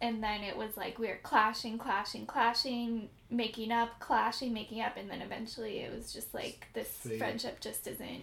And 0.00 0.22
then 0.22 0.42
it 0.42 0.56
was 0.56 0.76
like 0.76 0.98
we 0.98 1.06
were 1.08 1.20
clashing, 1.22 1.78
clashing, 1.78 2.26
clashing, 2.26 3.08
making 3.30 3.72
up, 3.72 3.98
clashing, 4.00 4.52
making 4.52 4.80
up, 4.82 4.96
and 4.96 5.08
then 5.10 5.22
eventually 5.22 5.78
it 5.80 5.94
was 5.94 6.12
just 6.12 6.34
like 6.34 6.66
this 6.74 6.88
Fate. 6.88 7.18
friendship 7.18 7.60
just 7.60 7.86
isn't 7.86 8.22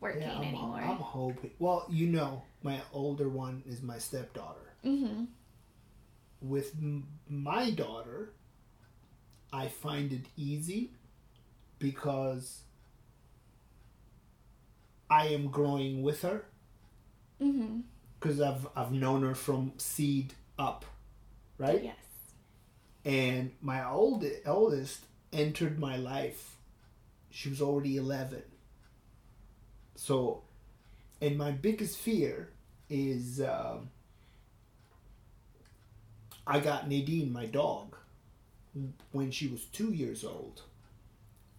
working 0.00 0.22
Yeah, 0.22 0.32
I'm, 0.36 0.42
anymore. 0.42 0.80
I'm 0.80 0.96
hoping. 0.96 1.50
Well, 1.58 1.86
you 1.88 2.08
know, 2.08 2.42
my 2.62 2.80
older 2.92 3.28
one 3.28 3.62
is 3.66 3.82
my 3.82 3.98
stepdaughter. 3.98 4.74
mm-hmm. 4.84 5.24
with 6.42 6.72
m- 6.76 7.06
my 7.28 7.70
daughter, 7.70 8.32
I 9.52 9.68
find 9.68 10.12
it 10.12 10.26
easy 10.36 10.90
because 11.78 12.62
I 15.10 15.26
am 15.28 15.48
growing 15.48 16.02
with 16.02 16.22
her 16.22 16.44
Mm-hmm. 17.40 17.80
Because 18.22 18.40
I've 18.40 18.68
I've 18.76 18.92
known 18.92 19.22
her 19.22 19.34
from 19.34 19.72
seed 19.78 20.34
up, 20.58 20.84
right? 21.58 21.82
Yes. 21.82 21.96
And 23.04 23.50
my 23.60 23.84
old 23.84 24.24
eldest 24.44 25.00
entered 25.32 25.78
my 25.78 25.96
life. 25.96 26.56
She 27.30 27.48
was 27.48 27.60
already 27.60 27.96
eleven. 27.96 28.42
So, 29.96 30.42
and 31.20 31.36
my 31.36 31.50
biggest 31.50 31.98
fear 31.98 32.50
is 32.88 33.40
um, 33.40 33.90
I 36.46 36.60
got 36.60 36.88
Nadine, 36.88 37.32
my 37.32 37.46
dog, 37.46 37.96
when 39.12 39.30
she 39.30 39.48
was 39.48 39.64
two 39.64 39.92
years 39.92 40.24
old, 40.24 40.62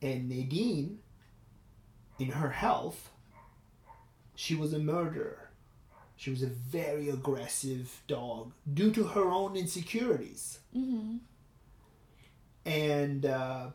and 0.01 0.29
Nadine, 0.29 0.99
in 2.19 2.29
her 2.29 2.49
health, 2.49 3.11
she 4.35 4.55
was 4.55 4.73
a 4.73 4.79
murderer. 4.79 5.42
She 6.23 6.29
was 6.29 6.41
a 6.41 6.47
very 6.47 7.09
aggressive 7.09 8.01
dog 8.07 8.53
due 8.73 8.91
to 8.91 9.03
her 9.03 9.29
own 9.29 9.57
insecurities 9.57 10.59
Mm-hmm. 10.73 11.17
and 12.65 13.25
uh, 13.25 13.67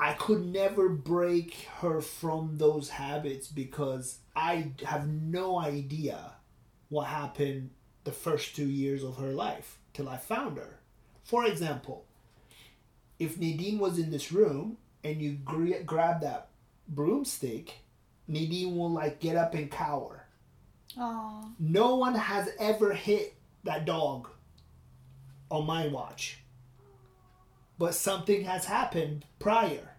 I 0.00 0.12
could 0.14 0.44
never 0.44 0.88
break 0.88 1.68
her 1.78 2.00
from 2.00 2.56
those 2.58 2.88
habits 2.90 3.46
because 3.46 4.18
I 4.34 4.72
have 4.84 5.06
no 5.06 5.60
idea 5.60 6.32
what 6.88 7.06
happened 7.06 7.70
the 8.02 8.10
first 8.10 8.56
two 8.56 8.66
years 8.66 9.04
of 9.04 9.18
her 9.18 9.30
life 9.32 9.78
till 9.94 10.08
I 10.08 10.16
found 10.16 10.56
her. 10.58 10.80
For 11.22 11.46
example, 11.46 12.06
if 13.20 13.38
Nadine 13.38 13.78
was 13.78 14.00
in 14.00 14.10
this 14.10 14.32
room 14.32 14.78
and 15.04 15.22
you 15.22 15.34
gr- 15.44 15.84
grab 15.86 16.22
that 16.22 16.48
broomstick, 16.88 17.74
Nadine 18.26 18.76
will 18.76 18.90
like 18.90 19.20
get 19.20 19.36
up 19.36 19.54
and 19.54 19.70
cower. 19.70 20.19
Oh. 20.98 21.50
No 21.58 21.96
one 21.96 22.14
has 22.14 22.48
ever 22.58 22.92
hit 22.92 23.34
that 23.64 23.84
dog 23.84 24.28
on 25.50 25.66
my 25.66 25.88
watch. 25.88 26.38
But 27.78 27.94
something 27.94 28.44
has 28.44 28.64
happened 28.64 29.24
prior. 29.38 29.94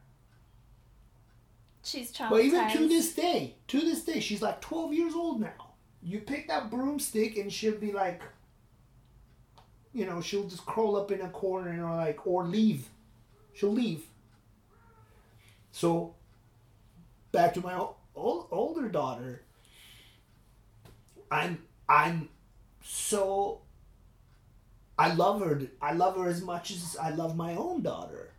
She's 1.83 2.11
traumatized. 2.11 2.29
But 2.29 2.41
even 2.41 2.69
to 2.71 2.87
this 2.87 3.13
day, 3.13 3.55
to 3.67 3.79
this 3.81 4.03
day, 4.03 4.19
she's 4.19 4.41
like 4.41 4.61
12 4.61 4.93
years 4.93 5.13
old 5.15 5.41
now. 5.41 5.73
You 6.03 6.19
pick 6.19 6.47
that 6.47 6.69
broomstick 6.69 7.37
and 7.37 7.51
she'll 7.51 7.77
be 7.77 7.91
like, 7.91 8.21
you 9.93 10.05
know, 10.05 10.21
she'll 10.21 10.47
just 10.47 10.65
crawl 10.65 10.95
up 10.95 11.11
in 11.11 11.21
a 11.21 11.29
corner 11.29 11.85
or 11.85 11.95
like, 11.95 12.25
or 12.25 12.45
leave. 12.45 12.87
She'll 13.53 13.71
leave. 13.73 14.03
So, 15.71 16.15
back 17.31 17.53
to 17.55 17.61
my 17.61 17.73
o- 17.75 17.95
ol- 18.15 18.47
older 18.51 18.87
daughter. 18.89 19.41
I'm, 21.31 21.63
I'm 21.89 22.29
so, 22.83 23.61
I 24.97 25.13
love 25.13 25.41
her. 25.41 25.61
I 25.81 25.93
love 25.93 26.17
her 26.17 26.27
as 26.27 26.43
much 26.43 26.71
as 26.71 26.95
I 27.01 27.09
love 27.09 27.35
my 27.35 27.55
own 27.55 27.81
daughter. 27.81 28.33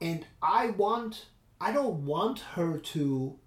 And 0.00 0.24
I 0.42 0.70
want 0.70 1.26
I 1.60 1.70
don't 1.70 2.04
want 2.06 2.40
her 2.54 2.78
to 2.78 3.38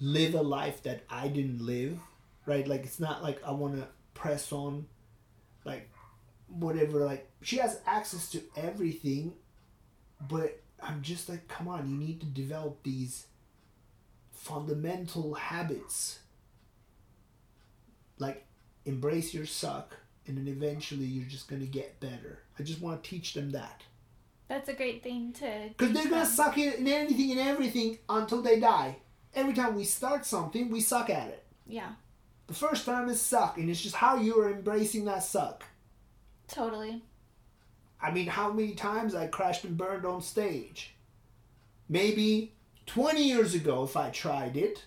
live 0.00 0.34
a 0.34 0.42
life 0.42 0.82
that 0.82 1.04
I 1.08 1.28
didn't 1.28 1.64
live, 1.64 1.98
right? 2.46 2.66
Like 2.66 2.82
it's 2.84 2.98
not 2.98 3.22
like 3.22 3.40
I 3.46 3.52
want 3.52 3.76
to 3.76 3.86
press 4.14 4.50
on 4.52 4.86
like 5.64 5.88
whatever 6.48 7.04
like 7.04 7.30
she 7.42 7.58
has 7.58 7.80
access 7.86 8.30
to 8.30 8.42
everything, 8.56 9.34
but 10.28 10.60
I'm 10.82 11.02
just 11.02 11.28
like 11.28 11.46
come 11.48 11.68
on, 11.68 11.88
you 11.90 11.96
need 11.96 12.20
to 12.20 12.26
develop 12.26 12.82
these 12.82 13.26
fundamental 14.32 15.34
habits. 15.34 16.19
Like 18.20 18.46
embrace 18.84 19.34
your 19.34 19.46
suck 19.46 19.96
and 20.26 20.36
then 20.36 20.46
eventually 20.48 21.06
you're 21.06 21.28
just 21.28 21.48
going 21.48 21.60
to 21.62 21.66
get 21.66 21.98
better. 22.00 22.40
I 22.58 22.62
just 22.62 22.80
want 22.80 23.02
to 23.02 23.10
teach 23.10 23.34
them 23.34 23.50
that. 23.52 23.82
That's 24.48 24.68
a 24.68 24.74
great 24.74 25.02
thing 25.02 25.32
to. 25.34 25.68
Because 25.76 25.92
they're 25.94 26.04
gonna 26.10 26.24
them. 26.24 26.26
suck 26.26 26.58
in, 26.58 26.72
in 26.74 26.88
anything 26.88 27.30
and 27.32 27.40
everything 27.40 27.98
until 28.08 28.42
they 28.42 28.58
die. 28.58 28.96
Every 29.34 29.54
time 29.54 29.76
we 29.76 29.84
start 29.84 30.26
something, 30.26 30.70
we 30.70 30.80
suck 30.80 31.08
at 31.08 31.28
it. 31.28 31.44
Yeah, 31.68 31.90
The 32.48 32.54
first 32.54 32.84
time 32.84 33.08
is 33.08 33.20
suck, 33.20 33.58
and 33.58 33.70
it's 33.70 33.80
just 33.80 33.94
how 33.94 34.16
you 34.16 34.40
are 34.40 34.50
embracing 34.50 35.04
that 35.04 35.22
suck. 35.22 35.62
totally. 36.48 37.02
I 38.02 38.10
mean, 38.10 38.26
how 38.26 38.50
many 38.52 38.74
times 38.74 39.14
I 39.14 39.28
crashed 39.28 39.62
and 39.64 39.76
burned 39.76 40.04
on 40.04 40.20
stage? 40.20 40.94
Maybe 41.88 42.54
20 42.86 43.22
years 43.22 43.54
ago, 43.54 43.84
if 43.84 43.96
I 43.96 44.10
tried 44.10 44.56
it 44.56 44.84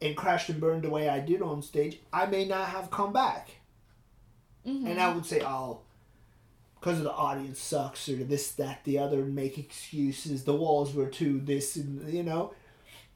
and 0.00 0.16
crashed 0.16 0.48
and 0.48 0.60
burned 0.60 0.82
the 0.82 0.90
way 0.90 1.08
I 1.08 1.20
did 1.20 1.42
on 1.42 1.62
stage, 1.62 2.00
I 2.12 2.26
may 2.26 2.44
not 2.44 2.68
have 2.68 2.90
come 2.90 3.12
back. 3.12 3.50
hmm 4.64 4.86
And 4.86 5.00
I 5.00 5.12
would 5.12 5.26
say, 5.26 5.42
oh, 5.42 5.80
because 6.78 6.98
of 6.98 7.04
the 7.04 7.12
audience 7.12 7.60
sucks 7.60 8.08
or 8.08 8.16
this, 8.16 8.52
that, 8.52 8.84
the 8.84 8.98
other, 8.98 9.24
make 9.24 9.58
excuses. 9.58 10.44
The 10.44 10.54
walls 10.54 10.94
were 10.94 11.06
too 11.08 11.40
this, 11.40 11.76
and 11.76 12.12
you 12.12 12.22
know. 12.22 12.54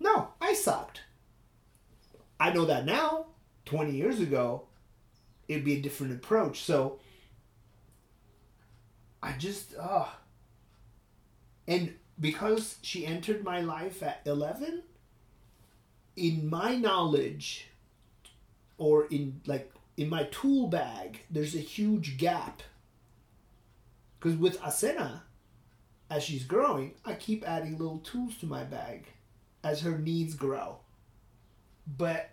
No, 0.00 0.28
I 0.40 0.54
sucked. 0.54 1.02
I 2.40 2.52
know 2.52 2.64
that 2.64 2.84
now. 2.84 3.26
20 3.66 3.92
years 3.92 4.18
ago, 4.18 4.64
it'd 5.46 5.64
be 5.64 5.76
a 5.76 5.80
different 5.80 6.12
approach. 6.12 6.62
So, 6.62 6.98
I 9.22 9.32
just, 9.38 9.74
ah. 9.80 10.18
and 11.68 11.94
because 12.18 12.78
she 12.82 13.06
entered 13.06 13.44
my 13.44 13.60
life 13.60 14.02
at 14.02 14.22
11, 14.26 14.82
in 16.16 16.48
my 16.48 16.76
knowledge, 16.76 17.68
or 18.78 19.06
in 19.06 19.40
like 19.46 19.72
in 19.96 20.08
my 20.08 20.24
tool 20.24 20.66
bag, 20.66 21.20
there's 21.30 21.54
a 21.54 21.58
huge 21.58 22.16
gap. 22.16 22.62
Because 24.18 24.38
with 24.38 24.60
Asena, 24.60 25.22
as 26.08 26.22
she's 26.22 26.44
growing, 26.44 26.94
I 27.04 27.14
keep 27.14 27.46
adding 27.48 27.78
little 27.78 27.98
tools 27.98 28.36
to 28.38 28.46
my 28.46 28.64
bag 28.64 29.06
as 29.64 29.80
her 29.80 29.98
needs 29.98 30.34
grow. 30.34 30.78
But 31.86 32.30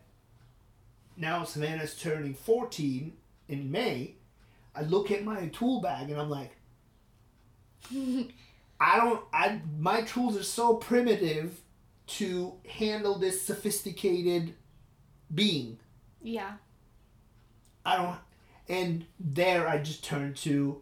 now 1.18 1.44
Savannah's 1.44 1.96
turning 1.96 2.34
14 2.34 3.14
in 3.48 3.72
May. 3.72 4.16
I 4.76 4.84
look 4.84 5.12
at 5.12 5.24
my 5.24 5.48
tool 5.48 5.82
bag 5.82 6.10
and 6.10 6.20
I'm 6.20 6.30
like, 6.30 6.52
I 8.80 8.98
don't, 8.98 9.22
I, 9.34 9.60
my 9.78 10.02
tools 10.04 10.38
are 10.38 10.44
so 10.44 10.76
primitive 10.76 11.60
to 12.10 12.54
handle 12.68 13.16
this 13.16 13.42
sophisticated 13.42 14.56
being. 15.34 15.78
Yeah. 16.22 16.54
I 17.86 17.98
don't, 17.98 18.18
and 18.68 19.06
there 19.20 19.68
I 19.68 19.78
just 19.78 20.04
turned 20.04 20.36
to. 20.38 20.82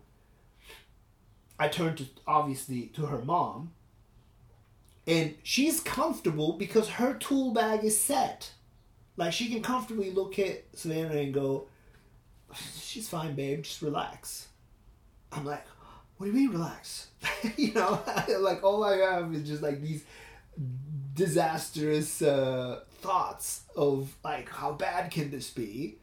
I 1.60 1.68
turned 1.68 1.98
to 1.98 2.06
obviously 2.26 2.88
to 2.96 3.08
her 3.08 3.20
mom. 3.20 3.74
And 5.06 5.36
she's 5.42 5.80
comfortable 5.80 6.54
because 6.54 6.90
her 6.90 7.14
tool 7.14 7.52
bag 7.52 7.84
is 7.84 8.00
set. 8.00 8.52
Like 9.16 9.34
she 9.34 9.50
can 9.50 9.62
comfortably 9.62 10.12
look 10.12 10.38
at 10.40 10.66
Savannah 10.76 11.16
and 11.16 11.34
go, 11.34 11.68
"She's 12.80 13.10
fine, 13.10 13.36
babe. 13.36 13.64
Just 13.64 13.82
relax." 13.82 14.48
I'm 15.32 15.46
like, 15.46 15.66
"What 16.18 16.28
do 16.28 16.32
you 16.32 16.38
mean 16.38 16.52
relax?" 16.52 17.08
you 17.58 17.74
know, 17.74 18.02
like 18.40 18.64
all 18.64 18.84
I 18.84 18.98
have 18.98 19.34
is 19.34 19.48
just 19.48 19.62
like 19.62 19.82
these 19.82 20.04
disastrous 21.18 22.22
uh, 22.22 22.82
thoughts 23.02 23.64
of 23.76 24.16
like 24.24 24.50
how 24.50 24.72
bad 24.72 25.12
can 25.12 25.32
this 25.32 25.50
be 25.52 25.98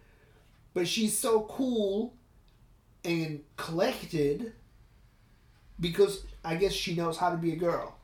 but 0.75 0.89
she's 0.89 1.17
so 1.17 1.43
cool 1.43 2.15
and 3.05 3.41
collected 3.57 4.53
because 5.81 6.25
I 6.45 6.57
guess 6.57 6.73
she 6.73 6.95
knows 6.95 7.17
how 7.17 7.31
to 7.31 7.37
be 7.37 7.53
a 7.53 7.57
girl, 7.57 7.97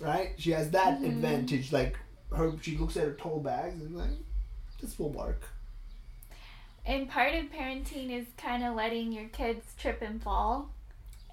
right? 0.00 0.34
She 0.38 0.50
has 0.52 0.70
that 0.72 1.00
Mhm. 1.00 1.06
advantage. 1.06 1.72
Like 1.72 1.96
her, 2.34 2.52
she 2.62 2.76
looks 2.76 2.96
at 2.96 3.04
her 3.04 3.12
tool 3.12 3.40
bags 3.40 3.80
and 3.82 3.96
like, 3.96 4.10
this 4.80 4.98
will 4.98 5.10
work. 5.10 5.42
And 6.84 7.08
part 7.08 7.34
of 7.34 7.46
parenting 7.52 8.10
is 8.10 8.26
kind 8.36 8.64
of 8.64 8.74
letting 8.76 9.12
your 9.12 9.28
kids 9.28 9.64
trip 9.78 10.02
and 10.02 10.22
fall. 10.22 10.70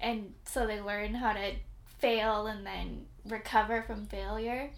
And 0.00 0.34
so 0.44 0.66
they 0.66 0.80
learn 0.80 1.14
how 1.14 1.32
to 1.32 1.54
fail 1.98 2.46
and 2.46 2.66
then 2.66 3.06
recover 3.24 3.82
from 3.82 4.06
failure. 4.06 4.70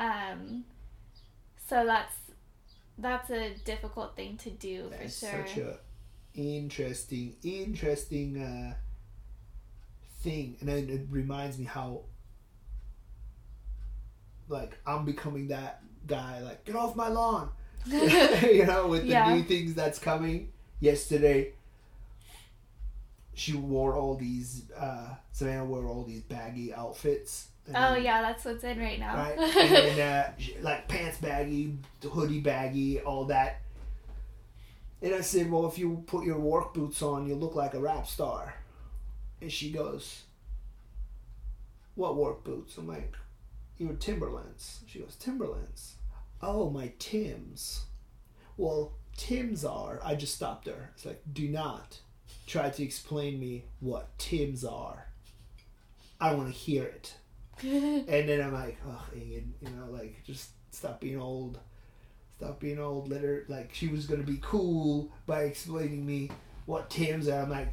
Um, 0.00 0.64
so 1.68 1.84
that's 1.86 2.14
that's 2.98 3.30
a 3.30 3.50
difficult 3.64 4.16
thing 4.16 4.36
to 4.38 4.50
do 4.50 4.90
for 4.90 5.08
sure. 5.08 5.10
such 5.10 5.58
a 5.58 5.78
interesting, 6.34 7.36
interesting 7.44 8.42
uh, 8.42 8.74
thing, 10.22 10.56
and 10.60 10.68
then 10.68 10.88
it 10.90 11.02
reminds 11.10 11.58
me 11.58 11.66
how 11.66 12.02
like 14.48 14.78
I'm 14.86 15.04
becoming 15.04 15.48
that 15.48 15.82
guy. 16.06 16.40
Like, 16.40 16.64
get 16.64 16.76
off 16.76 16.96
my 16.96 17.08
lawn. 17.08 17.50
you 17.86 18.66
know, 18.66 18.88
with 18.88 19.02
the 19.02 19.08
Yeah. 19.08 19.34
new 19.34 19.42
things 19.42 19.74
that's 19.74 19.98
coming. 19.98 20.52
Yesterday, 20.80 21.52
she 23.34 23.54
wore 23.54 23.96
all 23.96 24.16
these. 24.16 24.64
Uh, 24.76 25.14
Savannah 25.32 25.64
wore 25.66 25.86
all 25.86 26.04
these 26.04 26.22
baggy 26.22 26.72
outfits. 26.74 27.48
And 27.74 27.84
oh 27.84 27.96
yeah, 27.96 28.22
that's 28.22 28.44
what's 28.44 28.64
in 28.64 28.78
right 28.78 28.98
now. 28.98 29.16
right? 29.16 29.38
and 29.56 30.00
uh, 30.00 30.30
like 30.60 30.88
pants 30.88 31.18
baggy, 31.18 31.78
hoodie 32.02 32.40
baggy, 32.40 33.00
all 33.00 33.24
that. 33.26 33.60
And 35.02 35.14
I 35.14 35.20
said, 35.22 35.50
"Well, 35.50 35.66
if 35.66 35.78
you 35.78 36.02
put 36.06 36.24
your 36.24 36.38
work 36.38 36.74
boots 36.74 37.00
on, 37.02 37.26
you 37.26 37.34
look 37.34 37.54
like 37.54 37.74
a 37.74 37.80
rap 37.80 38.06
star." 38.06 38.54
And 39.40 39.50
she 39.50 39.70
goes, 39.72 40.24
"What 41.94 42.16
work 42.16 42.44
boots?" 42.44 42.76
I'm 42.76 42.86
like, 42.86 43.14
"Your 43.78 43.94
Timberlands." 43.94 44.80
She 44.86 44.98
goes, 44.98 45.16
"Timberlands." 45.16 45.94
Oh, 46.42 46.70
my 46.70 46.92
Tims. 46.98 47.84
Well, 48.56 48.92
Tims 49.16 49.64
are. 49.64 50.00
I 50.02 50.14
just 50.14 50.34
stopped 50.34 50.66
her. 50.66 50.90
It's 50.94 51.04
like, 51.04 51.20
do 51.30 51.48
not 51.48 51.98
try 52.46 52.70
to 52.70 52.82
explain 52.82 53.38
me 53.38 53.64
what 53.80 54.16
Tims 54.18 54.64
are. 54.64 55.06
I 56.20 56.30
don't 56.30 56.38
want 56.38 56.52
to 56.52 56.58
hear 56.58 56.84
it. 56.84 57.14
And 58.08 58.28
then 58.28 58.40
I'm 58.40 58.52
like, 58.52 58.78
oh, 58.86 59.06
Ian, 59.14 59.54
you 59.60 59.68
know, 59.70 59.90
like, 59.90 60.22
just 60.24 60.50
stop 60.70 61.00
being 61.00 61.20
old. 61.20 61.58
Stop 62.36 62.60
being 62.60 62.78
old. 62.78 63.10
Let 63.10 63.22
her, 63.22 63.44
like, 63.48 63.70
she 63.74 63.88
was 63.88 64.06
going 64.06 64.20
to 64.20 64.26
be 64.26 64.38
cool 64.42 65.10
by 65.26 65.42
explaining 65.42 66.06
me 66.06 66.30
what 66.66 66.90
Tim's 66.90 67.28
are. 67.28 67.42
I'm 67.42 67.50
like, 67.50 67.72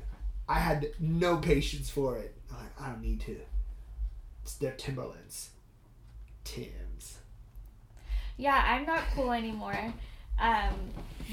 I 0.50 0.60
had 0.60 0.92
no 1.00 1.38
patience 1.38 1.90
for 1.90 2.18
it. 2.18 2.36
I'm 2.52 2.58
like, 2.58 2.82
I 2.82 2.88
don't 2.90 3.02
need 3.02 3.22
to. 3.22 3.38
It's 4.44 4.56
their 4.56 4.72
Timberlands. 4.72 5.50
Tims. 6.44 7.18
Yeah, 8.38 8.64
I'm 8.66 8.86
not 8.86 9.02
cool 9.14 9.32
anymore. 9.34 9.94
Um, 10.40 10.74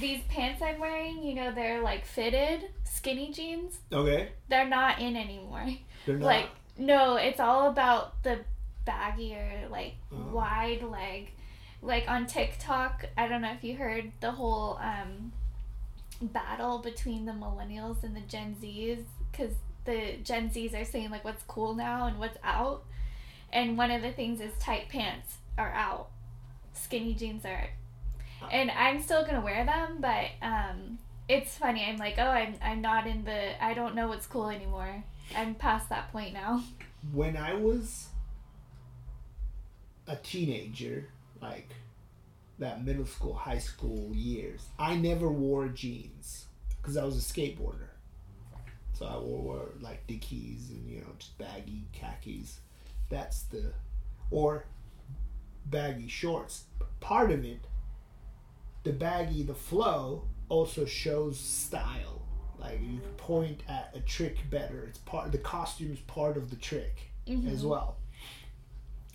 these 0.01 0.20
pants 0.28 0.62
I'm 0.62 0.81
wearing, 0.81 1.22
you 1.22 1.35
know, 1.35 1.55
they're 1.55 1.82
like 1.82 2.05
fitted 2.05 2.70
skinny 2.85 3.31
jeans. 3.32 3.78
Okay. 3.93 4.31
They're 4.48 4.68
not 4.68 4.98
in 4.98 5.16
anymore. 5.16 5.66
They're 6.06 6.16
not. 6.16 6.26
Like, 6.26 6.48
no, 6.78 7.16
it's 7.16 7.40
all 7.40 7.68
about 7.68 8.22
the 8.22 8.40
baggier, 8.86 9.70
like 9.70 9.94
Oh. 10.12 10.16
wide 10.32 10.82
leg. 10.82 11.30
Like 11.82 12.09
on 12.09 12.26
TikTok, 12.26 13.06
I 13.16 13.28
don't 13.28 13.42
know 13.42 13.52
if 13.52 13.62
you 13.62 13.76
heard 13.76 14.12
the 14.20 14.30
whole 14.32 14.78
um, 14.82 15.32
battle 16.22 16.78
between 16.78 17.26
the 17.26 17.32
millennials 17.32 18.02
and 18.02 18.16
the 18.16 18.20
Gen 18.20 18.56
Zs, 18.62 19.05
because 19.30 19.52
the 19.84 20.16
Gen 20.22 20.48
Zs 20.51 20.74
are 20.80 20.84
saying 20.84 21.10
like 21.10 21.24
what's 21.24 21.42
cool 21.44 21.74
now 21.74 22.06
and 22.06 22.18
what's 22.18 22.38
out, 22.42 22.84
and 23.52 23.76
one 23.76 23.90
of 23.90 24.01
the 24.02 24.12
things 24.12 24.40
is 24.40 24.52
tight 24.59 24.88
pants 24.88 25.34
are 25.59 25.72
out, 25.72 26.09
skinny 26.72 27.12
jeans 27.14 27.44
are, 27.44 27.68
and 28.51 28.70
I'm 28.70 29.01
still 29.02 29.24
gonna 29.24 29.42
wear 29.42 29.64
them, 29.66 29.98
but 30.01 30.26
um, 30.40 30.98
it's 31.28 31.56
funny. 31.59 31.84
I'm 31.84 31.98
like, 31.98 32.14
oh, 32.18 32.22
I'm 32.22 32.55
I'm 32.62 32.80
not 32.80 33.06
in 33.06 33.24
the. 33.24 33.62
I 33.62 33.74
don't 33.74 33.94
know 33.94 34.09
what's 34.09 34.26
cool 34.26 34.48
anymore. 34.48 35.05
I'm 35.36 35.55
past 35.55 35.88
that 35.88 36.10
point 36.12 36.32
now. 36.32 36.62
when 37.12 37.36
I 37.36 37.55
was 37.55 38.09
a 40.06 40.16
teenager, 40.16 41.09
like 41.40 41.70
that 42.59 42.84
middle 42.84 43.06
school, 43.06 43.34
high 43.34 43.59
school 43.59 44.10
years, 44.14 44.66
I 44.78 44.94
never 44.96 45.28
wore 45.28 45.68
jeans 45.68 46.46
because 46.80 46.96
I 46.96 47.05
was 47.05 47.16
a 47.16 47.20
skateboarder. 47.32 47.88
So 48.92 49.06
I 49.06 49.16
wore, 49.16 49.42
wore 49.42 49.68
like 49.80 50.06
Dickies 50.06 50.70
and 50.70 50.88
you 50.88 51.01
know 51.01 51.12
just 51.18 51.36
baggy 51.38 51.86
khakis. 51.92 52.60
That's 53.10 53.42
the 53.44 53.72
or 54.30 54.66
baggy 55.66 56.09
shorts. 56.09 56.64
Part 57.01 57.30
of 57.32 57.44
it, 57.44 57.60
the 58.84 58.92
baggy, 58.92 59.42
the 59.42 59.55
flow 59.55 60.28
also 60.48 60.84
shows 60.84 61.38
style. 61.38 62.22
Like 62.64 62.80
you 62.80 62.98
can 63.00 63.10
point 63.18 63.60
at 63.68 63.92
a 63.94 64.00
trick 64.00 64.36
better. 64.50 64.86
It's 64.88 64.98
part 64.98 65.30
the 65.32 65.38
costume 65.38 65.92
is 65.92 65.98
part 66.00 66.36
of 66.36 66.50
the 66.50 66.56
trick 66.56 67.10
as 67.48 67.64
well. 67.64 67.96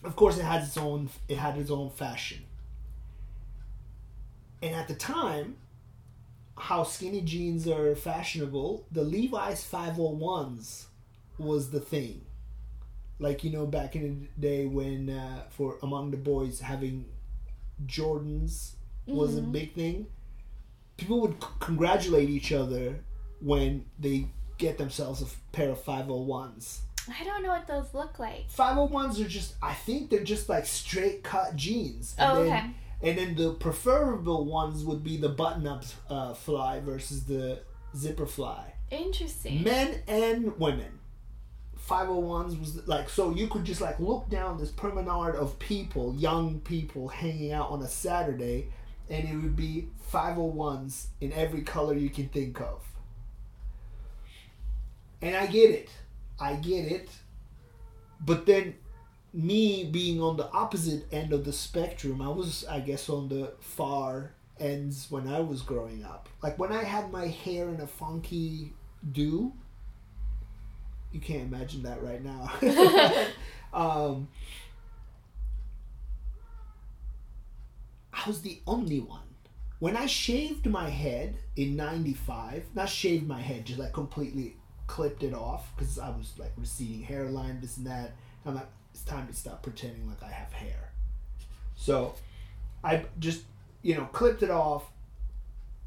Of 0.04 0.16
course, 0.16 0.38
it 0.38 0.46
has 0.46 0.68
its 0.68 0.78
own 0.78 1.10
it 1.28 1.38
had 1.38 1.58
its 1.58 1.72
own 1.72 1.90
fashion. 1.90 2.44
And 4.62 4.76
at 4.76 4.88
the 4.88 4.96
time, 4.96 5.56
how 6.58 6.84
skinny 6.84 7.22
jeans 7.22 7.68
are 7.68 7.96
fashionable, 7.96 8.86
the 8.92 9.04
Levi's 9.04 9.64
501s 9.64 10.86
was 11.38 11.72
the 11.72 11.80
thing. 11.80 12.22
Like 13.20 13.44
you 13.44 13.50
know, 13.52 13.66
back 13.66 13.96
in 13.96 14.28
the 14.36 14.42
day 14.48 14.66
when 14.66 15.10
uh, 15.10 15.44
for 15.50 15.78
among 15.82 16.12
the 16.12 16.18
boys 16.18 16.60
having 16.62 17.06
Jordans 17.86 18.74
was 19.08 19.38
a 19.38 19.42
Mhm. 19.42 19.52
big 19.52 19.74
thing. 19.74 20.08
People 20.98 21.22
would 21.22 21.42
c- 21.42 21.50
congratulate 21.60 22.30
each 22.30 22.52
other 22.52 23.00
when 23.42 23.86
they 24.00 24.28
get 24.58 24.78
themselves 24.78 25.22
a 25.22 25.28
pair 25.56 25.70
of 25.70 25.84
501s. 25.84 26.80
I 27.20 27.24
don't 27.24 27.42
know 27.42 27.50
what 27.50 27.66
those 27.66 27.94
look 27.94 28.20
like. 28.20 28.52
501s 28.52 29.24
are 29.24 29.28
just 29.28 29.56
I 29.62 29.74
think 29.74 30.10
they're 30.10 30.24
just 30.24 30.50
like 30.50 30.66
straight 30.66 31.24
cut 31.24 31.56
jeans. 31.56 32.16
And 32.18 32.32
Oh, 32.32 32.44
then, 32.44 32.54
okay. 32.54 32.72
And 33.02 33.18
then 33.18 33.36
the 33.36 33.54
preferable 33.54 34.46
ones 34.46 34.84
would 34.84 35.04
be 35.04 35.18
the 35.18 35.30
button 35.30 35.66
up 35.66 35.84
uh, 36.10 36.34
fly 36.34 36.82
versus 36.82 37.24
the 37.24 37.62
zipper 37.96 38.26
fly. 38.28 38.74
Interesting. 38.92 39.64
Men 39.64 40.02
and 40.08 40.58
women. 40.60 41.00
501s 41.88 42.60
was 42.60 42.88
like 42.88 43.10
so 43.10 43.32
you 43.34 43.48
could 43.48 43.64
just 43.64 43.82
like 43.82 44.00
look 44.00 44.30
down 44.30 44.60
this 44.60 44.70
promenade 44.70 45.36
of 45.36 45.58
people, 45.58 46.14
young 46.16 46.60
people 46.60 47.08
hanging 47.08 47.52
out 47.52 47.70
on 47.72 47.82
a 47.82 47.88
Saturday 47.88 48.68
and 49.10 49.28
it 49.28 49.36
would 49.36 49.56
be 49.56 49.88
501s 50.12 51.08
in 51.22 51.34
every 51.34 51.62
color 51.62 51.96
you 51.96 52.10
can 52.10 52.28
think 52.30 52.62
of. 52.62 52.84
And 55.22 55.36
I 55.36 55.48
get 55.48 55.72
it. 55.72 55.90
I 56.40 56.56
get 56.56 56.86
it. 56.86 57.10
But 58.22 58.46
then 58.46 58.76
me 59.34 59.86
being 59.86 60.22
on 60.22 60.38
the 60.38 60.50
opposite 60.52 61.06
end 61.12 61.34
of 61.34 61.46
the 61.46 61.54
spectrum, 61.54 62.22
I 62.22 62.30
was 62.30 62.66
I 62.70 62.80
guess 62.80 63.10
on 63.10 63.30
the 63.30 63.54
far 63.60 64.32
ends 64.60 65.08
when 65.10 65.28
I 65.28 65.40
was 65.40 65.62
growing 65.62 66.04
up. 66.04 66.30
Like 66.42 66.58
when 66.60 66.72
I 66.72 66.84
had 66.84 67.12
my 67.12 67.28
hair 67.28 67.70
in 67.70 67.80
a 67.82 67.88
funky 67.88 68.74
do, 69.12 69.54
you 71.12 71.20
can't 71.20 71.44
imagine 71.44 71.84
that 71.84 72.04
right 72.04 72.24
now. 72.24 72.52
um, 73.74 74.28
I 78.14 78.28
was 78.28 78.42
the 78.42 78.62
only 78.68 79.00
one. 79.00 79.22
When 79.80 79.96
I 79.96 80.08
shaved 80.08 80.66
my 80.66 80.90
head 80.90 81.38
in 81.56 81.78
95, 81.78 82.66
not 82.76 82.90
shaved 82.90 83.26
my 83.26 83.40
head, 83.40 83.66
just 83.66 83.80
like 83.80 83.94
completely 83.94 84.58
clipped 84.90 85.22
it 85.22 85.36
off 85.36 85.72
because 85.78 86.00
I 86.00 86.10
was 86.10 86.34
like 86.40 86.52
receding 86.58 87.04
hairline, 87.04 87.62
this 87.62 87.78
and 87.78 87.86
that. 87.86 88.16
I'm 88.44 88.56
like, 88.56 88.68
it's 88.92 89.04
time 89.04 89.28
to 89.28 89.34
stop 89.34 89.62
pretending 89.62 90.08
like 90.08 90.24
I 90.24 90.32
have 90.32 90.52
hair. 90.52 90.92
So 91.76 92.16
I 92.84 93.06
just, 93.20 93.44
you 93.84 93.96
know, 93.96 94.06
clipped 94.06 94.42
it 94.42 94.50
off. 94.50 94.92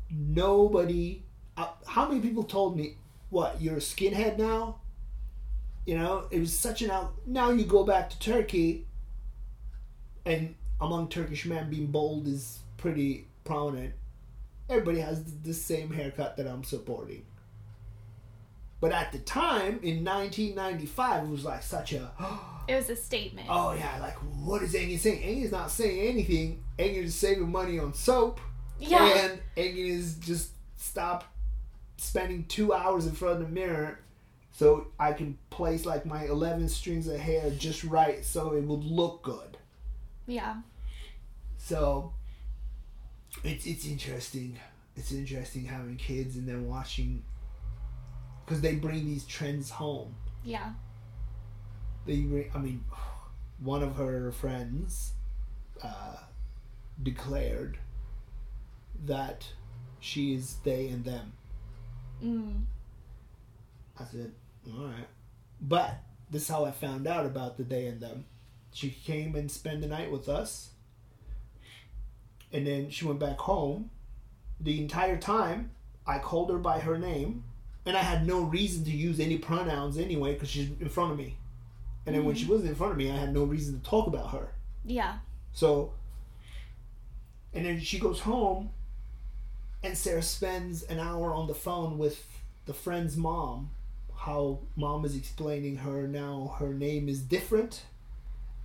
Nobody, 0.09 1.24
uh, 1.57 1.70
how 1.85 2.09
many 2.09 2.20
people 2.20 2.45
told 2.45 2.77
me, 2.77 2.97
what, 3.31 3.61
you're 3.61 3.79
a 3.79 3.81
skinhead 3.81 4.39
now? 4.39 4.77
You 5.85 5.99
know, 5.99 6.29
it 6.31 6.39
was 6.39 6.57
such 6.57 6.81
an 6.83 6.93
out. 6.93 7.15
Now 7.27 7.51
you 7.51 7.65
go 7.65 7.83
back 7.83 8.09
to 8.11 8.19
Turkey, 8.20 8.87
and 10.24 10.55
among 10.81 11.09
Turkish 11.09 11.45
men, 11.45 11.69
being 11.69 11.87
bold 11.87 12.29
is 12.29 12.61
pretty 12.77 13.27
prominent. 13.43 13.95
Everybody 14.69 15.01
has 15.01 15.24
the 15.43 15.55
same 15.55 15.93
haircut 15.93 16.37
that 16.37 16.47
I'm 16.47 16.62
supporting. 16.62 17.24
But 18.83 18.91
at 18.91 19.13
the 19.13 19.21
time, 19.21 19.79
in 19.85 20.05
1995, 20.05 21.25
it 21.25 21.31
was 21.31 21.45
like 21.45 21.63
such 21.63 21.93
a, 21.93 22.11
It 22.69 22.75
was 22.75 22.91
a 22.91 22.97
statement. 22.97 23.47
oh 23.49 23.73
yeah, 23.75 23.97
like 24.01 24.17
what 24.45 24.61
is 24.63 24.75
Engin 24.75 24.99
saying? 24.99 25.23
Engin's 25.23 25.53
not 25.53 25.71
saying 25.71 26.01
anything. 26.09 26.65
Engin 26.81 27.05
is 27.05 27.15
saving 27.15 27.51
money 27.51 27.79
on 27.79 27.95
soap. 27.95 28.41
yeah. 28.81 29.07
And 29.07 29.41
Engin 29.57 29.89
is 29.89 30.17
just 30.17 30.51
stop 30.77 31.33
spending 31.97 32.45
two 32.47 32.75
hours 32.75 33.07
in 33.07 33.13
front 33.13 33.41
of 33.41 33.43
the 33.43 33.49
mirror 33.49 34.01
so 34.51 34.89
I 34.99 35.13
can 35.13 35.39
place 35.51 35.87
like 35.87 36.05
my 36.05 36.25
11 36.25 36.69
strings 36.69 37.07
of 37.07 37.21
hair 37.21 37.51
just 37.57 37.85
right 37.85 38.25
so 38.25 38.53
it 38.55 38.65
would 38.65 38.83
look 38.85 39.23
good. 39.23 39.57
Yeah. 40.27 40.57
So 41.57 42.15
it's 43.45 43.65
it's 43.65 43.87
interesting. 43.87 44.59
It's 44.97 45.13
interesting 45.13 45.67
having 45.67 45.97
kids 45.97 46.35
and 46.37 46.49
then 46.49 46.69
watching 46.69 47.23
because 48.44 48.60
they 48.60 48.74
bring 48.74 49.06
these 49.06 49.24
trends 49.24 49.70
home. 49.70 50.14
Yeah. 50.44 50.73
They 52.06 52.20
bring, 52.20 52.51
I 52.55 52.59
mean, 52.59 52.85
one 53.60 53.82
of 53.82 53.97
her 53.97 54.32
friends 54.32 55.12
uh, 55.82 56.16
declared 57.02 57.78
that 59.05 59.47
she 60.01 60.35
is 60.35 60.56
they 60.64 60.89
and 60.89 61.05
them. 61.05 61.32
Mm. 62.23 62.62
I 63.98 64.05
said, 64.05 64.32
all 64.77 64.86
right. 64.86 65.09
But 65.60 65.98
this 66.31 66.43
is 66.43 66.48
how 66.48 66.64
I 66.64 66.73
found 66.73 67.06
out 67.06 67.27
about 67.27 67.56
the 67.56 67.62
they 67.62 67.86
and 67.86 68.01
them. 68.01 68.24
She 68.73 68.90
came 68.90 69.35
and 69.36 69.51
spent 69.51 69.81
the 69.81 69.86
night 69.86 70.10
with 70.10 70.28
us. 70.28 70.70
And 72.52 72.66
then 72.66 72.90
she 72.90 73.05
went 73.05 73.19
back 73.19 73.39
home. 73.39 73.90
The 74.60 74.81
entire 74.81 75.16
time, 75.16 75.70
I 76.06 76.19
called 76.19 76.51
her 76.51 76.59
by 76.59 76.81
her 76.81 76.98
name. 76.98 77.44
And 77.85 77.97
I 77.97 78.01
had 78.01 78.27
no 78.27 78.43
reason 78.43 78.85
to 78.85 78.91
use 78.91 79.19
any 79.19 79.39
pronouns 79.39 79.99
anyway 79.99 80.35
because 80.35 80.51
she's 80.51 80.71
in 80.81 80.89
front 80.89 81.13
of 81.13 81.19
me. 81.19 81.37
And 82.07 82.15
then 82.15 82.25
when 82.25 82.35
she 82.35 82.45
mm-hmm. 82.45 82.53
wasn't 82.53 82.71
in 82.71 82.77
front 82.77 82.93
of 82.93 82.99
me, 82.99 83.11
I 83.11 83.17
had 83.17 83.33
no 83.33 83.45
reason 83.45 83.79
to 83.81 83.89
talk 83.89 84.07
about 84.07 84.31
her. 84.31 84.53
Yeah. 84.85 85.19
So, 85.53 85.93
and 87.53 87.65
then 87.65 87.81
she 87.81 87.99
goes 87.99 88.21
home, 88.21 88.71
and 89.83 89.97
Sarah 89.97 90.23
spends 90.23 90.83
an 90.85 90.99
hour 90.99 91.33
on 91.35 91.47
the 91.47 91.55
phone 91.55 91.99
with 91.99 92.27
the 92.67 92.75
friend's 92.75 93.17
mom. 93.17 93.71
How 94.17 94.61
mom 94.77 95.05
is 95.05 95.17
explaining 95.17 95.77
her 95.79 96.07
now 96.07 96.57
her 96.59 96.73
name 96.73 97.09
is 97.09 97.21
different, 97.21 97.83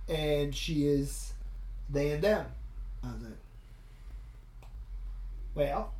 and 0.08 0.54
she 0.54 0.86
is 0.86 1.32
they 1.90 2.12
and 2.12 2.22
them. 2.22 2.46
I 3.02 3.08
was 3.08 3.22
like, 3.22 3.32
well. 5.54 5.92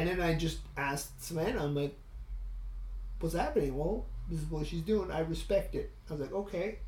And 0.00 0.08
then 0.08 0.20
I 0.20 0.34
just 0.34 0.58
asked 0.76 1.22
Savannah, 1.22 1.64
I'm 1.64 1.74
like, 1.74 1.94
what's 3.20 3.34
happening? 3.34 3.76
Well, 3.76 4.06
this 4.30 4.40
is 4.40 4.50
what 4.50 4.66
she's 4.66 4.82
doing. 4.82 5.10
I 5.10 5.20
respect 5.20 5.74
it. 5.74 5.90
I 6.08 6.14
was 6.14 6.20
like, 6.22 6.32
okay 6.32 6.78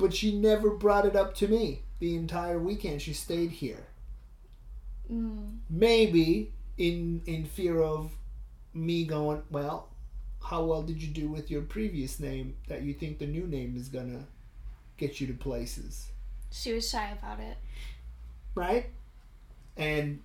but 0.00 0.14
she 0.14 0.34
never 0.34 0.70
brought 0.70 1.04
it 1.04 1.14
up 1.14 1.34
to 1.34 1.46
me 1.46 1.82
the 1.98 2.16
entire 2.16 2.58
weekend 2.58 3.02
she 3.02 3.12
stayed 3.12 3.50
here 3.50 3.86
Mm. 5.12 5.58
maybe 5.68 6.52
in 6.78 7.20
in 7.26 7.44
fear 7.44 7.82
of 7.82 8.12
me 8.72 9.04
going 9.04 9.42
well 9.50 9.88
how 10.40 10.64
well 10.64 10.82
did 10.82 11.02
you 11.02 11.08
do 11.08 11.28
with 11.28 11.50
your 11.50 11.62
previous 11.62 12.20
name 12.20 12.54
that 12.68 12.82
you 12.82 12.94
think 12.94 13.18
the 13.18 13.26
new 13.26 13.44
name 13.46 13.76
is 13.76 13.88
gonna 13.88 14.24
get 14.96 15.20
you 15.20 15.26
to 15.26 15.34
places? 15.34 16.10
She 16.52 16.72
was 16.72 16.88
shy 16.88 17.10
about 17.10 17.40
it. 17.40 17.56
Right? 18.54 18.86
And 19.76 20.20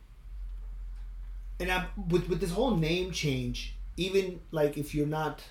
and 1.59 1.71
I 1.71 1.87
with 2.09 2.27
with 2.29 2.39
this 2.39 2.51
whole 2.51 2.75
name 2.75 3.11
change, 3.11 3.75
even 3.97 4.39
like 4.51 4.77
if 4.77 4.93
you're 4.93 5.07
not 5.07 5.43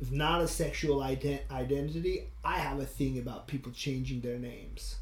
if 0.00 0.12
not 0.12 0.40
a 0.40 0.48
sexual 0.48 1.00
ident- 1.00 1.50
identity, 1.50 2.24
I 2.44 2.58
have 2.58 2.78
a 2.78 2.86
thing 2.86 3.18
about 3.18 3.48
people 3.48 3.72
changing 3.72 4.20
their 4.20 4.38
names. 4.38 4.96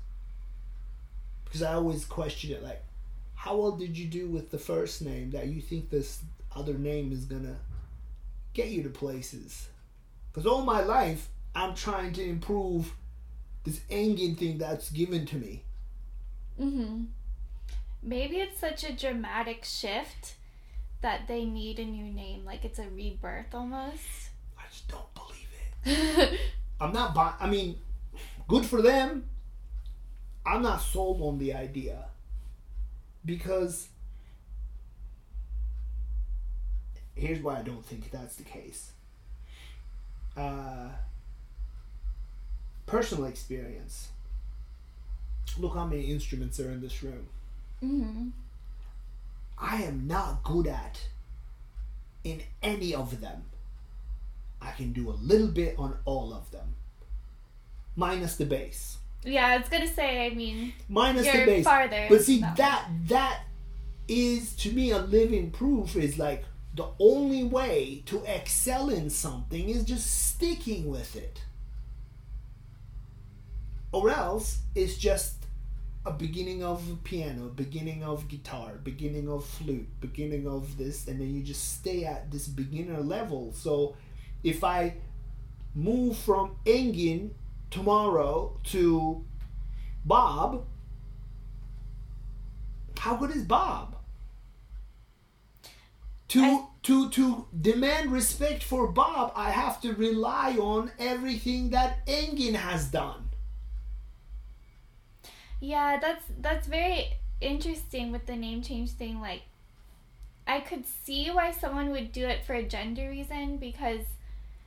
Because 1.45 1.63
I 1.63 1.75
always 1.75 2.05
question 2.05 2.51
it 2.53 2.63
like, 2.63 2.83
how 3.35 3.57
well 3.57 3.73
did 3.73 3.97
you 3.97 4.07
do 4.07 4.29
with 4.29 4.51
the 4.51 4.59
first 4.59 5.03
name 5.03 5.31
that 5.33 5.49
you 5.49 5.61
think 5.61 5.91
this 5.91 6.23
other 6.55 6.75
name 6.75 7.13
is 7.13 7.25
gonna 7.27 7.57
get 8.55 8.69
you 8.69 8.83
to 8.83 8.89
places? 8.89 9.69
Because 10.33 10.47
all 10.47 10.63
my 10.63 10.83
life, 10.83 11.29
I'm 11.55 11.75
trying 11.75 12.13
to 12.15 12.25
improve 12.25 12.93
this 13.65 13.81
Engin 13.91 14.37
thing 14.37 14.59
that's 14.59 14.91
given 14.91 15.27
to 15.27 15.37
me. 15.37 15.63
Mm-hmm. 16.61 17.05
Maybe 18.07 18.37
it's 18.37 18.61
such 18.61 18.85
a 18.85 18.93
dramatic 18.93 19.65
shift 19.65 20.37
that 21.03 21.27
they 21.27 21.45
need 21.45 21.81
a 21.81 21.85
new 21.85 22.05
name, 22.05 22.45
like 22.45 22.65
it's 22.65 22.79
a 22.79 22.89
rebirth 22.89 23.53
almost. 23.53 24.31
I 24.57 24.63
just 24.71 24.87
don't 24.87 25.13
believe 25.13 25.99
it. 26.31 26.41
I'm 26.81 26.93
not 26.93 27.17
buy. 27.17 27.35
I 27.41 27.49
mean, 27.49 27.77
good 28.47 28.65
for 28.65 28.81
them. 28.81 29.25
I'm 30.47 30.63
not 30.63 30.81
sold 30.83 31.21
on 31.21 31.39
the 31.39 31.53
idea 31.53 32.05
because 33.25 33.89
here's 37.17 37.41
why 37.41 37.59
I 37.59 37.63
don't 37.63 37.85
think 37.85 38.13
that's 38.13 38.37
the 38.37 38.45
case. 38.45 38.93
Uh, 40.37 40.91
personal 42.87 43.25
experience. 43.25 44.11
Look 45.59 45.75
how 45.75 45.87
many 45.87 46.03
instruments 46.03 46.61
are 46.61 46.71
in 46.71 46.81
this 46.81 47.03
room. 47.03 47.27
Mm-hmm. 47.87 48.29
I 49.59 49.83
am 49.83 50.07
not 50.07 50.43
good 50.43 50.67
at 50.67 51.01
in 52.25 52.43
any 52.63 52.95
of 52.95 53.21
them. 53.21 53.45
I 54.61 54.73
can 54.73 54.93
do 54.93 55.11
a 55.11 55.17
little 55.23 55.49
bit 55.49 55.77
on 55.79 55.97
all 56.05 56.35
of 56.35 56.51
them. 56.51 56.75
Minus 57.95 58.37
the 58.37 58.45
bass. 58.45 58.99
Yeah, 59.25 59.47
I 59.47 59.57
was 59.59 59.69
gonna 59.69 59.89
say. 59.89 60.27
I 60.27 60.35
mean, 60.35 60.73
Minus 60.89 61.27
the 61.27 61.45
bass. 61.47 61.65
farther. 61.65 62.07
But 62.09 62.23
see 62.23 62.41
that 62.41 62.89
that 63.07 63.43
is 64.09 64.55
to 64.57 64.73
me 64.73 64.91
a 64.91 64.99
living 64.99 65.51
proof 65.51 65.97
is 65.97 66.19
like 66.19 66.45
the 66.75 66.87
only 67.01 67.43
way 67.43 68.03
to 68.07 68.23
excel 68.27 68.91
in 68.91 69.09
something 69.09 69.69
is 69.69 69.85
just 69.85 70.29
sticking 70.29 70.91
with 70.91 71.17
it. 71.17 71.43
Or 73.93 74.11
else 74.11 74.59
it's 74.75 74.99
just 74.99 75.36
a 76.07 76.13
beginning 76.13 76.63
of 76.63 76.81
piano, 77.03 77.49
beginning 77.49 78.05
of 78.05 78.29
guitar, 78.29 78.75
beginning 78.85 79.29
of 79.29 79.45
flute, 79.45 79.89
beginning 80.01 80.47
of 80.47 80.79
this, 80.79 81.09
and 81.09 81.21
then 81.21 81.35
you 81.35 81.43
just 81.43 81.75
stay 81.79 82.05
at 82.05 82.31
this 82.31 82.47
beginner 82.47 83.01
level. 83.01 83.53
So 83.53 83.97
if 84.45 84.63
I 84.63 84.95
move 85.75 86.17
from 86.17 86.57
Engin 86.65 87.31
tomorrow 87.71 88.59
to 88.65 89.25
Bob, 90.05 90.65
how 92.99 93.17
good 93.17 93.33
is 93.33 93.43
Bob? 93.43 93.97
To 96.29 96.41
I- 96.41 96.67
to 96.85 97.11
to 97.11 97.47
demand 97.61 98.13
respect 98.13 98.63
for 98.63 98.87
Bob, 98.87 99.33
I 99.35 99.51
have 99.51 99.81
to 99.81 99.93
rely 99.93 100.57
on 100.57 100.93
everything 101.01 101.71
that 101.71 102.07
Engin 102.07 102.55
has 102.55 102.87
done. 102.87 103.26
Yeah, 105.67 105.99
that's 105.99 106.25
that's 106.41 106.69
very 106.69 107.09
interesting 107.41 108.13
with 108.13 108.27
the 108.27 108.37
name 108.37 108.63
change 108.63 108.93
thing. 108.93 109.21
Like, 109.21 109.43
I 110.47 110.61
could 110.61 110.85
see 110.87 111.29
why 111.29 111.51
someone 111.51 111.91
would 111.91 112.13
do 112.13 112.25
it 112.25 112.45
for 112.45 112.55
a 112.55 112.63
gender 112.63 113.11
reason 113.11 113.57
because 113.57 114.03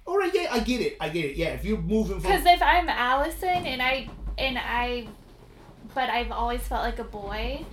All 0.06 0.18
right, 0.18 0.32
yeah, 0.34 0.50
I 0.52 0.60
get 0.60 0.82
it. 0.82 0.98
I 1.00 1.08
get 1.08 1.24
it. 1.24 1.38
Yeah, 1.38 1.50
if 1.50 1.64
you're 1.64 1.78
moving 1.78 2.20
from 2.20 2.30
because 2.30 2.46
if 2.46 2.62
I'm 2.62 2.90
Allison 2.90 3.66
and 3.66 3.82
I 3.82 4.10
and 4.38 4.60
I, 4.60 5.08
but 5.96 6.10
I've 6.10 6.34
always 6.34 6.62
felt 6.68 6.84
like 6.84 7.00
a 7.00 7.06
boy, 7.06 7.66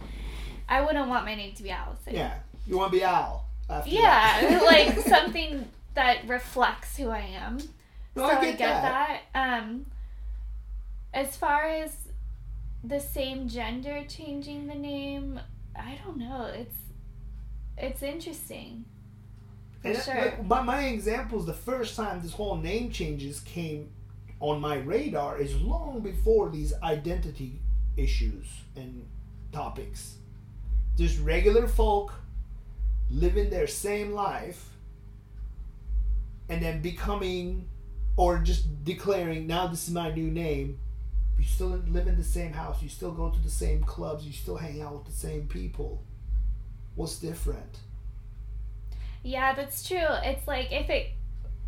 I 0.68 0.82
wouldn't 0.82 1.08
want 1.08 1.24
my 1.24 1.34
name 1.34 1.52
to 1.56 1.64
be 1.64 1.70
Allison. 1.70 2.14
yeah, 2.14 2.34
you 2.64 2.78
want 2.78 2.92
to 2.92 2.98
be 2.98 3.02
Al. 3.02 3.44
Yeah, 3.86 4.60
like 4.66 5.00
something 5.14 5.68
that 5.94 6.28
reflects 6.28 6.96
who 6.96 7.08
I 7.08 7.28
am. 7.42 7.58
No, 8.14 8.30
so 8.30 8.36
I 8.36 8.52
get, 8.52 8.58
that. 8.58 9.22
that. 9.34 9.62
Um, 9.62 9.86
as 11.12 11.36
far 11.36 11.68
as 11.68 12.05
the 12.84 13.00
same 13.00 13.48
gender 13.48 14.04
changing 14.08 14.66
the 14.66 14.74
name, 14.74 15.40
I 15.74 15.98
don't 16.04 16.18
know. 16.18 16.44
It's 16.46 16.76
it's 17.76 18.02
interesting. 18.02 18.84
For 19.82 19.88
And 19.88 19.96
uh, 19.96 20.00
sure. 20.00 20.14
like, 20.14 20.44
my, 20.46 20.62
my 20.62 20.84
examples, 20.86 21.46
the 21.46 21.52
first 21.52 21.94
time 21.96 22.22
this 22.22 22.32
whole 22.32 22.56
name 22.56 22.90
changes 22.90 23.40
came 23.40 23.90
on 24.40 24.60
my 24.60 24.76
radar 24.76 25.38
is 25.38 25.60
long 25.60 26.00
before 26.00 26.48
these 26.50 26.72
identity 26.82 27.60
issues 27.96 28.46
and 28.76 29.06
topics. 29.52 30.16
Just 30.96 31.20
regular 31.20 31.68
folk 31.68 32.12
living 33.10 33.50
their 33.50 33.66
same 33.66 34.12
life 34.12 34.70
and 36.48 36.62
then 36.62 36.80
becoming 36.80 37.68
or 38.16 38.38
just 38.38 38.84
declaring 38.84 39.46
now 39.46 39.66
this 39.66 39.86
is 39.86 39.94
my 39.94 40.10
new 40.10 40.30
name 40.30 40.78
you 41.38 41.44
still 41.44 41.68
live 41.88 42.06
in 42.06 42.16
the 42.16 42.24
same 42.24 42.52
house 42.52 42.82
you 42.82 42.88
still 42.88 43.12
go 43.12 43.30
to 43.30 43.40
the 43.40 43.50
same 43.50 43.82
clubs 43.84 44.24
you 44.26 44.32
still 44.32 44.56
hang 44.56 44.80
out 44.82 44.92
with 44.94 45.04
the 45.06 45.12
same 45.12 45.46
people 45.46 46.02
what's 46.94 47.18
different 47.18 47.78
Yeah, 49.22 49.54
that's 49.54 49.86
true. 49.86 50.06
It's 50.22 50.46
like 50.46 50.70
if 50.70 50.88
it 50.88 51.10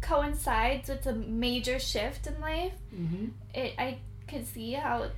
coincides 0.01 0.89
with 0.89 1.05
a 1.07 1.13
major 1.13 1.79
shift 1.81 2.27
in 2.29 2.41
life, 2.41 2.73
mm-hmm. 2.95 3.27
it 3.53 3.75
I 3.79 3.99
could 4.29 4.47
see 4.47 4.73
how 4.73 5.11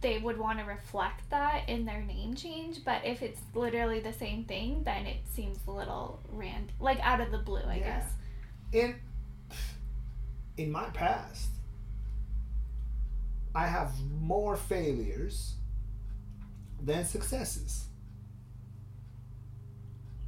they 0.00 0.18
would 0.18 0.38
want 0.38 0.60
to 0.60 0.64
reflect 0.64 1.28
that 1.30 1.68
in 1.68 1.84
their 1.86 2.02
name 2.02 2.34
change. 2.36 2.84
But 2.84 3.04
if 3.04 3.20
it's 3.20 3.40
literally 3.52 3.98
the 4.00 4.12
same 4.12 4.44
thing, 4.44 4.82
then 4.84 5.06
it 5.06 5.16
seems 5.34 5.58
a 5.66 5.72
little 5.72 6.20
rand 6.30 6.70
like 6.78 7.00
out 7.00 7.20
of 7.20 7.32
the 7.32 7.38
blue, 7.38 7.62
I 7.66 7.76
Yeah. 7.78 8.00
guess. 8.00 8.12
in 8.72 8.94
in 10.56 10.70
my 10.70 10.88
past 10.90 11.50
i 13.58 13.66
have 13.66 13.90
more 14.20 14.56
failures 14.56 15.54
than 16.88 17.04
successes 17.04 17.72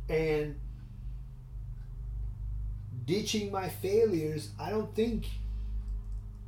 and 0.09 0.59
ditching 3.05 3.51
my 3.52 3.69
failures 3.69 4.51
i 4.59 4.69
don't 4.70 4.93
think 4.94 5.27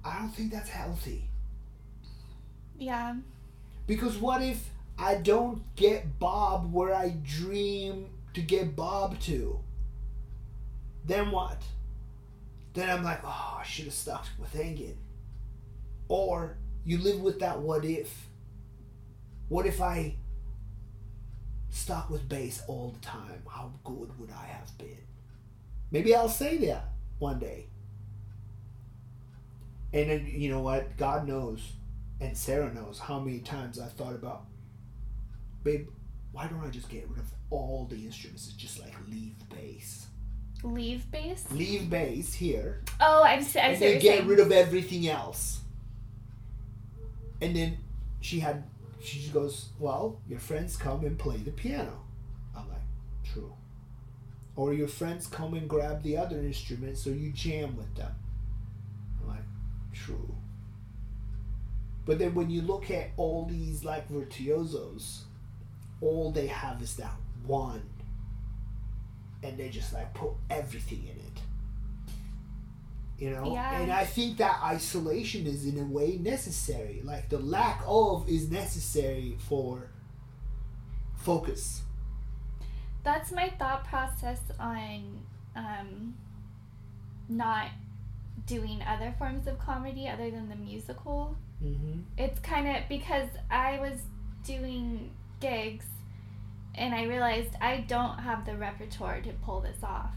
i 0.04 0.18
don't 0.18 0.34
think 0.34 0.52
that's 0.52 0.68
healthy 0.68 1.20
Yeah. 2.78 3.14
because 3.86 4.18
what 4.18 4.42
if 4.42 4.60
i 4.98 5.14
don't 5.30 5.62
get 5.76 6.18
bob 6.18 6.72
where 6.72 6.94
i 6.94 7.10
dream 7.22 8.06
to 8.34 8.40
get 8.54 8.74
bob 8.74 9.18
to 9.20 9.60
then 11.04 11.30
what 11.30 11.62
then 12.74 12.88
I'm 12.88 13.04
like, 13.04 13.20
oh, 13.22 13.58
I 13.60 13.64
should 13.64 13.84
have 13.84 13.92
stuck 13.92 14.24
with 14.38 14.54
Engin. 14.54 14.94
Or 16.08 16.56
you 16.84 16.98
live 16.98 17.20
with 17.20 17.40
that 17.40 17.60
what 17.60 17.84
if. 17.84 18.28
What 19.48 19.66
if 19.66 19.80
I 19.80 20.16
stuck 21.70 22.08
with 22.10 22.28
bass 22.28 22.62
all 22.66 22.90
the 22.90 23.06
time? 23.06 23.42
How 23.48 23.72
good 23.84 24.18
would 24.18 24.30
I 24.30 24.46
have 24.46 24.76
been? 24.78 24.96
Maybe 25.90 26.14
I'll 26.14 26.28
say 26.28 26.56
that 26.58 26.88
one 27.18 27.38
day. 27.38 27.66
And 29.92 30.08
then, 30.08 30.26
you 30.26 30.50
know 30.50 30.60
what? 30.60 30.96
God 30.96 31.28
knows, 31.28 31.60
and 32.18 32.34
Sarah 32.34 32.72
knows 32.72 32.98
how 32.98 33.20
many 33.20 33.40
times 33.40 33.78
I 33.78 33.86
thought 33.88 34.14
about, 34.14 34.44
babe, 35.64 35.88
why 36.32 36.46
don't 36.46 36.64
I 36.64 36.70
just 36.70 36.88
get 36.88 37.06
rid 37.10 37.18
of 37.18 37.30
all 37.50 37.86
the 37.90 37.96
instruments 37.96 38.48
and 38.48 38.56
just 38.56 38.80
like 38.80 38.94
leave 39.10 39.34
bass? 39.50 40.06
Leave 40.64 41.10
bass? 41.10 41.44
Leave 41.50 41.90
bass 41.90 42.32
here 42.32 42.82
Oh, 43.04 43.22
I 43.24 43.40
see. 43.40 43.58
I 43.58 43.68
and 43.70 43.82
then 43.82 44.00
get 44.00 44.24
rid 44.26 44.38
of 44.38 44.52
everything 44.52 45.08
else. 45.08 45.60
And 47.42 47.56
then 47.56 47.78
she 48.20 48.38
had, 48.38 48.62
she 49.02 49.28
goes, 49.30 49.70
well, 49.80 50.20
your 50.28 50.38
friends 50.38 50.76
come 50.76 51.04
and 51.04 51.18
play 51.18 51.38
the 51.38 51.50
piano. 51.50 52.00
I'm 52.56 52.68
like, 52.68 52.78
true. 53.34 53.52
Or 54.54 54.72
your 54.72 54.86
friends 54.86 55.26
come 55.26 55.54
and 55.54 55.68
grab 55.68 56.04
the 56.04 56.16
other 56.16 56.38
instrument, 56.38 56.96
so 56.96 57.10
you 57.10 57.32
jam 57.32 57.76
with 57.76 57.92
them. 57.96 58.14
I'm 59.20 59.28
like, 59.28 59.44
true. 59.92 60.36
But 62.04 62.20
then 62.20 62.32
when 62.34 62.48
you 62.48 62.62
look 62.62 62.90
at 62.92 63.10
all 63.16 63.44
these 63.44 63.84
like 63.84 64.08
virtuosos, 64.08 65.24
all 66.00 66.30
they 66.30 66.46
have 66.46 66.80
is 66.80 66.96
that 66.96 67.16
one. 67.44 67.82
And 69.42 69.58
they 69.58 69.68
just 69.68 69.92
like 69.92 70.14
put 70.14 70.30
everything 70.48 71.02
in 71.04 71.16
it. 71.16 71.31
You 73.22 73.30
know 73.30 73.44
Yeah. 73.52 73.80
and 73.80 73.92
i 73.92 74.04
think 74.04 74.38
that 74.38 74.56
isolation 74.76 75.46
is 75.46 75.60
in 75.70 75.76
a 75.78 75.84
way 75.98 76.10
necessary 76.32 77.00
like 77.04 77.28
the 77.28 77.38
lack 77.38 77.78
of 77.86 78.28
is 78.28 78.50
necessary 78.50 79.36
for 79.48 79.68
focus 81.16 81.82
That's 83.04 83.30
my 83.32 83.48
thought 83.58 83.84
process 83.84 84.40
on 84.60 85.20
um, 85.56 86.14
not 87.28 87.68
doing 88.46 88.78
other 88.82 89.10
forms 89.18 89.46
of 89.50 89.58
comedy 89.58 90.08
other 90.08 90.30
than 90.30 90.48
the 90.48 90.56
musical. 90.56 91.36
mm-hmm. 91.62 92.00
It's 92.16 92.38
kind 92.40 92.66
of 92.68 92.88
because 92.88 93.28
I 93.50 93.78
was 93.80 93.98
doing 94.44 95.10
gigs 95.40 95.86
and 96.74 96.94
I 96.94 97.02
realized 97.04 97.50
I 97.60 97.74
don't 97.94 98.18
have 98.20 98.46
the 98.46 98.56
repertoire 98.56 99.20
to 99.20 99.32
pull 99.44 99.60
this 99.60 99.82
off. 99.82 100.14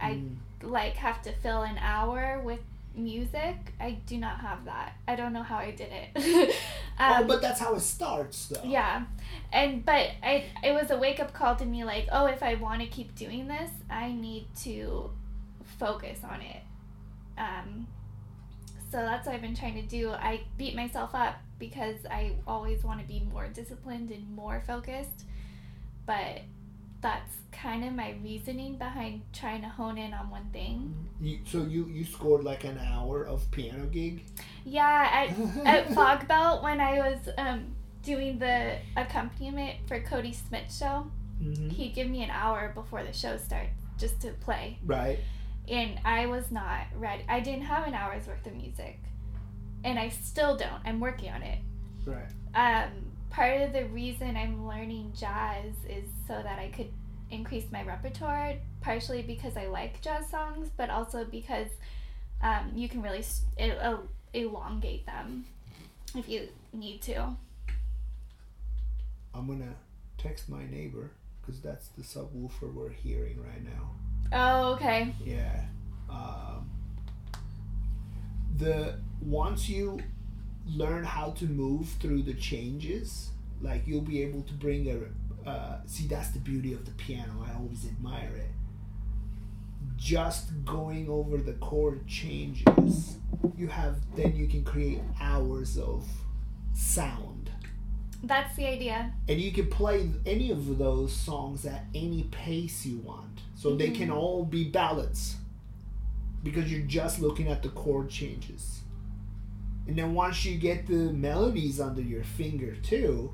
I 0.00 0.12
Mm. 0.12 0.36
Like 0.62 0.94
have 0.94 1.22
to 1.22 1.32
fill 1.32 1.62
an 1.62 1.78
hour 1.78 2.40
with 2.44 2.60
music. 2.94 3.56
I 3.80 3.92
do 4.06 4.18
not 4.18 4.40
have 4.40 4.64
that. 4.64 4.94
I 5.06 5.16
don't 5.16 5.32
know 5.32 5.42
how 5.42 5.56
I 5.56 5.70
did 5.70 5.88
it. 5.92 6.54
oh 7.00 7.14
um, 7.14 7.26
but 7.26 7.40
that's 7.40 7.60
how 7.60 7.74
it 7.74 7.80
starts 7.80 8.48
though 8.48 8.62
yeah, 8.64 9.04
and 9.52 9.84
but 9.84 10.10
I 10.22 10.46
it 10.64 10.72
was 10.72 10.90
a 10.90 10.96
wake 10.96 11.20
up 11.20 11.32
call 11.32 11.54
to 11.56 11.64
me 11.64 11.84
like 11.84 12.08
oh 12.10 12.26
if 12.26 12.42
I 12.42 12.56
want 12.56 12.80
to 12.82 12.88
keep 12.88 13.14
doing 13.14 13.46
this 13.46 13.70
I 13.88 14.12
need 14.12 14.46
to 14.62 15.10
focus 15.78 16.20
on 16.24 16.40
it. 16.42 16.62
Um, 17.36 17.86
so 18.90 18.98
that's 18.98 19.26
what 19.26 19.34
I've 19.34 19.42
been 19.42 19.54
trying 19.54 19.74
to 19.74 19.82
do. 19.82 20.10
I 20.10 20.40
beat 20.56 20.74
myself 20.74 21.14
up 21.14 21.36
because 21.58 22.06
I 22.10 22.32
always 22.46 22.84
want 22.84 23.00
to 23.00 23.06
be 23.06 23.22
more 23.32 23.46
disciplined 23.48 24.10
and 24.10 24.34
more 24.34 24.62
focused, 24.66 25.24
but 26.06 26.40
that's 27.00 27.36
kind 27.52 27.84
of 27.84 27.92
my 27.94 28.14
reasoning 28.22 28.76
behind 28.76 29.22
trying 29.32 29.62
to 29.62 29.68
hone 29.68 29.98
in 29.98 30.12
on 30.12 30.30
one 30.30 30.48
thing. 30.52 30.94
you, 31.20 31.38
so 31.46 31.62
you 31.62 31.86
you 31.86 32.04
scored 32.04 32.44
like 32.44 32.64
an 32.64 32.78
hour 32.78 33.24
of 33.24 33.48
piano 33.50 33.86
gig 33.86 34.24
Yeah, 34.64 35.08
at, 35.12 35.66
at 35.66 35.94
Fog 35.94 36.26
Belt 36.28 36.62
when 36.62 36.80
I 36.80 36.98
was 37.10 37.18
um, 37.38 37.74
doing 38.02 38.38
the 38.38 38.76
accompaniment 38.96 39.76
for 39.86 40.00
Cody 40.00 40.32
Smith 40.32 40.72
show, 40.74 41.06
Mhm. 41.42 41.70
he'd 41.70 41.94
give 41.94 42.08
me 42.08 42.22
an 42.24 42.30
hour 42.30 42.72
before 42.74 43.04
the 43.04 43.12
show 43.12 43.36
starts 43.36 43.80
just 43.96 44.20
to 44.22 44.32
play. 44.40 44.78
right 44.84 45.18
And 45.68 46.00
I 46.04 46.26
was 46.26 46.50
not 46.50 46.86
ready. 46.96 47.24
I 47.28 47.38
didn't 47.40 47.62
have 47.66 47.86
an 47.86 47.94
hour's 47.94 48.26
worth 48.26 48.44
of 48.46 48.54
music. 48.54 48.98
And 49.84 49.98
I 49.98 50.08
still 50.08 50.56
don't. 50.56 50.80
I'm 50.84 50.98
working 50.98 51.30
on 51.32 51.42
it. 51.42 51.58
right 52.04 52.28
Um, 52.54 53.07
part 53.30 53.60
of 53.60 53.72
the 53.72 53.84
reason 53.86 54.36
I'm 54.36 54.66
learning 54.66 55.12
jazz 55.18 55.72
is 55.88 56.04
so 56.26 56.34
that 56.42 56.58
I 56.58 56.68
could 56.68 56.90
increase 57.30 57.64
my 57.70 57.82
repertoire, 57.82 58.54
partially 58.80 59.22
because 59.22 59.56
I 59.56 59.66
like 59.66 60.00
jazz 60.00 60.28
songs, 60.30 60.70
but 60.76 60.90
also 60.90 61.24
because 61.24 61.68
um, 62.42 62.72
you 62.74 62.88
can 62.88 63.02
really 63.02 63.24
el- 63.58 64.08
elongate 64.32 65.04
them 65.06 65.44
if 66.14 66.28
you 66.28 66.48
need 66.72 67.02
to. 67.02 67.34
i'm 69.34 69.46
gonna 69.46 69.74
text 70.16 70.48
my 70.48 70.64
neighbor 70.70 71.10
because 71.40 71.60
that's 71.60 71.88
the 71.88 72.02
subwoofer 72.02 72.72
we're 72.72 72.90
hearing 72.90 73.38
right 73.42 73.64
now 73.64 73.90
Oh, 74.30 74.74
okay. 74.74 75.14
Yeah. 75.24 75.64
Um, 76.10 76.68
the 78.58 78.98
once 79.22 79.66
you 79.68 80.00
learn 80.74 81.04
how 81.04 81.30
to 81.32 81.44
move 81.46 81.88
through 82.00 82.22
the 82.22 82.34
changes, 82.34 83.30
like 83.60 83.86
you'll 83.86 84.00
be 84.00 84.22
able 84.22 84.42
to 84.42 84.54
bring 84.54 84.88
a. 84.90 85.48
Uh, 85.48 85.78
see, 85.86 86.06
that's 86.06 86.30
the 86.30 86.38
beauty 86.38 86.72
of 86.72 86.84
the 86.84 86.90
piano. 86.92 87.44
I 87.46 87.56
always 87.56 87.86
admire 87.86 88.34
it. 88.36 88.50
Just 89.96 90.64
going 90.64 91.08
over 91.08 91.38
the 91.38 91.54
chord 91.54 92.06
changes, 92.06 93.16
you 93.56 93.68
have 93.68 93.96
then 94.16 94.36
you 94.36 94.46
can 94.46 94.64
create 94.64 95.00
hours 95.20 95.76
of 95.78 96.06
sound 96.74 97.50
That's 98.22 98.54
the 98.56 98.66
idea. 98.66 99.12
and 99.28 99.40
you 99.40 99.50
can 99.52 99.68
play 99.68 100.10
any 100.26 100.50
of 100.52 100.78
those 100.78 101.12
songs 101.12 101.64
at 101.66 101.84
any 101.94 102.24
pace 102.30 102.86
you 102.86 102.98
want 102.98 103.40
so 103.56 103.74
they 103.74 103.90
can 103.90 104.10
all 104.10 104.44
be 104.44 104.64
ballads 104.64 105.36
because 106.44 106.70
you're 106.70 106.86
just 106.86 107.20
looking 107.20 107.48
at 107.48 107.62
the 107.64 107.68
chord 107.70 108.08
changes 108.08 108.77
and 109.88 109.98
then 109.98 110.14
once 110.14 110.44
you 110.44 110.56
get 110.58 110.86
the 110.86 111.12
melodies 111.12 111.80
under 111.80 112.00
your 112.02 112.22
finger 112.22 112.76
too 112.76 113.32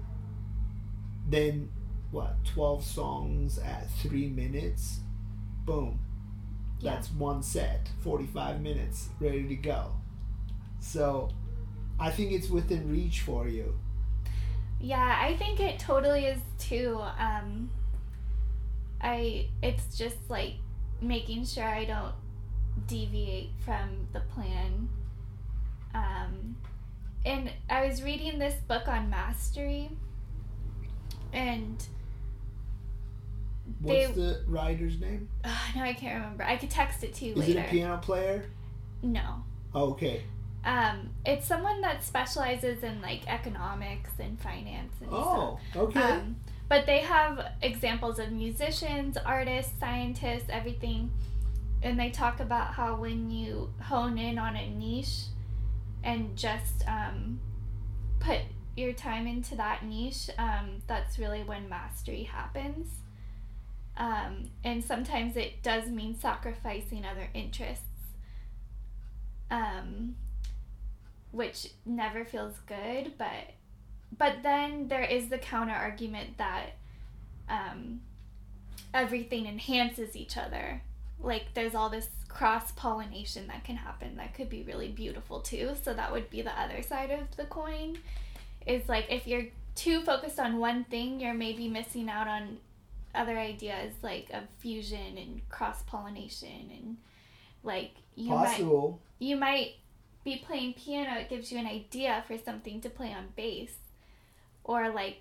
then 1.28 1.68
what 2.10 2.36
12 2.44 2.84
songs 2.84 3.58
at 3.58 3.90
3 3.90 4.28
minutes 4.28 5.00
boom 5.66 5.98
Yeah. 6.80 6.94
that's 6.94 7.10
one 7.12 7.42
set 7.42 7.90
45 8.02 8.60
minutes 8.60 9.08
ready 9.20 9.46
to 9.48 9.56
go 9.56 9.92
so 10.80 11.28
i 11.98 12.10
think 12.10 12.32
it's 12.32 12.48
within 12.50 12.90
reach 12.90 13.20
for 13.20 13.48
you 13.48 13.74
Yeah, 14.80 15.16
I 15.28 15.36
think 15.36 15.60
it 15.60 15.78
totally 15.78 16.26
is 16.26 16.40
too. 16.58 17.00
Um, 17.18 17.70
I 19.00 19.48
it's 19.62 19.96
just 19.96 20.18
like 20.28 20.54
making 21.00 21.46
sure 21.46 21.64
I 21.64 21.86
don't 21.86 22.12
deviate 22.86 23.50
from 23.64 24.08
the 24.12 24.20
plan. 24.34 24.88
Um, 25.94 26.56
and 27.24 27.50
I 27.70 27.86
was 27.86 28.02
reading 28.02 28.38
this 28.38 28.54
book 28.68 28.88
on 28.88 29.08
mastery, 29.10 29.90
and 31.32 31.82
what's 33.80 34.08
They- 34.08 34.12
the 34.12 34.42
writer's 34.46 35.00
name 35.00 35.28
uh, 35.44 35.48
now 35.74 35.84
I 35.84 35.94
can't 35.94 36.14
remember. 36.22 36.44
I 36.44 36.56
could 36.56 36.70
text 36.70 37.02
it 37.04 37.14
to 37.14 37.24
you 37.24 37.34
later. 37.34 37.42
Is 37.42 37.48
later. 37.56 37.60
it 37.60 37.66
a 37.66 37.70
piano 37.70 37.98
player? 37.98 38.44
no. 39.02 39.42
Oh, 39.76 39.90
okay. 39.90 40.22
Um, 40.64 41.10
it's 41.26 41.46
someone 41.46 41.80
that 41.82 42.02
specializes 42.04 42.82
in 42.84 43.02
like 43.02 43.26
economics 43.26 44.10
and 44.20 44.40
finance 44.40 44.92
and 45.00 45.10
stuff. 45.10 45.26
Oh, 45.26 45.58
okay. 45.76 46.00
Um, 46.00 46.36
but 46.68 46.86
they 46.86 47.00
have 47.00 47.44
examples 47.60 48.18
of 48.18 48.30
musicians, 48.32 49.16
artists, 49.18 49.72
scientists, 49.80 50.46
everything. 50.48 51.10
And 51.82 51.98
they 51.98 52.10
talk 52.10 52.40
about 52.40 52.72
how 52.72 52.94
when 52.96 53.30
you 53.30 53.70
hone 53.82 54.16
in 54.16 54.38
on 54.38 54.56
a 54.56 54.70
niche 54.70 55.24
and 56.04 56.36
just 56.36 56.86
um, 56.86 57.40
put 58.20 58.40
your 58.76 58.92
time 58.92 59.26
into 59.26 59.56
that 59.56 59.84
niche, 59.84 60.30
um, 60.38 60.82
that's 60.86 61.18
really 61.18 61.42
when 61.42 61.68
mastery 61.68 62.24
happens. 62.24 62.88
Um, 63.96 64.50
and 64.64 64.84
sometimes 64.84 65.36
it 65.36 65.62
does 65.62 65.88
mean 65.88 66.18
sacrificing 66.18 67.04
other 67.04 67.28
interests, 67.32 67.84
um, 69.50 70.16
which 71.30 71.68
never 71.86 72.24
feels 72.24 72.58
good, 72.66 73.12
but 73.18 73.54
but 74.16 74.42
then 74.44 74.86
there 74.88 75.02
is 75.02 75.28
the 75.28 75.38
counter 75.38 75.74
argument 75.74 76.38
that 76.38 76.76
um, 77.48 78.00
everything 78.92 79.46
enhances 79.46 80.16
each 80.16 80.36
other. 80.36 80.82
Like 81.20 81.54
there's 81.54 81.74
all 81.74 81.90
this 81.90 82.08
cross 82.34 82.72
pollination 82.72 83.46
that 83.46 83.62
can 83.62 83.76
happen 83.76 84.16
that 84.16 84.34
could 84.34 84.50
be 84.50 84.62
really 84.64 84.88
beautiful 84.88 85.40
too. 85.40 85.70
So 85.82 85.94
that 85.94 86.12
would 86.12 86.28
be 86.30 86.42
the 86.42 86.60
other 86.60 86.82
side 86.82 87.10
of 87.10 87.36
the 87.36 87.44
coin. 87.44 87.98
Is 88.66 88.88
like 88.88 89.06
if 89.08 89.26
you're 89.26 89.46
too 89.74 90.02
focused 90.02 90.40
on 90.40 90.58
one 90.58 90.84
thing, 90.84 91.20
you're 91.20 91.34
maybe 91.34 91.68
missing 91.68 92.10
out 92.10 92.26
on 92.26 92.58
other 93.14 93.38
ideas 93.38 93.92
like 94.02 94.28
of 94.32 94.42
fusion 94.58 95.16
and 95.16 95.48
cross 95.48 95.82
pollination 95.86 96.68
and 96.76 96.96
like 97.62 97.92
you 98.16 98.30
might 98.30 98.66
you 99.20 99.36
might 99.36 99.74
be 100.24 100.42
playing 100.44 100.74
piano 100.74 101.20
it 101.20 101.28
gives 101.28 101.52
you 101.52 101.58
an 101.58 101.66
idea 101.66 102.24
for 102.26 102.36
something 102.36 102.80
to 102.80 102.90
play 102.90 103.12
on 103.12 103.28
bass 103.36 103.76
or 104.64 104.90
like 104.90 105.18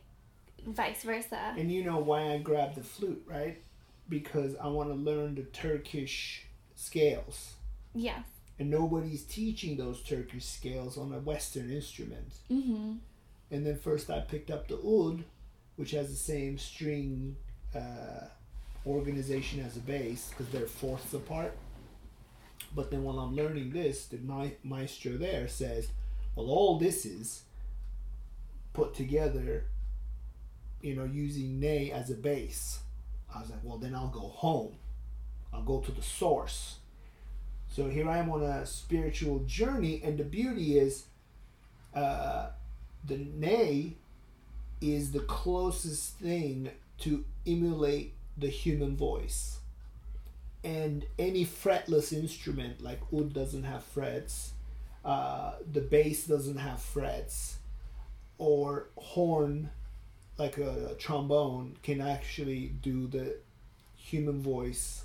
vice 0.65 1.03
versa 1.03 1.53
And 1.55 1.71
you 1.71 1.83
know 1.83 1.99
why 1.99 2.33
I 2.33 2.37
grabbed 2.39 2.75
the 2.75 2.83
flute, 2.83 3.23
right? 3.27 3.61
Because 4.09 4.55
I 4.55 4.67
want 4.67 4.89
to 4.89 4.95
learn 4.95 5.35
the 5.35 5.43
Turkish 5.43 6.47
scales. 6.83 7.53
yes 7.93 8.25
And 8.59 8.69
nobody's 8.69 9.23
teaching 9.23 9.77
those 9.77 10.01
Turkish 10.03 10.45
scales 10.45 10.97
on 10.97 11.13
a 11.13 11.19
Western 11.19 11.71
instrument. 11.71 12.31
mm-hmm 12.51 12.93
And 13.51 13.65
then 13.65 13.77
first 13.77 14.09
I 14.09 14.19
picked 14.21 14.51
up 14.51 14.67
the 14.67 14.77
oud, 14.77 15.23
which 15.75 15.91
has 15.91 16.09
the 16.09 16.15
same 16.33 16.57
string 16.57 17.35
uh, 17.75 18.25
organization 18.85 19.59
as 19.67 19.77
a 19.77 19.79
bass 19.79 20.29
because 20.29 20.49
they're 20.51 20.67
fourths 20.67 21.13
apart. 21.13 21.53
But 22.75 22.89
then 22.91 23.03
while 23.03 23.19
I'm 23.19 23.35
learning 23.35 23.71
this, 23.71 24.05
the 24.07 24.17
ma- 24.17 24.57
maestro 24.63 25.13
there 25.17 25.47
says, 25.47 25.87
well, 26.35 26.47
all 26.49 26.79
this 26.79 27.05
is 27.05 27.43
put 28.73 28.93
together, 28.95 29.65
you 30.81 30.95
know, 30.95 31.05
using 31.05 31.59
ney 31.59 31.91
as 31.91 32.09
a 32.09 32.15
base. 32.15 32.79
I 33.33 33.41
was 33.41 33.49
like, 33.51 33.59
well, 33.63 33.77
then 33.77 33.93
I'll 33.95 34.07
go 34.21 34.27
home. 34.45 34.73
I'll 35.53 35.63
go 35.63 35.79
to 35.79 35.91
the 35.91 36.01
source. 36.01 36.77
So 37.69 37.89
here 37.89 38.09
I 38.09 38.17
am 38.19 38.29
on 38.31 38.43
a 38.43 38.65
spiritual 38.65 39.39
journey, 39.39 40.01
and 40.03 40.17
the 40.17 40.23
beauty 40.23 40.77
is, 40.79 41.05
uh, 41.95 42.49
the 43.05 43.17
ney 43.17 43.97
is 44.81 45.11
the 45.11 45.21
closest 45.21 46.17
thing 46.19 46.69
to 46.99 47.25
emulate 47.47 48.13
the 48.37 48.47
human 48.49 48.95
voice. 48.97 49.59
and 50.63 51.05
any 51.19 51.45
fretless 51.45 52.13
instrument 52.13 52.81
like 52.81 52.99
oud 53.13 53.33
doesn't 53.33 53.63
have 53.63 53.83
frets 53.83 54.53
uh, 55.03 55.53
the 55.71 55.81
bass 55.81 56.25
doesn't 56.25 56.57
have 56.57 56.81
frets 56.81 57.57
or 58.37 58.87
horn 58.97 59.69
like 60.37 60.57
a 60.57 60.95
trombone 60.97 61.75
can 61.83 61.99
actually 62.01 62.67
do 62.81 63.07
the 63.07 63.37
human 63.95 64.41
voice 64.41 65.03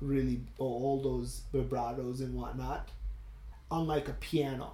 really 0.00 0.40
all 0.58 1.00
those 1.02 1.42
vibratos 1.52 2.20
and 2.20 2.34
whatnot 2.34 2.88
unlike 3.70 4.08
a 4.08 4.12
piano 4.14 4.70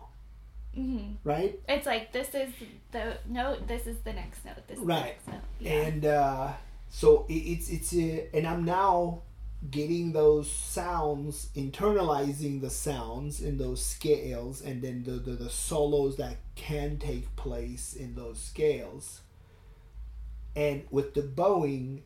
hmm 0.74 1.12
right 1.24 1.60
It's 1.68 1.86
like 1.86 2.12
this 2.12 2.34
is 2.34 2.50
the 2.92 3.16
note, 3.28 3.66
this 3.68 3.86
is 3.86 3.98
the 4.04 4.12
next 4.12 4.44
note, 4.44 4.66
this 4.66 4.78
is 4.78 4.84
Right. 4.84 5.16
the 5.24 5.30
next 5.30 5.42
note. 5.42 5.48
Yeah. 5.60 5.72
and 5.72 6.04
uh, 6.06 6.52
so 6.90 7.26
it, 7.28 7.34
it's 7.34 7.70
it's 7.70 7.94
a, 7.94 8.28
and 8.36 8.46
I'm 8.46 8.64
now 8.64 9.22
getting 9.70 10.12
those 10.12 10.50
sounds, 10.50 11.48
internalizing 11.56 12.60
the 12.60 12.70
sounds 12.70 13.40
in 13.40 13.56
those 13.56 13.82
scales, 13.84 14.60
and 14.60 14.82
then 14.82 15.04
the, 15.04 15.12
the 15.12 15.32
the 15.32 15.48
solos 15.50 16.16
that 16.16 16.36
can 16.54 16.98
take 16.98 17.34
place 17.36 17.94
in 17.94 18.14
those 18.14 18.38
scales. 18.40 19.20
And 20.56 20.84
with 20.90 21.14
the 21.14 21.22
bowing, 21.22 22.02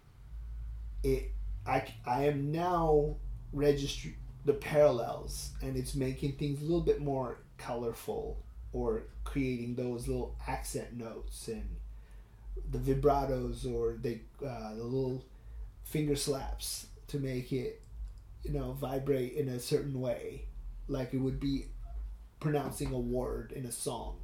it 1.03 1.33
I 1.69 1.85
I 2.07 2.25
am 2.27 2.53
now 2.53 3.17
registering 3.53 4.17
the 4.47 4.55
parallels, 4.55 5.53
and 5.63 5.77
it's 5.77 5.95
making 5.95 6.35
things 6.35 6.61
a 6.61 6.65
little 6.65 6.83
bit 6.83 7.01
more 7.01 7.41
colorful, 7.59 8.39
or 8.73 9.05
creating 9.25 9.77
those 9.77 10.09
little 10.09 10.37
accent 10.49 10.95
notes 10.95 11.49
and 11.49 11.77
the 12.71 12.79
vibratos 12.79 13.67
or 13.67 13.99
the 14.01 14.21
uh, 14.47 14.75
the 14.75 14.85
little 14.85 15.25
finger 15.85 16.17
slaps 16.17 16.87
to 17.09 17.19
make 17.19 17.53
it 17.53 17.83
you 18.45 18.53
know 18.53 18.73
vibrate 18.73 19.35
in 19.35 19.49
a 19.49 19.61
certain 19.61 20.01
way 20.01 20.45
like 20.89 21.15
it 21.15 21.19
would 21.19 21.41
be 21.41 21.67
pronouncing 22.41 22.93
a 22.93 22.99
word 22.99 23.53
in 23.53 23.67
a 23.67 23.73
song 23.73 24.19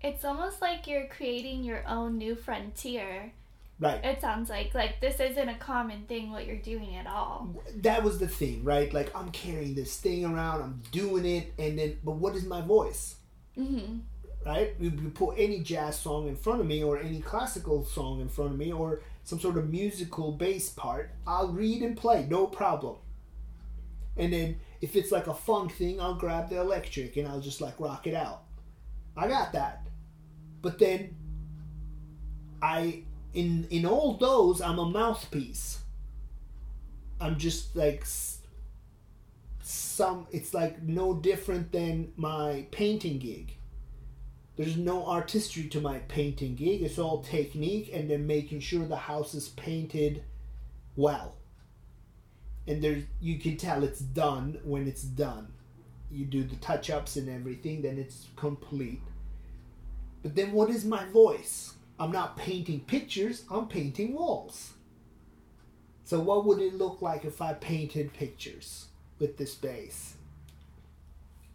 It's 0.00 0.24
almost 0.24 0.60
like 0.60 0.86
you're 0.88 1.06
creating 1.06 1.62
your 1.64 1.86
own 1.86 2.18
new 2.18 2.34
frontier. 2.34 3.32
Right 3.80 4.04
It 4.04 4.20
sounds 4.20 4.50
like 4.50 4.74
like 4.74 5.00
this 5.00 5.20
isn't 5.20 5.48
a 5.48 5.54
common 5.56 6.04
thing 6.06 6.30
what 6.30 6.46
you're 6.46 6.56
doing 6.56 6.96
at 6.96 7.06
all. 7.06 7.48
that 7.76 8.02
was 8.02 8.18
the 8.18 8.28
thing 8.28 8.64
right 8.64 8.92
like 8.92 9.14
i'm 9.16 9.30
carrying 9.30 9.74
this 9.74 9.96
thing 9.98 10.24
around 10.24 10.62
i'm 10.62 10.82
doing 10.92 11.24
it 11.24 11.52
and 11.58 11.78
then 11.78 11.98
but 12.04 12.12
what 12.12 12.34
is 12.34 12.44
my 12.44 12.60
voice 12.60 13.16
hmm 13.54 13.98
right? 14.46 14.74
You, 14.78 14.90
you 14.90 15.10
put 15.10 15.34
any 15.36 15.60
jazz 15.60 15.98
song 15.98 16.28
in 16.28 16.36
front 16.36 16.60
of 16.60 16.66
me 16.66 16.82
or 16.82 16.98
any 16.98 17.20
classical 17.20 17.84
song 17.84 18.20
in 18.20 18.28
front 18.28 18.52
of 18.52 18.56
me 18.58 18.72
or 18.72 19.02
some 19.24 19.38
sort 19.40 19.58
of 19.58 19.68
musical 19.68 20.32
bass 20.32 20.70
part, 20.70 21.10
I'll 21.26 21.48
read 21.48 21.82
and 21.82 21.96
play, 21.96 22.24
no 22.30 22.46
problem. 22.46 22.96
And 24.16 24.32
then 24.32 24.60
if 24.80 24.96
it's 24.96 25.12
like 25.12 25.26
a 25.26 25.34
funk 25.34 25.72
thing, 25.72 26.00
I'll 26.00 26.14
grab 26.14 26.48
the 26.48 26.56
electric 26.60 27.16
and 27.16 27.28
I'll 27.28 27.40
just 27.40 27.60
like 27.60 27.78
rock 27.78 28.06
it 28.06 28.14
out. 28.14 28.44
I 29.16 29.28
got 29.28 29.52
that. 29.52 29.86
But 30.62 30.78
then 30.78 31.14
I 32.62 33.02
in 33.38 33.66
in 33.70 33.86
all 33.86 34.14
those 34.14 34.60
I'm 34.60 34.78
a 34.78 34.84
mouthpiece. 34.84 35.80
I'm 37.20 37.38
just 37.38 37.76
like 37.76 38.04
some 39.62 40.26
it's 40.30 40.54
like 40.54 40.82
no 40.82 41.14
different 41.14 41.72
than 41.72 42.12
my 42.16 42.66
painting 42.70 43.18
gig 43.18 43.58
there's 44.58 44.76
no 44.76 45.06
artistry 45.06 45.68
to 45.68 45.80
my 45.80 45.98
painting 46.08 46.56
gig. 46.56 46.82
It's 46.82 46.98
all 46.98 47.22
technique 47.22 47.90
and 47.94 48.10
then 48.10 48.26
making 48.26 48.58
sure 48.58 48.84
the 48.84 48.96
house 48.96 49.32
is 49.32 49.50
painted 49.50 50.24
well. 50.96 51.36
And 52.66 52.82
there's 52.82 53.04
you 53.20 53.38
can 53.38 53.56
tell 53.56 53.84
it's 53.84 54.00
done 54.00 54.58
when 54.64 54.88
it's 54.88 55.04
done. 55.04 55.52
You 56.10 56.24
do 56.24 56.42
the 56.42 56.56
touch 56.56 56.90
ups 56.90 57.14
and 57.14 57.28
everything, 57.28 57.82
then 57.82 57.98
it's 57.98 58.26
complete. 58.34 59.00
But 60.24 60.34
then 60.34 60.50
what 60.50 60.70
is 60.70 60.84
my 60.84 61.04
voice? 61.04 61.74
I'm 61.98 62.12
not 62.12 62.36
painting 62.36 62.80
pictures, 62.80 63.44
I'm 63.50 63.66
painting 63.66 64.14
walls. 64.14 64.72
So 66.04 66.20
what 66.20 66.46
would 66.46 66.60
it 66.60 66.74
look 66.74 67.02
like 67.02 67.24
if 67.24 67.42
I 67.42 67.52
painted 67.52 68.14
pictures 68.14 68.86
with 69.18 69.36
this 69.36 69.54
bass? 69.54 70.14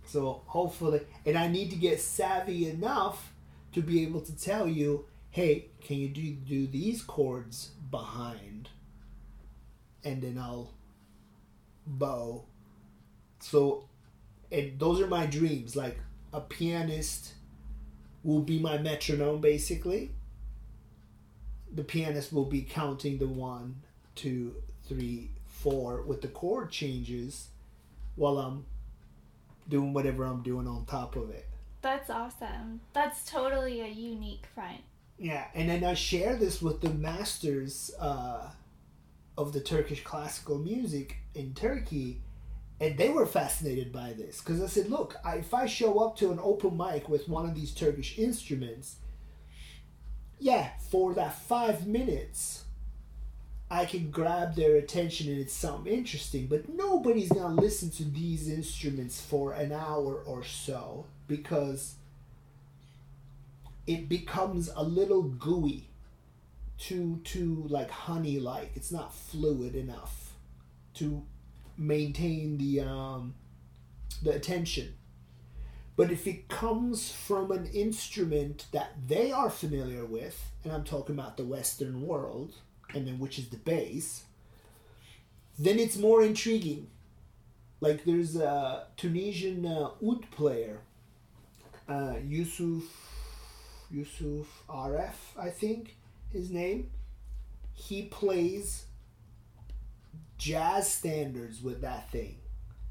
So 0.06 0.44
hopefully, 0.46 1.02
and 1.26 1.38
I 1.38 1.48
need 1.48 1.72
to 1.72 1.76
get 1.76 2.00
savvy 2.00 2.70
enough 2.70 3.34
to 3.72 3.82
be 3.82 4.04
able 4.04 4.22
to 4.22 4.38
tell 4.38 4.68
you, 4.68 5.06
hey, 5.32 5.70
can 5.82 5.98
you 5.98 6.10
do 6.10 6.32
do 6.34 6.68
these 6.68 7.02
chords 7.02 7.72
behind, 7.90 8.70
and 10.04 10.22
then 10.22 10.38
I'll 10.38 10.74
bow. 11.88 12.46
So, 13.40 13.90
and 14.52 14.80
those 14.80 15.02
are 15.02 15.08
my 15.08 15.26
dreams. 15.26 15.76
Like 15.76 15.98
a 16.32 16.42
pianist 16.42 17.34
will 18.24 18.42
be 18.42 18.60
my 18.60 18.78
metronome, 18.78 19.42
basically. 19.42 20.13
The 21.74 21.84
pianist 21.84 22.32
will 22.32 22.46
be 22.46 22.62
counting 22.62 23.18
the 23.18 23.28
one, 23.28 23.82
two, 24.16 24.56
three, 24.88 25.30
four 25.48 26.02
with 26.04 26.22
the 26.22 26.28
chord 26.28 26.70
changes, 26.72 27.48
while 28.16 28.38
I'm 28.38 28.66
doing 29.68 29.94
whatever 29.94 30.26
I'm 30.26 30.44
doing 30.44 30.68
on 30.68 30.86
top 30.86 31.16
of 31.16 31.30
it. 31.30 31.48
That's 31.82 32.10
awesome. 32.10 32.82
That's 32.94 33.30
totally 33.30 33.82
a 33.82 33.88
unique 33.88 34.46
front. 34.54 34.82
Yeah, 35.18 35.46
and 35.54 35.70
then 35.70 35.84
I 35.84 35.94
share 35.94 36.36
this 36.36 36.62
with 36.62 36.82
the 36.82 36.90
masters 36.90 37.92
uh, 38.00 38.50
of 39.38 39.54
the 39.54 39.60
Turkish 39.60 40.04
classical 40.04 40.58
music 40.58 41.18
in 41.36 41.54
Turkey, 41.54 42.22
and 42.80 42.98
they 42.98 43.10
were 43.10 43.26
fascinated 43.26 43.92
by 43.92 44.14
this 44.14 44.40
because 44.40 44.62
I 44.62 44.68
said, 44.68 44.90
"Look, 44.90 45.16
I, 45.24 45.38
if 45.38 45.54
I 45.54 45.66
show 45.66 46.00
up 46.00 46.18
to 46.18 46.32
an 46.32 46.40
open 46.42 46.78
mic 46.78 47.10
with 47.10 47.30
one 47.30 47.48
of 47.48 47.56
these 47.56 47.74
Turkish 47.74 48.18
instruments, 48.18 48.98
yeah, 50.44 50.72
for 50.92 51.14
that 51.14 51.36
five 51.36 51.88
minutes." 51.88 52.66
I 53.72 53.86
can 53.86 54.12
grab 54.12 54.54
their 54.56 54.76
attention 54.76 55.32
and 55.32 55.42
it's 55.42 55.54
something 55.54 55.92
interesting, 55.92 56.46
but 56.46 56.70
nobody's 56.70 57.30
gonna 57.30 57.56
listen 57.56 57.90
to 57.92 58.04
these 58.04 58.48
instruments 58.48 59.20
for 59.20 59.54
an 59.54 59.72
hour 59.72 60.22
or 60.28 60.44
so 60.44 61.06
because 61.28 61.96
it 63.88 64.08
becomes 64.08 64.70
a 64.76 64.84
little 64.84 65.24
gooey 65.24 65.90
too 66.78 67.20
too 67.24 67.66
like 67.70 67.90
honey 67.90 68.40
like 68.40 68.72
it's 68.76 68.92
not 68.92 69.14
fluid 69.14 69.76
enough 69.76 70.34
to 70.94 71.24
maintain 71.78 72.58
the 72.58 72.80
um 72.80 73.34
the 74.22 74.32
attention 74.32 74.94
but 75.96 76.12
if 76.12 76.26
it 76.26 76.50
comes 76.50 77.12
from 77.12 77.52
an 77.52 77.66
instrument 77.68 78.66
that 78.72 78.92
they 79.08 79.32
are 79.32 79.50
familiar 79.50 80.06
with 80.06 80.52
and 80.64 80.74
i'm 80.74 80.84
talking 80.84 81.16
about 81.18 81.38
the 81.38 81.44
western 81.46 82.02
world 82.02 82.56
and 82.94 83.08
then 83.08 83.20
which 83.20 83.38
is 83.40 83.50
the 83.50 83.58
bass 83.58 84.24
then 85.58 85.78
it's 85.80 85.98
more 85.98 86.24
intriguing 86.24 86.88
like 87.80 88.06
there's 88.06 88.36
a 88.36 88.88
tunisian 88.98 89.66
uh, 89.66 89.90
oud 90.04 90.30
player 90.32 90.80
uh, 91.90 92.16
yusuf 92.26 92.84
Yusuf 93.94 94.64
RF, 94.68 95.14
I 95.40 95.50
think 95.52 95.96
his 96.32 96.50
name. 96.50 96.90
He 97.76 98.04
plays 98.04 98.86
jazz 100.38 100.92
standards 100.92 101.62
with 101.62 101.82
that 101.82 102.10
thing. 102.12 102.38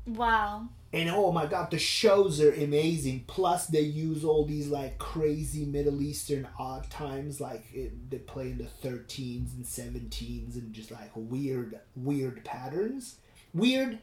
Wow. 0.07 0.69
And 0.93 1.09
oh 1.11 1.33
my 1.33 1.47
god, 1.47 1.71
the 1.71 1.79
shows 1.79 2.41
are 2.41 2.53
amazing. 2.53 3.25
Plus, 3.27 3.67
they 3.67 3.81
use 3.81 4.25
all 4.25 4.45
these 4.45 4.69
like 4.69 4.99
crazy 4.99 5.65
Middle 5.65 6.03
Eastern 6.03 6.47
odd 6.59 6.91
times, 6.91 7.41
like 7.41 7.65
it, 7.73 8.11
they 8.11 8.19
play 8.19 8.51
in 8.51 8.59
the 8.59 8.89
13s 8.89 9.55
and 9.55 9.65
17s 9.65 10.55
and 10.55 10.73
just 10.73 10.91
like 10.91 11.11
weird, 11.15 11.81
weird 11.97 12.45
patterns. 12.45 13.17
Weird 13.55 13.99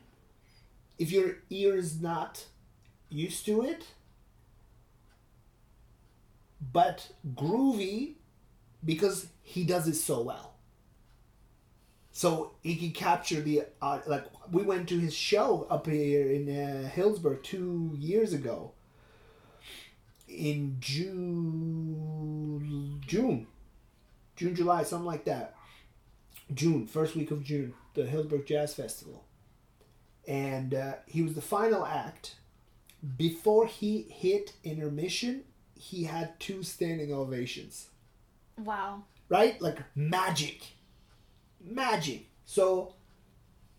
if 1.00 1.12
your 1.12 1.38
ear 1.50 1.76
is 1.76 2.02
not 2.02 2.46
used 3.10 3.46
to 3.46 3.64
it, 3.64 3.88
but 6.74 7.10
groovy 7.36 8.16
because 8.84 9.28
he 9.42 9.64
does 9.64 9.88
it 9.88 9.96
so 9.96 10.22
well. 10.22 10.49
So 12.20 12.52
he 12.64 12.76
can 12.76 12.92
capture 12.92 13.40
the 13.40 13.64
uh, 13.82 14.00
like 14.06 14.26
we 14.52 14.64
went 14.64 14.90
to 14.90 15.00
his 15.00 15.14
show 15.14 15.66
up 15.70 15.88
here 15.88 16.30
in 16.30 16.50
uh, 16.50 16.90
Healdsburg 16.94 17.44
two 17.44 17.96
years 17.98 18.34
ago. 18.34 18.74
In 20.28 20.76
June, 21.80 23.02
June, 23.08 23.48
June, 24.36 24.54
July, 24.54 24.84
something 24.84 25.06
like 25.06 25.24
that. 25.24 25.56
June, 26.54 26.88
first 26.88 27.16
week 27.16 27.32
of 27.32 27.42
June, 27.42 27.74
the 27.94 28.04
Healdsburg 28.04 28.46
Jazz 28.46 28.74
Festival, 28.74 29.24
and 30.28 30.74
uh, 30.74 30.96
he 31.06 31.22
was 31.22 31.36
the 31.36 31.42
final 31.42 31.86
act. 31.86 32.36
Before 33.16 33.66
he 33.66 34.02
hit 34.10 34.52
intermission, 34.66 35.46
he 35.74 36.04
had 36.04 36.38
two 36.38 36.64
standing 36.64 37.14
ovations 37.14 37.92
Wow. 38.58 39.04
right? 39.30 39.62
Like 39.62 39.80
magic. 39.96 40.64
Magic. 41.64 42.26
So 42.46 42.94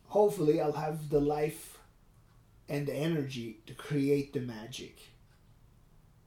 hopefully 0.06 0.60
I'll 0.60 0.72
have 0.72 1.08
the 1.10 1.20
life 1.20 1.78
and 2.68 2.86
the 2.86 2.94
energy 2.94 3.58
to 3.66 3.74
create 3.74 4.32
the 4.32 4.40
magic. 4.40 4.98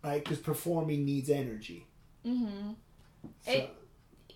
Right? 0.04 0.22
Because 0.24 0.40
performing 0.40 1.06
needs 1.06 1.30
energy. 1.30 1.86
Mm-hmm. 2.26 2.72
So, 3.46 3.52
It- 3.52 3.70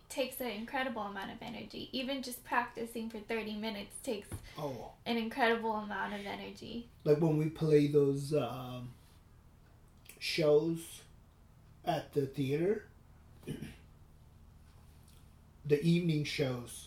Takes 0.10 0.40
an 0.40 0.48
incredible 0.48 1.02
amount 1.02 1.32
of 1.32 1.38
energy. 1.42 1.90
Even 1.92 2.24
just 2.24 2.42
practicing 2.46 3.10
for 3.10 3.20
30 3.20 3.58
minutes 3.58 3.94
takes 4.02 4.30
oh, 4.58 4.92
an 5.06 5.18
incredible 5.18 5.74
amount 5.74 6.14
of 6.14 6.22
energy. 6.26 6.88
like 7.04 7.20
when 7.20 7.38
we 7.38 7.50
play 7.50 7.88
those 7.88 8.34
um, 8.34 8.88
shows 10.18 11.02
at 11.84 12.14
the 12.14 12.26
theater, 12.26 12.86
the 15.66 15.82
evening 15.84 16.24
shows, 16.24 16.87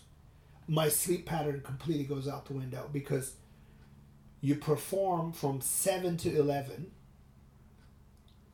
my 0.71 0.87
sleep 0.87 1.25
pattern 1.25 1.59
completely 1.65 2.05
goes 2.05 2.29
out 2.29 2.45
the 2.45 2.53
window 2.53 2.89
because 2.93 3.33
you 4.39 4.55
perform 4.55 5.33
from 5.33 5.59
7 5.59 6.15
to 6.15 6.33
11 6.39 6.89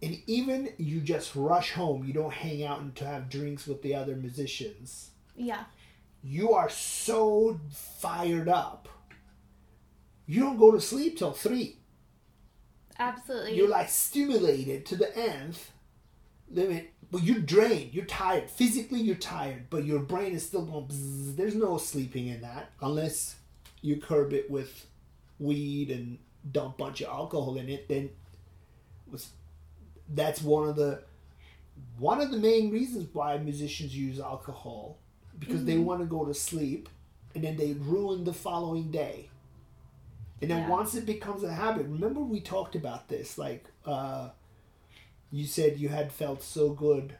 and 0.01 0.17
even 0.25 0.69
you 0.77 0.99
just 0.99 1.35
rush 1.35 1.73
home 1.73 2.03
you 2.03 2.13
don't 2.13 2.33
hang 2.33 2.63
out 2.63 2.79
and 2.79 2.95
to 2.95 3.05
have 3.05 3.29
drinks 3.29 3.67
with 3.67 3.83
the 3.83 3.93
other 3.93 4.15
musicians 4.15 5.11
Yeah. 5.35 5.65
you 6.23 6.53
are 6.53 6.69
so 6.69 7.59
fired 7.71 8.49
up 8.49 8.89
you 10.25 10.41
don't 10.41 10.57
go 10.57 10.71
to 10.71 10.81
sleep 10.81 11.19
till 11.19 11.33
3 11.33 11.77
Absolutely. 12.97 13.55
you're 13.55 13.69
like 13.69 13.89
stimulated 13.89 14.87
to 14.87 14.95
the 14.95 15.15
nth 15.15 15.71
limit 16.49 16.93
but 17.11 17.23
you're 17.23 17.39
drained 17.39 17.93
you're 17.93 18.05
tired 18.05 18.49
physically 18.49 18.99
you're 18.99 19.15
tired 19.15 19.65
but 19.69 19.85
your 19.85 19.99
brain 19.99 20.33
is 20.33 20.45
still 20.45 20.65
going 20.65 20.85
bzzz. 20.85 21.35
there's 21.35 21.55
no 21.55 21.77
sleeping 21.77 22.27
in 22.27 22.41
that 22.41 22.71
unless 22.81 23.35
you 23.81 23.95
curb 23.97 24.33
it 24.33 24.49
with 24.49 24.85
weed 25.39 25.89
and 25.91 26.17
dump 26.51 26.75
a 26.75 26.83
bunch 26.83 27.01
of 27.01 27.07
alcohol 27.09 27.57
in 27.57 27.69
it 27.69 27.87
then 27.87 28.09
was 29.11 29.29
that's 30.13 30.41
one 30.41 30.67
of 30.67 30.75
the 30.75 31.01
one 31.99 32.19
of 32.21 32.31
the 32.31 32.37
main 32.37 32.71
reasons 32.71 33.07
why 33.13 33.37
musicians 33.37 33.95
use 33.95 34.19
alcohol 34.19 34.97
because 35.39 35.63
they 35.65 35.77
want 35.77 35.99
to 35.99 36.05
go 36.05 36.25
to 36.25 36.33
sleep 36.33 36.89
and 37.35 37.43
then 37.43 37.55
they 37.55 37.73
ruin 37.73 38.23
the 38.23 38.33
following 38.33 38.89
day 38.91 39.29
and 40.41 40.49
then 40.51 40.59
Yeah. 40.63 40.69
once 40.69 40.95
it 40.95 41.05
becomes 41.05 41.43
a 41.43 41.53
habit 41.53 41.85
remember 41.85 42.19
we 42.21 42.39
talked 42.41 42.75
about 42.75 43.07
this 43.09 43.37
like 43.37 43.65
uh 43.85 44.29
you 45.31 45.45
said 45.45 45.77
you 45.77 45.89
had 45.89 46.11
felt 46.11 46.41
so 46.43 46.69
good 46.69 47.15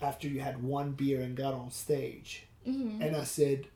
after 0.00 0.28
you 0.28 0.40
had 0.40 0.62
one 0.62 0.92
beer 0.92 1.20
and 1.20 1.36
got 1.36 1.54
on 1.54 1.70
stage. 1.70 2.44
Hmm 2.64 3.00
and 3.00 3.14
i 3.16 3.22
said 3.24 3.66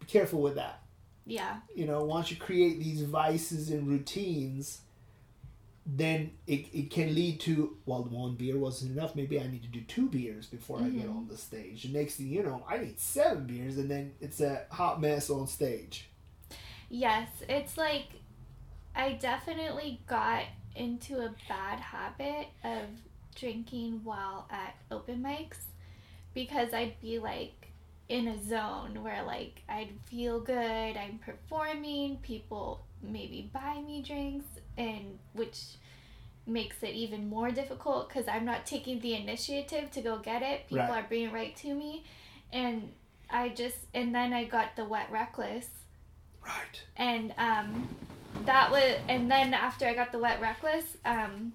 be 0.00 0.06
careful 0.06 0.40
with 0.40 0.54
that. 0.56 0.82
Yeah. 1.26 1.56
you 1.74 1.86
know 1.86 2.04
once 2.04 2.30
you 2.30 2.36
create 2.36 2.78
these 2.78 3.02
vices 3.02 3.70
and 3.70 3.88
routines 3.88 4.82
then 5.88 6.32
it, 6.48 6.66
it 6.72 6.90
can 6.90 7.14
lead 7.14 7.38
to 7.40 7.76
well 7.86 8.02
one 8.04 8.34
beer 8.34 8.58
wasn't 8.58 8.90
enough. 8.96 9.14
Maybe 9.16 9.40
i 9.40 9.46
need 9.46 9.62
to 9.62 9.68
do 9.68 9.80
two 9.82 10.08
beers 10.08 10.46
before 10.46 10.78
i 10.80 10.88
get 10.88 11.06
Mhm. 11.06 11.16
on 11.16 11.28
the 11.28 11.36
stage. 11.36 11.82
The 11.84 11.96
next 11.98 12.16
thing 12.16 12.28
you 12.28 12.42
know 12.42 12.64
i 12.68 12.78
need 12.78 12.98
seven 12.98 13.46
beers 13.46 13.76
and 13.78 13.90
then 13.90 14.12
it's 14.20 14.40
a 14.40 14.66
hot 14.70 15.00
mess 15.00 15.30
on 15.30 15.46
stage. 15.46 16.08
Yes, 16.88 17.28
it's 17.48 17.76
like 17.76 18.06
I 18.94 19.12
definitely 19.14 20.00
got 20.06 20.44
into 20.76 21.18
a 21.18 21.34
bad 21.48 21.80
habit 21.80 22.48
of 22.64 22.84
drinking 23.34 24.00
while 24.04 24.46
at 24.50 24.74
open 24.90 25.22
mics 25.22 25.58
because 26.34 26.72
I'd 26.72 27.00
be 27.00 27.18
like 27.18 27.68
in 28.08 28.28
a 28.28 28.42
zone 28.42 29.02
where 29.02 29.22
like 29.24 29.62
I'd 29.68 29.90
feel 30.06 30.40
good, 30.40 30.96
I'm 30.96 31.18
performing, 31.18 32.18
people 32.18 32.84
maybe 33.02 33.50
buy 33.52 33.80
me 33.86 34.02
drinks 34.02 34.46
and 34.78 35.18
which 35.32 35.58
makes 36.46 36.82
it 36.82 36.94
even 36.94 37.28
more 37.28 37.50
difficult 37.50 38.08
cuz 38.08 38.26
I'm 38.28 38.44
not 38.44 38.64
taking 38.66 39.00
the 39.00 39.14
initiative 39.14 39.90
to 39.92 40.00
go 40.00 40.18
get 40.18 40.42
it. 40.42 40.68
People 40.68 40.86
Right. 40.86 41.04
are 41.04 41.08
bringing 41.08 41.28
it 41.28 41.32
right 41.32 41.56
to 41.56 41.74
me 41.74 42.04
and 42.52 42.92
I 43.28 43.48
just 43.48 43.78
and 43.92 44.14
then 44.14 44.32
I 44.32 44.44
got 44.44 44.76
the 44.76 44.84
wet 44.84 45.10
reckless 45.10 45.68
right 46.44 46.82
and 46.96 47.34
um, 47.38 47.88
that 48.44 48.70
was 48.70 48.98
and 49.08 49.30
then 49.30 49.54
after 49.54 49.86
I 49.86 49.94
got 49.94 50.12
the 50.12 50.18
wet 50.18 50.40
reckless, 50.40 50.84
um, 51.04 51.52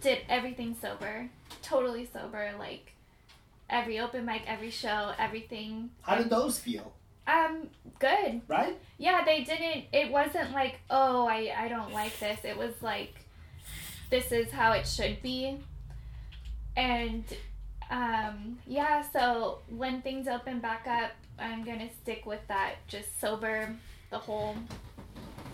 did 0.00 0.18
everything 0.28 0.76
sober, 0.80 1.28
totally 1.62 2.08
sober, 2.12 2.50
like 2.58 2.92
every 3.68 3.98
open 4.00 4.24
mic, 4.24 4.42
every 4.46 4.70
show, 4.70 5.12
everything. 5.18 5.90
how 6.02 6.16
did 6.16 6.30
those 6.30 6.58
feel 6.58 6.92
Um, 7.26 7.68
good. 7.98 8.40
right 8.48 8.76
Yeah, 8.98 9.24
they 9.24 9.44
didn't. 9.44 9.84
It 9.92 10.10
wasn't 10.10 10.52
like 10.52 10.80
oh 10.90 11.26
I 11.26 11.52
I 11.56 11.68
don't 11.68 11.92
like 11.92 12.18
this. 12.18 12.40
It 12.44 12.56
was 12.56 12.74
like 12.82 13.14
this 14.10 14.32
is 14.32 14.50
how 14.50 14.72
it 14.72 14.86
should 14.88 15.22
be, 15.22 15.58
and 16.76 17.24
um, 17.90 18.58
yeah. 18.66 19.02
So 19.12 19.58
when 19.68 20.02
things 20.02 20.26
open 20.26 20.58
back 20.60 20.86
up, 20.88 21.12
I'm 21.38 21.64
gonna 21.64 21.90
stick 22.02 22.26
with 22.26 22.40
that. 22.48 22.76
Just 22.88 23.20
sober 23.20 23.74
the 24.10 24.18
whole 24.18 24.56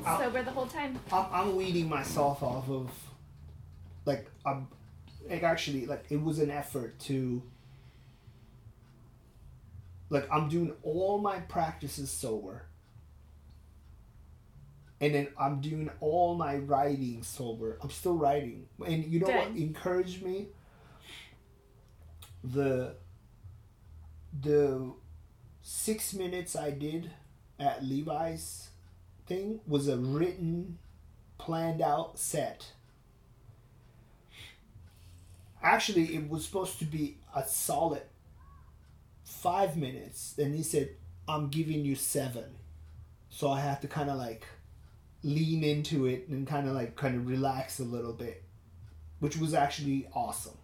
Ow. 0.04 0.18
sober 0.18 0.42
the 0.42 0.50
whole 0.50 0.66
time. 0.66 0.98
I'm, 1.12 1.26
I'm 1.32 1.56
weeding 1.56 1.88
myself 1.88 2.42
off 2.42 2.68
of 2.68 2.90
like 4.04 4.30
I'm 4.44 4.68
like 5.28 5.42
actually 5.42 5.86
like 5.86 6.04
it 6.10 6.22
was 6.22 6.38
an 6.38 6.50
effort 6.50 6.98
to 7.00 7.42
like 10.08 10.28
I'm 10.30 10.48
doing 10.48 10.72
all 10.82 11.18
my 11.18 11.40
practices 11.40 12.10
sober 12.10 12.62
and 15.00 15.14
then 15.14 15.28
I'm 15.38 15.60
doing 15.60 15.90
all 16.00 16.36
my 16.36 16.56
writing 16.56 17.22
sober 17.22 17.78
I'm 17.82 17.90
still 17.90 18.16
writing 18.16 18.66
and 18.86 19.04
you 19.04 19.20
know 19.20 19.26
what 19.26 19.48
encouraged 19.48 20.22
me 20.22 20.48
the 22.44 22.94
the 24.40 24.92
six 25.62 26.14
minutes 26.14 26.54
I 26.54 26.70
did 26.70 27.10
at 27.58 27.84
Levi's 27.84 28.68
thing 29.26 29.60
was 29.66 29.88
a 29.88 29.96
written, 29.96 30.78
planned 31.38 31.82
out 31.82 32.18
set. 32.18 32.72
Actually, 35.62 36.14
it 36.14 36.28
was 36.28 36.44
supposed 36.44 36.78
to 36.78 36.84
be 36.84 37.18
a 37.34 37.44
solid 37.44 38.02
five 39.24 39.76
minutes. 39.76 40.34
And 40.38 40.54
he 40.54 40.62
said, 40.62 40.90
I'm 41.28 41.48
giving 41.48 41.84
you 41.84 41.94
seven. 41.94 42.44
So 43.30 43.50
I 43.50 43.60
have 43.60 43.80
to 43.80 43.88
kind 43.88 44.08
of 44.08 44.16
like 44.16 44.46
lean 45.22 45.64
into 45.64 46.06
it 46.06 46.28
and 46.28 46.46
kind 46.46 46.68
of 46.68 46.74
like 46.74 46.96
kind 46.96 47.16
of 47.16 47.26
relax 47.26 47.80
a 47.80 47.84
little 47.84 48.12
bit, 48.12 48.42
which 49.18 49.36
was 49.36 49.54
actually 49.54 50.06
awesome. 50.14 50.56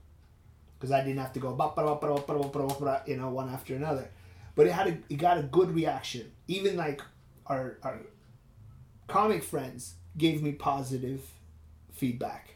Because 0.79 0.93
I 0.93 1.03
didn't 1.03 1.19
have 1.19 1.33
to 1.35 1.41
go, 1.41 1.51
you 3.07 3.17
know, 3.17 3.31
one 3.31 3.49
after 3.49 3.75
another. 3.75 4.09
But 4.55 4.67
it 4.67 4.73
had 4.73 4.87
a, 4.89 4.99
it 5.09 5.17
got 5.17 5.39
a 5.39 5.43
good 5.43 5.75
reaction. 5.75 6.31
Even 6.49 6.77
like 6.77 7.01
our, 7.47 7.79
our 7.83 8.01
comic 9.07 9.43
friends 9.43 9.95
gave 10.17 10.43
me 10.43 10.53
positive 10.53 11.23
feedback. 11.93 12.55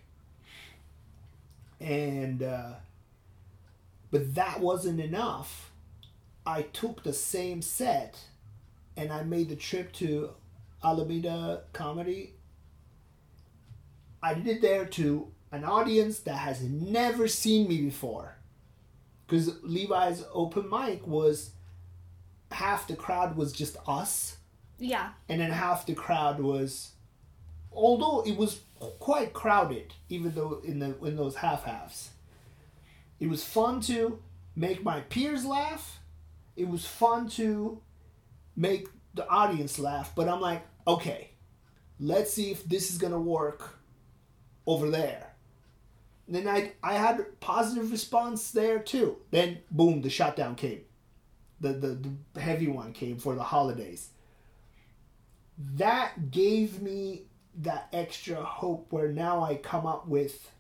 And 1.80 2.42
uh, 2.42 2.72
but 4.10 4.34
that 4.34 4.60
wasn't 4.60 5.00
enough. 5.00 5.70
I 6.46 6.62
took 6.62 7.02
the 7.02 7.12
same 7.12 7.60
set 7.60 8.18
and 8.96 9.12
I 9.12 9.22
made 9.24 9.48
the 9.48 9.56
trip 9.56 9.92
to 9.94 10.30
Alameda 10.82 11.64
Comedy. 11.72 12.34
I 14.22 14.34
did 14.34 14.46
it 14.46 14.62
there 14.62 14.86
to 14.86 15.28
an 15.52 15.64
audience 15.64 16.20
that 16.20 16.38
has 16.38 16.62
never 16.62 17.28
seen 17.28 17.68
me 17.68 17.82
before. 17.82 18.36
Because 19.26 19.62
Levi's 19.62 20.24
open 20.32 20.70
mic 20.70 21.06
was 21.06 21.50
half 22.52 22.86
the 22.86 22.94
crowd 22.94 23.36
was 23.36 23.52
just 23.52 23.76
us 23.86 24.36
Yeah. 24.78 25.10
and 25.28 25.40
then 25.40 25.50
half 25.50 25.86
the 25.86 25.94
crowd 25.94 26.38
was 26.40 26.92
although 27.72 28.22
it 28.26 28.36
was 28.36 28.60
quite 28.98 29.32
crowded 29.32 29.94
even 30.08 30.32
though 30.34 30.60
in 30.64 30.78
the 30.80 30.96
in 31.04 31.16
those 31.16 31.36
half 31.36 31.64
halves 31.64 32.10
it 33.18 33.28
was 33.28 33.42
fun 33.42 33.80
to 33.82 34.18
make 34.54 34.82
my 34.84 35.00
peers 35.00 35.44
laugh. 35.44 36.00
It 36.54 36.68
was 36.68 36.86
fun 36.86 37.28
to 37.30 37.80
make 38.54 38.88
the 39.14 39.26
audience 39.28 39.78
laugh 39.78 40.12
but 40.14 40.28
i'm 40.28 40.40
like 40.40 40.62
okay 40.86 41.30
let's 41.98 42.32
see 42.32 42.50
if 42.50 42.64
this 42.64 42.90
is 42.90 42.98
gonna 42.98 43.18
work 43.20 43.78
over 44.66 44.90
there. 44.90 45.32
Then 46.28 46.48
i 46.48 46.72
i 46.82 46.94
had 46.94 47.24
positive 47.40 47.90
response 47.90 48.50
there 48.50 48.78
too. 48.80 49.16
Then 49.30 49.58
boom 49.70 50.02
the 50.02 50.10
shutdown 50.10 50.54
came. 50.56 50.82
The, 51.60 51.72
the, 51.72 51.98
the 52.34 52.40
heavy 52.40 52.66
one 52.68 52.92
came 52.92 53.16
for 53.16 53.34
the 53.34 53.42
holidays 53.42 54.10
that 55.58 56.30
gave 56.30 56.80
me 56.82 57.22
that 57.56 57.88
extra 57.92 58.42
hope 58.42 58.92
where 58.92 59.08
now 59.10 59.42
I 59.42 59.54
come 59.56 59.86
up 59.86 60.06
with 60.06 60.50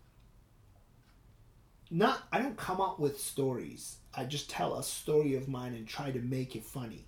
not 1.90 2.22
I 2.32 2.40
don't 2.40 2.56
come 2.56 2.80
up 2.80 2.98
with 2.98 3.20
stories. 3.20 3.98
I 4.14 4.24
just 4.24 4.50
tell 4.50 4.76
a 4.76 4.82
story 4.82 5.34
of 5.34 5.48
mine 5.48 5.74
and 5.74 5.86
try 5.86 6.10
to 6.10 6.20
make 6.20 6.56
it 6.56 6.64
funny, 6.64 7.06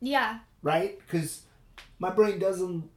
Yeah. 0.00 0.40
right? 0.62 0.98
Cuz 1.08 1.42
my 1.98 2.10
brain 2.10 2.38
doesn't 2.38 2.90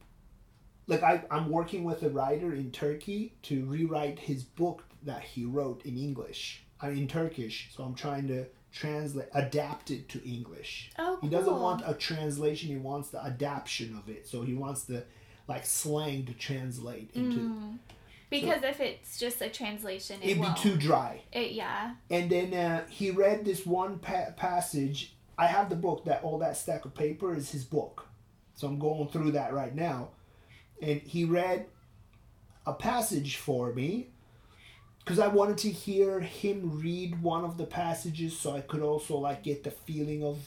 like 0.86 1.02
I, 1.02 1.24
I'm 1.30 1.48
working 1.48 1.82
with 1.84 2.02
a 2.02 2.10
writer 2.10 2.52
in 2.54 2.70
Turkey 2.70 3.34
to 3.42 3.64
rewrite 3.64 4.18
his 4.18 4.44
book 4.44 4.84
that 5.02 5.22
he 5.22 5.44
wrote 5.44 5.84
in 5.86 5.96
English. 5.96 6.64
I 6.80 6.90
in 6.90 7.08
Turkish, 7.08 7.70
so 7.74 7.82
I'm 7.84 7.94
trying 7.94 8.28
to 8.28 8.46
translate 8.74 9.28
adapt 9.34 9.90
it 9.90 10.08
to 10.10 10.22
English. 10.28 10.90
Oh, 10.98 11.18
He 11.22 11.28
doesn't 11.28 11.60
want 11.60 11.82
a 11.86 11.94
translation, 11.94 12.68
he 12.70 12.76
wants 12.76 13.08
the 13.10 13.24
adaptation 13.24 13.96
of 13.96 14.08
it. 14.08 14.26
So 14.26 14.42
he 14.42 14.54
wants 14.54 14.84
the 14.84 15.04
like 15.46 15.64
slang 15.64 16.24
to 16.26 16.32
translate 16.32 17.10
into 17.14 17.38
Mm. 17.38 17.78
Because 18.30 18.64
if 18.64 18.80
it's 18.80 19.18
just 19.18 19.40
a 19.42 19.48
translation, 19.48 20.18
it 20.20 20.30
it'd 20.30 20.42
be 20.42 20.48
too 20.56 20.76
dry. 20.76 21.22
It, 21.30 21.52
yeah. 21.52 21.94
And 22.10 22.28
then 22.28 22.52
uh, 22.52 22.84
he 22.88 23.12
read 23.12 23.44
this 23.44 23.64
one 23.64 24.00
pa- 24.00 24.32
passage. 24.36 25.14
I 25.38 25.46
have 25.46 25.68
the 25.68 25.76
book 25.76 26.06
that 26.06 26.24
all 26.24 26.38
that 26.38 26.56
stack 26.56 26.84
of 26.84 26.94
paper 26.94 27.36
is 27.36 27.52
his 27.52 27.64
book, 27.64 28.08
so 28.54 28.66
I'm 28.66 28.78
going 28.80 29.08
through 29.08 29.32
that 29.32 29.52
right 29.52 29.74
now. 29.74 30.08
And 30.82 31.00
he 31.02 31.24
read 31.24 31.66
a 32.66 32.72
passage 32.72 33.36
for 33.36 33.72
me 33.72 34.08
because 35.04 35.18
I 35.18 35.28
wanted 35.28 35.58
to 35.58 35.70
hear 35.70 36.20
him 36.20 36.80
read 36.80 37.20
one 37.22 37.44
of 37.44 37.58
the 37.58 37.66
passages, 37.66 38.38
so 38.38 38.56
I 38.56 38.60
could 38.60 38.82
also 38.82 39.16
like 39.18 39.42
get 39.42 39.64
the 39.64 39.70
feeling 39.70 40.24
of 40.24 40.38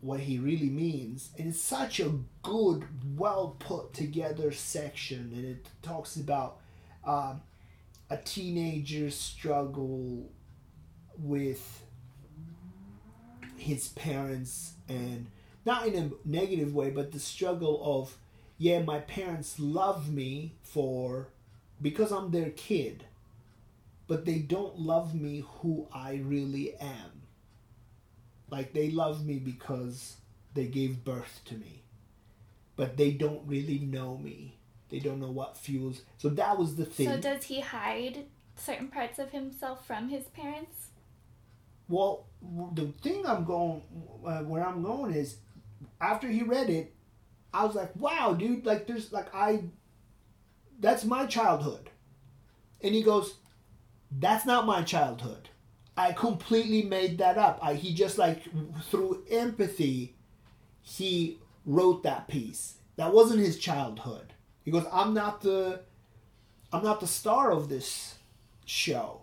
what 0.00 0.20
he 0.20 0.38
really 0.38 0.70
means. 0.70 1.30
And 1.38 1.48
it's 1.48 1.60
such 1.60 2.00
a 2.00 2.12
good, 2.42 2.86
well 3.16 3.56
put 3.58 3.92
together 3.92 4.52
section, 4.52 5.32
and 5.34 5.44
it 5.44 5.68
talks 5.82 6.16
about. 6.16 6.58
Um, 7.04 7.42
a 8.10 8.16
teenager's 8.16 9.14
struggle 9.14 10.28
with 11.16 11.84
his 13.56 13.88
parents 13.88 14.74
and 14.88 15.28
not 15.64 15.86
in 15.86 15.94
a 15.94 16.28
negative 16.28 16.74
way 16.74 16.90
but 16.90 17.12
the 17.12 17.18
struggle 17.18 17.80
of 18.00 18.16
yeah 18.58 18.80
my 18.80 18.98
parents 18.98 19.60
love 19.60 20.10
me 20.12 20.54
for 20.62 21.28
because 21.80 22.10
i'm 22.10 22.30
their 22.30 22.50
kid 22.50 23.04
but 24.10 24.24
they 24.24 24.40
don't 24.40 24.76
love 24.76 25.14
me 25.14 25.44
who 25.46 25.86
i 25.92 26.20
really 26.24 26.74
am. 26.74 27.22
Like 28.50 28.72
they 28.72 28.90
love 28.90 29.24
me 29.24 29.38
because 29.38 30.16
they 30.52 30.66
gave 30.66 31.04
birth 31.04 31.40
to 31.44 31.54
me 31.54 31.84
but 32.74 32.96
they 32.96 33.10
don't 33.10 33.42
really 33.46 33.78
know 33.78 34.16
me. 34.16 34.56
They 34.88 34.98
don't 34.98 35.20
know 35.20 35.30
what 35.30 35.56
fuels 35.56 36.02
so 36.18 36.28
that 36.30 36.58
was 36.58 36.74
the 36.74 36.86
thing. 36.86 37.06
So 37.06 37.18
does 37.18 37.44
he 37.44 37.60
hide 37.60 38.24
certain 38.56 38.88
parts 38.88 39.20
of 39.20 39.30
himself 39.30 39.86
from 39.86 40.08
his 40.08 40.24
parents? 40.24 40.88
Well, 41.88 42.26
the 42.74 42.86
thing 43.02 43.24
I'm 43.26 43.44
going, 43.44 43.82
uh, 44.26 44.40
where 44.40 44.66
I'm 44.66 44.82
going 44.82 45.12
is, 45.12 45.36
after 46.00 46.26
he 46.28 46.42
read 46.42 46.70
it, 46.70 46.94
I 47.52 47.64
was 47.64 47.76
like, 47.76 47.94
wow, 47.96 48.32
dude, 48.32 48.64
like 48.66 48.86
there's 48.86 49.12
like 49.12 49.32
I, 49.34 49.64
that's 50.80 51.04
my 51.04 51.26
childhood, 51.26 51.90
and 52.80 52.94
he 52.94 53.02
goes, 53.02 53.34
that's 54.10 54.46
not 54.46 54.66
my 54.66 54.82
childhood. 54.82 55.48
I 55.96 56.12
completely 56.12 56.82
made 56.82 57.18
that 57.18 57.36
up. 57.36 57.58
I 57.62 57.74
he 57.74 57.94
just 57.94 58.18
like 58.18 58.42
through 58.90 59.24
empathy, 59.30 60.14
he 60.82 61.38
wrote 61.66 62.02
that 62.02 62.28
piece. 62.28 62.74
That 62.96 63.12
wasn't 63.12 63.40
his 63.40 63.58
childhood. 63.58 64.34
He 64.64 64.70
goes, 64.70 64.86
I'm 64.92 65.14
not 65.14 65.40
the, 65.40 65.80
I'm 66.72 66.84
not 66.84 67.00
the 67.00 67.06
star 67.06 67.50
of 67.50 67.68
this 67.68 68.16
show. 68.66 69.22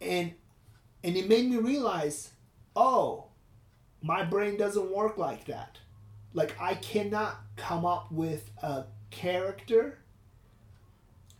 And 0.00 0.34
and 1.04 1.16
it 1.16 1.28
made 1.28 1.48
me 1.48 1.58
realize 1.58 2.30
oh 2.74 3.26
my 4.02 4.24
brain 4.24 4.56
doesn't 4.56 4.90
work 4.90 5.18
like 5.18 5.44
that 5.44 5.78
like 6.32 6.56
i 6.60 6.74
cannot 6.74 7.36
come 7.56 7.84
up 7.84 8.10
with 8.10 8.50
a 8.62 8.84
character 9.10 9.98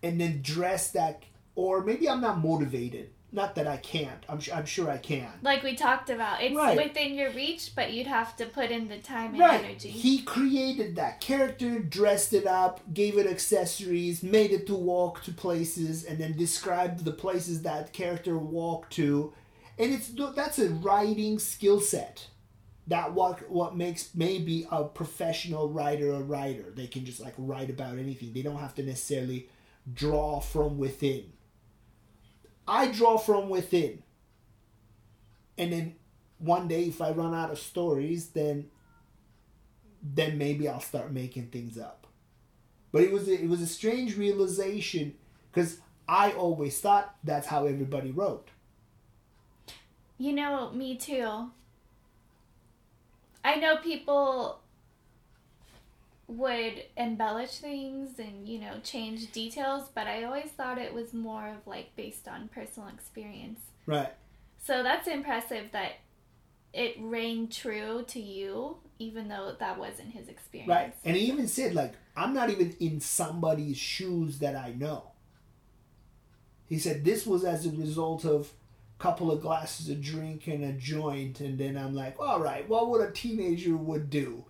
and 0.03 0.21
then 0.21 0.41
dress 0.43 0.91
that 0.93 1.23
or 1.55 1.82
maybe 1.85 2.09
i'm 2.09 2.20
not 2.20 2.39
motivated. 2.39 3.10
Not 3.32 3.56
that 3.56 3.66
i 3.66 3.78
can't. 3.78 4.22
I'm, 4.28 4.39
I'm 4.55 4.64
sure 4.64 4.89
i 4.89 4.97
can. 4.97 5.28
Like 5.43 5.64
we 5.64 5.74
talked 5.74 6.09
about, 6.09 6.40
it's 6.40 6.55
Right. 6.55 6.76
within 6.76 7.14
your 7.14 7.32
reach, 7.32 7.72
but 7.74 7.93
you'd 7.93 8.06
have 8.06 8.36
to 8.36 8.47
put 8.47 8.70
in 8.70 8.86
the 8.86 8.98
time 8.98 9.31
and 9.32 9.40
right. 9.40 9.64
energy. 9.64 9.90
he 9.90 10.20
created 10.22 10.94
that 10.94 11.20
character 11.20 11.81
dressed 11.81 12.32
it 12.32 12.47
up 12.47 12.81
gave 12.94 13.18
it 13.18 13.26
accessories 13.26 14.22
made 14.22 14.52
it 14.52 14.66
to 14.68 14.74
walk 14.74 15.22
to 15.24 15.32
places 15.32 16.05
and 16.05 16.18
then 16.18 16.36
described 16.36 17.05
the 17.05 17.10
places 17.12 17.62
that 17.62 17.93
character 17.93 18.39
walked 18.39 18.93
to. 18.93 19.32
And 19.81 19.93
it's 19.93 20.10
that's 20.36 20.60
a 20.60 20.68
writing 20.70 21.40
skill 21.40 21.81
set 21.81 22.28
that 22.86 23.14
what 23.14 23.51
what 23.51 23.76
makes 23.76 24.14
maybe 24.14 24.66
a 24.70 24.85
professional 24.85 25.68
writer 25.70 26.12
a 26.12 26.20
writer. 26.20 26.66
They 26.72 26.86
can 26.86 27.05
just 27.05 27.18
like 27.20 27.35
write 27.36 27.70
about 27.70 27.98
anything. 27.98 28.32
They 28.32 28.43
don't 28.43 28.59
have 28.59 28.74
to 28.76 28.85
necessarily 28.85 29.48
draw 29.93 30.39
from 30.40 30.78
within 30.78 31.32
i 32.66 32.86
draw 32.86 33.16
from 33.16 33.49
within. 33.49 34.03
And 35.57 35.73
then 35.73 35.95
one 36.39 36.69
day 36.69 36.85
if 36.85 37.01
i 37.01 37.11
run 37.11 37.35
out 37.35 37.51
of 37.51 37.59
stories 37.59 38.28
then 38.28 38.66
then 40.03 40.36
maybe 40.36 40.69
i'll 40.69 40.81
start 40.81 41.12
making 41.12 41.47
things 41.49 41.78
up. 41.78 42.07
But 42.93 43.03
it 43.03 43.12
was 43.12 43.28
a, 43.28 43.35
it 43.35 43.49
was 43.49 43.61
a 43.61 43.66
strange 43.66 44.16
realization 44.16 45.15
because 45.51 45.78
i 46.09 46.32
always 46.32 46.81
thought 46.81 47.15
that's 47.24 47.47
how 47.47 47.66
everybody 47.66 48.11
wrote. 48.11 48.49
You 50.19 50.32
know, 50.32 50.70
me 50.70 50.97
too. 50.97 51.51
I 53.45 53.57
know 53.57 53.77
people 53.77 54.61
would 56.36 56.85
embellish 56.97 57.59
things 57.59 58.19
and, 58.19 58.48
you 58.48 58.61
know, 58.61 58.74
change 58.82 59.31
details, 59.32 59.89
but 59.94 60.06
I 60.06 60.24
always 60.24 60.51
thought 60.51 60.78
it 60.78 60.94
was 60.94 61.12
more 61.12 61.48
of 61.48 61.66
like 61.66 61.94
based 61.97 62.28
on 62.28 62.48
personal 62.48 62.89
experience. 62.89 63.61
right 63.86 64.12
So 64.62 64.82
that's 64.82 65.09
impressive 65.09 65.66
that 65.73 65.93
it 66.73 66.97
rang 67.01 67.48
true 67.48 68.05
to 68.09 68.20
you, 68.20 68.78
even 68.98 69.28
though 69.28 69.55
that 69.59 69.78
wasn't 69.78 70.12
his 70.12 70.28
experience. 70.28 70.69
Right. 70.69 70.94
And 71.05 71.16
he 71.16 71.24
even 71.27 71.47
said, 71.47 71.74
like, 71.74 71.94
I'm 72.16 72.35
not 72.35 72.51
even 72.51 72.74
in 72.81 73.01
somebody's 73.01 73.77
shoes 73.77 74.39
that 74.40 74.56
I 74.56 74.73
know. 74.73 75.12
He 76.66 76.78
said 76.78 77.05
this 77.05 77.27
was 77.27 77.44
as 77.44 77.66
a 77.66 77.70
result 77.70 78.24
of 78.24 78.52
a 78.98 79.02
couple 79.02 79.31
of 79.31 79.40
glasses 79.40 79.89
of 79.89 80.01
drink 80.01 80.47
and 80.47 80.65
a 80.65 80.73
joint, 80.73 81.40
and 81.40 81.59
then 81.59 81.77
I'm 81.77 81.94
like, 81.94 82.19
all 82.19 82.40
right, 82.40 82.69
what 82.69 82.89
would 82.89 83.02
a 83.02 83.12
teenager 83.12 83.77
would 83.77 84.11
do? 84.11 84.44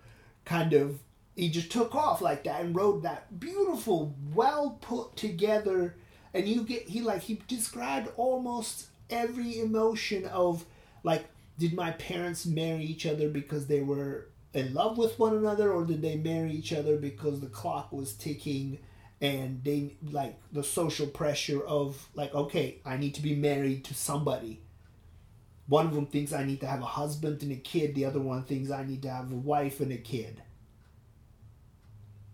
Kind 0.44 0.72
of 0.72 1.00
he 1.36 1.48
just 1.48 1.70
took 1.70 1.94
off 1.94 2.20
like 2.20 2.44
that 2.44 2.60
and 2.60 2.76
wrote 2.76 3.02
that 3.02 3.40
beautiful, 3.40 4.14
well 4.32 4.78
put 4.80 5.16
together. 5.16 5.96
And 6.32 6.46
you 6.46 6.62
get 6.62 6.88
he 6.88 7.00
like 7.00 7.22
he 7.22 7.40
described 7.48 8.10
almost 8.16 8.88
every 9.10 9.58
emotion 9.58 10.26
of 10.26 10.64
like 11.02 11.24
did 11.58 11.74
my 11.74 11.92
parents 11.92 12.46
marry 12.46 12.84
each 12.84 13.06
other 13.06 13.28
because 13.28 13.66
they 13.66 13.80
were 13.80 14.28
in 14.52 14.72
love 14.74 14.96
with 14.96 15.18
one 15.18 15.36
another 15.36 15.72
or 15.72 15.84
did 15.84 16.02
they 16.02 16.16
marry 16.16 16.52
each 16.52 16.72
other 16.72 16.96
because 16.96 17.40
the 17.40 17.46
clock 17.48 17.92
was 17.92 18.14
ticking 18.14 18.78
and 19.20 19.62
they 19.62 19.96
like 20.10 20.36
the 20.52 20.62
social 20.62 21.06
pressure 21.06 21.62
of 21.64 22.08
like 22.14 22.34
okay 22.34 22.80
i 22.84 22.96
need 22.96 23.14
to 23.14 23.22
be 23.22 23.34
married 23.34 23.84
to 23.84 23.94
somebody. 23.94 24.60
One 25.66 25.86
of 25.86 25.94
them 25.94 26.06
thinks 26.06 26.32
i 26.32 26.44
need 26.44 26.60
to 26.60 26.66
have 26.66 26.80
a 26.80 26.86
husband 26.86 27.42
and 27.42 27.52
a 27.52 27.56
kid. 27.56 27.94
The 27.94 28.04
other 28.04 28.20
one 28.20 28.44
thinks 28.44 28.70
i 28.70 28.84
need 28.84 29.02
to 29.02 29.10
have 29.10 29.32
a 29.32 29.36
wife 29.36 29.80
and 29.80 29.92
a 29.92 29.96
kid 29.98 30.42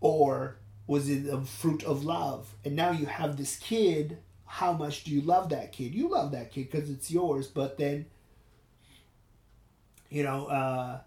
or 0.01 0.57
was 0.87 1.09
it 1.09 1.27
a 1.31 1.39
fruit 1.41 1.83
of 1.83 2.03
love? 2.03 2.53
And 2.65 2.75
now 2.75 2.91
you 2.91 3.05
have 3.05 3.37
this 3.37 3.55
kid. 3.55 4.17
How 4.45 4.73
much 4.73 5.05
do 5.05 5.11
you 5.11 5.21
love 5.21 5.49
that 5.49 5.71
kid? 5.71 5.95
You 5.95 6.09
love 6.09 6.33
that 6.33 6.51
kid 6.51 6.69
because 6.69 6.89
it's 6.89 7.09
yours 7.09 7.47
but 7.47 7.77
then 7.77 8.07
you 10.09 10.23
know 10.23 10.47
uh, 10.47 10.99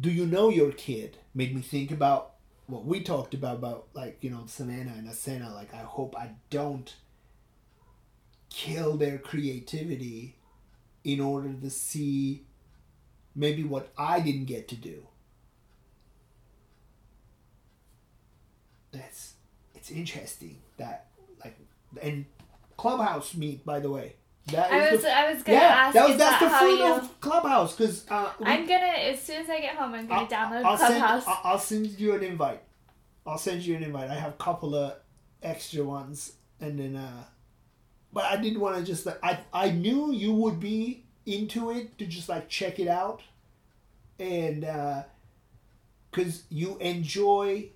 do 0.00 0.10
you 0.10 0.24
know 0.24 0.48
your 0.48 0.72
kid? 0.72 1.18
Made 1.34 1.54
me 1.54 1.60
think 1.60 1.90
about 1.90 2.32
what 2.66 2.84
we 2.84 3.02
talked 3.02 3.34
about 3.34 3.56
about 3.56 3.86
like 3.92 4.18
you 4.22 4.30
know 4.30 4.44
savannah 4.46 4.94
and 4.96 5.08
asena 5.08 5.54
like 5.54 5.74
i 5.74 5.82
hope 5.82 6.16
i 6.16 6.30
don't 6.50 6.94
kill 8.50 8.96
their 8.96 9.18
creativity 9.18 10.36
in 11.04 11.20
order 11.20 11.52
to 11.52 11.68
see 11.68 12.44
maybe 13.34 13.62
what 13.64 13.92
i 13.98 14.20
didn't 14.20 14.44
get 14.46 14.68
to 14.68 14.76
do 14.76 15.06
that's 18.92 19.34
it's 19.74 19.90
interesting 19.90 20.58
that 20.76 21.06
like 21.44 21.58
and 22.02 22.24
clubhouse 22.76 23.34
meet 23.34 23.64
by 23.64 23.80
the 23.80 23.90
way 23.90 24.14
that 24.46 24.72
I 24.72 24.92
was 24.92 25.02
the, 25.02 25.16
I 25.16 25.32
was 25.32 25.42
gonna 25.42 25.58
yeah 25.58 25.64
ask 25.64 25.94
that 25.94 26.08
was 26.08 26.18
that's 26.18 26.40
that 26.40 26.50
the 26.50 26.58
fruit 26.58 26.78
you 26.78 26.92
of 26.92 27.20
clubhouse 27.20 27.76
because 27.76 28.04
uh, 28.10 28.32
I'm 28.42 28.66
gonna 28.66 28.84
as 28.84 29.22
soon 29.22 29.42
as 29.42 29.48
I 29.48 29.60
get 29.60 29.76
home 29.76 29.94
I'm 29.94 30.06
gonna 30.06 30.26
download 30.26 30.64
I'll 30.64 30.76
send, 30.76 30.96
Clubhouse. 30.96 31.24
I'll, 31.26 31.40
I'll 31.44 31.58
send 31.58 31.86
you 31.98 32.14
an 32.14 32.22
invite. 32.22 32.62
I'll 33.26 33.38
send 33.38 33.62
you 33.62 33.76
an 33.76 33.84
invite. 33.84 34.10
I 34.10 34.14
have 34.14 34.32
a 34.32 34.36
couple 34.36 34.74
of 34.74 34.94
extra 35.42 35.84
ones, 35.84 36.32
and 36.60 36.78
then, 36.78 36.96
uh, 36.96 37.24
but 38.12 38.24
I 38.24 38.36
didn't 38.36 38.60
want 38.60 38.76
to 38.78 38.84
just 38.84 39.06
like 39.06 39.18
I 39.22 39.38
I 39.52 39.70
knew 39.70 40.12
you 40.12 40.34
would 40.34 40.58
be 40.58 41.04
into 41.24 41.70
it 41.70 41.96
to 41.98 42.06
just 42.06 42.28
like 42.28 42.48
check 42.48 42.80
it 42.80 42.88
out, 42.88 43.22
and 44.18 44.64
uh, 44.64 45.02
because 46.10 46.42
you 46.48 46.78
enjoy 46.78 47.68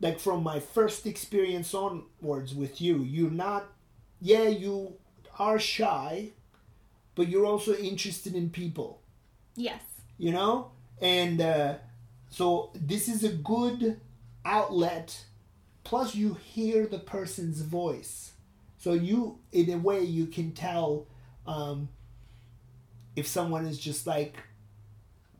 like 0.00 0.18
from 0.20 0.42
my 0.42 0.60
first 0.60 1.06
experience 1.06 1.72
onwards 1.74 2.54
with 2.54 2.80
you 2.80 3.02
you're 3.02 3.30
not 3.30 3.66
yeah 4.20 4.48
you 4.48 4.94
are 5.38 5.58
shy 5.58 6.32
but 7.16 7.28
you're 7.28 7.46
also 7.46 7.74
interested 7.74 8.36
in 8.36 8.50
people. 8.50 9.02
Yes. 9.56 9.82
you 10.18 10.30
know? 10.30 10.70
And 11.00 11.40
uh, 11.40 11.74
so 12.30 12.70
this 12.74 13.08
is 13.08 13.24
a 13.24 13.32
good 13.32 14.00
outlet 14.44 15.24
plus 15.82 16.14
you 16.14 16.34
hear 16.34 16.86
the 16.86 16.98
person's 16.98 17.62
voice. 17.62 18.32
So 18.78 18.92
you 18.92 19.40
in 19.50 19.72
a 19.72 19.78
way 19.78 20.02
you 20.04 20.26
can 20.26 20.52
tell 20.52 21.06
um, 21.46 21.88
if 23.16 23.26
someone 23.26 23.66
is 23.66 23.78
just 23.78 24.06
like 24.06 24.36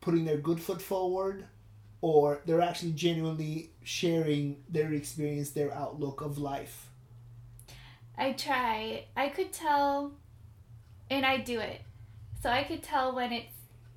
putting 0.00 0.24
their 0.24 0.38
good 0.38 0.60
foot 0.60 0.80
forward 0.82 1.44
or 2.00 2.40
they're 2.46 2.60
actually 2.60 2.92
genuinely 2.92 3.70
sharing 3.82 4.62
their 4.68 4.92
experience 4.92 5.50
their 5.50 5.72
outlook 5.74 6.20
of 6.20 6.38
life 6.38 6.88
I 8.18 8.32
try. 8.32 9.04
I 9.14 9.28
could 9.28 9.52
tell, 9.52 10.12
and 11.10 11.26
I 11.26 11.36
do 11.36 11.60
it. 11.60 11.82
So 12.42 12.48
I 12.48 12.62
could 12.64 12.82
tell 12.82 13.14
when 13.14 13.30
it's 13.30 13.52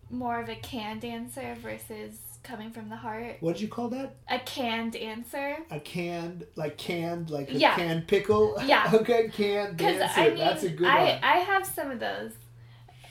more 0.10 0.42
of 0.42 0.50
a 0.50 0.56
canned 0.56 1.06
answer 1.06 1.56
versus 1.62 2.18
coming 2.44 2.72
from 2.72 2.90
the 2.90 2.96
heart. 2.98 3.38
what 3.42 3.54
did 3.54 3.62
you 3.62 3.68
call 3.70 3.88
that 3.90 4.16
A 4.30 4.40
canned 4.40 4.96
answer. 4.98 5.58
a 5.72 5.80
canned 5.80 6.46
like 6.56 6.78
canned 6.78 7.30
like 7.30 7.50
a 7.50 7.54
Yeah. 7.54 7.76
canned 7.76 8.08
pickle 8.08 8.56
Yeah. 8.66 8.92
okay 8.96 9.30
canned 9.30 9.78
Because. 9.78 10.02
I 10.18 10.30
mean, 10.30 10.38
that's 10.38 10.64
a 10.64 10.70
good 10.70 10.88
I 10.88 11.04
one 11.14 11.24
I 11.24 11.38
have 11.38 11.66
some 11.66 11.90
of 11.92 12.00
those, 12.00 12.32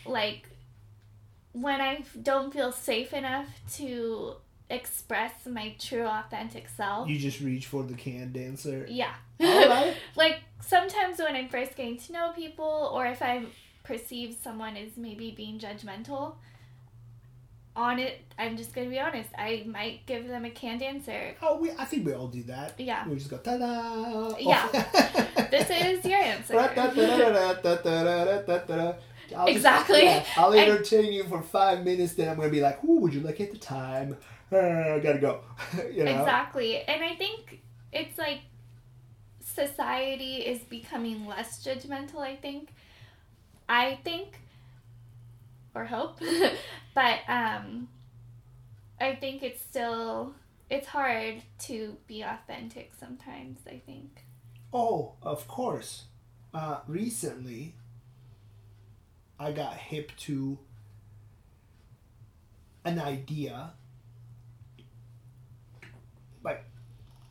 like 0.07 0.49
when 1.53 1.81
I 1.81 2.05
don't 2.23 2.53
feel 2.53 2.73
safe 2.73 3.13
enough 3.15 3.47
to 3.77 4.35
express 4.71 5.33
my 5.47 5.75
true 5.79 6.05
authentic 6.07 6.69
self. 6.69 7.09
You 7.09 7.19
just 7.19 7.41
reach 7.41 7.67
for 7.67 7.83
the 7.83 7.95
canned 7.95 8.37
answer. 8.37 8.87
yeah. 8.89 9.15
Right. 9.41 9.95
like 10.17 10.41
sometimes 10.61 11.19
when 11.19 11.37
I'm 11.37 11.49
first 11.49 11.77
getting 11.77 11.97
to 11.99 12.13
know 12.13 12.33
people, 12.35 12.91
or 12.93 13.07
if 13.07 13.23
I 13.23 13.45
perceive 13.85 14.37
someone 14.43 14.77
as 14.77 14.97
maybe 14.97 15.31
being 15.31 15.59
judgmental, 15.59 16.35
on 17.77 18.01
it, 18.01 18.21
I'm 18.37 18.57
just 18.57 18.75
gonna 18.75 18.91
be 18.91 18.99
honest. 18.99 19.29
I 19.39 19.63
might 19.67 20.05
give 20.07 20.27
them 20.27 20.45
a 20.45 20.51
canned 20.51 20.83
answer. 20.83 21.37
Oh, 21.41 21.59
we. 21.59 21.71
I 21.71 21.85
think 21.85 22.05
we 22.05 22.13
all 22.13 22.27
do 22.27 22.43
that. 22.45 22.75
Yeah. 22.79 23.07
We 23.09 23.15
just 23.15 23.31
go 23.31 23.39
ta 23.39 23.57
da. 23.57 24.37
Yeah. 24.39 24.67
This 25.51 25.71
is 25.71 26.05
your 26.05 26.19
answer. 26.19 26.55
Exactly. 29.47 30.23
I'll 30.37 30.53
And- 30.53 30.61
entertain 30.61 31.13
you 31.13 31.25
for 31.25 31.41
five 31.43 31.85
minutes, 31.85 32.15
then 32.15 32.29
I'm 32.29 32.37
gonna 32.37 32.49
be 32.51 32.61
like, 32.61 32.83
"Ooh, 32.85 33.01
would 33.01 33.15
you 33.15 33.21
look 33.21 33.41
at 33.41 33.51
the 33.53 33.59
time? 33.59 34.17
Uh, 34.53 34.95
I 34.95 34.99
gotta 35.01 35.19
go." 35.19 35.41
you 35.93 36.05
know. 36.05 36.19
Exactly. 36.19 36.83
And 36.83 37.03
I 37.03 37.15
think 37.15 37.63
it's 37.93 38.19
like 38.19 38.41
society 39.41 40.37
is 40.37 40.61
becoming 40.61 41.27
less 41.27 41.65
judgmental, 41.65 42.19
I 42.21 42.37
think. 42.37 42.71
I 43.69 43.99
think 44.05 44.41
or 45.75 45.85
hope. 45.85 46.21
but 46.95 47.19
um 47.29 47.89
I 49.01 49.15
think 49.15 49.43
it's 49.43 49.61
still 49.61 50.35
it's 50.71 50.87
hard 50.87 51.43
to 51.61 51.97
be 52.07 52.23
authentic 52.23 52.93
sometimes, 52.99 53.59
I 53.67 53.81
think. 53.87 54.25
Oh, 54.73 55.15
of 55.23 55.49
course. 55.49 56.05
Uh, 56.53 56.81
recently, 56.87 57.75
I 59.39 59.53
got 59.53 59.75
hip 59.75 60.13
to 60.19 60.59
an 62.85 62.99
idea. 62.99 63.73
Like, 66.45 66.65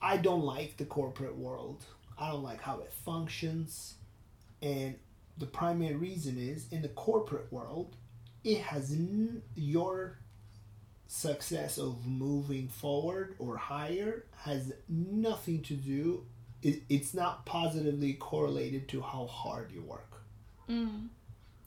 I 0.01 0.17
don't 0.17 0.43
like 0.43 0.77
the 0.77 0.85
corporate 0.85 1.35
world. 1.37 1.83
I 2.17 2.29
don't 2.31 2.43
like 2.43 2.61
how 2.61 2.79
it 2.81 2.91
functions. 2.93 3.95
And 4.61 4.95
the 5.37 5.45
primary 5.45 5.95
reason 5.95 6.37
is 6.37 6.67
in 6.71 6.81
the 6.81 6.89
corporate 6.89 7.51
world, 7.51 7.95
it 8.43 8.59
has 8.61 8.91
n- 8.91 9.41
your 9.55 10.17
success 11.07 11.77
of 11.77 12.05
moving 12.05 12.67
forward 12.67 13.35
or 13.39 13.55
higher 13.57 14.25
has 14.43 14.73
nothing 14.89 15.61
to 15.63 15.73
do 15.73 16.25
it, 16.61 16.81
it's 16.89 17.13
not 17.13 17.45
positively 17.45 18.13
correlated 18.13 18.87
to 18.89 19.01
how 19.01 19.25
hard 19.27 19.71
you 19.71 19.81
work 19.81 20.23
Mm. 20.67 21.07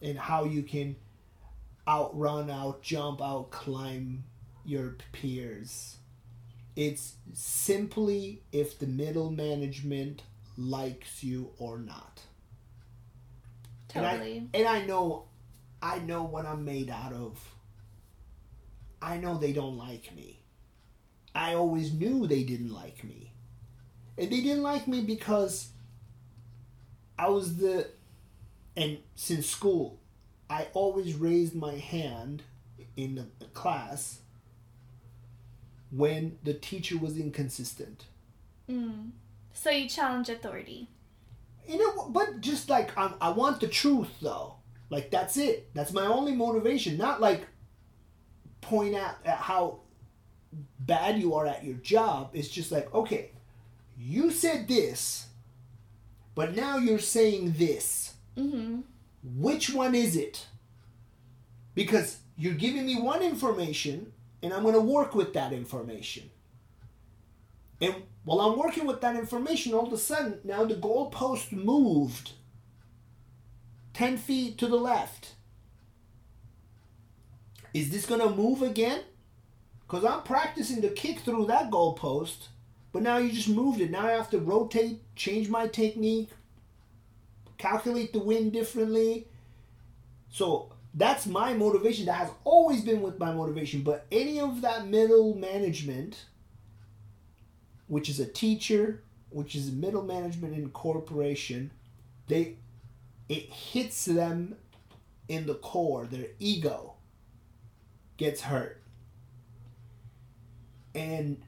and 0.02 0.18
how 0.18 0.44
you 0.44 0.62
can 0.62 0.96
outrun, 1.88 2.50
out 2.50 2.82
jump, 2.82 3.22
out 3.22 3.50
climb 3.50 4.24
your 4.64 4.96
peers. 5.12 5.96
It's 6.76 7.14
simply 7.32 8.42
if 8.52 8.78
the 8.78 8.86
middle 8.86 9.30
management 9.30 10.22
likes 10.56 11.22
you 11.22 11.50
or 11.58 11.78
not. 11.78 12.22
And 13.94 14.06
I- 14.06 14.12
Totally. 14.12 14.48
And 14.54 14.66
I 14.66 14.84
know 14.84 15.24
I 15.82 15.98
know 16.00 16.24
what 16.24 16.44
I'm 16.46 16.64
made 16.64 16.90
out 16.90 17.12
of. 17.12 17.38
I 19.02 19.16
know 19.18 19.36
they 19.38 19.52
don't 19.52 19.76
like 19.78 20.14
me. 20.14 20.40
I 21.34 21.54
always 21.54 21.92
knew 21.92 22.26
they 22.26 22.44
didn't 22.44 22.72
like 22.72 23.04
me. 23.04 23.32
And 24.18 24.30
they 24.30 24.40
didn't 24.42 24.62
like 24.62 24.88
me 24.88 25.02
because 25.02 25.70
I 27.18 27.28
was 27.28 27.56
the 27.56 27.88
and 28.76 28.98
since 29.14 29.46
school 29.48 29.98
I 30.48 30.68
always 30.74 31.14
raised 31.14 31.54
my 31.54 31.74
hand 31.74 32.42
in 32.96 33.14
the 33.16 33.46
class 33.48 34.20
when 35.90 36.38
the 36.44 36.54
teacher 36.54 36.96
was 36.96 37.16
inconsistent. 37.16 38.06
Mm. 38.68 39.10
So 39.52 39.70
you 39.70 39.88
challenge 39.88 40.28
authority. 40.28 40.88
You 41.66 41.78
know, 41.78 42.08
but 42.08 42.40
just 42.40 42.68
like 42.68 42.96
I, 42.96 43.12
I 43.20 43.30
want 43.30 43.60
the 43.60 43.68
truth 43.68 44.08
though. 44.20 44.54
Like 44.88 45.10
that's 45.10 45.36
it. 45.36 45.70
That's 45.74 45.92
my 45.92 46.06
only 46.06 46.32
motivation. 46.32 46.96
Not 46.96 47.20
like 47.20 47.46
point 48.60 48.94
out 48.94 49.16
at 49.24 49.36
how 49.38 49.80
bad 50.80 51.18
you 51.20 51.34
are 51.34 51.46
at 51.46 51.64
your 51.64 51.76
job. 51.76 52.30
It's 52.32 52.48
just 52.48 52.72
like 52.72 52.92
okay, 52.94 53.30
you 53.98 54.30
said 54.30 54.66
this, 54.68 55.26
but 56.34 56.54
now 56.54 56.78
you're 56.78 56.98
saying 56.98 57.54
this. 57.58 58.14
Mhm. 58.36 58.82
Which 59.22 59.70
one 59.70 59.94
is 59.94 60.16
it? 60.16 60.46
Because 61.74 62.18
you're 62.36 62.54
giving 62.54 62.86
me 62.86 63.00
one 63.00 63.22
information, 63.22 64.12
and 64.42 64.52
I'm 64.52 64.62
going 64.62 64.74
to 64.74 64.80
work 64.80 65.14
with 65.14 65.32
that 65.34 65.52
information. 65.52 66.30
And 67.80 67.94
while 68.24 68.40
I'm 68.40 68.58
working 68.58 68.86
with 68.86 69.00
that 69.00 69.16
information, 69.16 69.72
all 69.72 69.86
of 69.86 69.92
a 69.92 69.98
sudden, 69.98 70.38
now 70.44 70.64
the 70.64 70.74
goalpost 70.74 71.52
moved 71.52 72.32
10 73.94 74.18
feet 74.18 74.58
to 74.58 74.66
the 74.66 74.76
left. 74.76 75.34
Is 77.72 77.90
this 77.90 78.06
going 78.06 78.20
to 78.20 78.30
move 78.30 78.62
again? 78.62 79.02
Because 79.80 80.04
I'm 80.04 80.22
practicing 80.22 80.82
to 80.82 80.90
kick 80.90 81.20
through 81.20 81.46
that 81.46 81.70
goalpost, 81.70 82.48
but 82.92 83.02
now 83.02 83.18
you 83.18 83.32
just 83.32 83.48
moved 83.48 83.80
it. 83.80 83.90
Now 83.90 84.06
I 84.06 84.12
have 84.12 84.30
to 84.30 84.38
rotate, 84.38 85.00
change 85.16 85.48
my 85.48 85.66
technique, 85.66 86.30
calculate 87.58 88.12
the 88.12 88.18
wind 88.18 88.52
differently. 88.52 89.26
So 90.30 90.69
that's 90.94 91.26
my 91.26 91.54
motivation. 91.54 92.06
That 92.06 92.16
has 92.16 92.30
always 92.44 92.82
been 92.82 93.02
with 93.02 93.18
my 93.18 93.32
motivation. 93.32 93.82
But 93.82 94.06
any 94.10 94.40
of 94.40 94.62
that 94.62 94.86
middle 94.86 95.34
management, 95.34 96.24
which 97.86 98.08
is 98.08 98.18
a 98.18 98.26
teacher, 98.26 99.02
which 99.30 99.54
is 99.54 99.70
middle 99.70 100.02
management 100.02 100.54
in 100.54 100.70
corporation, 100.70 101.70
they 102.26 102.56
it 103.28 103.44
hits 103.50 104.04
them 104.04 104.56
in 105.28 105.46
the 105.46 105.54
core. 105.54 106.06
Their 106.06 106.26
ego 106.40 106.94
gets 108.16 108.42
hurt. 108.42 108.82
And 110.94 111.40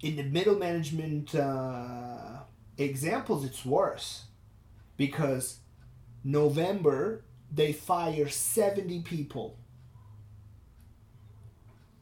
in 0.00 0.14
the 0.14 0.22
middle 0.22 0.56
management 0.56 1.34
uh, 1.34 2.44
examples, 2.78 3.44
it's 3.44 3.64
worse 3.64 4.26
because 4.96 5.58
November 6.22 7.24
they 7.52 7.72
fire 7.72 8.28
70 8.28 9.00
people. 9.00 9.56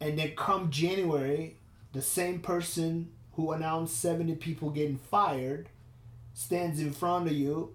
And 0.00 0.18
then 0.18 0.32
come 0.36 0.70
January, 0.70 1.56
the 1.92 2.02
same 2.02 2.40
person 2.40 3.10
who 3.32 3.52
announced 3.52 4.00
70 4.00 4.36
people 4.36 4.70
getting 4.70 4.96
fired 4.98 5.68
stands 6.34 6.80
in 6.80 6.92
front 6.92 7.26
of 7.26 7.32
you 7.32 7.74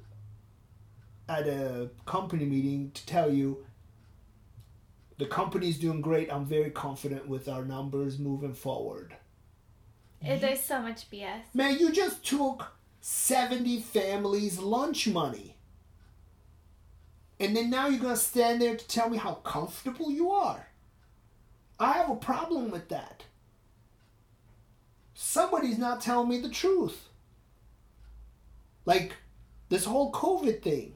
at 1.28 1.48
a 1.48 1.90
company 2.06 2.46
meeting 2.46 2.92
to 2.94 3.06
tell 3.06 3.32
you 3.32 3.66
the 5.18 5.26
company's 5.26 5.80
doing 5.80 6.02
great. 6.02 6.32
I'm 6.32 6.46
very 6.46 6.70
confident 6.70 7.28
with 7.28 7.48
our 7.48 7.64
numbers 7.66 8.20
moving 8.20 8.54
forward. 8.54 9.16
Eh, 10.22 10.38
There's 10.38 10.62
so 10.62 10.82
much 10.82 11.10
BS. 11.10 11.42
Man, 11.54 11.78
you 11.78 11.92
just 11.92 12.26
took 12.26 12.74
70 13.02 13.80
families' 13.82 14.60
lunch 14.60 15.08
money. 15.08 15.53
And 17.40 17.56
then 17.56 17.70
now 17.70 17.88
you're 17.88 18.00
going 18.00 18.16
to 18.16 18.20
stand 18.22 18.62
there 18.62 18.76
to 18.76 18.88
tell 18.88 19.10
me 19.10 19.18
how 19.18 19.36
comfortable 19.36 20.12
you 20.12 20.32
are. 20.32 20.68
I 21.80 21.94
have 21.94 22.10
a 22.10 22.16
problem 22.16 22.72
with 22.72 22.90
that. 22.90 23.24
somebody's 25.16 25.78
not 25.78 26.02
telling 26.02 26.30
me 26.30 26.40
the 26.40 26.50
truth. 26.50 27.08
Like 28.86 29.14
this 29.70 29.86
whole 29.86 30.12
COVID 30.12 30.62
thing. 30.62 30.96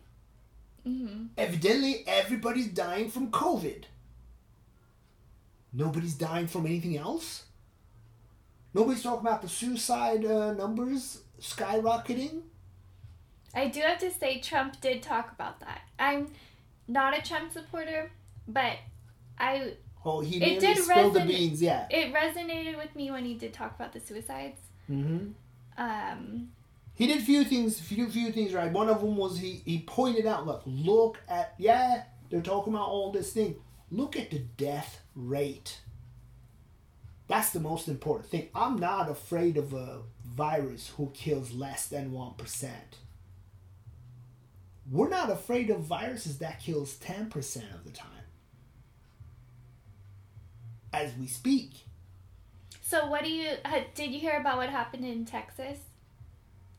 Mm-hmm. 0.87 1.25
Evidently, 1.37 2.03
everybody's 2.07 2.67
dying 2.67 3.09
from 3.09 3.31
COVID. 3.31 3.83
Nobody's 5.73 6.15
dying 6.15 6.47
from 6.47 6.65
anything 6.65 6.97
else. 6.97 7.43
Nobody's 8.73 9.03
talking 9.03 9.25
about 9.27 9.41
the 9.41 9.49
suicide 9.49 10.25
uh, 10.25 10.53
numbers 10.53 11.21
skyrocketing. 11.41 12.41
I 13.55 13.67
do 13.67 13.81
have 13.81 13.99
to 13.99 14.11
say, 14.11 14.39
Trump 14.39 14.79
did 14.81 15.01
talk 15.01 15.31
about 15.31 15.59
that. 15.61 15.81
I'm 15.99 16.27
not 16.87 17.17
a 17.17 17.21
Trump 17.21 17.51
supporter, 17.51 18.11
but 18.47 18.77
I 19.39 19.73
Oh, 20.05 20.21
he 20.21 20.37
It 20.41 20.59
did 20.61 20.77
spilled 20.77 21.13
the 21.13 21.19
resonate- 21.21 21.27
beans. 21.27 21.61
Yeah. 21.61 21.87
it 21.89 22.13
resonated 22.13 22.77
with 22.77 22.95
me 22.95 23.11
when 23.11 23.25
he 23.25 23.33
did 23.33 23.53
talk 23.53 23.75
about 23.75 23.91
the 23.93 23.99
suicides. 23.99 24.59
Mm-hmm. 24.89 25.31
Um, 25.77 26.49
He 26.93 27.07
did 27.07 27.21
few 27.23 27.43
things, 27.43 27.79
few 27.79 28.07
few 28.09 28.31
things 28.31 28.53
right. 28.53 28.71
One 28.71 28.89
of 28.89 29.01
them 29.01 29.17
was 29.17 29.39
he 29.39 29.61
he 29.65 29.79
pointed 29.79 30.25
out, 30.25 30.45
look, 30.45 30.61
look 30.65 31.19
at 31.27 31.53
yeah, 31.57 32.03
they're 32.29 32.41
talking 32.41 32.73
about 32.73 32.87
all 32.87 33.11
this 33.11 33.33
thing. 33.33 33.55
Look 33.91 34.15
at 34.17 34.31
the 34.31 34.39
death 34.39 35.01
rate. 35.15 35.79
That's 37.27 37.49
the 37.51 37.59
most 37.59 37.87
important 37.89 38.29
thing. 38.29 38.47
I'm 38.55 38.77
not 38.79 39.09
afraid 39.09 39.57
of 39.57 39.73
a 39.73 39.99
virus 40.25 40.93
who 40.95 41.11
kills 41.13 41.51
less 41.53 41.87
than 41.87 42.11
one 42.13 42.33
percent. 42.35 42.97
We're 44.89 45.09
not 45.09 45.29
afraid 45.29 45.69
of 45.69 45.79
viruses 45.81 46.37
that 46.39 46.59
kills 46.61 46.95
ten 46.95 47.29
percent 47.29 47.65
of 47.73 47.83
the 47.83 47.91
time. 47.91 48.09
As 50.93 51.11
we 51.19 51.27
speak. 51.27 51.71
so 52.81 53.07
what 53.07 53.23
do 53.23 53.29
you 53.29 53.49
uh, 53.65 53.81
did 53.93 54.11
you 54.11 54.19
hear 54.19 54.39
about 54.39 54.57
what 54.57 54.69
happened 54.69 55.05
in 55.05 55.25
Texas 55.25 55.77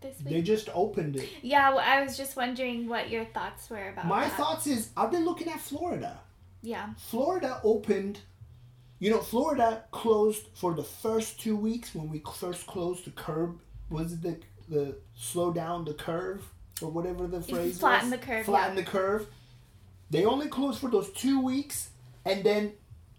this 0.00 0.18
week? 0.20 0.28
They 0.34 0.42
just 0.42 0.68
opened 0.74 1.16
it. 1.16 1.28
yeah, 1.42 1.70
well, 1.70 1.84
I 1.84 2.02
was 2.02 2.16
just 2.16 2.34
wondering 2.36 2.88
what 2.88 3.10
your 3.10 3.26
thoughts 3.26 3.68
were 3.68 3.90
about 3.90 4.06
My 4.06 4.24
that. 4.24 4.36
thoughts 4.36 4.66
is 4.66 4.90
I've 4.96 5.10
been 5.10 5.24
looking 5.24 5.48
at 5.48 5.60
Florida. 5.60 6.18
Yeah. 6.62 6.88
Florida 6.96 7.60
opened, 7.62 8.20
you 8.98 9.10
know, 9.10 9.20
Florida 9.20 9.84
closed 9.92 10.46
for 10.54 10.74
the 10.74 10.82
first 10.82 11.38
two 11.40 11.56
weeks 11.56 11.94
when 11.94 12.08
we 12.08 12.22
first 12.34 12.66
closed 12.66 13.04
the 13.04 13.10
curb. 13.12 13.60
Was 13.90 14.14
it 14.14 14.22
the 14.22 14.38
the 14.68 14.96
slow 15.14 15.52
down 15.52 15.84
the 15.84 15.94
curve 15.94 16.42
or 16.82 16.90
whatever 16.90 17.26
the 17.26 17.40
phrase 17.40 17.74
is. 17.74 17.78
Flatten 17.78 18.10
was? 18.10 18.20
the 18.20 18.26
curve, 18.26 18.44
Flatten 18.46 18.76
the 18.76 18.82
curve. 18.82 19.26
They 20.10 20.24
only 20.24 20.48
closed 20.48 20.80
for 20.80 20.90
those 20.90 21.10
two 21.12 21.40
weeks, 21.40 21.90
and 22.24 22.42
then, 22.44 22.72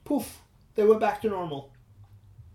poof, 0.06 0.40
they 0.76 0.84
went 0.84 1.00
back 1.00 1.22
to 1.22 1.30
normal. 1.30 1.72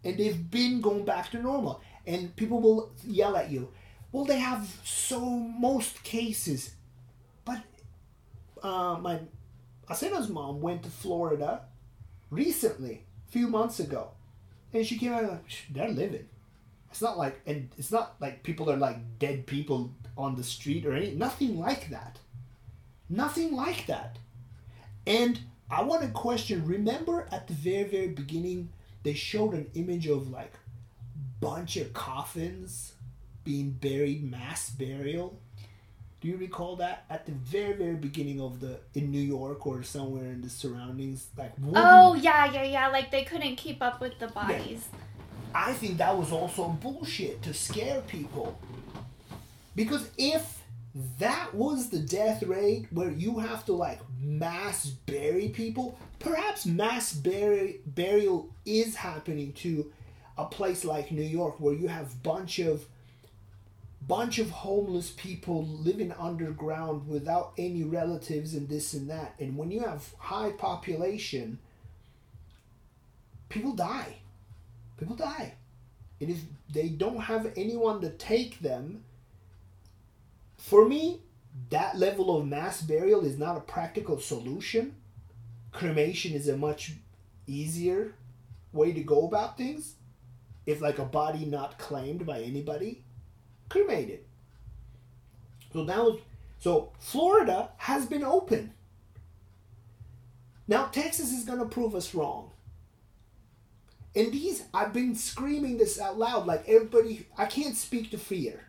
And 0.02 0.18
they've 0.18 0.50
been 0.50 0.80
going 0.80 1.04
back 1.04 1.30
to 1.30 1.40
normal. 1.40 1.80
And 2.06 2.34
people 2.36 2.60
will 2.60 2.92
yell 3.06 3.36
at 3.36 3.50
you. 3.50 3.68
Well, 4.12 4.24
they 4.24 4.38
have 4.38 4.68
so 4.84 5.20
most 5.20 6.02
cases, 6.04 6.74
but 7.44 7.62
uh, 8.62 8.96
my 9.00 9.20
Asena's 9.88 10.28
mom 10.28 10.60
went 10.60 10.82
to 10.84 10.90
Florida 10.90 11.62
recently, 12.30 13.04
a 13.28 13.32
few 13.32 13.48
months 13.48 13.80
ago, 13.80 14.10
and 14.72 14.86
she 14.86 14.98
came 14.98 15.12
out 15.12 15.24
like 15.24 15.44
they're 15.70 15.88
living. 15.88 16.28
It's 16.90 17.02
not 17.02 17.18
like 17.18 17.40
and 17.46 17.70
it's 17.76 17.90
not 17.90 18.14
like 18.20 18.42
people 18.44 18.70
are 18.70 18.76
like 18.76 19.18
dead 19.18 19.46
people 19.46 19.92
on 20.16 20.36
the 20.36 20.44
street 20.44 20.86
or 20.86 20.92
anything. 20.92 21.18
nothing 21.18 21.58
like 21.58 21.90
that. 21.90 22.18
Nothing 23.08 23.54
like 23.54 23.86
that. 23.86 24.16
And 25.06 25.40
I 25.70 25.82
want 25.82 26.02
to 26.02 26.08
question. 26.08 26.66
Remember 26.66 27.26
at 27.30 27.46
the 27.46 27.54
very 27.54 27.84
very 27.84 28.08
beginning, 28.08 28.70
they 29.02 29.14
showed 29.14 29.54
an 29.54 29.70
image 29.74 30.06
of 30.06 30.30
like 30.30 30.52
bunch 31.40 31.76
of 31.76 31.92
coffins 31.92 32.94
being 33.44 33.70
buried, 33.70 34.28
mass 34.30 34.70
burial. 34.70 35.38
Do 36.20 36.28
you 36.28 36.38
recall 36.38 36.76
that 36.76 37.04
at 37.10 37.26
the 37.26 37.32
very 37.32 37.74
very 37.74 37.96
beginning 37.96 38.40
of 38.40 38.60
the 38.60 38.80
in 38.94 39.10
New 39.10 39.20
York 39.20 39.66
or 39.66 39.82
somewhere 39.82 40.30
in 40.30 40.40
the 40.40 40.48
surroundings, 40.48 41.26
like 41.36 41.52
Oh 41.74 42.14
yeah, 42.14 42.50
yeah, 42.50 42.62
yeah. 42.62 42.88
Like 42.88 43.10
they 43.10 43.24
couldn't 43.24 43.56
keep 43.56 43.82
up 43.82 44.00
with 44.00 44.18
the 44.18 44.28
bodies. 44.28 44.88
I 45.54 45.72
think 45.74 45.98
that 45.98 46.16
was 46.16 46.32
also 46.32 46.68
bullshit 46.68 47.42
to 47.42 47.54
scare 47.54 48.00
people. 48.02 48.58
Because 49.74 50.08
if 50.16 50.62
that 51.18 51.54
was 51.54 51.90
the 51.90 51.98
death 51.98 52.42
rate 52.44 52.86
where 52.90 53.10
you 53.10 53.38
have 53.38 53.64
to 53.66 53.72
like 53.72 54.00
mass 54.20 54.86
bury 54.86 55.48
people, 55.48 55.98
perhaps 56.18 56.66
mass 56.66 57.12
bury, 57.12 57.80
burial 57.86 58.48
is 58.64 58.94
happening 58.96 59.52
to 59.54 59.92
a 60.38 60.44
place 60.44 60.84
like 60.84 61.10
New 61.10 61.22
York 61.22 61.58
where 61.58 61.74
you 61.74 61.88
have 61.88 62.22
bunch 62.22 62.58
of 62.58 62.86
bunch 64.06 64.38
of 64.38 64.50
homeless 64.50 65.12
people 65.16 65.64
living 65.64 66.12
underground 66.18 67.08
without 67.08 67.52
any 67.56 67.82
relatives 67.82 68.52
and 68.52 68.68
this 68.68 68.92
and 68.92 69.08
that. 69.08 69.34
And 69.38 69.56
when 69.56 69.70
you 69.70 69.80
have 69.80 70.12
high 70.18 70.50
population, 70.50 71.58
people 73.48 73.72
die 73.72 74.16
people 74.98 75.16
die. 75.16 75.54
And 76.20 76.30
if 76.30 76.38
they 76.72 76.88
don't 76.88 77.20
have 77.20 77.52
anyone 77.56 78.00
to 78.00 78.10
take 78.10 78.60
them, 78.60 79.04
for 80.64 80.88
me, 80.88 81.20
that 81.68 81.98
level 81.98 82.34
of 82.34 82.46
mass 82.46 82.80
burial 82.80 83.22
is 83.22 83.36
not 83.36 83.58
a 83.58 83.60
practical 83.60 84.18
solution. 84.18 84.94
Cremation 85.72 86.32
is 86.32 86.48
a 86.48 86.56
much 86.56 86.92
easier 87.46 88.14
way 88.72 88.90
to 88.94 89.02
go 89.02 89.26
about 89.26 89.58
things. 89.58 89.96
If 90.64 90.80
like 90.80 90.98
a 90.98 91.04
body 91.04 91.44
not 91.44 91.78
claimed 91.78 92.24
by 92.24 92.40
anybody, 92.40 93.04
cremated. 93.68 94.20
So 95.74 95.84
was 95.84 96.20
so 96.58 96.92
Florida 96.98 97.68
has 97.76 98.06
been 98.06 98.24
open. 98.24 98.72
Now 100.66 100.86
Texas 100.86 101.30
is 101.30 101.44
gonna 101.44 101.66
prove 101.66 101.94
us 101.94 102.14
wrong. 102.14 102.52
And 104.16 104.32
these, 104.32 104.62
I've 104.72 104.94
been 104.94 105.14
screaming 105.14 105.76
this 105.76 106.00
out 106.00 106.18
loud 106.18 106.46
like 106.46 106.66
everybody, 106.66 107.26
I 107.36 107.44
can't 107.44 107.76
speak 107.76 108.10
to 108.12 108.16
fear. 108.16 108.64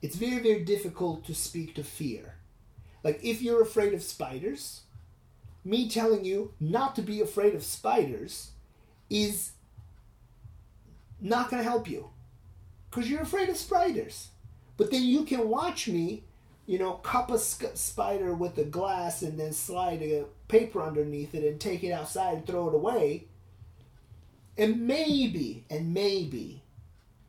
It's 0.00 0.16
very, 0.16 0.38
very 0.38 0.64
difficult 0.64 1.24
to 1.26 1.34
speak 1.34 1.74
to 1.74 1.84
fear. 1.84 2.34
Like 3.02 3.20
if 3.22 3.42
you're 3.42 3.62
afraid 3.62 3.94
of 3.94 4.02
spiders, 4.02 4.82
me 5.64 5.88
telling 5.88 6.24
you 6.24 6.52
not 6.60 6.94
to 6.96 7.02
be 7.02 7.20
afraid 7.20 7.54
of 7.54 7.64
spiders 7.64 8.52
is 9.10 9.52
not 11.20 11.50
going 11.50 11.62
to 11.62 11.68
help 11.68 11.88
you 11.88 12.10
because 12.90 13.10
you're 13.10 13.22
afraid 13.22 13.48
of 13.48 13.56
spiders. 13.56 14.28
But 14.76 14.90
then 14.90 15.02
you 15.02 15.24
can 15.24 15.48
watch 15.48 15.88
me, 15.88 16.24
you 16.66 16.78
know, 16.78 16.94
cup 16.94 17.30
a 17.30 17.38
sc- 17.38 17.74
spider 17.76 18.32
with 18.32 18.56
a 18.58 18.64
glass 18.64 19.22
and 19.22 19.38
then 19.38 19.52
slide 19.52 20.02
a 20.02 20.24
paper 20.46 20.82
underneath 20.82 21.34
it 21.34 21.44
and 21.44 21.60
take 21.60 21.82
it 21.82 21.92
outside 21.92 22.34
and 22.38 22.46
throw 22.46 22.68
it 22.68 22.74
away. 22.74 23.24
And 24.56 24.86
maybe, 24.86 25.64
and 25.70 25.92
maybe, 25.92 26.62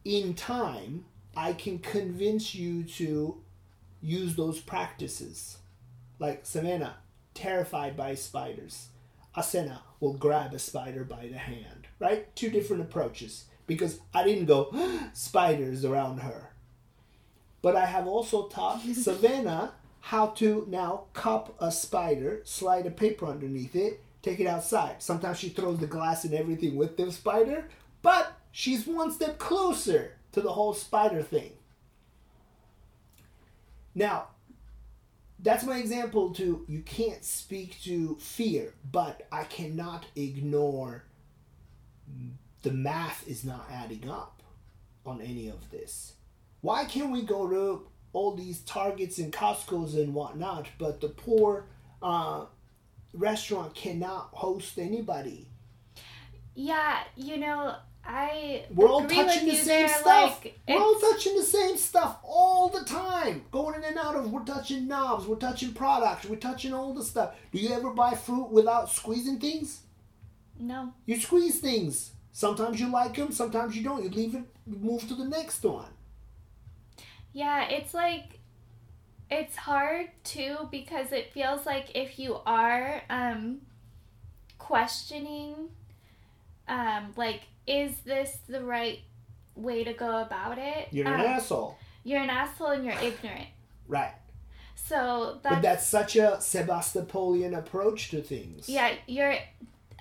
in 0.05 0.33
time, 0.33 1.05
I 1.35 1.53
can 1.53 1.79
convince 1.79 2.55
you 2.55 2.83
to 2.83 3.41
use 4.01 4.35
those 4.35 4.59
practices. 4.59 5.57
Like 6.19 6.45
Savannah, 6.45 6.97
terrified 7.33 7.95
by 7.95 8.15
spiders. 8.15 8.89
Asena 9.35 9.79
will 9.99 10.13
grab 10.13 10.53
a 10.53 10.59
spider 10.59 11.03
by 11.03 11.27
the 11.27 11.37
hand, 11.37 11.87
right? 11.99 12.33
Two 12.35 12.49
different 12.49 12.81
approaches. 12.81 13.45
Because 13.67 13.99
I 14.13 14.23
didn't 14.23 14.45
go, 14.45 14.73
spiders 15.13 15.85
around 15.85 16.19
her. 16.19 16.49
But 17.61 17.75
I 17.75 17.85
have 17.85 18.07
also 18.07 18.47
taught 18.47 18.81
Savannah 18.93 19.73
how 20.01 20.27
to 20.27 20.65
now 20.69 21.03
cup 21.13 21.55
a 21.59 21.71
spider, 21.71 22.41
slide 22.43 22.85
a 22.85 22.91
paper 22.91 23.27
underneath 23.27 23.75
it, 23.75 24.01
take 24.21 24.39
it 24.39 24.47
outside. 24.47 25.01
Sometimes 25.03 25.37
she 25.39 25.49
throws 25.49 25.79
the 25.79 25.87
glass 25.87 26.23
and 26.23 26.33
everything 26.33 26.75
with 26.75 26.97
the 26.97 27.11
spider, 27.11 27.69
but 28.01 28.33
she's 28.51 28.87
one 28.87 29.11
step 29.11 29.37
closer 29.37 30.13
to 30.31 30.41
the 30.41 30.51
whole 30.51 30.73
spider 30.73 31.21
thing. 31.21 31.51
Now, 33.95 34.27
that's 35.39 35.63
my 35.63 35.77
example 35.77 36.33
to 36.35 36.65
you 36.67 36.81
can't 36.81 37.23
speak 37.23 37.81
to 37.83 38.17
fear, 38.19 38.73
but 38.91 39.27
I 39.31 39.43
cannot 39.45 40.05
ignore 40.15 41.05
the 42.61 42.71
math 42.71 43.27
is 43.27 43.45
not 43.45 43.69
adding 43.71 44.09
up 44.09 44.43
on 45.05 45.21
any 45.21 45.47
of 45.47 45.69
this. 45.71 46.13
Why 46.61 46.85
can't 46.85 47.11
we 47.11 47.21
go 47.21 47.49
to 47.49 47.87
all 48.11 48.35
these 48.35 48.59
Targets 48.61 49.17
and 49.17 49.31
Costco's 49.31 49.95
and 49.95 50.13
whatnot, 50.13 50.67
but 50.77 50.99
the 50.99 51.09
poor 51.09 51.67
uh, 52.01 52.45
restaurant 53.13 53.73
cannot 53.75 54.29
host 54.33 54.77
anybody? 54.77 55.47
Yeah, 56.53 56.99
you 57.15 57.37
know, 57.37 57.75
I 58.05 58.65
We're 58.73 58.87
all 58.87 59.05
touching 59.07 59.47
the 59.47 59.55
same 59.55 59.87
there, 59.87 59.87
stuff. 59.89 60.43
Like, 60.43 60.59
we're 60.67 60.79
all 60.79 60.99
touching 60.99 61.35
the 61.37 61.43
same 61.43 61.77
stuff 61.77 62.17
all 62.23 62.69
the 62.69 62.83
time. 62.83 63.43
Going 63.51 63.75
in 63.75 63.83
and 63.83 63.97
out 63.97 64.15
of, 64.15 64.31
we're 64.31 64.43
touching 64.43 64.87
knobs, 64.87 65.27
we're 65.27 65.35
touching 65.35 65.73
products, 65.73 66.25
we're 66.25 66.37
touching 66.37 66.73
all 66.73 66.93
the 66.93 67.03
stuff. 67.03 67.35
Do 67.51 67.59
you 67.59 67.69
ever 67.73 67.91
buy 67.91 68.15
fruit 68.15 68.49
without 68.51 68.89
squeezing 68.89 69.39
things? 69.39 69.81
no. 70.59 70.93
You 71.05 71.19
squeeze 71.19 71.59
things. 71.59 72.11
Sometimes 72.31 72.79
you 72.79 72.89
like 72.91 73.15
them, 73.15 73.31
sometimes 73.31 73.75
you 73.75 73.83
don't. 73.83 74.03
You 74.03 74.09
leave 74.09 74.35
it, 74.35 74.43
move 74.65 75.07
to 75.07 75.15
the 75.15 75.25
next 75.25 75.63
one. 75.63 75.89
Yeah, 77.33 77.67
it's 77.69 77.93
like 77.93 78.39
it's 79.29 79.55
hard 79.55 80.09
too 80.23 80.67
because 80.71 81.11
it 81.11 81.31
feels 81.33 81.65
like 81.65 81.91
if 81.95 82.17
you 82.19 82.37
are 82.45 83.03
um 83.09 83.61
questioning 84.57 85.69
um 86.69 87.13
like 87.17 87.41
is 87.67 87.91
this 88.05 88.37
the 88.47 88.63
right 88.63 88.99
way 89.55 89.83
to 89.83 89.93
go 89.93 90.21
about 90.21 90.57
it? 90.57 90.87
You're 90.91 91.07
an 91.07 91.19
um, 91.19 91.25
asshole. 91.25 91.77
You're 92.03 92.21
an 92.21 92.29
asshole 92.29 92.67
and 92.71 92.85
you're 92.85 92.93
ignorant. 93.01 93.47
Right. 93.87 94.13
So 94.75 95.39
But 95.43 95.61
that's 95.61 95.61
that's 95.61 95.87
such 95.87 96.15
a 96.15 96.37
Sebastopolian 96.39 97.57
approach 97.57 98.09
to 98.11 98.21
things. 98.21 98.69
yeah, 98.69 98.93
you're 99.07 99.35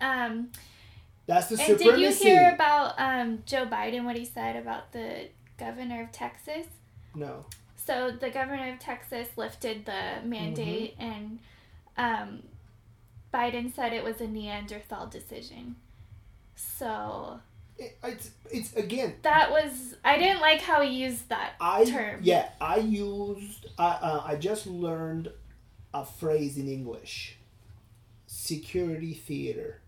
um 0.00 0.50
That's 1.26 1.48
the 1.48 1.56
and 1.60 1.78
supremacy. 1.78 1.90
did 1.90 2.00
you 2.00 2.12
hear 2.30 2.50
about 2.54 2.94
um 2.98 3.42
Joe 3.44 3.66
Biden 3.66 4.04
what 4.04 4.16
he 4.16 4.24
said 4.24 4.56
about 4.56 4.92
the 4.92 5.28
governor 5.58 6.02
of 6.04 6.12
Texas? 6.12 6.66
no. 7.14 7.44
So 7.76 8.10
the 8.10 8.28
governor 8.28 8.70
of 8.74 8.78
Texas 8.78 9.28
lifted 9.36 9.86
the 9.86 10.20
mandate, 10.22 10.94
and 10.98 11.38
um, 11.96 12.42
Biden 13.32 13.74
said 13.74 13.94
it 13.94 14.04
was 14.04 14.20
a 14.20 14.26
Neanderthal 14.26 15.06
decision. 15.06 15.76
So 16.58 17.40
It, 17.78 17.96
it's, 18.02 18.30
it's 18.50 18.74
again, 18.74 19.14
that 19.22 19.50
was 19.50 19.94
I 20.04 20.18
didn't 20.18 20.40
like 20.40 20.60
how 20.60 20.82
he 20.82 20.90
used 20.90 21.28
that 21.28 21.52
I 21.60 21.84
term. 21.84 22.20
yeah, 22.22 22.48
I 22.60 22.76
used 22.78 23.66
I 23.78 23.88
uh, 24.02 24.22
I 24.26 24.34
just 24.36 24.66
learned 24.66 25.30
a 25.94 26.04
phrase 26.04 26.56
in 26.58 26.68
English. 26.68 27.36
Security 28.26 29.14
theater. 29.14 29.80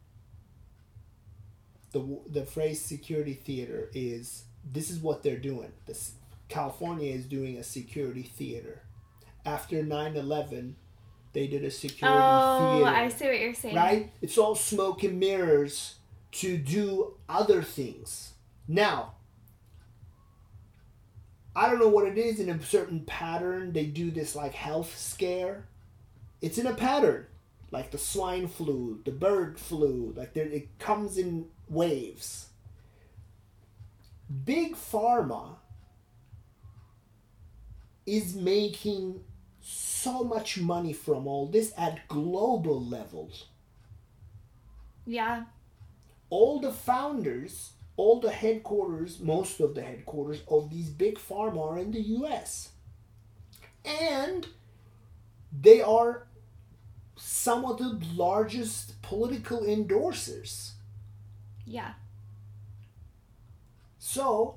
The 1.93 2.21
the 2.29 2.45
phrase 2.47 2.81
security 2.81 3.35
theater 3.35 3.91
is 3.93 4.45
this 4.73 4.91
is 4.91 4.99
what 5.01 5.23
they're 5.23 5.37
doing. 5.39 5.73
This 5.87 6.13
California 6.49 7.13
is 7.13 7.27
doing 7.27 7.57
a 7.59 7.65
security 7.65 8.23
theater. 8.23 8.83
After 9.45 9.83
9/11, 9.83 10.75
they 11.33 11.47
did 11.49 11.65
a 11.65 11.71
security 11.71 12.17
theater. 12.19 12.21
Oh, 12.23 12.77
theater. 12.85 12.97
I 12.97 13.09
see 13.09 13.25
what 13.27 13.41
you're 13.41 13.55
saying. 13.55 13.75
right? 13.77 14.13
It's 14.23 14.39
all 14.39 14.55
smoke 14.55 15.03
and 15.03 15.19
mirrors 15.19 15.97
to 16.33 16.57
do 16.57 17.15
other 17.29 17.63
things. 17.63 18.35
Now, 18.69 19.15
I 21.55 21.69
don't 21.69 21.81
know 21.81 21.89
what 21.89 22.07
it 22.07 22.17
is 22.17 22.39
in 22.39 22.49
a 22.49 22.63
certain 22.63 23.01
pattern. 23.01 23.73
They 23.73 23.87
do 23.87 24.11
this 24.11 24.37
like 24.37 24.55
health 24.55 24.97
scare. 24.97 25.67
It's 26.41 26.59
in 26.59 26.67
a 26.67 26.75
pattern, 26.75 27.27
like 27.71 27.91
the 27.91 27.99
swine 27.99 28.47
flu, 28.47 29.01
the 29.05 29.11
bird 29.11 29.59
flu. 29.59 30.15
Like 30.17 30.33
there, 30.35 30.47
it 30.47 30.79
comes 30.79 31.19
in 31.19 31.47
waves. 31.69 32.49
Big 34.45 34.77
pharma 34.77 35.57
is 38.07 38.35
making 38.35 39.21
so 39.61 40.25
much 40.25 40.59
money 40.59 40.93
from 40.93 41.27
all 41.27 41.47
this 41.47 41.73
at 41.77 42.07
global 42.09 42.83
levels. 42.83 43.47
Yeah. 45.05 45.45
All 46.31 46.61
the 46.61 46.73
founders, 46.73 47.73
all 47.97 48.21
the 48.21 48.31
headquarters, 48.31 49.21
most 49.21 49.61
of 49.61 49.75
the 49.75 49.83
headquarters 49.83 50.43
of 50.49 50.71
these 50.71 50.89
big 50.89 51.19
pharma 51.19 51.73
are 51.73 51.79
in 51.79 51.93
the 51.93 52.01
US. 52.01 52.71
And 53.85 54.47
they 55.53 55.81
are 55.81 56.27
some 57.17 57.65
of 57.65 57.79
the 57.79 58.01
largest 58.15 59.01
political 59.03 59.61
endorsers. 59.61 60.73
Yeah. 61.67 61.93
So, 63.99 64.57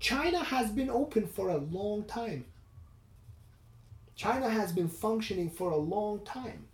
China 0.00 0.42
has 0.42 0.70
been 0.70 0.90
open 0.90 1.26
for 1.26 1.48
a 1.48 1.56
long 1.56 2.04
time. 2.04 2.44
China 4.16 4.48
has 4.48 4.72
been 4.72 4.88
functioning 4.88 5.50
for 5.50 5.70
a 5.70 5.76
long 5.76 6.20
time. 6.24 6.66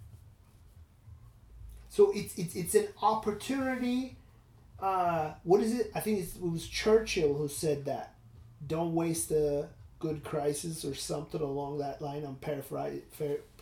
So 1.89 2.12
it's 2.15 2.36
it's 2.39 2.55
it's 2.55 2.74
an 2.74 2.89
opportunity. 3.02 4.16
Uh, 4.81 5.32
what 5.43 5.61
is 5.61 5.78
it? 5.78 5.90
I 5.94 6.01
think 6.01 6.20
it 6.20 6.40
was 6.40 6.66
Churchill 6.66 7.35
who 7.35 7.48
said 7.48 7.85
that. 7.85 8.15
Don't 8.66 8.94
waste 8.94 9.31
a 9.31 9.69
good 9.98 10.24
crisis 10.24 10.85
or 10.85 10.94
something 10.94 11.40
along 11.40 11.78
that 11.78 12.01
line. 12.01 12.24
I'm 12.24 12.36
paraphrasing 12.36 13.02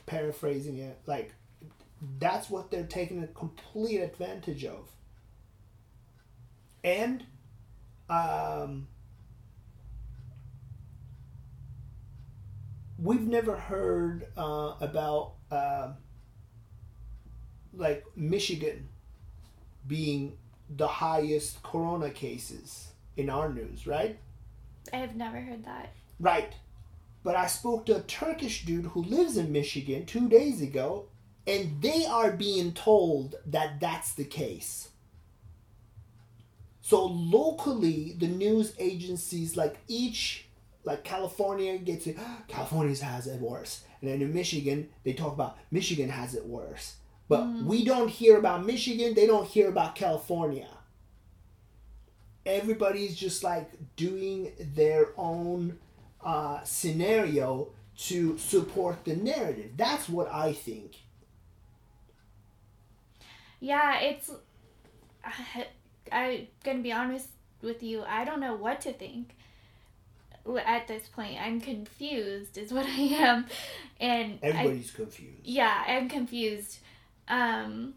paraphrasing 0.07 0.79
it. 0.79 0.99
Like 1.07 1.35
that's 2.19 2.51
what 2.51 2.71
they're 2.71 2.85
taking 2.87 3.23
a 3.23 3.27
complete 3.29 3.99
advantage 4.01 4.65
of. 4.65 4.89
And 6.85 7.25
um, 8.11 8.87
we've 12.99 13.27
never 13.27 13.57
heard 13.57 14.27
uh, 14.37 14.75
about 14.81 15.35
uh, 15.51 15.93
like 17.75 18.05
Michigan 18.17 18.89
being 19.87 20.37
the 20.77 20.87
highest 20.87 21.63
corona 21.63 22.11
cases 22.11 22.89
in 23.17 23.31
our 23.31 23.53
news, 23.53 23.87
right? 23.87 24.19
I 24.93 24.97
have 24.97 25.17
never 25.17 25.41
heard 25.41 25.65
that. 25.65 25.93
Right. 26.21 26.53
But 27.23 27.37
I 27.37 27.47
spoke 27.47 27.87
to 27.87 27.97
a 27.97 28.03
Turkish 28.03 28.65
dude 28.65 28.87
who 28.87 29.03
lives 29.03 29.37
in 29.37 29.53
Michigan 29.53 30.07
two 30.07 30.29
days 30.29 30.63
ago, 30.63 31.07
and 31.47 31.81
they 31.83 32.07
are 32.07 32.31
being 32.31 32.73
told 32.73 33.37
that 33.47 33.81
that's 33.81 34.15
the 34.15 34.25
case. 34.25 34.89
So 36.81 37.05
locally, 37.05 38.15
the 38.19 38.29
news 38.29 38.73
agencies, 38.79 39.57
like 39.57 39.79
each, 39.89 40.47
like 40.85 41.05
California 41.05 41.77
gets 41.77 42.07
it, 42.07 42.17
California 42.49 42.97
has 43.05 43.27
it 43.27 43.41
worse. 43.41 43.85
And 44.01 44.11
then 44.11 44.23
in 44.23 44.33
Michigan, 44.33 44.89
they 45.05 45.13
talk 45.13 45.33
about 45.35 45.59
Michigan 45.71 46.09
has 46.09 46.35
it 46.35 46.47
worse. 46.47 46.95
But 47.29 47.47
we 47.63 47.85
don't 47.85 48.09
hear 48.09 48.39
about 48.39 48.65
Michigan, 48.65 49.15
they 49.15 49.27
don't 49.27 49.47
hear 49.47 49.69
about 49.69 49.95
California. 49.95 50.69
Everybody's 52.47 53.15
just 53.15 53.45
like 53.45 53.71
doing 53.97 54.53
their 54.59 55.09
own 55.19 55.79
uh, 56.25 56.63
scenario 56.65 57.69
to 57.99 58.39
support 58.39 59.05
the 59.05 59.17
narrative. 59.17 59.73
That's 59.77 60.09
what 60.09 60.33
I 60.33 60.53
think. 60.55 60.97
Yeah, 63.61 64.01
it's. 64.01 64.31
I, 65.25 65.67
I'm 66.13 66.47
gonna 66.65 66.79
be 66.81 66.93
honest 66.93 67.29
with 67.61 67.83
you. 67.83 68.03
I 68.03 68.25
don't 68.25 68.41
know 68.41 68.55
what 68.55 68.81
to 68.83 68.93
think 68.93 69.35
at 70.65 70.89
this 70.89 71.09
point. 71.09 71.39
I'm 71.41 71.61
confused, 71.61 72.57
is 72.57 72.73
what 72.73 72.87
I 72.89 73.01
am, 73.01 73.47
and 74.01 74.39
I, 74.43 74.47
Everybody's 74.47 74.91
confused. 74.91 75.41
yeah, 75.45 75.85
I'm 75.87 76.09
confused. 76.09 76.79
Um, 77.29 77.95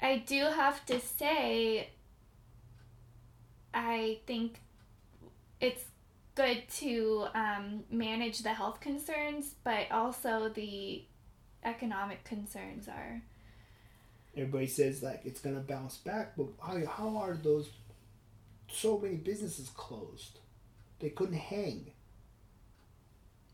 I 0.00 0.18
do 0.18 0.44
have 0.44 0.84
to 0.86 1.00
say, 1.00 1.88
I 3.74 4.18
think 4.26 4.60
it's 5.60 5.84
good 6.34 6.62
to 6.76 7.26
um, 7.34 7.84
manage 7.90 8.40
the 8.40 8.50
health 8.52 8.80
concerns, 8.80 9.54
but 9.64 9.90
also 9.90 10.48
the 10.48 11.02
economic 11.64 12.22
concerns 12.24 12.88
are. 12.88 13.22
Everybody 14.36 14.68
says 14.68 15.02
like 15.02 15.22
it's 15.24 15.40
gonna 15.40 15.60
bounce 15.60 15.96
back, 15.96 16.36
but 16.36 16.46
how, 16.64 16.78
how 16.86 17.16
are 17.16 17.34
those 17.34 17.70
so 18.70 18.98
many 18.98 19.16
businesses 19.16 19.68
closed? 19.70 20.38
They 21.00 21.10
couldn't 21.10 21.38
hang. 21.38 21.90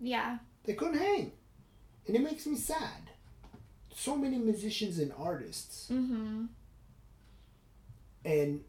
Yeah, 0.00 0.38
They 0.64 0.74
couldn't 0.74 0.98
hang. 0.98 1.32
And 2.06 2.16
it 2.16 2.22
makes 2.22 2.46
me 2.46 2.56
sad. 2.56 3.10
So 3.94 4.16
many 4.16 4.38
musicians 4.38 4.98
and 4.98 5.12
artists. 5.16 5.88
mm-hmm. 5.90 6.44
And 8.24 8.62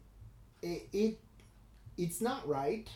it, 0.62 0.88
it 0.92 1.18
it's 1.96 2.20
not 2.20 2.46
right. 2.46 2.88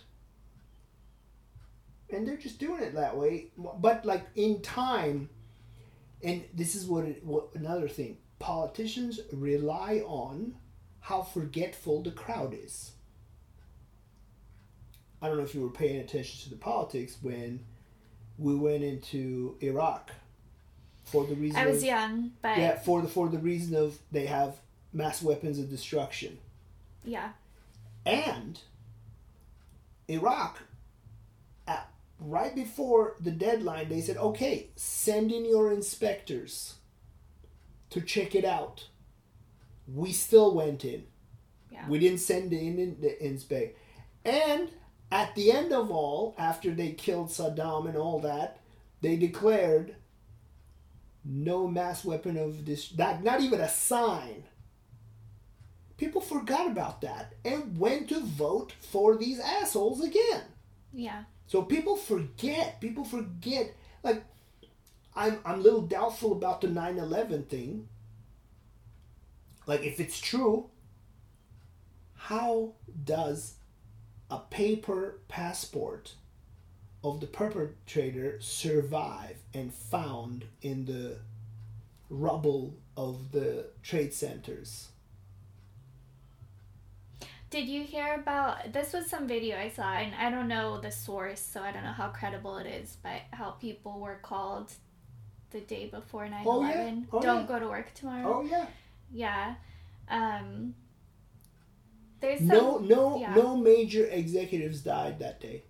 And 2.11 2.27
they're 2.27 2.36
just 2.36 2.59
doing 2.59 2.82
it 2.82 2.94
that 2.94 3.16
way. 3.16 3.48
But 3.57 4.05
like 4.05 4.27
in 4.35 4.61
time, 4.62 5.31
and 6.23 6.44
this 6.55 6.74
is 6.74 6.86
what, 6.86 7.05
it, 7.05 7.24
what 7.24 7.48
another 7.55 7.89
thing 7.89 8.19
politicians 8.39 9.20
rely 9.32 10.02
on 10.07 10.55
how 11.01 11.23
forgetful 11.23 12.02
the 12.02 12.11
crowd 12.11 12.55
is. 12.55 12.93
I 15.23 15.28
don't 15.28 15.36
know 15.36 15.44
if 15.44 15.55
you 15.55 15.62
were 15.62 15.70
paying 15.70 16.01
attention 16.01 16.40
to 16.44 16.51
the 16.51 16.57
politics 16.57 17.19
when 17.20 17.61
we 18.39 18.55
went 18.55 18.82
into 18.82 19.57
Iraq 19.61 20.11
for 21.11 21.24
the 21.27 21.35
reason 21.35 21.59
I 21.59 21.66
was 21.66 21.78
of, 21.78 21.85
young, 21.85 22.32
but 22.43 22.59
yeah 22.59 22.78
for 22.78 23.03
the 23.03 23.09
for 23.09 23.28
the 23.28 23.39
reason 23.39 23.74
of 23.77 23.99
they 24.12 24.27
have 24.27 24.55
mass 24.93 25.23
weapons 25.23 25.59
of 25.59 25.69
destruction 25.70 26.39
Yeah. 27.05 27.31
and 28.07 28.61
Iraq 30.09 30.62
at, 31.69 31.89
right 32.19 32.55
before 32.55 33.15
the 33.20 33.31
deadline 33.31 33.89
they 33.89 34.01
said 34.01 34.16
okay 34.16 34.69
send 34.77 35.31
in 35.32 35.45
your 35.45 35.73
inspectors 35.73 36.74
to 37.91 38.01
check 38.01 38.35
it 38.35 38.45
out 38.45 38.87
we 39.93 40.12
still 40.12 40.55
went 40.55 40.85
in 40.85 41.05
Yeah. 41.73 41.89
We 41.89 41.99
didn't 41.99 42.19
send 42.20 42.53
in 42.53 42.78
in 42.78 43.01
the 43.01 43.12
inspect. 43.24 43.77
And 44.24 44.69
at 45.11 45.35
the 45.35 45.51
end 45.51 45.73
of 45.73 45.91
all, 45.91 46.35
after 46.39 46.70
they 46.74 46.93
killed 46.93 47.28
Saddam 47.31 47.89
and 47.89 47.97
all 47.97 48.20
that, 48.20 48.59
they 49.01 49.16
declared 49.16 49.95
no 51.25 51.67
mass 51.67 52.05
weapon 52.05 52.37
of 52.37 52.65
this 52.65 52.89
that 52.91 53.23
not 53.23 53.41
even 53.41 53.61
a 53.61 53.69
sign. 53.69 54.45
People 55.97 56.21
forgot 56.21 56.67
about 56.67 57.03
that 57.03 57.35
and 57.45 57.79
went 57.79 58.09
to 58.09 58.21
vote 58.21 58.73
for 58.81 59.17
these 59.17 59.39
assholes 59.39 60.03
again. 60.03 60.43
Yeah. 60.93 61.25
So 61.47 61.63
people 61.63 61.97
forget. 61.97 62.81
People 62.81 63.05
forget. 63.05 63.75
Like, 64.03 64.25
I'm 65.15 65.41
I'm 65.45 65.61
a 65.61 65.63
little 65.63 65.83
doubtful 65.83 66.33
about 66.33 66.61
the 66.61 66.69
9/11 66.69 67.49
thing. 67.49 67.89
Like, 69.67 69.85
if 69.85 70.01
it's 70.01 70.21
true, 70.21 70.71
how 72.15 72.73
does 73.05 73.55
a 74.31 74.39
paper 74.39 75.21
passport 75.29 76.15
of 77.02 77.20
the 77.20 77.27
perpetrator 77.27 78.39
survive 78.40 79.36
and 79.55 79.72
found 79.72 80.44
in 80.62 80.85
the 80.85 81.18
rubble 82.09 82.74
of 82.97 83.32
the 83.32 83.66
trade 83.82 84.12
centers? 84.12 84.89
Did 87.51 87.68
you 87.68 87.82
hear 87.82 88.14
about 88.14 88.72
this? 88.72 88.93
Was 88.93 89.09
some 89.09 89.27
video 89.27 89.56
I 89.59 89.70
saw, 89.70 89.94
and 89.94 90.14
I 90.14 90.31
don't 90.31 90.47
know 90.47 90.81
the 90.81 90.93
source, 90.93 91.40
so 91.40 91.60
I 91.62 91.72
don't 91.72 91.82
know 91.82 91.90
how 91.93 92.09
credible 92.09 92.59
it 92.59 92.66
is, 92.66 92.97
but 93.02 93.22
how 93.32 93.51
people 93.52 93.98
were 93.98 94.20
called 94.22 94.72
the 95.51 95.60
day 95.60 95.86
before 95.86 96.28
9 96.28 96.44
Oh, 96.47 96.62
yeah. 96.62 96.74
11. 96.74 97.09
Oh, 97.12 97.20
don't 97.20 97.40
yeah. 97.40 97.47
go 97.47 97.59
to 97.59 97.68
work 97.68 97.93
tomorrow. 97.94 98.36
Oh 98.39 98.43
yeah. 98.44 98.66
Yeah. 99.12 99.55
Um, 100.09 100.74
there's 102.20 102.39
some. 102.39 102.48
No, 102.48 102.78
no, 102.78 103.18
yeah. 103.18 103.35
no 103.35 103.56
major 103.56 104.06
executives 104.06 104.82
died 104.82 105.18
that 105.18 105.40
day. 105.40 105.64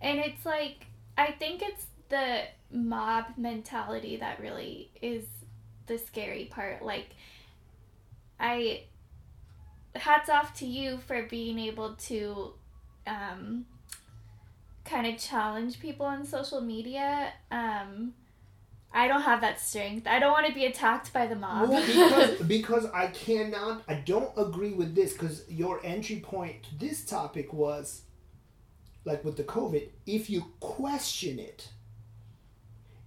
And 0.00 0.18
it's 0.18 0.44
like, 0.46 0.86
I 1.16 1.32
think 1.32 1.62
it's 1.62 1.86
the 2.08 2.42
mob 2.70 3.24
mentality 3.36 4.16
that 4.16 4.40
really 4.40 4.90
is 5.02 5.24
the 5.86 5.98
scary 5.98 6.46
part. 6.46 6.82
Like, 6.82 7.08
I. 8.38 8.84
Hats 9.96 10.28
off 10.28 10.54
to 10.58 10.66
you 10.66 10.98
for 10.98 11.24
being 11.24 11.58
able 11.58 11.94
to 11.94 12.52
um, 13.06 13.64
kind 14.84 15.06
of 15.06 15.18
challenge 15.18 15.80
people 15.80 16.06
on 16.06 16.24
social 16.24 16.60
media. 16.60 17.32
Um, 17.50 18.14
I 18.92 19.06
don't 19.06 19.22
have 19.22 19.42
that 19.42 19.60
strength. 19.60 20.06
I 20.06 20.18
don't 20.18 20.32
want 20.32 20.46
to 20.46 20.54
be 20.54 20.64
attacked 20.64 21.12
by 21.12 21.26
the 21.26 21.36
mob. 21.36 21.68
Well, 21.68 21.82
because 21.86 22.40
because 22.42 22.86
I 22.86 23.08
cannot, 23.08 23.82
I 23.86 23.94
don't 23.94 24.30
agree 24.36 24.72
with 24.72 24.94
this 24.94 25.12
because 25.12 25.44
your 25.48 25.84
entry 25.84 26.20
point 26.20 26.62
to 26.64 26.78
this 26.78 27.04
topic 27.04 27.52
was, 27.52 28.02
like 29.04 29.24
with 29.24 29.36
the 29.36 29.44
COVID, 29.44 29.88
if 30.06 30.28
you 30.28 30.44
question 30.60 31.38
it, 31.38 31.68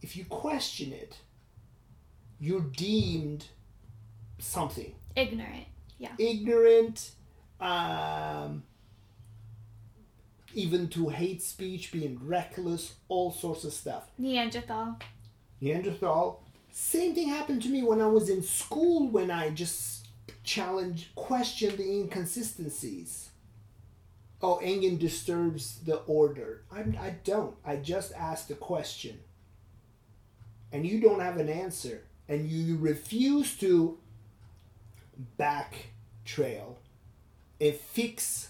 if 0.01 0.15
you 0.15 0.25
question 0.25 0.91
it, 0.93 1.17
you're 2.39 2.61
deemed 2.61 3.45
something 4.39 4.95
Ignorant. 5.15 5.65
Yeah. 5.97 6.13
Ignorant, 6.17 7.11
um, 7.59 8.63
even 10.53 10.87
to 10.89 11.09
hate 11.09 11.41
speech, 11.41 11.91
being 11.91 12.19
reckless, 12.23 12.95
all 13.07 13.31
sorts 13.31 13.63
of 13.63 13.73
stuff. 13.73 14.09
Neanderthal. 14.17 14.97
Neanderthal. 15.59 16.43
Same 16.71 17.13
thing 17.13 17.27
happened 17.29 17.61
to 17.63 17.69
me 17.69 17.83
when 17.83 18.01
I 18.01 18.07
was 18.07 18.29
in 18.29 18.41
school 18.41 19.09
when 19.09 19.29
I 19.29 19.49
just 19.49 20.07
challenged, 20.43 21.13
questioned 21.15 21.77
the 21.77 21.83
inconsistencies. 21.83 23.30
Oh, 24.43 24.59
Engen 24.61 24.97
disturbs 24.97 25.79
the 25.85 25.97
order. 25.97 26.63
I, 26.71 26.79
I 26.79 27.15
don't. 27.23 27.55
I 27.63 27.75
just 27.75 28.13
asked 28.13 28.49
a 28.49 28.55
question. 28.55 29.19
And 30.71 30.85
you 30.85 30.99
don't 30.99 31.19
have 31.19 31.37
an 31.37 31.49
answer. 31.49 32.03
And 32.27 32.49
you 32.49 32.77
refuse 32.77 33.55
to 33.57 33.99
back 35.37 35.87
trail 36.25 36.79
and 37.59 37.75
fix 37.75 38.49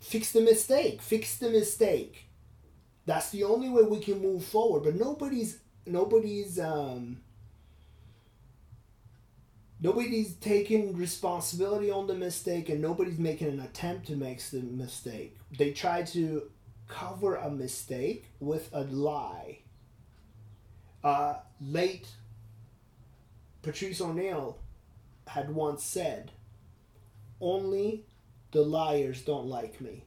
fix 0.00 0.32
the 0.32 0.40
mistake. 0.40 1.02
Fix 1.02 1.36
the 1.36 1.50
mistake. 1.50 2.28
That's 3.04 3.30
the 3.30 3.44
only 3.44 3.68
way 3.68 3.82
we 3.82 4.00
can 4.00 4.22
move 4.22 4.44
forward. 4.44 4.84
But 4.84 4.94
nobody's 4.94 5.58
nobody's 5.84 6.58
um 6.58 7.18
nobody's 9.80 10.34
taking 10.34 10.96
responsibility 10.96 11.90
on 11.90 12.06
the 12.06 12.14
mistake 12.14 12.68
and 12.68 12.80
nobody's 12.80 13.18
making 13.18 13.48
an 13.48 13.60
attempt 13.60 14.06
to 14.08 14.16
make 14.16 14.42
the 14.50 14.60
mistake. 14.60 15.36
They 15.56 15.72
try 15.72 16.02
to 16.02 16.50
cover 16.88 17.36
a 17.36 17.50
mistake 17.50 18.26
with 18.40 18.68
a 18.72 18.82
lie. 18.82 19.58
Uh, 21.04 21.36
late 21.60 22.08
Patrice 23.62 24.00
O'Neal 24.00 24.58
had 25.26 25.54
once 25.54 25.82
said, 25.82 26.30
Only 27.40 28.04
the 28.52 28.62
liars 28.62 29.22
don't 29.22 29.46
like 29.46 29.80
me. 29.80 30.04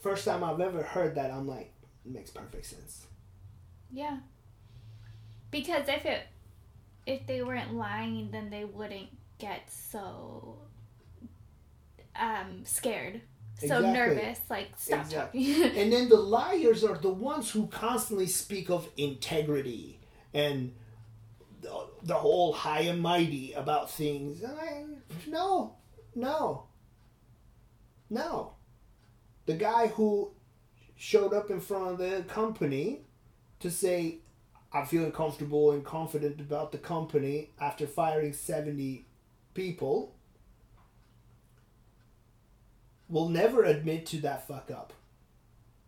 First 0.00 0.24
time 0.24 0.42
I've 0.44 0.60
ever 0.60 0.82
heard 0.82 1.14
that, 1.14 1.30
I'm 1.30 1.46
like, 1.46 1.72
it 2.04 2.12
makes 2.12 2.30
perfect 2.30 2.66
sense. 2.66 3.06
Yeah. 3.92 4.18
Because 5.50 5.88
if 5.88 6.04
it 6.04 6.22
if 7.06 7.26
they 7.26 7.42
weren't 7.42 7.74
lying 7.74 8.30
then 8.30 8.50
they 8.50 8.64
wouldn't 8.64 9.08
get 9.38 9.70
so 9.70 10.58
um 12.18 12.62
scared. 12.64 13.20
So 13.58 13.76
Exactly. 13.78 13.92
nervous, 13.92 14.40
like 14.50 14.68
stop 14.76 15.00
Exactly. 15.06 15.54
talking. 15.54 15.76
And 15.78 15.92
then 15.92 16.08
the 16.08 16.16
liars 16.16 16.82
are 16.84 16.98
the 16.98 17.10
ones 17.10 17.50
who 17.50 17.66
constantly 17.68 18.26
speak 18.26 18.70
of 18.70 18.88
integrity 18.96 20.00
and 20.34 20.74
the, 21.60 21.86
the 22.02 22.14
whole 22.14 22.52
high 22.52 22.80
and 22.82 23.00
mighty 23.00 23.52
about 23.52 23.90
things. 23.90 24.42
And 24.42 24.58
I, 24.58 24.84
no, 25.28 25.76
no, 26.14 26.66
no. 28.10 28.54
The 29.46 29.54
guy 29.54 29.88
who 29.88 30.32
showed 30.96 31.32
up 31.32 31.50
in 31.50 31.60
front 31.60 31.92
of 31.92 31.98
the 31.98 32.24
company 32.26 33.02
to 33.60 33.70
say, 33.70 34.18
I'm 34.74 34.86
feeling 34.86 35.12
comfortable 35.12 35.72
and 35.72 35.84
confident 35.84 36.40
about 36.40 36.72
the 36.72 36.78
company 36.78 37.50
after 37.60 37.86
firing 37.86 38.32
70 38.32 39.06
people 39.54 40.14
will 43.08 43.28
never 43.28 43.64
admit 43.64 44.06
to 44.06 44.16
that 44.22 44.46
fuck 44.48 44.70
up. 44.70 44.92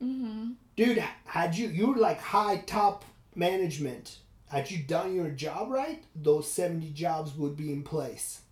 mhm. 0.03 0.57
Dude, 0.77 0.99
had 1.27 1.57
you 1.57 1.69
you're 1.69 1.97
like 1.97 2.21
high 2.21 2.59
top 2.59 3.05
management. 3.35 4.19
Had 4.49 4.71
you 4.71 4.83
done 4.85 5.15
your 5.15 5.31
job 5.31 5.71
right, 5.71 6.05
those 6.15 6.51
70 6.51 6.91
jobs 6.91 7.35
would 7.37 7.57
be 7.57 7.73
in 7.73 7.83
place. 7.83 8.43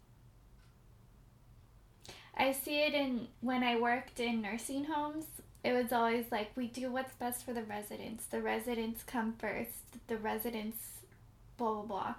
I 2.36 2.52
see 2.52 2.80
it 2.82 2.94
in 2.94 3.28
when 3.40 3.62
I 3.62 3.76
worked 3.80 4.20
in 4.20 4.42
nursing 4.42 4.84
homes. 4.84 5.26
It 5.64 5.72
was 5.72 5.93
always 5.93 6.26
like 6.32 6.51
we 6.56 6.66
do 6.66 6.90
what's 6.90 7.14
best 7.14 7.44
for 7.44 7.52
the 7.52 7.62
residents. 7.62 8.26
The 8.26 8.40
residents 8.40 9.02
come 9.05 9.34
first. 9.39 10.06
The 10.09 10.16
residents, 10.16 10.78
blah 11.56 11.82
blah 11.82 11.84
blah. 11.84 12.14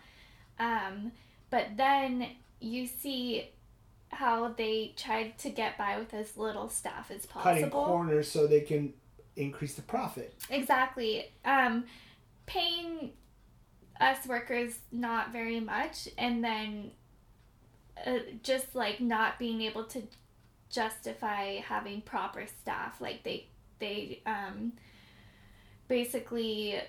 Um, 0.60 1.11
but 1.49 1.76
then 1.76 2.28
you 2.60 2.88
see 2.88 3.49
how 4.10 4.49
they 4.49 4.94
tried 4.95 5.38
to 5.40 5.49
get 5.49 5.78
by 5.78 5.98
with 5.98 6.14
as 6.14 6.38
little 6.38 6.70
staff 6.70 7.11
as 7.11 7.26
possible. 7.26 7.53
Cutting 7.53 7.70
corners 7.70 8.32
so 8.32 8.48
they 8.48 8.61
can 8.61 8.94
increase 9.36 9.74
the 9.74 9.82
profit. 9.82 10.34
Exactly. 10.49 11.32
Um, 11.44 11.86
paying 12.45 13.11
us 13.99 14.26
workers 14.28 14.80
not 14.91 15.32
very 15.32 15.60
much, 15.60 16.07
and 16.18 16.44
then 16.44 16.91
uh, 18.06 18.20
just 18.41 18.76
like 18.76 19.02
not 19.02 19.40
being 19.40 19.61
able 19.61 19.84
to 19.86 20.03
justify 20.74 21.58
having 21.58 22.02
proper 22.02 22.45
staff. 22.48 23.00
Like 23.00 23.24
they 23.24 23.48
they 23.80 24.22
um, 24.26 24.74
basically 25.88 26.80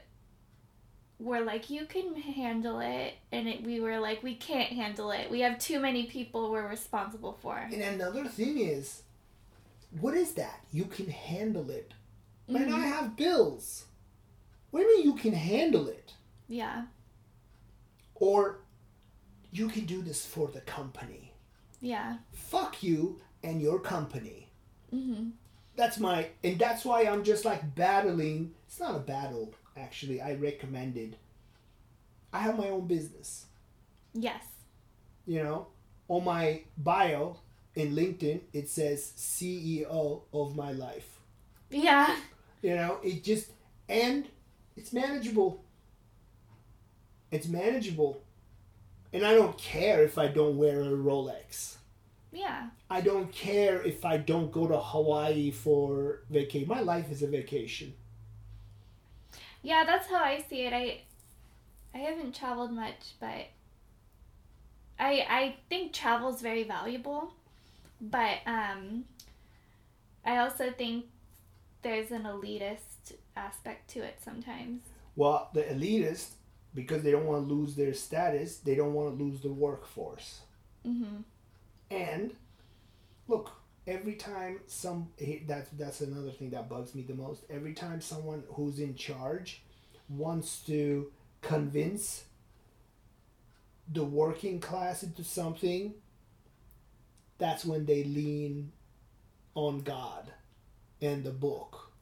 were 1.20 1.40
like, 1.40 1.70
you 1.70 1.86
can 1.86 2.14
handle 2.14 2.80
it, 2.80 3.14
and 3.30 3.46
it, 3.48 3.62
we 3.62 3.80
were 3.80 3.98
like, 3.98 4.22
we 4.22 4.34
can't 4.34 4.70
handle 4.72 5.10
it. 5.10 5.30
We 5.30 5.40
have 5.40 5.58
too 5.58 5.78
many 5.80 6.04
people 6.06 6.50
we're 6.50 6.68
responsible 6.68 7.38
for. 7.40 7.56
And 7.56 7.80
another 7.82 8.24
thing 8.26 8.58
is, 8.58 9.02
what 10.00 10.14
is 10.14 10.32
that? 10.34 10.60
You 10.72 10.84
can 10.86 11.08
handle 11.08 11.70
it. 11.70 11.92
Man, 12.48 12.68
Mhm. 12.68 12.74
I 12.74 12.86
have 12.86 13.16
bills. 13.16 13.84
What 14.70 14.80
do 14.80 14.86
you 14.86 14.96
mean 14.98 15.06
you 15.06 15.14
can 15.14 15.32
handle 15.34 15.88
it? 15.88 16.12
Yeah, 16.48 16.86
Or 18.16 18.58
you 19.52 19.68
can 19.68 19.86
do 19.86 20.02
this 20.02 20.26
for 20.26 20.48
the 20.48 20.60
company. 20.62 21.32
yeah. 21.80 22.18
Fuck 22.32 22.82
you 22.82 23.20
and 23.44 23.60
your 23.62 23.78
company. 23.80 24.48
hmm 24.90 25.30
that's 25.76 25.98
my 25.98 26.28
and 26.44 26.56
that's 26.56 26.84
why 26.84 27.02
i'm 27.02 27.24
just 27.24 27.44
like 27.44 27.74
battling 27.74 28.54
it's 28.66 28.78
not 28.78 28.94
a 28.94 29.00
battle 29.00 29.52
actually 29.76 30.20
i 30.20 30.32
recommended 30.34 31.16
I 32.32 32.38
have 32.40 32.58
my 32.58 32.68
own 32.68 32.86
business. 32.88 33.46
Yes. 34.12 34.42
You 35.26 35.42
know, 35.44 35.68
on 36.08 36.24
my 36.24 36.62
bio 36.76 37.36
in 37.76 37.94
LinkedIn, 37.94 38.40
it 38.52 38.68
says 38.68 39.12
CEO 39.16 40.22
of 40.32 40.56
my 40.56 40.72
life. 40.72 41.20
Yeah. 41.70 42.16
You 42.62 42.74
know, 42.76 42.98
it 43.04 43.22
just, 43.22 43.50
and 43.88 44.26
it's 44.76 44.92
manageable. 44.92 45.62
It's 47.30 47.46
manageable. 47.48 48.20
And 49.12 49.24
I 49.24 49.34
don't 49.34 49.56
care 49.56 50.02
if 50.02 50.18
I 50.18 50.26
don't 50.28 50.56
wear 50.58 50.80
a 50.82 50.86
Rolex. 50.86 51.76
Yeah. 52.34 52.70
I 52.90 53.00
don't 53.00 53.32
care 53.32 53.80
if 53.82 54.04
I 54.04 54.16
don't 54.16 54.50
go 54.50 54.66
to 54.66 54.76
Hawaii 54.78 55.50
for 55.52 56.20
vacation. 56.28 56.68
My 56.68 56.80
life 56.80 57.10
is 57.10 57.22
a 57.22 57.28
vacation. 57.28 57.94
Yeah, 59.62 59.84
that's 59.84 60.08
how 60.08 60.22
I 60.22 60.44
see 60.48 60.66
it. 60.66 60.72
I 60.72 61.00
I 61.94 61.98
haven't 61.98 62.34
traveled 62.34 62.72
much, 62.72 63.14
but 63.20 63.46
I 64.98 65.12
I 65.40 65.56
think 65.68 65.92
travel 65.92 66.34
is 66.34 66.42
very 66.42 66.64
valuable, 66.64 67.32
but 68.00 68.38
um 68.46 69.04
I 70.24 70.38
also 70.38 70.70
think 70.72 71.06
there's 71.82 72.10
an 72.10 72.24
elitist 72.24 73.14
aspect 73.36 73.90
to 73.90 74.00
it 74.00 74.16
sometimes. 74.22 74.80
Well, 75.16 75.50
the 75.54 75.62
elitist, 75.62 76.30
because 76.74 77.02
they 77.02 77.12
don't 77.12 77.26
want 77.26 77.46
to 77.48 77.54
lose 77.54 77.76
their 77.76 77.94
status, 77.94 78.56
they 78.58 78.74
don't 78.74 78.94
want 78.94 79.16
to 79.16 79.24
lose 79.24 79.40
the 79.40 79.52
workforce. 79.52 80.40
Mhm. 80.84 81.22
And 81.90 82.34
look, 83.28 83.52
every 83.86 84.14
time 84.14 84.60
some 84.66 85.08
that's 85.46 85.70
that's 85.70 86.00
another 86.00 86.30
thing 86.30 86.50
that 86.50 86.68
bugs 86.68 86.94
me 86.94 87.02
the 87.02 87.14
most. 87.14 87.44
Every 87.50 87.74
time 87.74 88.00
someone 88.00 88.44
who's 88.52 88.78
in 88.78 88.94
charge 88.94 89.62
wants 90.08 90.60
to 90.66 91.10
convince 91.42 92.24
the 93.92 94.04
working 94.04 94.60
class 94.60 95.02
into 95.02 95.22
something, 95.24 95.94
that's 97.38 97.64
when 97.64 97.84
they 97.86 98.04
lean 98.04 98.72
on 99.54 99.80
God 99.80 100.32
and 101.00 101.22
the 101.22 101.30
book 101.30 101.92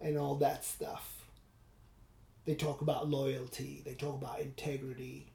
and 0.00 0.18
all 0.18 0.36
that 0.36 0.64
stuff. 0.64 1.12
They 2.44 2.54
talk 2.54 2.80
about 2.80 3.08
loyalty, 3.08 3.82
they 3.84 3.94
talk 3.94 4.20
about 4.20 4.40
integrity. 4.40 5.32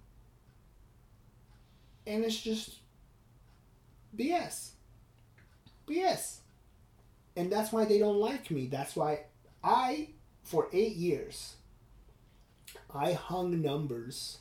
And 2.08 2.24
it's 2.24 2.40
just 2.40 2.81
BS. 4.16 4.72
BS. 5.88 6.38
And 7.36 7.52
that's 7.52 7.72
why 7.72 7.86
they 7.86 8.00
don't 8.00 8.20
like 8.20 8.52
me. 8.52 8.68
That's 8.68 8.96
why 8.96 9.22
I, 9.64 10.10
for 10.44 10.68
eight 10.74 10.96
years, 10.96 11.56
I 12.94 13.14
hung 13.14 13.62
numbers 13.62 14.40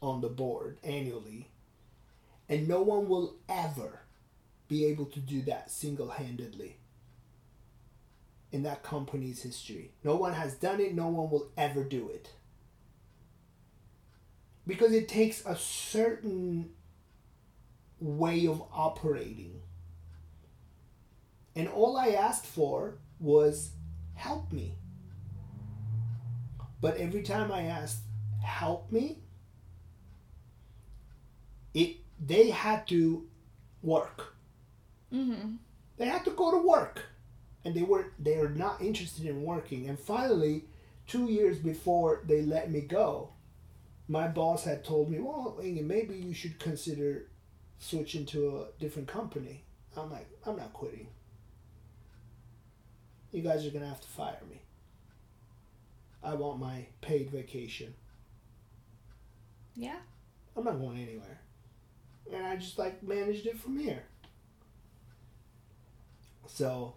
on 0.00 0.20
the 0.20 0.28
board 0.28 0.78
annually, 0.82 1.48
and 2.48 2.66
no 2.66 2.82
one 2.82 3.08
will 3.08 3.36
ever 3.48 4.00
be 4.68 4.86
able 4.86 5.06
to 5.06 5.20
do 5.20 5.42
that 5.42 5.70
single 5.70 6.08
handedly 6.08 6.76
in 8.50 8.62
that 8.62 8.82
company's 8.82 9.42
history. 9.42 9.92
No 10.04 10.16
one 10.16 10.34
has 10.34 10.54
done 10.54 10.80
it, 10.80 10.94
no 10.94 11.08
one 11.08 11.30
will 11.30 11.50
ever 11.56 11.84
do 11.84 12.08
it. 12.08 12.30
Because 14.66 14.92
it 14.92 15.08
takes 15.08 15.44
a 15.44 15.56
certain 15.56 16.70
way 18.02 18.46
of 18.46 18.62
operating. 18.72 19.62
And 21.56 21.68
all 21.68 21.96
I 21.96 22.08
asked 22.10 22.46
for 22.46 22.98
was 23.20 23.72
help 24.14 24.52
me. 24.52 24.74
But 26.82 26.98
every 26.98 27.22
time 27.22 27.50
I 27.50 27.62
asked 27.62 28.02
help 28.42 28.90
me, 28.92 29.22
it 31.74 31.96
they 32.24 32.50
had 32.50 32.86
to 32.88 33.26
work. 33.82 34.34
Mhm. 35.12 35.58
They 35.96 36.06
had 36.06 36.24
to 36.24 36.30
go 36.32 36.50
to 36.50 36.66
work. 36.66 37.06
And 37.64 37.74
they 37.74 37.82
were 37.82 38.12
they 38.18 38.36
are 38.38 38.48
not 38.50 38.82
interested 38.82 39.26
in 39.26 39.44
working. 39.44 39.88
And 39.88 39.98
finally, 39.98 40.66
two 41.06 41.26
years 41.30 41.58
before 41.58 42.22
they 42.26 42.42
let 42.42 42.70
me 42.70 42.80
go, 42.82 43.30
my 44.08 44.28
boss 44.28 44.64
had 44.64 44.84
told 44.84 45.10
me, 45.10 45.20
Well, 45.20 45.60
Inge, 45.62 45.82
maybe 45.82 46.16
you 46.16 46.34
should 46.34 46.58
consider 46.58 47.28
switching 47.82 48.24
to 48.24 48.58
a 48.58 48.80
different 48.80 49.08
company. 49.08 49.64
I'm 49.96 50.10
like, 50.10 50.28
I'm 50.46 50.56
not 50.56 50.72
quitting. 50.72 51.08
You 53.32 53.42
guys 53.42 53.66
are 53.66 53.70
gonna 53.70 53.88
have 53.88 54.00
to 54.00 54.08
fire 54.08 54.38
me. 54.48 54.62
I 56.22 56.34
want 56.34 56.60
my 56.60 56.86
paid 57.00 57.30
vacation. 57.30 57.92
Yeah. 59.74 59.98
I'm 60.56 60.64
not 60.64 60.78
going 60.78 60.98
anywhere. 61.02 61.40
And 62.32 62.46
I 62.46 62.56
just 62.56 62.78
like 62.78 63.02
managed 63.02 63.46
it 63.46 63.58
from 63.58 63.76
here. 63.76 64.04
So 66.46 66.94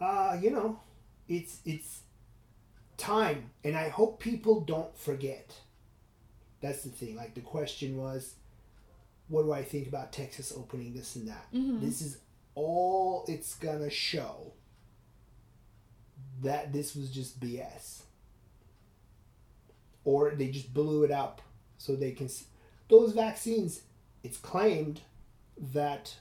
uh, 0.00 0.38
you 0.40 0.50
know, 0.50 0.78
it's 1.28 1.60
it's 1.64 2.02
time 2.96 3.50
and 3.64 3.76
I 3.76 3.88
hope 3.88 4.20
people 4.20 4.60
don't 4.60 4.96
forget. 4.96 5.52
That's 6.66 6.82
the 6.82 6.90
thing. 6.90 7.14
Like 7.14 7.34
the 7.34 7.40
question 7.42 7.96
was 7.96 8.34
what 9.28 9.42
do 9.42 9.52
I 9.52 9.62
think 9.62 9.86
about 9.88 10.12
Texas 10.12 10.52
opening 10.56 10.94
this 10.94 11.14
and 11.16 11.28
that? 11.28 11.46
Mhm. 11.52 11.80
This 11.80 12.02
is 12.02 12.18
all 12.56 13.24
it's 13.28 13.54
gonna 13.54 13.90
show 13.90 14.52
that 16.42 16.72
this 16.72 16.96
was 16.96 17.10
just 17.10 17.38
BS. 17.38 18.02
Or 20.04 20.30
they 20.32 20.48
just 20.48 20.74
blew 20.74 21.04
it 21.04 21.10
up 21.12 21.40
so 21.78 21.94
they 21.94 22.10
can. 22.12 22.28
Those 22.88 23.12
vaccines, 23.12 23.82
it's 24.24 24.36
claimed 24.36 25.00
that 25.72 26.16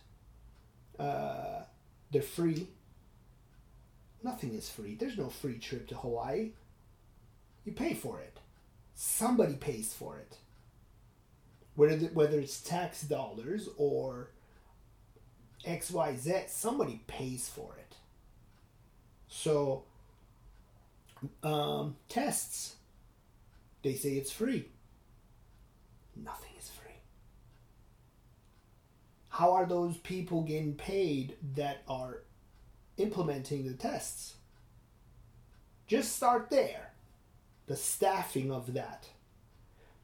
uh, 1.00 1.64
they're 2.12 2.22
free. 2.22 2.68
Nothing 4.24 4.54
is 4.56 4.70
free. 4.70 4.96
There's 4.96 5.18
no 5.18 5.30
free 5.30 5.58
trip 5.60 5.88
to 5.88 5.96
Hawaii. 5.96 6.52
You 7.66 7.74
pay 7.74 7.94
for 7.94 8.20
it. 8.22 8.35
Somebody 8.96 9.56
pays 9.56 9.94
for 9.94 10.18
it. 10.18 10.38
Whether, 11.76 12.08
whether 12.08 12.40
it's 12.40 12.62
tax 12.62 13.02
dollars 13.02 13.68
or 13.78 14.30
XYZ, 15.66 16.50
somebody 16.50 17.02
pays 17.06 17.50
for 17.50 17.76
it. 17.78 17.96
So, 19.28 19.84
um, 21.44 21.98
tests, 22.08 22.76
they 23.84 23.96
say 23.96 24.12
it's 24.12 24.32
free. 24.32 24.70
Nothing 26.16 26.52
is 26.58 26.70
free. 26.70 26.94
How 29.28 29.52
are 29.52 29.66
those 29.66 29.98
people 29.98 30.44
getting 30.44 30.76
paid 30.76 31.36
that 31.56 31.82
are 31.90 32.22
implementing 32.98 33.68
the 33.68 33.74
tests? 33.74 34.36
Just 35.88 36.16
start 36.16 36.50
there. 36.50 36.95
The 37.68 37.76
staffing 37.76 38.52
of 38.52 38.74
that. 38.74 39.08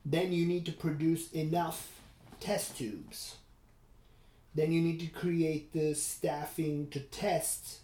Then 0.05 0.31
you 0.31 0.45
need 0.45 0.65
to 0.65 0.71
produce 0.71 1.31
enough 1.31 2.01
test 2.39 2.77
tubes. 2.77 3.35
Then 4.55 4.71
you 4.71 4.81
need 4.81 4.99
to 4.99 5.07
create 5.07 5.71
the 5.71 5.93
staffing 5.93 6.89
to 6.89 6.99
test 6.99 7.79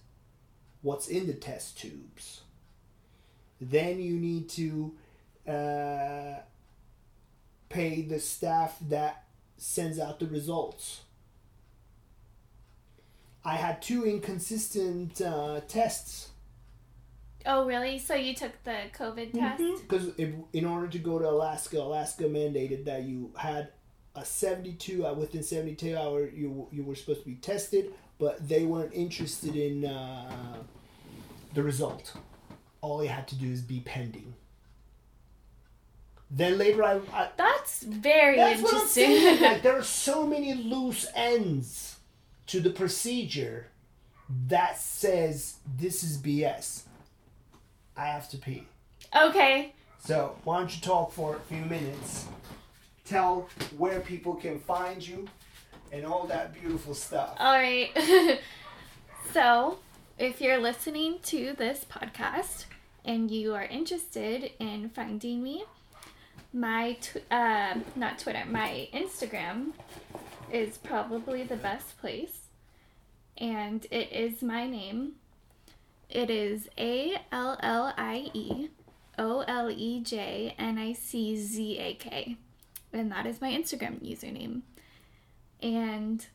what's 0.82 1.08
in 1.08 1.28
the 1.28 1.34
test 1.34 1.78
tubes. 1.78 2.42
Then 3.62 4.00
you 4.00 4.14
need 4.14 4.50
to 4.50 4.94
uh, 5.48 6.42
pay 7.70 8.02
the 8.02 8.20
staff 8.20 8.78
that 8.90 9.24
sends 9.58 10.00
out 10.00 10.20
the 10.20 10.28
results. 10.28 11.02
I 13.46 13.56
had 13.56 13.82
two 13.82 14.06
inconsistent 14.06 15.22
uh, 15.22 15.62
tests 15.68 16.30
Oh, 17.48 17.66
really? 17.66 17.98
So 17.98 18.14
you 18.14 18.36
took 18.36 18.52
the 18.66 18.78
COVID 18.94 19.32
test? 19.32 19.64
because 19.88 20.12
in 20.18 20.66
order 20.66 20.88
to 20.88 21.00
go 21.00 21.18
to 21.18 21.30
Alaska, 21.30 21.80
Alaska 21.80 22.26
mandated 22.26 22.86
that 22.86 23.04
you 23.04 23.32
had 23.38 23.70
a 24.16 24.26
72 24.26 25.06
uh, 25.06 25.14
within 25.14 25.44
72 25.44 25.96
hour 25.96 26.28
you 26.28 26.68
you 26.72 26.84
were 26.84 26.96
supposed 26.96 27.22
to 27.22 27.26
be 27.26 27.36
tested, 27.36 27.94
but 28.20 28.48
they 28.48 28.64
weren't 28.64 28.94
interested 28.94 29.56
in 29.56 29.86
uh, 29.86 30.58
the 31.54 31.64
result. 31.64 32.14
All 32.82 33.04
you 33.04 33.10
had 33.10 33.28
to 33.30 33.36
do 33.36 33.50
is 33.50 33.62
be 33.62 33.80
pending. 33.80 34.34
Then 36.30 36.58
later, 36.58 36.84
I, 36.84 37.00
I 37.14 37.30
That's 37.38 37.84
very 37.84 38.36
that's 38.36 38.62
interesting. 38.62 39.42
Like 39.42 39.62
there 39.64 39.78
are 39.78 39.84
so 39.84 40.26
many 40.28 40.54
loose 40.54 41.08
ends 41.16 41.98
to 42.48 42.60
the 42.60 42.72
procedure 42.72 43.68
that 44.48 44.78
says 44.78 45.58
this 45.78 46.04
is 46.04 46.18
BS. 46.18 46.84
I 47.98 48.06
have 48.06 48.30
to 48.30 48.38
pee. 48.38 48.64
okay. 49.16 49.74
So 50.00 50.38
why 50.44 50.60
don't 50.60 50.74
you 50.74 50.82
talk 50.82 51.12
for 51.12 51.36
a 51.36 51.40
few 51.40 51.62
minutes? 51.66 52.28
Tell 53.06 53.50
where 53.78 54.00
people 54.00 54.36
can 54.36 54.60
find 54.60 55.06
you 55.06 55.28
and 55.92 56.06
all 56.06 56.28
that 56.28 56.54
beautiful 56.54 56.94
stuff. 56.94 57.36
All 57.40 57.54
right. 57.54 57.90
so, 59.34 59.80
if 60.18 60.42
you're 60.42 60.58
listening 60.58 61.20
to 61.24 61.54
this 61.58 61.86
podcast 61.90 62.66
and 63.06 63.32
you 63.32 63.54
are 63.56 63.64
interested 63.64 64.52
in 64.60 64.90
finding 64.90 65.42
me, 65.42 65.64
my 66.54 66.94
tw- 67.02 67.32
uh, 67.32 67.76
not 67.96 68.20
Twitter, 68.20 68.44
my 68.50 68.90
Instagram 68.94 69.72
is 70.52 70.78
probably 70.78 71.44
the 71.44 71.56
best 71.56 72.00
place, 72.00 72.48
and 73.38 73.86
it 73.92 74.12
is 74.12 74.42
my 74.42 74.68
name. 74.68 75.14
It 76.10 76.30
is 76.30 76.70
A 76.78 77.18
L 77.32 77.58
L 77.62 77.94
I 77.98 78.30
E 78.34 78.70
O 79.18 79.42
L 79.42 79.70
E 79.70 80.00
J 80.02 80.56
N 80.58 80.78
I 80.78 80.94
C 80.94 81.36
Z 81.36 81.78
A 81.80 81.94
K, 81.96 82.38
and 82.94 83.12
that 83.12 83.26
is 83.26 83.42
my 83.42 83.52
Instagram 83.52 84.00
username. 84.00 84.62
And 85.62 86.26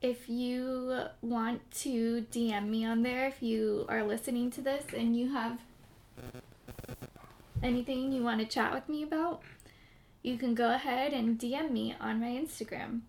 if 0.00 0.28
you 0.28 1.04
want 1.22 1.70
to 1.82 2.26
DM 2.30 2.68
me 2.68 2.84
on 2.84 3.02
there, 3.02 3.26
if 3.26 3.42
you 3.42 3.86
are 3.88 4.02
listening 4.02 4.50
to 4.52 4.60
this 4.60 4.84
and 4.94 5.16
you 5.16 5.32
have 5.32 5.58
anything 7.62 8.12
you 8.12 8.22
want 8.22 8.40
to 8.40 8.46
chat 8.46 8.74
with 8.74 8.88
me 8.88 9.02
about, 9.02 9.42
you 10.22 10.36
can 10.36 10.54
go 10.54 10.74
ahead 10.74 11.12
and 11.12 11.38
DM 11.38 11.70
me 11.70 11.94
on 12.00 12.20
my 12.20 12.26
Instagram. 12.26 13.00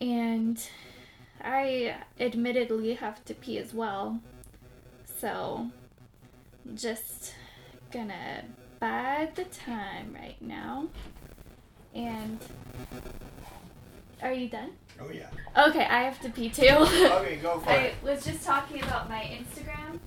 And 0.00 0.62
I 1.42 1.96
admittedly 2.18 2.94
have 2.94 3.24
to 3.26 3.34
pee 3.34 3.58
as 3.58 3.72
well. 3.74 4.20
So, 5.18 5.70
just 6.74 7.34
gonna 7.90 8.44
bide 8.78 9.34
the 9.36 9.44
time 9.44 10.14
right 10.14 10.40
now. 10.40 10.88
And 11.94 12.38
are 14.22 14.32
you 14.32 14.48
done? 14.48 14.70
Oh 15.00 15.10
yeah. 15.10 15.28
Okay, 15.56 15.84
I 15.84 16.02
have 16.02 16.20
to 16.20 16.28
pee 16.30 16.50
too. 16.50 16.66
Okay, 16.68 17.36
go 17.42 17.58
for 17.60 17.70
I 17.70 17.76
it. 17.76 17.94
was 18.02 18.24
just 18.24 18.44
talking 18.44 18.82
about 18.82 19.08
my 19.08 19.20
Instagram. 19.22 19.98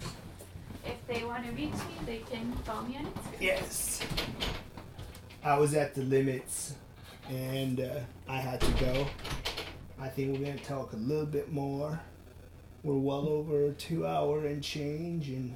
If 0.85 1.05
they 1.07 1.23
want 1.23 1.45
to 1.45 1.51
reach 1.51 1.73
me, 1.73 1.95
they 2.05 2.17
can 2.29 2.51
follow 2.63 2.83
me 2.83 2.97
on 2.97 3.05
Instagram. 3.05 3.41
Yes. 3.41 4.01
I 5.43 5.57
was 5.57 5.73
at 5.73 5.93
the 5.93 6.03
limits, 6.03 6.75
and 7.29 7.79
uh, 7.81 7.99
I 8.29 8.37
had 8.37 8.61
to 8.61 8.71
go. 8.83 9.07
I 9.99 10.07
think 10.09 10.37
we're 10.37 10.45
gonna 10.45 10.57
talk 10.57 10.93
a 10.93 10.97
little 10.97 11.25
bit 11.25 11.51
more. 11.51 11.99
We're 12.83 12.97
well 12.97 13.27
over 13.27 13.71
two 13.71 14.05
hour 14.05 14.45
and 14.45 14.61
change, 14.61 15.29
and 15.29 15.55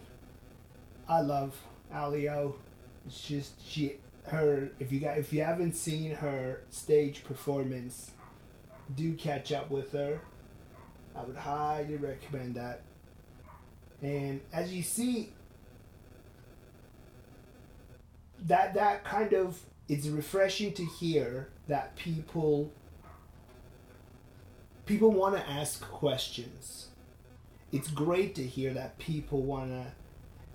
I 1.07 1.21
love 1.21 1.59
Alio. 1.93 2.55
It's 3.05 3.21
just 3.21 3.53
she, 3.67 3.95
her. 4.27 4.69
If 4.79 4.91
you 4.91 4.99
got, 4.99 5.17
if 5.17 5.33
you 5.33 5.43
haven't 5.43 5.75
seen 5.75 6.11
her 6.11 6.61
stage 6.69 7.23
performance, 7.23 8.11
do 8.95 9.13
catch 9.15 9.51
up 9.51 9.69
with 9.69 9.91
her. 9.91 10.21
I 11.15 11.23
would 11.23 11.35
highly 11.35 11.95
recommend 11.95 12.55
that. 12.55 12.81
And 14.01 14.41
as 14.53 14.73
you 14.73 14.83
see, 14.83 15.33
that 18.45 18.73
that 18.75 19.03
kind 19.03 19.33
of 19.33 19.59
it's 19.89 20.07
refreshing 20.07 20.73
to 20.73 20.85
hear 20.85 21.49
that 21.67 21.95
people 21.95 22.71
people 24.87 25.11
want 25.11 25.35
to 25.35 25.49
ask 25.49 25.81
questions. 25.81 26.87
It's 27.71 27.89
great 27.89 28.33
to 28.35 28.43
hear 28.43 28.73
that 28.73 28.97
people 28.97 29.43
want 29.43 29.69
to 29.69 29.85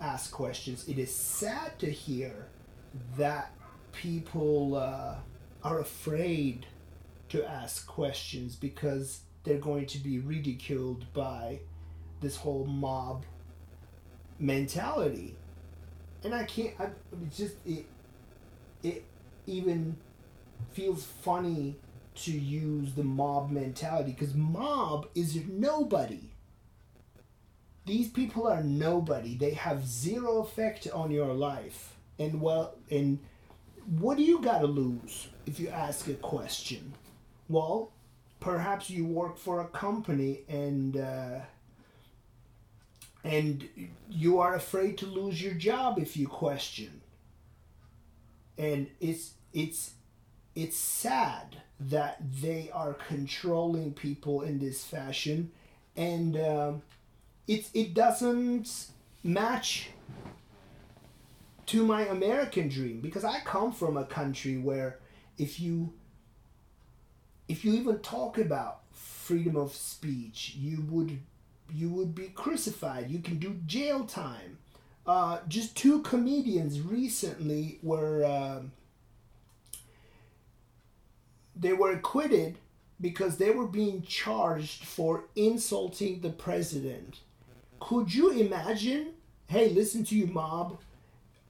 ask 0.01 0.33
questions. 0.33 0.89
It 0.89 0.99
is 0.99 1.15
sad 1.15 1.79
to 1.79 1.91
hear 1.91 2.49
that 3.17 3.53
people 3.93 4.75
uh, 4.75 5.17
are 5.63 5.81
afraid 5.81 6.67
to 7.29 7.45
ask 7.45 7.87
questions 7.87 8.57
because 8.57 9.21
they're 9.45 9.59
going 9.59 9.87
to 9.87 9.99
be 9.99 10.19
ridiculed 10.19 11.05
by 11.13 11.61
this 12.21 12.37
whole 12.37 12.65
mob 12.65 13.25
mentality. 14.39 15.37
And 16.25 16.35
I 16.35 16.45
can't. 16.45 16.75
I, 16.79 16.89
it's 17.27 17.37
just 17.37 17.55
it. 17.67 17.85
It 18.83 19.05
even 19.47 19.97
feels 20.73 21.05
funny 21.05 21.77
to 22.15 22.33
use 22.33 22.95
the 22.95 23.05
mob 23.05 23.51
mentality 23.51 24.13
because 24.13 24.35
mob 24.35 25.09
is 25.15 25.39
nobody. 25.49 26.31
These 27.87 28.11
people 28.11 28.47
are 28.47 28.63
nobody. 28.63 29.37
They 29.37 29.53
have 29.53 29.87
zero 29.87 30.39
effect 30.39 30.89
on 30.93 31.11
your 31.11 31.33
life. 31.33 31.97
And 32.19 32.41
well, 32.41 32.75
and 32.91 33.19
what 33.99 34.17
do 34.17 34.23
you 34.23 34.41
got 34.41 34.61
to 34.61 34.67
lose 34.67 35.29
if 35.47 35.59
you 35.59 35.69
ask 35.69 36.07
a 36.09 36.15
question? 36.15 36.93
Well, 37.49 37.91
perhaps 38.41 38.91
you 38.91 39.05
work 39.07 39.37
for 39.39 39.61
a 39.61 39.67
company 39.67 40.41
and 40.49 40.97
uh, 40.97 41.41
and 43.25 43.69
you 44.11 44.39
are 44.41 44.55
afraid 44.55 44.99
to 44.99 45.07
lose 45.07 45.43
your 45.43 45.55
job 45.55 45.99
if 45.99 46.17
you 46.17 46.29
question. 46.29 47.01
And 48.59 48.89
it's 49.01 49.33
it's 49.53 49.93
it's 50.55 50.77
sad 50.77 51.57
that 51.81 52.19
they 52.41 52.71
are 52.73 52.95
controlling 52.95 53.93
people 53.93 54.43
in 54.43 54.59
this 54.59 54.85
fashion, 54.85 55.51
and 55.97 56.37
um, 56.37 56.83
it 57.47 57.69
it 57.75 57.95
doesn't 57.95 58.87
match 59.23 59.91
to 61.67 61.87
my 61.87 62.03
American 62.03 62.69
dream 62.69 63.01
because 63.01 63.25
I 63.25 63.41
come 63.41 63.73
from 63.73 63.97
a 63.97 64.05
country 64.05 64.59
where 64.59 64.99
if 65.39 65.59
you 65.61 65.93
if 67.49 67.65
you 67.65 67.73
even 67.75 67.99
talk 67.99 68.39
about 68.39 68.81
freedom 68.93 69.57
of 69.57 69.75
speech, 69.75 70.55
you 70.59 70.85
would 70.91 71.19
you 71.73 71.89
would 71.91 72.15
be 72.15 72.29
crucified. 72.29 73.11
You 73.11 73.21
can 73.21 73.39
do 73.39 73.59
jail 73.67 74.05
time. 74.05 74.59
Uh, 75.07 75.39
just 75.49 75.77
two 75.77 76.01
comedians 76.03 76.81
recently 76.81 77.79
were 77.83 78.25
um 78.25 78.73
they 81.57 81.73
were 81.73 81.93
acquitted 81.93 82.59
because 83.01 83.37
they 83.37 83.51
were 83.51 83.67
being 83.67 84.03
charged 84.03 84.85
for 84.85 85.25
insulting 85.35 86.21
the 86.21 86.31
president. 86.31 87.19
Could 87.81 88.15
you 88.15 88.31
imagine? 88.31 89.15
Hey, 89.49 89.71
listen 89.71 90.05
to 90.05 90.15
you, 90.15 90.29
mob. 90.29 90.79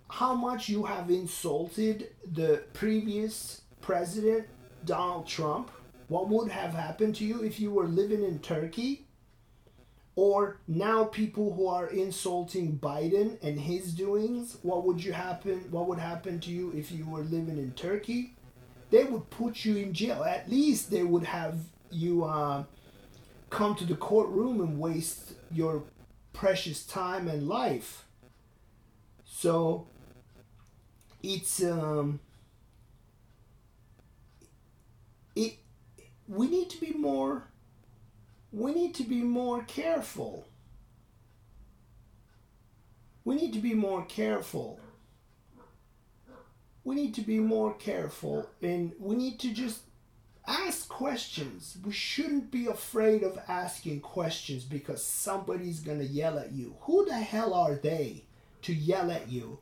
How 0.09 0.35
much 0.35 0.69
you 0.69 0.85
have 0.85 1.11
insulted 1.11 2.09
the 2.33 2.65
previous 2.73 3.63
president, 3.81 4.47
Donald 4.85 5.27
Trump? 5.27 5.71
What 6.09 6.29
would 6.29 6.51
have 6.51 6.75
happened 6.75 7.17
to 7.17 7.25
you 7.25 7.43
if 7.43 7.61
you 7.61 7.71
were 7.71 7.87
living 7.87 8.23
in 8.23 8.39
Turkey? 8.39 9.07
Or 10.15 10.59
now 10.69 11.05
people 11.05 11.55
who 11.55 11.67
are 11.69 11.87
insulting 11.87 12.79
Biden 12.79 13.43
and 13.43 13.59
his 13.59 13.95
doings, 13.95 14.59
what 14.63 14.85
would 14.85 15.03
you 15.03 15.13
happen 15.13 15.67
what 15.71 15.89
would 15.89 15.99
happen 15.99 16.39
to 16.41 16.51
you 16.51 16.73
if 16.77 16.93
you 16.93 17.07
were 17.07 17.23
living 17.23 17.57
in 17.57 17.73
Turkey? 17.73 18.35
They 18.93 19.05
would 19.05 19.31
put 19.31 19.65
you 19.65 19.77
in 19.77 19.95
jail. 19.95 20.23
At 20.23 20.51
least 20.51 20.91
they 20.91 21.03
would 21.03 21.25
have 21.25 21.57
you 21.91 22.25
uh, 22.25 22.65
come 23.49 23.75
to 23.77 23.85
the 23.85 23.97
courtroom 23.97 24.61
and 24.61 24.79
waste 24.79 25.33
your 25.51 25.83
precious 26.35 26.85
time 26.85 27.27
and 27.27 27.49
life. 27.49 28.05
So 29.25 29.87
it's 31.23 31.63
um 31.63 32.21
it 35.35 35.55
we 36.29 36.49
need 36.49 36.69
to 36.71 36.81
be 36.81 36.93
more 36.93 37.45
we 38.53 38.75
need 38.75 38.95
to 38.97 39.05
be 39.05 39.23
more 39.23 39.63
careful. 39.63 40.47
We 43.25 43.37
need 43.37 43.55
to 43.55 43.61
be 43.61 43.73
more 43.73 44.05
careful. 44.05 44.79
We 46.85 46.95
need 46.95 47.15
to 47.15 47.23
be 47.23 47.39
more 47.39 47.75
careful 47.75 48.51
and 48.61 48.93
we 48.99 49.15
need 49.15 49.39
to 49.41 49.53
just 49.53 49.83
ask 50.47 50.89
questions. 50.89 51.79
We 51.85 51.93
shouldn't 51.93 52.51
be 52.51 52.67
afraid 52.67 53.23
of 53.23 53.39
asking 53.49 54.01
questions 54.01 54.65
because 54.65 55.05
somebody's 55.05 55.81
going 55.81 56.01
to 56.01 56.07
yell 56.07 56.39
at 56.39 56.53
you. 56.53 56.75
Who 56.83 57.05
the 57.05 57.15
hell 57.15 57.55
are 57.55 57.77
they 57.77 58.25
to 58.63 58.75
yell 58.75 59.11
at 59.11 59.31
you? 59.31 59.59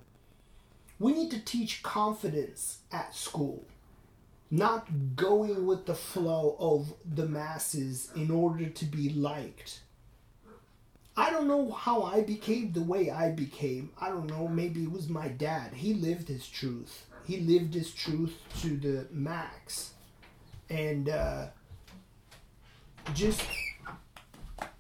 We 0.98 1.12
need 1.12 1.30
to 1.32 1.40
teach 1.40 1.82
confidence 1.82 2.78
at 2.90 3.14
school 3.14 3.64
not 4.50 5.14
going 5.14 5.64
with 5.66 5.86
the 5.86 5.94
flow 5.94 6.56
of 6.58 6.92
the 7.14 7.26
masses 7.26 8.10
in 8.16 8.30
order 8.30 8.68
to 8.68 8.84
be 8.84 9.10
liked. 9.10 9.80
I 11.16 11.30
don't 11.30 11.46
know 11.46 11.70
how 11.70 12.02
I 12.02 12.22
became 12.22 12.72
the 12.72 12.82
way 12.82 13.10
I 13.10 13.30
became. 13.30 13.90
I 14.00 14.08
don't 14.08 14.26
know, 14.26 14.48
maybe 14.48 14.82
it 14.82 14.90
was 14.90 15.08
my 15.08 15.28
dad. 15.28 15.74
He 15.74 15.94
lived 15.94 16.28
his 16.28 16.48
truth. 16.48 17.06
He 17.30 17.38
lived 17.38 17.74
his 17.74 17.92
truth 17.92 18.34
to 18.60 18.76
the 18.76 19.06
max. 19.12 19.92
And 20.68 21.08
uh, 21.08 21.46
just, 23.14 23.40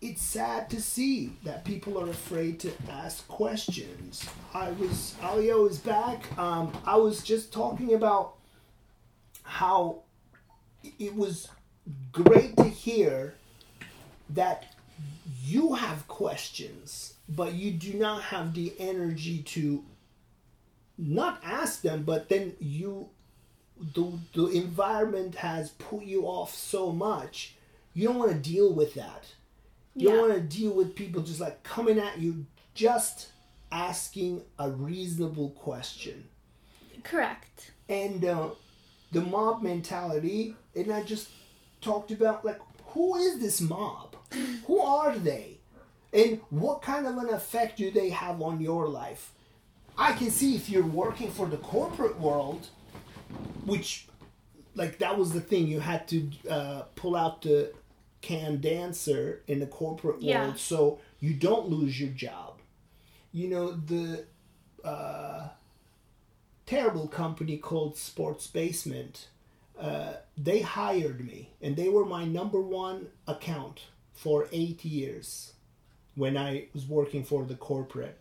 it's 0.00 0.20
sad 0.20 0.68
to 0.70 0.82
see 0.82 1.36
that 1.44 1.64
people 1.64 1.96
are 2.00 2.10
afraid 2.10 2.58
to 2.60 2.72
ask 2.90 3.28
questions. 3.28 4.28
I 4.52 4.72
was, 4.72 5.14
Alio 5.22 5.66
is 5.66 5.78
back. 5.78 6.36
Um, 6.36 6.72
I 6.84 6.96
was 6.96 7.22
just 7.22 7.52
talking 7.52 7.94
about 7.94 8.34
how 9.44 10.00
it 10.98 11.14
was 11.14 11.50
great 12.10 12.56
to 12.56 12.64
hear 12.64 13.36
that 14.30 14.74
you 15.44 15.74
have 15.74 16.08
questions, 16.08 17.14
but 17.28 17.52
you 17.52 17.70
do 17.70 17.94
not 17.94 18.22
have 18.22 18.54
the 18.54 18.74
energy 18.80 19.40
to 19.44 19.84
not 21.00 21.40
ask 21.44 21.82
them, 21.82 22.02
but 22.04 22.28
then 22.28 22.54
you 22.60 23.08
the 23.94 24.12
the 24.34 24.46
environment 24.48 25.36
has 25.36 25.70
put 25.70 26.02
you 26.02 26.24
off 26.26 26.54
so 26.54 26.92
much, 26.92 27.54
you 27.94 28.06
don't 28.08 28.18
want 28.18 28.30
to 28.32 28.36
deal 28.50 28.72
with 28.74 28.94
that. 28.94 29.24
You 29.94 30.08
Yeah. 30.08 30.14
don't 30.16 30.28
want 30.28 30.34
to 30.50 30.58
deal 30.58 30.72
with 30.72 30.94
people 30.94 31.22
just 31.22 31.40
like 31.40 31.62
coming 31.62 31.98
at 31.98 32.18
you 32.18 32.46
just 32.74 33.28
asking 33.72 34.42
a 34.58 34.70
reasonable 34.70 35.50
question. 35.50 36.28
Correct. 37.02 37.72
And 37.88 38.24
uh, 38.24 38.50
the 39.12 39.20
mob 39.22 39.62
mentality, 39.62 40.54
and 40.74 40.92
I 40.92 41.02
just 41.02 41.28
talked 41.80 42.10
about 42.10 42.44
like 42.44 42.60
who 42.88 43.16
is 43.16 43.38
this 43.40 43.60
mob? 43.60 44.16
who 44.66 44.80
are 44.80 45.16
they? 45.16 45.58
And 46.12 46.40
what 46.50 46.82
kind 46.82 47.06
of 47.06 47.16
an 47.18 47.28
effect 47.30 47.78
do 47.78 47.90
they 47.90 48.10
have 48.10 48.42
on 48.42 48.60
your 48.60 48.88
life? 48.88 49.32
I 50.00 50.12
can 50.14 50.30
see 50.30 50.56
if 50.56 50.70
you're 50.70 50.86
working 50.86 51.30
for 51.30 51.46
the 51.46 51.58
corporate 51.58 52.18
world, 52.18 52.68
which, 53.66 54.06
like, 54.74 54.98
that 54.98 55.18
was 55.18 55.32
the 55.32 55.42
thing. 55.42 55.66
You 55.68 55.80
had 55.80 56.08
to 56.08 56.30
uh, 56.48 56.82
pull 56.96 57.14
out 57.14 57.42
the 57.42 57.72
can 58.22 58.60
dancer 58.60 59.42
in 59.46 59.60
the 59.60 59.66
corporate 59.66 60.22
Yeah. 60.22 60.46
world 60.46 60.58
so 60.58 60.98
you 61.20 61.34
don't 61.34 61.68
lose 61.68 62.00
your 62.00 62.10
job. 62.10 62.60
You 63.32 63.48
know, 63.48 63.72
the 63.72 64.24
uh, 64.82 65.48
terrible 66.64 67.06
company 67.06 67.58
called 67.58 67.96
Sports 67.98 68.46
Basement, 68.46 69.28
uh, 69.78 70.14
they 70.36 70.60
hired 70.60 71.24
me, 71.24 71.50
and 71.60 71.76
they 71.76 71.88
were 71.90 72.06
my 72.06 72.24
number 72.24 72.60
one 72.60 73.08
account 73.26 73.82
for 74.12 74.48
eight 74.52 74.84
years 74.84 75.52
when 76.14 76.36
I 76.36 76.68
was 76.74 76.86
working 76.86 77.22
for 77.24 77.44
the 77.44 77.54
corporate. 77.54 78.18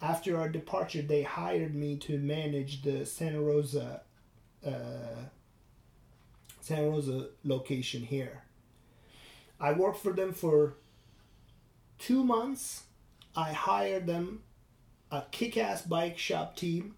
After 0.00 0.38
our 0.38 0.48
departure, 0.48 1.02
they 1.02 1.22
hired 1.22 1.74
me 1.74 1.96
to 1.98 2.18
manage 2.18 2.82
the 2.82 3.04
Santa 3.04 3.40
Rosa, 3.40 4.02
uh, 4.64 5.26
Santa 6.60 6.88
Rosa 6.88 7.28
location 7.42 8.02
here. 8.02 8.42
I 9.60 9.72
worked 9.72 9.98
for 9.98 10.12
them 10.12 10.32
for 10.32 10.74
two 11.98 12.22
months. 12.22 12.84
I 13.34 13.52
hired 13.52 14.06
them 14.06 14.42
a 15.10 15.24
kick-ass 15.30 15.82
bike 15.82 16.16
shop 16.16 16.54
team. 16.56 16.94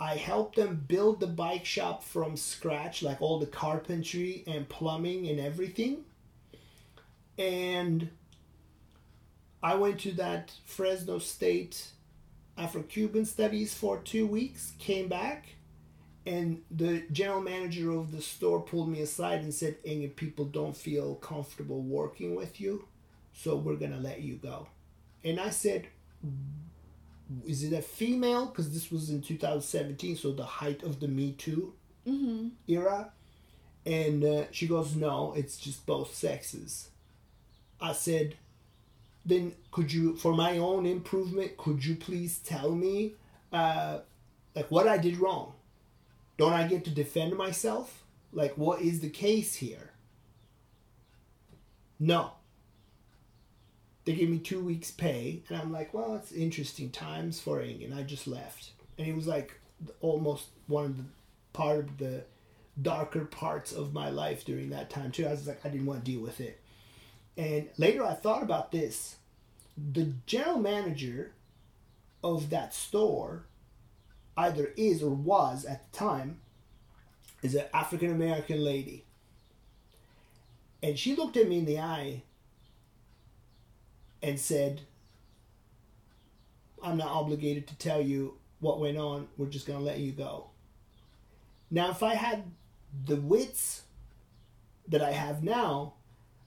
I 0.00 0.16
helped 0.16 0.56
them 0.56 0.84
build 0.88 1.20
the 1.20 1.26
bike 1.26 1.64
shop 1.64 2.02
from 2.02 2.36
scratch, 2.36 3.02
like 3.02 3.20
all 3.20 3.38
the 3.38 3.46
carpentry 3.46 4.44
and 4.46 4.68
plumbing 4.68 5.28
and 5.28 5.38
everything. 5.38 6.04
And 7.38 8.10
I 9.62 9.74
went 9.76 10.00
to 10.00 10.12
that 10.12 10.52
Fresno 10.64 11.18
State 11.18 11.88
Afro 12.58 12.82
Cuban 12.82 13.24
studies 13.24 13.74
for 13.74 13.98
two 13.98 14.26
weeks, 14.26 14.72
came 14.78 15.08
back, 15.08 15.46
and 16.26 16.62
the 16.70 17.04
general 17.12 17.40
manager 17.40 17.90
of 17.92 18.12
the 18.12 18.20
store 18.22 18.60
pulled 18.60 18.88
me 18.88 19.00
aside 19.00 19.40
and 19.42 19.54
said, 19.54 19.76
Any 19.84 20.08
people 20.08 20.44
don't 20.44 20.76
feel 20.76 21.14
comfortable 21.16 21.80
working 21.82 22.34
with 22.34 22.60
you, 22.60 22.86
so 23.32 23.56
we're 23.56 23.76
gonna 23.76 23.98
let 24.00 24.20
you 24.20 24.34
go. 24.36 24.68
And 25.24 25.40
I 25.40 25.50
said, 25.50 25.86
Is 27.46 27.62
it 27.64 27.72
a 27.72 27.82
female? 27.82 28.46
Because 28.46 28.72
this 28.72 28.90
was 28.90 29.10
in 29.10 29.22
2017, 29.22 30.16
so 30.16 30.32
the 30.32 30.44
height 30.44 30.82
of 30.82 31.00
the 31.00 31.08
Me 31.08 31.32
Too 31.32 31.74
Mm-hmm. 32.06 32.48
era. 32.66 33.12
And 33.86 34.24
uh, 34.24 34.44
she 34.50 34.66
goes, 34.66 34.94
No, 34.96 35.32
it's 35.36 35.56
just 35.56 35.86
both 35.86 36.14
sexes. 36.14 36.88
I 37.80 37.92
said, 37.92 38.36
Then 39.24 39.54
could 39.70 39.92
you, 39.92 40.16
for 40.16 40.32
my 40.32 40.58
own 40.58 40.86
improvement, 40.86 41.56
could 41.56 41.84
you 41.84 41.94
please 41.94 42.38
tell 42.38 42.72
me 42.72 43.14
uh, 43.52 44.00
like 44.54 44.70
what 44.70 44.88
I 44.88 44.98
did 44.98 45.18
wrong? 45.18 45.52
Don't 46.38 46.52
I 46.52 46.66
get 46.66 46.84
to 46.84 46.90
defend 46.90 47.36
myself? 47.36 48.04
Like, 48.32 48.56
what 48.56 48.80
is 48.80 49.00
the 49.00 49.10
case 49.10 49.56
here? 49.56 49.90
No. 52.00 52.32
They 54.04 54.14
gave 54.14 54.30
me 54.30 54.38
two 54.38 54.64
weeks' 54.64 54.90
pay, 54.90 55.42
and 55.48 55.58
I'm 55.58 55.70
like, 55.70 55.94
well, 55.94 56.16
it's 56.16 56.32
interesting 56.32 56.90
times 56.90 57.40
for 57.40 57.62
Ing, 57.62 57.84
and 57.84 57.94
I 57.94 58.02
just 58.02 58.26
left. 58.26 58.70
And 58.98 59.06
it 59.06 59.14
was 59.14 59.28
like 59.28 59.60
almost 60.00 60.46
one 60.66 60.84
of 60.86 60.96
the 60.96 61.04
part 61.52 61.78
of 61.78 61.98
the 61.98 62.24
darker 62.80 63.24
parts 63.26 63.72
of 63.72 63.92
my 63.92 64.08
life 64.08 64.44
during 64.44 64.70
that 64.70 64.90
time 64.90 65.12
too. 65.12 65.26
I 65.26 65.30
was 65.30 65.46
like, 65.46 65.64
I 65.64 65.68
didn't 65.68 65.86
want 65.86 66.04
to 66.04 66.10
deal 66.10 66.20
with 66.20 66.40
it. 66.40 66.58
And 67.36 67.68
later, 67.78 68.04
I 68.04 68.14
thought 68.14 68.42
about 68.42 68.72
this. 68.72 69.16
The 69.76 70.12
general 70.26 70.58
manager 70.58 71.32
of 72.22 72.50
that 72.50 72.74
store 72.74 73.46
either 74.36 74.72
is 74.76 75.02
or 75.02 75.10
was 75.10 75.64
at 75.64 75.90
the 75.90 75.98
time 75.98 76.40
is 77.42 77.54
an 77.54 77.66
African 77.72 78.10
American 78.10 78.62
lady. 78.62 79.04
And 80.82 80.98
she 80.98 81.14
looked 81.14 81.36
at 81.36 81.48
me 81.48 81.58
in 81.58 81.64
the 81.64 81.78
eye 81.78 82.22
and 84.22 84.38
said, 84.38 84.82
I'm 86.82 86.96
not 86.96 87.08
obligated 87.08 87.66
to 87.68 87.76
tell 87.76 88.00
you 88.00 88.34
what 88.60 88.80
went 88.80 88.98
on. 88.98 89.28
We're 89.36 89.46
just 89.46 89.66
going 89.66 89.78
to 89.78 89.84
let 89.84 89.98
you 89.98 90.12
go. 90.12 90.46
Now, 91.70 91.90
if 91.90 92.02
I 92.02 92.14
had 92.14 92.44
the 93.06 93.16
wits 93.16 93.82
that 94.88 95.02
I 95.02 95.12
have 95.12 95.42
now, 95.42 95.94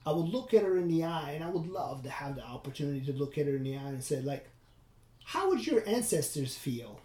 I 0.05 0.11
would 0.11 0.29
look 0.29 0.53
at 0.53 0.63
her 0.63 0.77
in 0.77 0.87
the 0.87 1.03
eye 1.03 1.31
and 1.31 1.43
I 1.43 1.49
would 1.49 1.67
love 1.67 2.03
to 2.03 2.09
have 2.09 2.35
the 2.35 2.43
opportunity 2.43 3.05
to 3.05 3.13
look 3.17 3.37
at 3.37 3.47
her 3.47 3.55
in 3.55 3.63
the 3.63 3.75
eye 3.75 3.89
and 3.89 4.03
say, 4.03 4.21
like, 4.21 4.47
how 5.23 5.49
would 5.49 5.65
your 5.65 5.87
ancestors 5.87 6.55
feel 6.55 6.99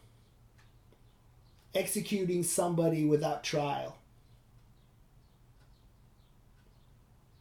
executing 1.74 2.42
somebody 2.42 3.04
without 3.04 3.42
trial? 3.42 3.96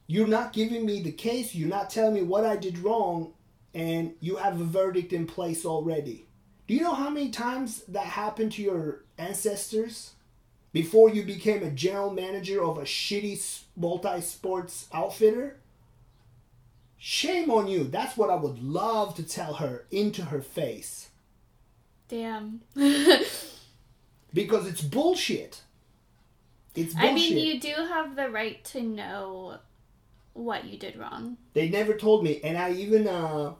You're 0.07 0.27
not 0.27 0.53
giving 0.53 0.85
me 0.85 1.01
the 1.01 1.11
case, 1.11 1.53
you're 1.53 1.69
not 1.69 1.89
telling 1.89 2.15
me 2.15 2.23
what 2.23 2.45
I 2.45 2.55
did 2.55 2.79
wrong, 2.79 3.33
and 3.73 4.13
you 4.21 4.37
have 4.37 4.59
a 4.59 4.63
verdict 4.63 5.13
in 5.13 5.27
place 5.27 5.65
already. 5.65 6.25
Do 6.67 6.73
you 6.73 6.81
know 6.81 6.93
how 6.93 7.09
many 7.09 7.29
times 7.29 7.83
that 7.89 8.05
happened 8.05 8.53
to 8.53 8.61
your 8.61 9.03
ancestors 9.17 10.13
before 10.71 11.09
you 11.09 11.23
became 11.23 11.63
a 11.63 11.71
general 11.71 12.11
manager 12.11 12.63
of 12.63 12.77
a 12.77 12.83
shitty 12.83 13.61
multi 13.75 14.21
sports 14.21 14.87
outfitter? 14.93 15.57
Shame 16.97 17.49
on 17.49 17.67
you. 17.67 17.85
That's 17.85 18.17
what 18.17 18.29
I 18.29 18.35
would 18.35 18.61
love 18.61 19.15
to 19.15 19.23
tell 19.23 19.55
her 19.55 19.85
into 19.89 20.25
her 20.25 20.41
face. 20.41 21.09
Damn. 22.07 22.61
Because 24.33 24.67
it's 24.67 24.81
bullshit. 24.81 25.63
It's 26.75 26.93
bullshit. 26.93 27.09
I 27.09 27.13
mean, 27.13 27.37
you 27.37 27.59
do 27.59 27.73
have 27.73 28.15
the 28.15 28.29
right 28.29 28.63
to 28.65 28.81
know 28.81 29.57
what 30.33 30.65
you 30.65 30.77
did 30.77 30.97
wrong. 30.97 31.37
They 31.53 31.69
never 31.69 31.95
told 31.95 32.23
me, 32.23 32.39
and 32.43 32.57
I 32.57 32.71
even 32.73 33.07
uh, 33.07 33.53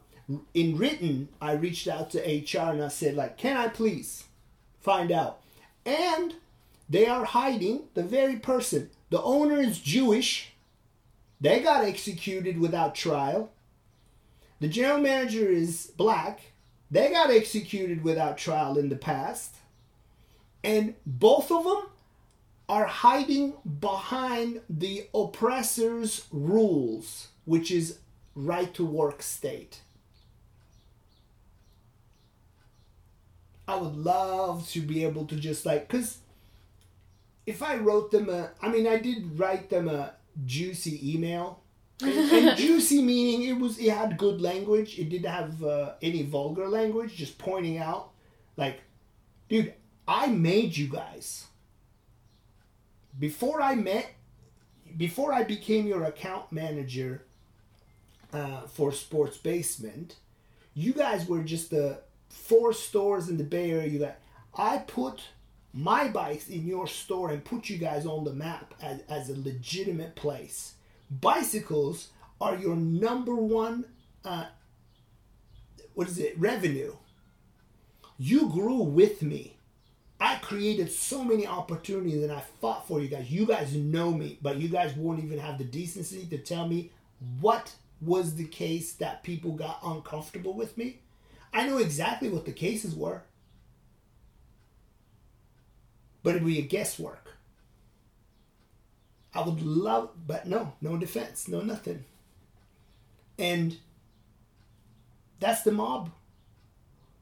in 0.54 0.76
written 0.76 1.28
I 1.40 1.52
reached 1.52 1.88
out 1.88 2.10
to 2.10 2.18
HR 2.20 2.70
and 2.70 2.82
I 2.82 2.88
said 2.88 3.16
like, 3.16 3.36
can 3.36 3.56
I 3.56 3.68
please 3.68 4.24
find 4.80 5.10
out? 5.10 5.40
And 5.84 6.34
they 6.90 7.06
are 7.06 7.24
hiding 7.24 7.84
the 7.94 8.02
very 8.02 8.36
person. 8.36 8.90
The 9.10 9.22
owner 9.22 9.60
is 9.60 9.78
Jewish. 9.78 10.52
They 11.40 11.60
got 11.60 11.84
executed 11.84 12.58
without 12.58 12.96
trial. 12.96 13.52
The 14.58 14.68
general 14.68 14.98
manager 14.98 15.48
is 15.48 15.92
black. 15.96 16.40
They 16.90 17.10
got 17.10 17.30
executed 17.30 18.02
without 18.02 18.36
trial 18.36 18.76
in 18.76 18.88
the 18.88 18.96
past. 18.96 19.54
And 20.64 20.96
both 21.06 21.52
of 21.52 21.64
them 21.64 21.84
are 22.68 22.86
hiding 22.86 23.54
behind 23.80 24.60
the 24.68 25.08
oppressor's 25.14 26.26
rules, 26.32 27.28
which 27.44 27.70
is 27.70 27.98
right 28.34 28.74
to 28.74 28.84
work 28.84 29.22
state. 29.22 29.80
I 33.68 33.76
would 33.76 33.96
love 33.96 34.68
to 34.70 34.80
be 34.80 35.04
able 35.04 35.26
to 35.26 35.36
just 35.36 35.64
like, 35.64 35.86
because 35.86 36.18
if 37.50 37.62
I 37.62 37.76
wrote 37.76 38.10
them 38.10 38.28
a, 38.28 38.50
I 38.62 38.68
mean, 38.68 38.86
I 38.86 38.98
did 38.98 39.38
write 39.38 39.68
them 39.70 39.88
a 39.88 40.14
juicy 40.46 41.14
email. 41.14 41.62
And, 42.02 42.32
and 42.32 42.56
juicy 42.56 43.02
meaning 43.02 43.46
it 43.46 43.60
was, 43.60 43.78
it 43.78 43.90
had 43.90 44.16
good 44.16 44.40
language. 44.40 44.98
It 44.98 45.10
didn't 45.10 45.30
have 45.30 45.62
uh, 45.62 45.92
any 46.00 46.22
vulgar 46.22 46.66
language, 46.66 47.14
just 47.14 47.36
pointing 47.36 47.76
out, 47.76 48.12
like, 48.56 48.80
dude, 49.50 49.74
I 50.08 50.28
made 50.28 50.74
you 50.78 50.88
guys 50.88 51.50
before 53.18 53.60
I 53.60 53.74
met, 53.74 54.10
before 54.96 55.32
I 55.32 55.44
became 55.44 55.86
your 55.86 56.04
account 56.04 56.50
manager 56.50 57.24
uh, 58.32 58.62
for 58.62 58.92
Sports 58.92 59.36
Basement, 59.36 60.16
you 60.74 60.92
guys 60.92 61.28
were 61.28 61.42
just 61.42 61.70
the 61.70 62.00
four 62.28 62.72
stores 62.72 63.28
in 63.28 63.36
the 63.36 63.44
Bay 63.44 63.72
Area. 63.72 63.88
You 63.88 63.98
got, 63.98 64.16
I 64.54 64.78
put 64.78 65.20
my 65.72 66.08
bikes 66.08 66.48
in 66.48 66.66
your 66.66 66.86
store 66.86 67.30
and 67.30 67.44
put 67.44 67.68
you 67.68 67.78
guys 67.78 68.06
on 68.06 68.24
the 68.24 68.32
map 68.32 68.74
as, 68.82 69.00
as 69.08 69.30
a 69.30 69.40
legitimate 69.40 70.16
place. 70.16 70.74
Bicycles 71.10 72.08
are 72.40 72.56
your 72.56 72.76
number 72.76 73.34
one 73.34 73.84
uh, 74.24 74.46
what 75.94 76.08
is 76.08 76.18
it? 76.18 76.38
Revenue. 76.38 76.94
You 78.18 78.48
grew 78.48 78.82
with 78.82 79.22
me. 79.22 79.56
I 80.20 80.36
created 80.36 80.92
so 80.92 81.24
many 81.24 81.46
opportunities 81.46 82.22
and 82.22 82.30
i 82.30 82.42
fought 82.60 82.86
for 82.86 83.00
you 83.00 83.08
guys. 83.08 83.30
You 83.30 83.46
guys 83.46 83.74
know 83.74 84.12
me 84.12 84.38
but 84.42 84.56
you 84.56 84.68
guys 84.68 84.94
won't 84.94 85.22
even 85.22 85.38
have 85.38 85.58
the 85.58 85.64
decency 85.64 86.26
to 86.26 86.38
tell 86.38 86.66
me 86.66 86.90
what 87.40 87.74
was 88.00 88.34
the 88.34 88.44
case 88.44 88.92
that 88.94 89.22
people 89.22 89.52
got 89.52 89.80
uncomfortable 89.84 90.54
with 90.54 90.76
me. 90.76 91.00
I 91.52 91.66
know 91.66 91.78
exactly 91.78 92.28
what 92.28 92.44
the 92.44 92.52
cases 92.52 92.94
were 92.94 93.22
but 96.22 96.30
it'd 96.36 96.46
be 96.46 96.58
a 96.58 96.62
guesswork 96.62 97.36
i 99.34 99.40
would 99.40 99.62
love 99.62 100.10
but 100.26 100.46
no 100.46 100.72
no 100.80 100.96
defense 100.96 101.48
no 101.48 101.60
nothing 101.60 102.04
and 103.38 103.78
that's 105.40 105.62
the 105.62 105.72
mob 105.72 106.10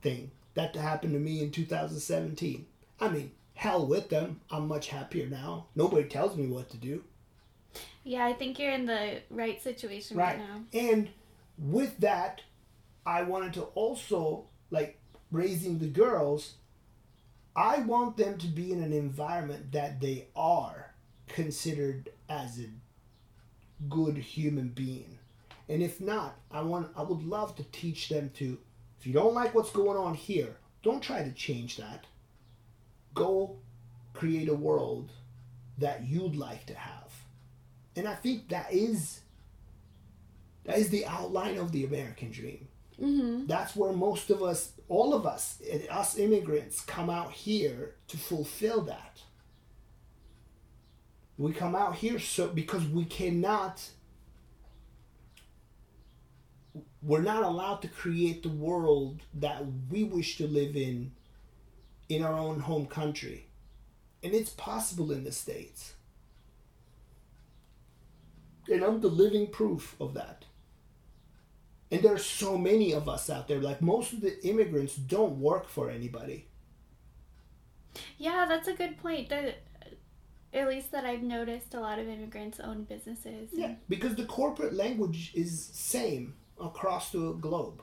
thing 0.02 0.30
that 0.54 0.74
happened 0.74 1.12
to 1.12 1.20
me 1.20 1.40
in 1.40 1.52
2017. 1.52 2.66
I 3.00 3.08
mean, 3.08 3.30
hell 3.54 3.86
with 3.86 4.08
them. 4.10 4.40
I'm 4.50 4.66
much 4.66 4.88
happier 4.88 5.26
now. 5.26 5.66
Nobody 5.76 6.08
tells 6.08 6.36
me 6.36 6.48
what 6.48 6.68
to 6.70 6.76
do. 6.76 7.04
Yeah, 8.02 8.26
I 8.26 8.32
think 8.32 8.58
you're 8.58 8.72
in 8.72 8.86
the 8.86 9.20
right 9.30 9.62
situation 9.62 10.16
right, 10.16 10.36
right 10.36 10.38
now. 10.38 10.64
And 10.72 11.10
with 11.58 11.98
that, 11.98 12.40
I 13.06 13.22
wanted 13.22 13.52
to 13.54 13.62
also, 13.74 14.46
like, 14.70 14.98
raising 15.30 15.78
the 15.78 15.86
girls, 15.86 16.54
I 17.58 17.80
want 17.80 18.16
them 18.16 18.38
to 18.38 18.46
be 18.46 18.72
in 18.72 18.82
an 18.82 18.92
environment 18.92 19.72
that 19.72 20.00
they 20.00 20.28
are 20.36 20.94
considered 21.26 22.10
as 22.28 22.60
a 22.60 22.68
good 23.88 24.16
human 24.16 24.68
being 24.68 25.18
and 25.68 25.82
if 25.82 26.00
not, 26.00 26.38
I 26.50 26.62
want 26.62 26.90
I 26.96 27.02
would 27.02 27.22
love 27.22 27.54
to 27.56 27.64
teach 27.64 28.08
them 28.08 28.30
to 28.34 28.58
if 28.98 29.06
you 29.06 29.12
don't 29.12 29.34
like 29.34 29.54
what's 29.54 29.70
going 29.70 29.98
on 29.98 30.14
here, 30.14 30.56
don't 30.82 31.02
try 31.02 31.22
to 31.22 31.32
change 31.32 31.76
that. 31.76 32.06
Go 33.14 33.56
create 34.14 34.48
a 34.48 34.54
world 34.54 35.12
that 35.76 36.04
you'd 36.04 36.34
like 36.34 36.66
to 36.66 36.74
have. 36.74 37.12
And 37.94 38.08
I 38.08 38.14
think 38.14 38.48
that 38.48 38.72
is 38.72 39.20
that 40.64 40.78
is 40.78 40.88
the 40.88 41.06
outline 41.06 41.58
of 41.58 41.72
the 41.72 41.84
American 41.84 42.30
dream. 42.30 42.67
Mm-hmm. 43.00 43.46
That's 43.46 43.76
where 43.76 43.92
most 43.92 44.30
of 44.30 44.42
us, 44.42 44.72
all 44.88 45.14
of 45.14 45.26
us, 45.26 45.62
us 45.90 46.18
immigrants, 46.18 46.80
come 46.80 47.08
out 47.08 47.32
here 47.32 47.94
to 48.08 48.16
fulfill 48.16 48.82
that. 48.82 49.20
We 51.36 51.52
come 51.52 51.76
out 51.76 51.96
here 51.96 52.18
so 52.18 52.48
because 52.48 52.84
we 52.86 53.04
cannot 53.04 53.90
we're 57.00 57.22
not 57.22 57.44
allowed 57.44 57.80
to 57.82 57.88
create 57.88 58.42
the 58.42 58.48
world 58.48 59.22
that 59.34 59.62
we 59.88 60.02
wish 60.02 60.36
to 60.38 60.46
live 60.48 60.76
in 60.76 61.12
in 62.08 62.24
our 62.24 62.32
own 62.32 62.60
home 62.60 62.86
country. 62.86 63.46
And 64.22 64.34
it's 64.34 64.50
possible 64.50 65.12
in 65.12 65.24
the 65.24 65.32
States. 65.32 65.94
And 68.68 68.82
I'm 68.82 69.00
the 69.00 69.08
living 69.08 69.46
proof 69.46 69.94
of 70.00 70.14
that. 70.14 70.44
And 71.90 72.02
there's 72.02 72.24
so 72.24 72.58
many 72.58 72.92
of 72.92 73.08
us 73.08 73.30
out 73.30 73.48
there. 73.48 73.60
Like 73.60 73.80
most 73.80 74.12
of 74.12 74.20
the 74.20 74.44
immigrants 74.46 74.96
don't 74.96 75.40
work 75.40 75.68
for 75.68 75.90
anybody. 75.90 76.48
Yeah, 78.18 78.46
that's 78.48 78.68
a 78.68 78.74
good 78.74 78.98
point. 78.98 79.30
That 79.30 79.62
at 80.52 80.68
least 80.68 80.92
that 80.92 81.04
I've 81.04 81.22
noticed 81.22 81.74
a 81.74 81.80
lot 81.80 81.98
of 81.98 82.08
immigrants 82.08 82.60
own 82.60 82.84
businesses. 82.84 83.50
Yeah, 83.52 83.74
because 83.88 84.14
the 84.14 84.26
corporate 84.26 84.74
language 84.74 85.32
is 85.34 85.70
same 85.72 86.34
across 86.60 87.10
the 87.10 87.32
globe. 87.32 87.82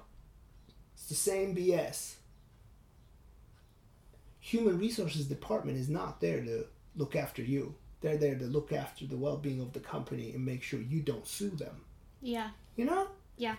It's 0.94 1.08
the 1.08 1.16
same 1.16 1.56
BS. 1.56 2.16
Human 4.40 4.78
resources 4.78 5.26
department 5.26 5.78
is 5.78 5.90
not 5.90 6.22
there 6.22 6.42
to 6.44 6.66
look 6.96 7.16
after 7.16 7.42
you. 7.42 7.76
They're 8.02 8.18
there 8.18 8.36
to 8.36 8.46
look 8.46 8.72
after 8.72 9.08
the 9.08 9.18
well-being 9.18 9.62
of 9.62 9.74
the 9.74 9.80
company 9.80 10.32
and 10.34 10.46
make 10.46 10.62
sure 10.62 10.80
you 10.80 11.02
don't 11.02 11.26
sue 11.26 11.50
them. 11.50 11.82
Yeah. 12.22 12.50
You 12.76 12.86
know? 12.86 13.08
Yeah. 13.38 13.56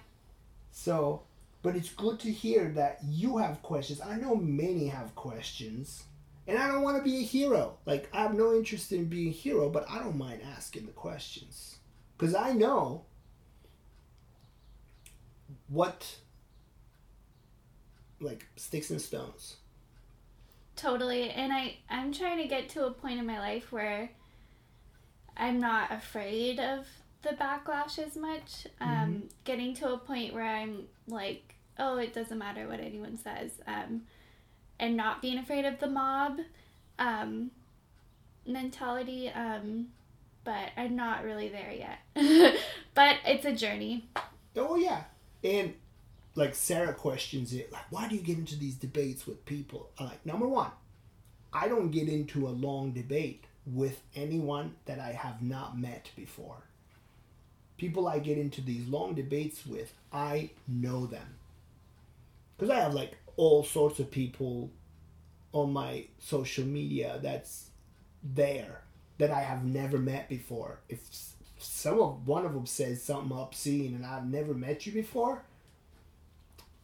So, 0.76 1.22
but 1.62 1.74
it's 1.74 1.88
good 1.88 2.20
to 2.20 2.30
hear 2.30 2.68
that 2.72 2.98
you 3.08 3.38
have 3.38 3.62
questions. 3.62 3.98
I 4.02 4.16
know 4.16 4.36
many 4.36 4.88
have 4.88 5.14
questions. 5.14 6.04
And 6.46 6.58
I 6.58 6.68
don't 6.68 6.82
want 6.82 6.98
to 6.98 7.02
be 7.02 7.16
a 7.16 7.22
hero. 7.22 7.78
Like 7.86 8.10
I 8.12 8.20
have 8.20 8.34
no 8.34 8.54
interest 8.54 8.92
in 8.92 9.06
being 9.06 9.28
a 9.28 9.32
hero, 9.32 9.70
but 9.70 9.86
I 9.90 9.98
don't 9.98 10.18
mind 10.18 10.42
asking 10.54 10.84
the 10.84 10.92
questions. 10.92 11.78
Cuz 12.18 12.34
I 12.34 12.52
know 12.52 13.06
what 15.68 16.18
like 18.20 18.46
sticks 18.56 18.90
and 18.90 19.00
stones 19.00 19.56
totally 20.74 21.30
and 21.30 21.52
i 21.52 21.76
i'm 21.90 22.12
trying 22.12 22.38
to 22.38 22.48
get 22.48 22.68
to 22.68 22.86
a 22.86 22.90
point 22.90 23.18
in 23.18 23.26
my 23.26 23.38
life 23.38 23.70
where 23.70 24.10
i'm 25.36 25.60
not 25.60 25.92
afraid 25.92 26.58
of 26.58 26.86
the 27.26 27.36
backlash 27.36 27.98
as 27.98 28.16
much 28.16 28.66
um 28.80 28.88
mm-hmm. 28.88 29.20
getting 29.44 29.74
to 29.74 29.92
a 29.92 29.98
point 29.98 30.32
where 30.32 30.44
i'm 30.46 30.84
like 31.08 31.54
oh 31.78 31.98
it 31.98 32.12
doesn't 32.12 32.38
matter 32.38 32.66
what 32.68 32.80
anyone 32.80 33.18
says 33.18 33.52
um 33.66 34.02
and 34.78 34.96
not 34.96 35.22
being 35.22 35.38
afraid 35.38 35.64
of 35.64 35.78
the 35.80 35.86
mob 35.86 36.38
um 36.98 37.50
mentality 38.46 39.28
um 39.30 39.86
but 40.44 40.70
i'm 40.76 40.94
not 40.94 41.24
really 41.24 41.48
there 41.48 41.72
yet 41.72 42.54
but 42.94 43.16
it's 43.26 43.44
a 43.44 43.52
journey 43.52 44.08
oh 44.56 44.76
yeah 44.76 45.02
and 45.42 45.74
like 46.36 46.54
Sarah 46.54 46.92
questions 46.92 47.52
it, 47.52 47.72
like, 47.72 47.90
why 47.90 48.06
do 48.08 48.14
you 48.14 48.20
get 48.20 48.38
into 48.38 48.56
these 48.56 48.74
debates 48.74 49.26
with 49.26 49.44
people? 49.46 49.88
I'm 49.98 50.06
like, 50.06 50.24
number 50.24 50.46
one, 50.46 50.70
I 51.52 51.66
don't 51.66 51.90
get 51.90 52.08
into 52.08 52.46
a 52.46 52.50
long 52.50 52.92
debate 52.92 53.44
with 53.66 54.02
anyone 54.14 54.74
that 54.84 55.00
I 55.00 55.12
have 55.12 55.42
not 55.42 55.78
met 55.78 56.10
before. 56.14 56.62
People 57.76 58.08
I 58.08 58.18
get 58.18 58.38
into 58.38 58.60
these 58.60 58.88
long 58.88 59.14
debates 59.14 59.66
with, 59.66 59.92
I 60.12 60.50
know 60.66 61.06
them. 61.06 61.36
Because 62.56 62.70
I 62.70 62.80
have 62.80 62.94
like 62.94 63.18
all 63.36 63.64
sorts 63.64 63.98
of 64.00 64.10
people 64.10 64.70
on 65.52 65.72
my 65.72 66.06
social 66.18 66.64
media 66.64 67.18
that's 67.22 67.70
there 68.22 68.82
that 69.18 69.30
I 69.30 69.40
have 69.40 69.64
never 69.64 69.98
met 69.98 70.28
before. 70.28 70.80
If 70.88 71.00
some 71.58 72.00
of 72.00 72.26
one 72.26 72.44
of 72.44 72.54
them 72.54 72.66
says 72.66 73.02
something 73.02 73.36
obscene 73.36 73.94
and 73.94 74.04
I've 74.04 74.26
never 74.26 74.54
met 74.54 74.86
you 74.86 74.92
before, 74.92 75.42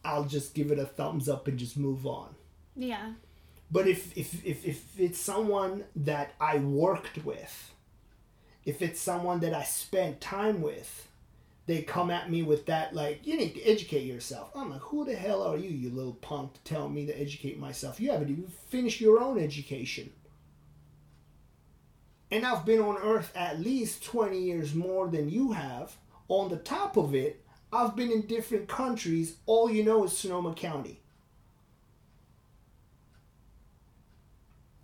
I'll 0.05 0.25
just 0.25 0.53
give 0.53 0.71
it 0.71 0.79
a 0.79 0.85
thumbs 0.85 1.29
up 1.29 1.47
and 1.47 1.57
just 1.57 1.77
move 1.77 2.05
on. 2.05 2.35
Yeah. 2.75 3.13
But 3.71 3.87
if 3.87 4.15
if 4.17 4.45
if, 4.45 4.65
if 4.65 4.99
it's 4.99 5.19
someone 5.19 5.85
that 5.95 6.33
I 6.39 6.57
worked 6.57 7.23
with, 7.25 7.72
if 8.65 8.81
it's 8.81 8.99
someone 8.99 9.39
that 9.41 9.53
I 9.53 9.63
spent 9.63 10.21
time 10.21 10.61
with, 10.61 11.07
they 11.65 11.81
come 11.81 12.11
at 12.11 12.29
me 12.29 12.43
with 12.43 12.65
that 12.65 12.93
like 12.93 13.25
you 13.25 13.37
need 13.37 13.55
to 13.55 13.63
educate 13.63 14.05
yourself. 14.05 14.51
I'm 14.55 14.71
like, 14.71 14.81
who 14.81 15.05
the 15.05 15.15
hell 15.15 15.41
are 15.43 15.57
you, 15.57 15.69
you 15.69 15.89
little 15.89 16.13
punk, 16.13 16.53
to 16.53 16.63
tell 16.63 16.89
me 16.89 17.05
to 17.05 17.19
educate 17.19 17.59
myself? 17.59 17.99
You 17.99 18.11
haven't 18.11 18.29
even 18.29 18.47
finished 18.69 18.99
your 18.99 19.19
own 19.19 19.39
education. 19.39 20.11
And 22.31 22.45
I've 22.45 22.65
been 22.65 22.81
on 22.81 22.97
earth 22.97 23.31
at 23.35 23.59
least 23.59 24.03
20 24.03 24.39
years 24.39 24.73
more 24.73 25.07
than 25.07 25.29
you 25.29 25.51
have. 25.51 25.95
On 26.29 26.49
the 26.49 26.57
top 26.57 26.97
of 26.97 27.13
it, 27.13 27.45
I've 27.71 27.95
been 27.95 28.11
in 28.11 28.23
different 28.23 28.67
countries. 28.67 29.37
All 29.45 29.69
you 29.69 29.83
know 29.83 30.03
is 30.03 30.17
Sonoma 30.17 30.55
County. 30.55 31.02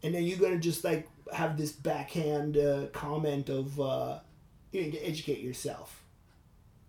And 0.02 0.16
then 0.16 0.24
you're 0.24 0.40
to 0.53 0.60
just 0.60 0.84
like 0.84 1.08
have 1.34 1.58
this 1.58 1.72
backhand 1.72 2.58
uh, 2.58 2.88
comment 2.88 3.50
of 3.50 3.80
uh, 3.80 4.19
you 4.72 4.82
need 4.82 4.94
to 4.94 5.08
educate 5.08 5.40
yourself. 5.40 6.03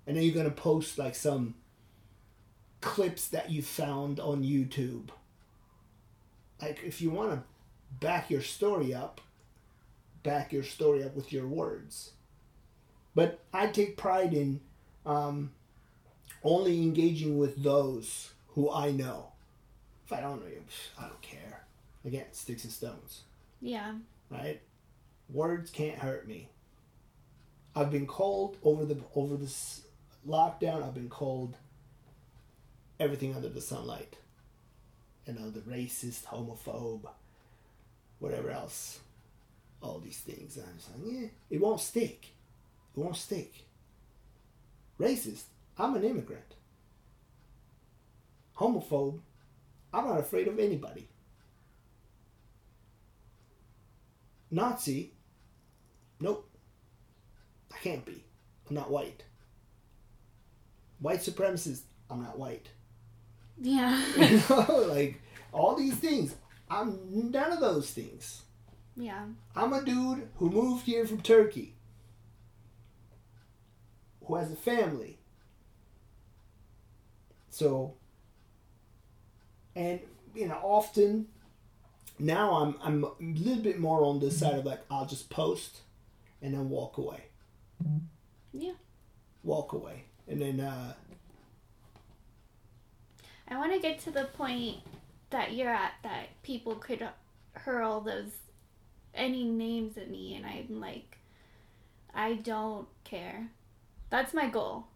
And 0.07 0.17
then 0.17 0.25
you're 0.25 0.35
to 0.47 0.55
post 0.55 0.99
like 0.99 1.15
some 1.15 1.55
clips 2.81 3.29
that 3.29 3.51
you 3.51 3.63
found 3.63 4.21
on 4.21 4.43
YouTube. 4.43 5.11
Like, 6.61 6.81
if 6.85 7.01
you 7.01 7.11
want 7.11 7.31
to 7.33 7.43
back 8.01 8.31
your 8.31 8.43
story 8.43 8.95
up, 8.95 9.21
back 10.23 10.53
your 10.53 10.63
story 10.63 11.05
up 11.05 11.15
with 11.15 11.33
your 11.33 11.47
words. 11.47 12.11
But 13.15 13.41
I 13.53 13.67
take 13.67 13.97
pride 13.97 14.35
in 14.35 14.61
um, 15.07 15.53
only 16.43 16.83
engaging 16.83 17.39
with 17.39 17.63
those 17.63 18.31
who 18.49 18.71
I 18.71 18.91
know. 18.91 19.33
If 20.05 20.13
I 20.13 20.21
don't 20.21 20.41
know 20.41 20.49
you, 20.49 20.63
I 20.99 21.03
don't 21.03 21.23
care. 21.23 21.50
Again, 22.05 22.27
sticks 22.33 22.65
and 22.65 22.73
stones. 22.73 23.23
Yeah. 23.61 23.95
Right? 24.31 24.61
Words 25.29 25.70
can't 25.70 25.99
hurt 25.99 26.27
me. 26.27 26.49
I've 27.75 27.91
been 27.91 28.07
called 28.07 28.57
over 28.65 28.85
the 28.85 28.99
over 29.15 29.37
this 29.37 29.83
lockdown. 30.27 30.83
I've 30.83 30.95
been 30.95 31.09
called 31.09 31.57
everything 32.99 33.35
under 33.35 33.49
the 33.49 33.61
sunlight. 33.61 34.17
You 35.27 35.35
know, 35.35 35.51
the 35.51 35.61
racist, 35.61 36.25
homophobe, 36.25 37.09
whatever 38.19 38.51
else 38.51 39.01
all 39.83 39.99
these 39.99 40.19
things. 40.19 40.57
And 40.57 40.67
I'm 40.69 40.77
just 40.77 40.91
like, 40.91 41.12
yeah, 41.12 41.29
it 41.51 41.61
won't 41.61 41.81
stick. 41.81 42.35
It 42.97 43.01
won't 43.01 43.17
stick. 43.17 43.53
Racist. 44.99 45.45
I'm 45.79 45.95
an 45.97 46.05
immigrant. 46.05 46.55
Homophobe. 48.59 49.20
I'm 49.93 50.07
not 50.07 50.20
afraid 50.20 50.49
of 50.49 50.59
anybody. 50.59 51.09
Nazi. 54.51 55.12
Nope. 56.20 56.49
I 57.73 57.79
can't 57.79 58.05
be. 58.05 58.25
I'm 58.69 58.75
not 58.77 58.91
white. 58.91 59.25
White 61.01 61.20
supremacist. 61.20 61.83
I'm 62.11 62.23
not 62.23 62.39
white. 62.39 62.69
Yeah. 63.61 64.03
You 64.17 64.43
know, 64.49 64.85
like 64.89 65.20
all 65.53 65.77
these 65.77 65.95
things. 65.97 66.35
I'm 66.69 66.99
none 67.31 67.53
of 67.53 67.61
those 67.61 67.91
things. 67.91 68.43
yeah. 68.97 69.25
I'm 69.57 69.73
a 69.73 69.83
dude 69.85 70.29
who 70.37 70.51
moved 70.51 70.87
here 70.87 71.05
from 71.07 71.20
Turkey, 71.20 71.75
who 74.25 74.37
has 74.37 74.53
a 74.53 74.57
family. 74.57 75.19
So, 77.51 77.95
and 79.75 80.01
you 80.35 80.47
know, 80.49 80.59
often 80.62 81.27
now 82.20 82.52
I'm 82.55 82.76
I'm 82.82 83.05
a 83.05 83.12
little 83.20 83.62
bit 83.62 83.78
more 83.78 84.05
on 84.05 84.20
this 84.20 84.39
side 84.39 84.55
of 84.58 84.65
like 84.65 84.81
I'll 84.90 85.07
just 85.07 85.31
post 85.31 85.81
and 86.42 86.55
then 86.55 86.68
walk 86.70 86.99
away. 86.99 87.24
Yeah. 88.52 88.73
Walk 89.42 89.73
away, 89.73 90.05
and 90.28 90.40
then 90.40 90.60
uh, 90.60 90.92
I 93.49 93.57
want 93.57 93.73
to 93.73 93.78
get 93.81 93.99
to 94.00 94.10
the 94.10 94.24
point 94.24 94.78
that 95.31 95.55
you're 95.55 95.70
at 95.73 95.92
that 96.02 96.42
people 96.42 96.74
could 96.76 97.07
hurl 97.52 98.00
those 98.00 98.31
any 99.15 99.44
names 99.44 99.97
at 99.99 100.08
me 100.10 100.34
and 100.36 100.47
I'm 100.47 100.81
like 100.81 101.18
I 102.15 102.34
don't 102.34 102.89
care. 103.05 103.49
That's 104.10 104.34
my 104.34 104.49
goal. 104.49 104.86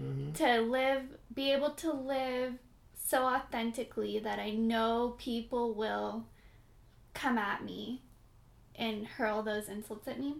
mhm. 0.00 0.34
To 0.34 0.60
live 0.60 1.02
be 1.34 1.52
able 1.52 1.70
to 1.70 1.92
live 1.92 2.54
so 3.06 3.24
authentically 3.24 4.18
that 4.18 4.38
I 4.38 4.50
know 4.50 5.14
people 5.18 5.74
will 5.74 6.26
come 7.14 7.38
at 7.38 7.64
me 7.64 8.02
and 8.76 9.06
hurl 9.06 9.42
those 9.42 9.68
insults 9.68 10.08
at 10.08 10.18
me 10.20 10.36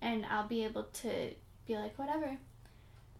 and 0.00 0.24
I'll 0.26 0.48
be 0.48 0.64
able 0.64 0.84
to 0.84 1.30
be 1.66 1.76
like 1.76 1.98
whatever. 1.98 2.38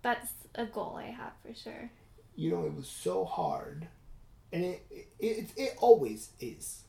That's 0.02 0.32
a 0.54 0.66
goal 0.66 0.96
I 0.96 1.06
have 1.10 1.32
for 1.44 1.54
sure. 1.54 1.90
you 2.34 2.50
know, 2.50 2.64
it 2.66 2.74
was 2.74 2.88
so 2.88 3.24
hard, 3.24 3.88
and 4.52 4.64
it 4.64 4.86
it, 4.90 5.08
it 5.18 5.50
it 5.56 5.74
always 5.78 6.30
is. 6.40 6.82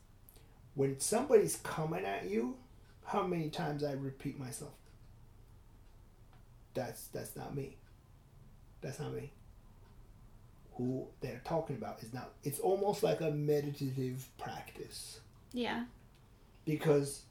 When 0.74 1.00
somebody's 1.00 1.56
coming 1.56 2.04
at 2.04 2.28
you, 2.30 2.56
how 3.04 3.26
many 3.26 3.50
times 3.50 3.82
I 3.82 3.92
repeat 3.92 4.38
myself? 4.38 4.72
That's 6.74 7.08
that's 7.08 7.36
not 7.36 7.54
me. 7.54 7.76
That's 8.80 9.00
not 9.00 9.12
me. 9.12 9.32
Who 10.74 11.08
they're 11.20 11.40
talking 11.44 11.76
about 11.76 12.02
is 12.02 12.14
not. 12.14 12.32
It's 12.44 12.60
almost 12.60 13.02
like 13.02 13.20
a 13.20 13.30
meditative 13.30 14.28
practice 14.38 15.20
Yeah. 15.52 15.84
Because, 16.68 17.22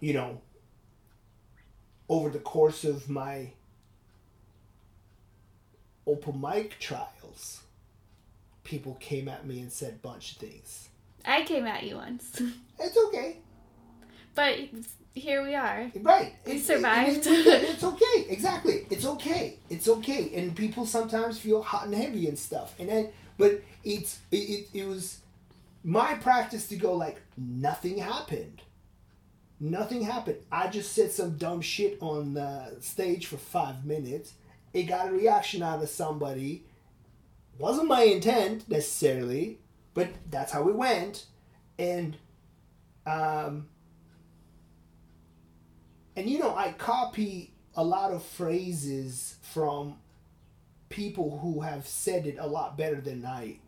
you 0.00 0.14
know, 0.14 0.40
over 2.08 2.30
the 2.30 2.38
course 2.38 2.84
of 2.84 3.08
my 3.10 3.50
open 6.06 6.40
mic 6.40 6.78
trials, 6.80 7.60
people 8.64 8.94
came 8.98 9.28
at 9.28 9.46
me 9.46 9.60
and 9.60 9.70
said 9.70 9.90
a 10.02 10.06
bunch 10.08 10.32
of 10.32 10.38
things. 10.38 10.88
I 11.24 11.42
came 11.44 11.66
at 11.66 11.84
you 11.84 11.96
once. 11.96 12.40
It's 12.80 12.96
okay. 12.96 13.36
But 14.34 14.58
here 15.14 15.44
we 15.44 15.54
are. 15.54 15.88
Right. 16.00 16.34
We 16.44 16.58
survived. 16.58 17.26
It, 17.26 17.46
it- 17.46 17.62
it's 17.70 17.84
okay. 17.84 18.26
Exactly. 18.28 18.86
It's 18.90 19.04
okay. 19.04 19.58
It's 19.70 19.86
okay. 19.86 20.32
And 20.34 20.56
people 20.56 20.84
sometimes 20.86 21.38
feel 21.38 21.62
hot 21.62 21.84
and 21.86 21.94
heavy 21.94 22.26
and 22.26 22.36
stuff. 22.36 22.74
And 22.80 22.88
then, 22.88 23.10
but 23.38 23.60
it's 23.84 24.18
it, 24.32 24.36
it, 24.36 24.68
it 24.74 24.86
was 24.88 25.18
my 25.84 26.14
practice 26.14 26.68
to 26.68 26.76
go 26.76 26.94
like 26.94 27.20
nothing 27.36 27.98
happened. 27.98 28.62
Nothing 29.60 30.02
happened. 30.02 30.38
I 30.50 30.68
just 30.68 30.92
said 30.92 31.12
some 31.12 31.36
dumb 31.36 31.60
shit 31.60 31.98
on 32.00 32.34
the 32.34 32.76
stage 32.80 33.26
for 33.26 33.36
five 33.36 33.84
minutes. 33.84 34.34
It 34.72 34.84
got 34.84 35.08
a 35.08 35.12
reaction 35.12 35.62
out 35.62 35.82
of 35.82 35.88
somebody. 35.88 36.64
Wasn't 37.58 37.86
my 37.86 38.02
intent 38.02 38.68
necessarily, 38.68 39.58
but 39.94 40.08
that's 40.30 40.52
how 40.52 40.68
it 40.68 40.74
went. 40.74 41.26
And 41.78 42.16
um, 43.06 43.68
and 46.16 46.28
you 46.28 46.38
know, 46.38 46.54
I 46.56 46.72
copy 46.72 47.52
a 47.74 47.84
lot 47.84 48.12
of 48.12 48.22
phrases 48.22 49.36
from 49.42 49.96
people 50.88 51.38
who 51.38 51.60
have 51.62 51.86
said 51.86 52.26
it 52.26 52.36
a 52.38 52.46
lot 52.46 52.76
better 52.76 53.00
than 53.00 53.24
I. 53.24 53.58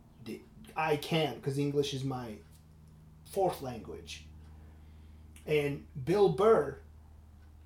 I 0.77 0.97
can 0.97 1.37
because 1.37 1.59
English 1.59 1.95
is 1.95 2.05
my 2.05 2.35
fourth 3.25 3.63
language. 3.63 4.27
And 5.47 5.85
Bill 6.05 6.31
Burr, 6.31 6.79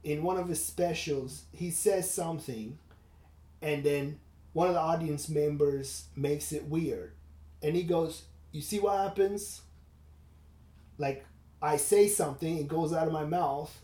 in 0.02 0.22
one 0.22 0.36
of 0.36 0.48
his 0.48 0.64
specials, 0.64 1.44
he 1.52 1.70
says 1.70 2.10
something, 2.10 2.78
and 3.62 3.84
then 3.84 4.18
one 4.52 4.68
of 4.68 4.74
the 4.74 4.80
audience 4.80 5.28
members 5.28 6.06
makes 6.16 6.52
it 6.52 6.64
weird. 6.64 7.12
And 7.62 7.76
he 7.76 7.82
goes, 7.82 8.22
You 8.52 8.60
see 8.60 8.80
what 8.80 8.98
happens? 8.98 9.62
Like, 10.96 11.24
I 11.60 11.76
say 11.76 12.08
something, 12.08 12.58
it 12.58 12.68
goes 12.68 12.92
out 12.92 13.06
of 13.06 13.12
my 13.12 13.24
mouth, 13.24 13.80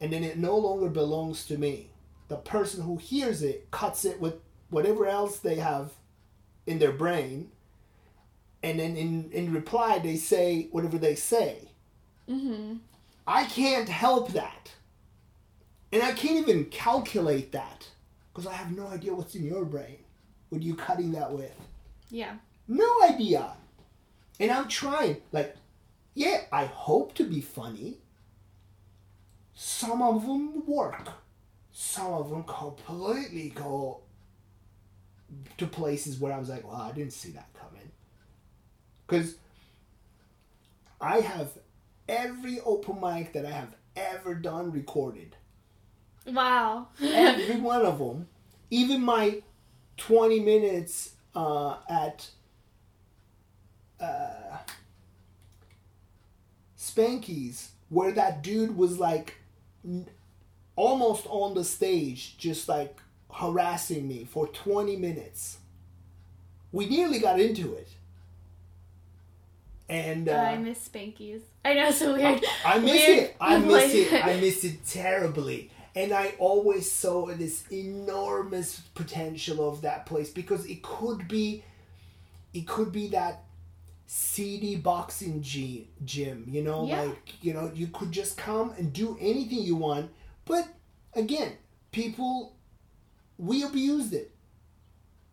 and 0.00 0.12
then 0.12 0.24
it 0.24 0.38
no 0.38 0.56
longer 0.56 0.88
belongs 0.88 1.46
to 1.46 1.58
me. 1.58 1.90
The 2.28 2.36
person 2.36 2.82
who 2.82 2.96
hears 2.96 3.42
it 3.42 3.70
cuts 3.70 4.04
it 4.04 4.20
with 4.20 4.34
whatever 4.70 5.06
else 5.06 5.38
they 5.38 5.56
have 5.56 5.90
in 6.66 6.78
their 6.78 6.92
brain, 6.92 7.50
and 8.62 8.78
then 8.78 8.96
in, 8.96 9.30
in 9.32 9.52
reply, 9.52 9.98
they 9.98 10.16
say 10.16 10.68
whatever 10.70 10.98
they 10.98 11.14
say. 11.14 11.68
Mm-hmm. 12.28 12.76
I 13.26 13.44
can't 13.44 13.88
help 13.88 14.32
that. 14.32 14.72
And 15.92 16.02
I 16.02 16.12
can't 16.12 16.38
even 16.38 16.66
calculate 16.66 17.52
that 17.52 17.88
because 18.32 18.46
I 18.46 18.54
have 18.54 18.76
no 18.76 18.86
idea 18.86 19.14
what's 19.14 19.34
in 19.34 19.44
your 19.44 19.64
brain. 19.64 19.98
What 20.50 20.60
are 20.60 20.64
you 20.64 20.74
cutting 20.74 21.12
that 21.12 21.32
with? 21.32 21.54
Yeah. 22.10 22.34
No 22.68 22.88
idea. 23.02 23.52
And 24.38 24.50
I'm 24.50 24.68
trying. 24.68 25.18
Like, 25.32 25.56
yeah, 26.14 26.42
I 26.52 26.66
hope 26.66 27.14
to 27.14 27.24
be 27.24 27.40
funny. 27.40 27.98
Some 29.54 30.02
of 30.02 30.26
them 30.26 30.64
work. 30.66 31.08
Some 31.72 32.12
of 32.12 32.30
them 32.30 32.44
completely 32.44 33.50
go 33.50 34.00
to 35.58 35.66
places 35.66 36.18
where 36.18 36.32
I 36.32 36.38
was 36.38 36.48
like, 36.48 36.66
well, 36.66 36.80
I 36.80 36.92
didn't 36.92 37.12
see 37.12 37.30
that 37.32 37.48
coming. 37.54 37.90
Because 39.10 39.34
I 41.00 41.18
have 41.18 41.50
every 42.08 42.60
open 42.60 43.00
mic 43.00 43.32
that 43.32 43.44
I 43.44 43.50
have 43.50 43.74
ever 43.96 44.34
done 44.36 44.70
recorded. 44.70 45.34
Wow. 46.24 46.86
Every 47.02 47.56
one 47.60 47.84
of 47.84 47.98
them. 47.98 48.28
Even 48.70 49.02
my 49.04 49.42
20 49.96 50.38
minutes 50.40 51.14
uh, 51.34 51.78
at 51.88 52.28
uh, 53.98 54.58
Spanky's, 56.78 57.72
where 57.88 58.12
that 58.12 58.42
dude 58.44 58.76
was 58.76 59.00
like 59.00 59.38
n- 59.84 60.08
almost 60.76 61.26
on 61.26 61.54
the 61.54 61.64
stage, 61.64 62.38
just 62.38 62.68
like 62.68 63.00
harassing 63.32 64.06
me 64.06 64.24
for 64.24 64.46
20 64.46 64.94
minutes. 64.94 65.58
We 66.70 66.88
nearly 66.88 67.18
got 67.18 67.40
into 67.40 67.74
it. 67.74 67.88
And 69.90 70.28
uh, 70.28 70.32
I 70.36 70.56
miss 70.56 70.88
Spankies. 70.88 71.40
I 71.64 71.74
know, 71.74 71.90
so 71.90 72.14
weird. 72.14 72.44
I 72.64 72.78
miss 72.78 72.92
weird, 72.92 73.18
it. 73.24 73.36
I 73.40 73.58
miss 73.58 73.72
like- 73.72 73.94
it. 73.94 74.24
I 74.24 74.40
miss 74.40 74.64
it 74.64 74.84
terribly. 74.86 75.70
And 75.96 76.12
I 76.12 76.34
always 76.38 76.90
saw 76.90 77.26
this 77.26 77.64
enormous 77.72 78.78
potential 78.94 79.68
of 79.68 79.82
that 79.82 80.06
place 80.06 80.30
because 80.30 80.64
it 80.66 80.82
could 80.82 81.26
be, 81.26 81.64
it 82.54 82.68
could 82.68 82.92
be 82.92 83.08
that 83.08 83.42
seedy 84.06 84.76
boxing 84.76 85.42
gy- 85.42 85.88
gym. 86.04 86.44
You 86.46 86.62
know, 86.62 86.86
Yeah. 86.86 87.02
like 87.02 87.42
you 87.44 87.52
know, 87.54 87.72
you 87.74 87.88
could 87.88 88.12
just 88.12 88.36
come 88.36 88.70
and 88.78 88.92
do 88.92 89.18
anything 89.20 89.58
you 89.62 89.74
want. 89.76 90.10
But 90.44 90.68
again, 91.14 91.52
people, 91.90 92.54
we 93.36 93.64
abused 93.64 94.14
it. 94.14 94.30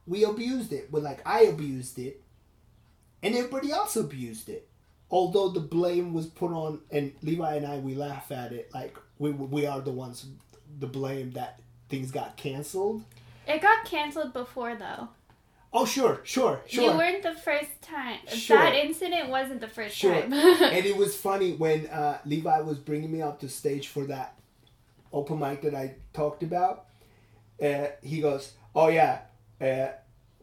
We 0.07 0.23
abused 0.23 0.73
it. 0.73 0.91
But 0.91 1.03
like 1.03 1.21
I 1.25 1.41
abused 1.41 1.99
it, 1.99 2.23
and 3.23 3.35
everybody 3.35 3.71
else 3.71 3.95
abused 3.95 4.49
it 4.49 4.67
although 5.09 5.49
the 5.49 5.59
blame 5.59 6.13
was 6.13 6.25
put 6.27 6.51
on 6.51 6.79
and 6.91 7.13
levi 7.21 7.55
and 7.55 7.65
i 7.65 7.77
we 7.77 7.95
laugh 7.95 8.31
at 8.31 8.51
it 8.51 8.69
like 8.73 8.95
we, 9.19 9.31
we 9.31 9.65
are 9.65 9.81
the 9.81 9.91
ones 9.91 10.25
the 10.79 10.87
blame 10.87 11.31
that 11.31 11.59
things 11.89 12.11
got 12.11 12.35
canceled 12.37 13.03
It 13.47 13.61
got 13.61 13.85
canceled 13.85 14.33
before 14.33 14.75
though. 14.75 15.07
oh 15.73 15.85
sure 15.85 16.19
sure 16.23 16.61
sure 16.67 16.83
You 16.91 16.97
weren't 16.97 17.23
the 17.23 17.33
first 17.33 17.81
time. 17.81 18.19
Sure. 18.27 18.57
That 18.57 18.75
incident 18.75 19.29
wasn't 19.29 19.61
the 19.61 19.67
first 19.69 19.95
Sure. 19.95 20.13
time. 20.13 20.33
and 20.75 20.85
it 20.91 20.97
was 20.97 21.15
funny 21.15 21.53
when 21.53 21.87
uh, 21.87 22.19
levi 22.25 22.59
was 22.61 22.77
bringing 22.77 23.11
me 23.11 23.21
up 23.21 23.39
to 23.39 23.47
stage 23.49 23.87
for 23.87 24.03
that 24.05 24.35
open 25.13 25.39
mic 25.39 25.61
that 25.61 25.73
i 25.73 25.95
talked 26.13 26.43
about 26.43 26.85
uh, 27.63 27.87
he 28.03 28.21
goes, 28.21 28.53
"Oh 28.75 28.89
yeah." 28.89 29.21
Uh, 29.59 29.87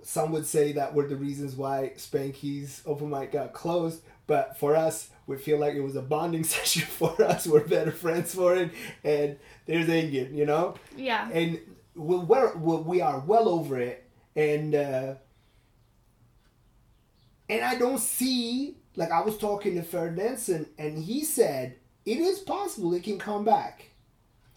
some 0.04 0.32
would 0.32 0.46
say 0.46 0.72
that 0.72 0.94
were 0.94 1.08
the 1.08 1.16
reasons 1.16 1.56
why 1.56 1.92
Spanky's 1.96 2.82
open 2.86 3.08
mic 3.10 3.32
got 3.32 3.54
closed, 3.54 4.02
but 4.26 4.58
for 4.58 4.76
us, 4.76 5.08
we 5.26 5.38
feel 5.38 5.58
like 5.58 5.74
it 5.74 5.80
was 5.80 5.96
a 5.96 6.02
bonding 6.02 6.44
session 6.44 6.82
for 6.82 7.20
us. 7.22 7.46
We're 7.46 7.66
better 7.66 7.90
friends 7.90 8.34
for 8.34 8.54
it, 8.54 8.70
and 9.02 9.38
there's 9.66 9.86
Engin, 9.86 10.34
you 10.34 10.46
know. 10.46 10.74
Yeah. 10.96 11.28
And 11.30 11.58
we're, 11.96 12.54
we're, 12.56 12.76
we 12.76 13.00
are 13.00 13.18
well 13.20 13.48
over 13.48 13.78
it, 13.78 14.08
and 14.36 14.74
uh, 14.74 15.14
and 17.48 17.64
I 17.64 17.76
don't 17.76 18.00
see 18.00 18.76
like 18.96 19.10
I 19.10 19.22
was 19.22 19.38
talking 19.38 19.74
to 19.76 19.82
Ferdinand, 19.82 20.66
and 20.78 20.98
he 20.98 21.24
said 21.24 21.76
it 22.04 22.18
is 22.18 22.40
possible 22.40 22.92
it 22.94 23.04
can 23.04 23.18
come 23.18 23.44
back, 23.44 23.90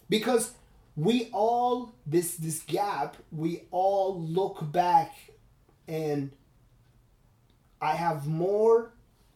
because 0.10 0.52
we 0.98 1.30
all 1.32 1.94
this 2.06 2.36
this 2.36 2.62
gap 2.64 3.18
we 3.32 3.64
all 3.72 4.20
look 4.20 4.72
back 4.72 5.14
and 5.88 6.32
I 7.82 7.94
have 7.94 8.28
more 8.28 8.92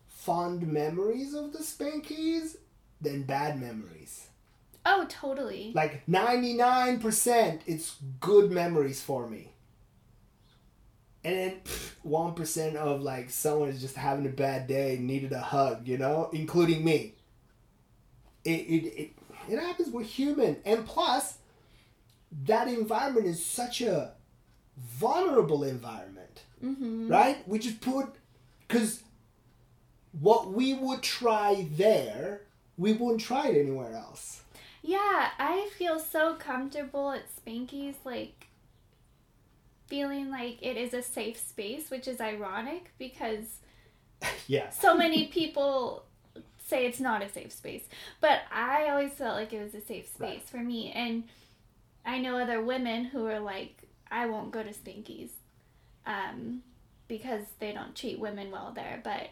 fond 0.08 0.68
memories 0.68 1.34
of 1.34 1.54
the 1.54 1.60
Spankies 1.60 2.58
than 3.00 3.24
bad 3.24 3.60
memories. 3.60 4.28
Oh, 4.86 5.06
totally. 5.10 5.72
Like 5.76 6.06
99% 6.08 7.60
it's 7.66 7.96
good 8.20 8.52
memories 8.52 9.02
for 9.02 9.28
me. 9.28 9.54
And 11.24 11.36
then 11.36 11.60
pff, 11.64 11.92
1% 12.06 12.76
of 12.76 13.02
like 13.02 13.30
someone 13.30 13.70
is 13.70 13.82
just 13.82 13.96
having 13.96 14.26
a 14.26 14.30
bad 14.30 14.68
day, 14.68 14.98
needed 15.00 15.32
a 15.34 15.40
hug, 15.40 15.88
you 15.88 15.98
know, 15.98 16.30
including 16.34 16.84
me. 16.84 17.14
It, 18.44 18.50
it, 18.50 18.86
it, 18.88 19.12
it 19.50 19.60
happens, 19.60 19.90
we're 19.90 20.04
human. 20.04 20.58
And 20.66 20.84
plus, 20.86 21.38
that 22.46 22.68
environment 22.68 23.28
is 23.28 23.46
such 23.46 23.82
a 23.82 24.14
vulnerable 24.78 25.64
environment, 25.64 26.21
mm-hmm. 26.64 27.08
right? 27.08 27.48
We 27.48 27.60
just 27.60 27.82
put, 27.82 28.08
because 28.68 29.04
what 30.20 30.52
we 30.52 30.74
would 30.74 31.02
try 31.02 31.68
there, 31.72 32.42
we 32.78 32.94
wouldn't 32.94 33.22
try 33.22 33.48
it 33.48 33.58
anywhere 33.60 33.94
else. 33.94 34.42
Yeah, 34.82 35.30
I 35.38 35.70
feel 35.78 36.00
so 36.00 36.36
comfortable 36.36 37.12
at 37.12 37.24
Spanky's, 37.36 37.98
like 38.04 38.48
feeling 39.88 40.32
like 40.32 40.58
it 40.62 40.78
is 40.78 40.94
a 40.94 41.02
safe 41.02 41.38
space, 41.38 41.92
which 41.92 42.08
is 42.08 42.20
ironic 42.20 42.92
because 42.98 43.60
yeah, 44.48 44.70
so 44.70 44.96
many 44.96 45.28
people 45.28 46.06
say 46.58 46.86
it's 46.86 47.00
not 47.00 47.22
a 47.22 47.30
safe 47.30 47.52
space, 47.52 47.84
but 48.22 48.42
I 48.52 48.90
always 48.90 49.12
felt 49.12 49.36
like 49.36 49.54
it 49.54 49.62
was 49.62 49.76
a 49.76 49.86
safe 49.86 50.08
space 50.08 50.20
right. 50.20 50.50
for 50.50 50.58
me, 50.58 50.92
and 50.94 51.26
I 52.06 52.18
know 52.18 52.38
other 52.38 52.62
women 52.62 53.06
who 53.06 53.28
are 53.28 53.40
like, 53.40 53.84
I 54.10 54.26
won't 54.26 54.52
go 54.52 54.64
to 54.64 54.70
Spanky's, 54.70 55.32
um, 56.06 56.62
because 57.08 57.44
they 57.60 57.72
don't 57.72 57.96
treat 57.96 58.20
women 58.20 58.52
well 58.52 58.72
there, 58.74 59.02
but 59.04 59.30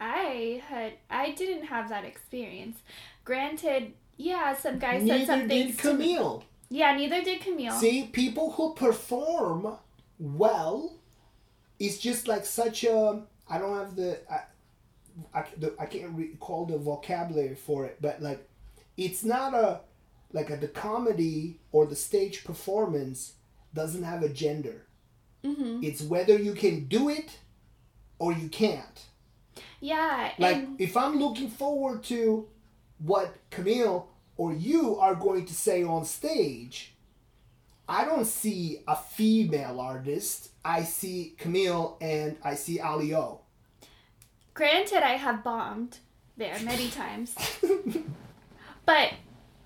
I 0.00 0.62
had 0.68 0.94
I 1.10 1.32
didn't 1.32 1.66
have 1.66 1.88
that 1.88 2.04
experience. 2.04 2.78
Granted, 3.24 3.92
yeah, 4.16 4.54
some 4.56 4.78
guys 4.78 5.02
neither 5.02 5.18
said 5.18 5.26
something. 5.26 5.48
Neither 5.48 5.68
did 5.68 5.78
Camille. 5.78 6.44
Yeah, 6.68 6.96
neither 6.96 7.22
did 7.22 7.40
Camille. 7.40 7.72
See, 7.72 8.04
people 8.12 8.52
who 8.52 8.74
perform 8.74 9.76
well, 10.18 10.98
it's 11.78 11.98
just 11.98 12.28
like 12.28 12.44
such 12.44 12.84
a. 12.84 13.22
I 13.48 13.58
don't 13.58 13.76
have 13.76 13.96
the. 13.96 14.18
I, 14.30 14.40
I, 15.32 15.44
the, 15.56 15.74
I 15.78 15.86
can't 15.86 16.12
recall 16.12 16.66
the 16.66 16.76
vocabulary 16.76 17.54
for 17.54 17.86
it, 17.86 17.98
but 18.02 18.20
like, 18.20 18.46
it's 18.96 19.24
not 19.24 19.54
a 19.54 19.80
like 20.32 20.50
a, 20.50 20.56
the 20.56 20.68
comedy 20.68 21.58
or 21.72 21.86
the 21.86 21.96
stage 21.96 22.44
performance 22.44 23.34
doesn't 23.72 24.02
have 24.02 24.22
a 24.22 24.28
gender. 24.28 24.85
Mm-hmm. 25.46 25.80
It's 25.82 26.02
whether 26.02 26.36
you 26.36 26.52
can 26.52 26.86
do 26.86 27.08
it 27.08 27.38
or 28.18 28.32
you 28.32 28.48
can't. 28.48 29.04
Yeah. 29.80 30.32
Like 30.38 30.66
if 30.78 30.96
I'm 30.96 31.18
looking 31.18 31.48
forward 31.48 32.02
to 32.04 32.48
what 32.98 33.34
Camille 33.50 34.08
or 34.36 34.52
you 34.52 34.96
are 34.98 35.14
going 35.14 35.46
to 35.46 35.54
say 35.54 35.82
on 35.82 36.04
stage, 36.04 36.94
I 37.88 38.04
don't 38.04 38.26
see 38.26 38.82
a 38.88 38.96
female 38.96 39.80
artist. 39.80 40.50
I 40.64 40.82
see 40.82 41.34
Camille 41.38 41.96
and 42.00 42.36
I 42.42 42.54
see 42.54 42.80
Alio. 42.80 43.40
Granted, 44.54 45.04
I 45.04 45.16
have 45.16 45.44
bombed 45.44 45.98
there 46.36 46.58
many 46.64 46.88
times. 47.02 47.34
but 48.84 49.12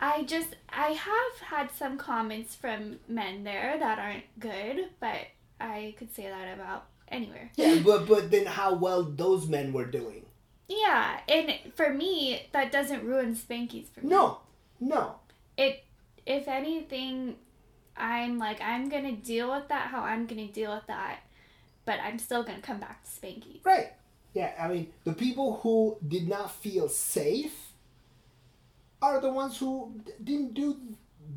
I 0.00 0.24
just, 0.24 0.56
I 0.68 0.88
have 0.88 1.48
had 1.48 1.70
some 1.70 1.96
comments 1.96 2.54
from 2.54 2.98
men 3.08 3.44
there 3.44 3.76
that 3.78 3.98
aren't 3.98 4.24
good, 4.38 4.90
but 4.98 5.28
I 5.60 5.94
could 5.98 6.14
say 6.14 6.28
that 6.28 6.54
about 6.54 6.86
anywhere. 7.08 7.50
Yeah, 7.56 7.80
but 7.84 8.06
but 8.06 8.30
then 8.30 8.46
how 8.46 8.74
well 8.74 9.02
those 9.02 9.46
men 9.48 9.72
were 9.72 9.86
doing. 9.86 10.26
Yeah, 10.68 11.20
and 11.28 11.52
for 11.74 11.92
me, 11.92 12.46
that 12.52 12.70
doesn't 12.70 13.04
ruin 13.04 13.34
Spanky's 13.34 13.88
for 13.88 14.02
me. 14.02 14.08
No, 14.10 14.38
no. 14.78 15.16
It, 15.56 15.84
if 16.24 16.46
anything, 16.46 17.36
I'm 17.96 18.38
like 18.38 18.60
I'm 18.62 18.88
gonna 18.88 19.16
deal 19.16 19.50
with 19.50 19.68
that 19.68 19.88
how 19.88 20.02
I'm 20.02 20.26
gonna 20.26 20.46
deal 20.46 20.72
with 20.74 20.86
that, 20.86 21.20
but 21.84 21.98
I'm 22.00 22.18
still 22.18 22.42
gonna 22.42 22.62
come 22.62 22.78
back 22.78 23.04
to 23.04 23.10
Spanky's. 23.10 23.64
Right. 23.64 23.92
Yeah, 24.32 24.52
I 24.58 24.68
mean 24.68 24.92
the 25.04 25.12
people 25.12 25.58
who 25.62 25.98
did 26.06 26.28
not 26.28 26.52
feel 26.52 26.88
safe 26.88 27.72
are 29.02 29.20
the 29.20 29.32
ones 29.32 29.58
who 29.58 29.92
didn't 30.22 30.54
do 30.54 30.76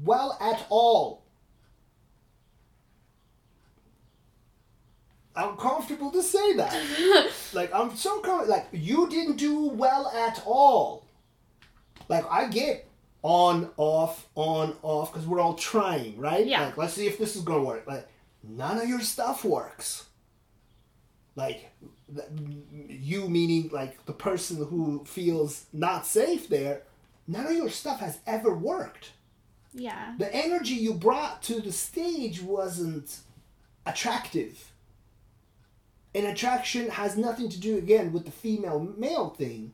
well 0.03 0.37
at 0.39 0.65
all. 0.69 1.22
I'm 5.35 5.57
comfortable 5.57 6.11
to 6.11 6.21
say 6.21 6.53
that. 6.53 7.31
like 7.53 7.73
I'm 7.73 7.95
so 7.95 8.19
com- 8.19 8.47
like 8.47 8.67
you 8.71 9.09
didn't 9.09 9.37
do 9.37 9.69
well 9.69 10.07
at 10.09 10.43
all. 10.45 11.05
Like 12.07 12.29
I 12.29 12.47
get 12.47 12.87
on 13.23 13.69
off 13.77 14.27
on 14.35 14.75
off 14.81 15.11
because 15.11 15.27
we're 15.27 15.39
all 15.39 15.55
trying, 15.55 16.17
right? 16.17 16.45
Yeah. 16.45 16.65
Like 16.65 16.77
let's 16.77 16.93
see 16.93 17.07
if 17.07 17.17
this 17.17 17.35
is 17.35 17.41
gonna 17.41 17.63
work. 17.63 17.87
Like 17.87 18.07
none 18.43 18.77
of 18.77 18.87
your 18.87 19.01
stuff 19.01 19.43
works. 19.43 20.05
Like 21.35 21.71
you 22.87 23.27
meaning 23.27 23.69
like 23.73 24.05
the 24.05 24.13
person 24.13 24.57
who 24.65 25.03
feels 25.05 25.65
not 25.73 26.05
safe 26.05 26.47
there. 26.47 26.83
None 27.25 27.47
of 27.47 27.53
your 27.53 27.69
stuff 27.69 28.01
has 28.01 28.19
ever 28.27 28.53
worked. 28.53 29.11
Yeah. 29.73 30.13
The 30.19 30.33
energy 30.35 30.75
you 30.75 30.93
brought 30.93 31.41
to 31.43 31.59
the 31.61 31.71
stage 31.71 32.41
wasn't 32.41 33.17
attractive 33.85 34.72
and 36.15 36.27
attraction 36.27 36.89
has 36.89 37.17
nothing 37.17 37.49
to 37.49 37.59
do 37.59 37.77
again 37.77 38.13
with 38.13 38.25
the 38.25 38.31
female 38.31 38.79
male 38.97 39.29
thing. 39.29 39.73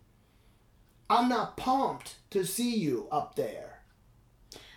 I'm 1.09 1.27
not 1.27 1.57
pumped 1.57 2.15
to 2.31 2.45
see 2.45 2.75
you 2.75 3.07
up 3.11 3.35
there. 3.35 3.81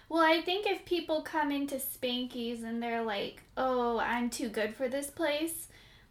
Well, 0.09 0.23
I 0.23 0.43
think 0.43 0.67
if 0.67 0.85
people 0.85 1.23
come 1.23 1.51
into 1.51 1.77
Spankies 1.77 2.65
and 2.65 2.83
they're 2.83 3.03
like, 3.03 3.43
"Oh, 3.57 3.99
I'm 3.99 4.31
too 4.31 4.49
good 4.49 4.75
for 4.75 4.89
this 4.89 5.11
place," 5.11 5.69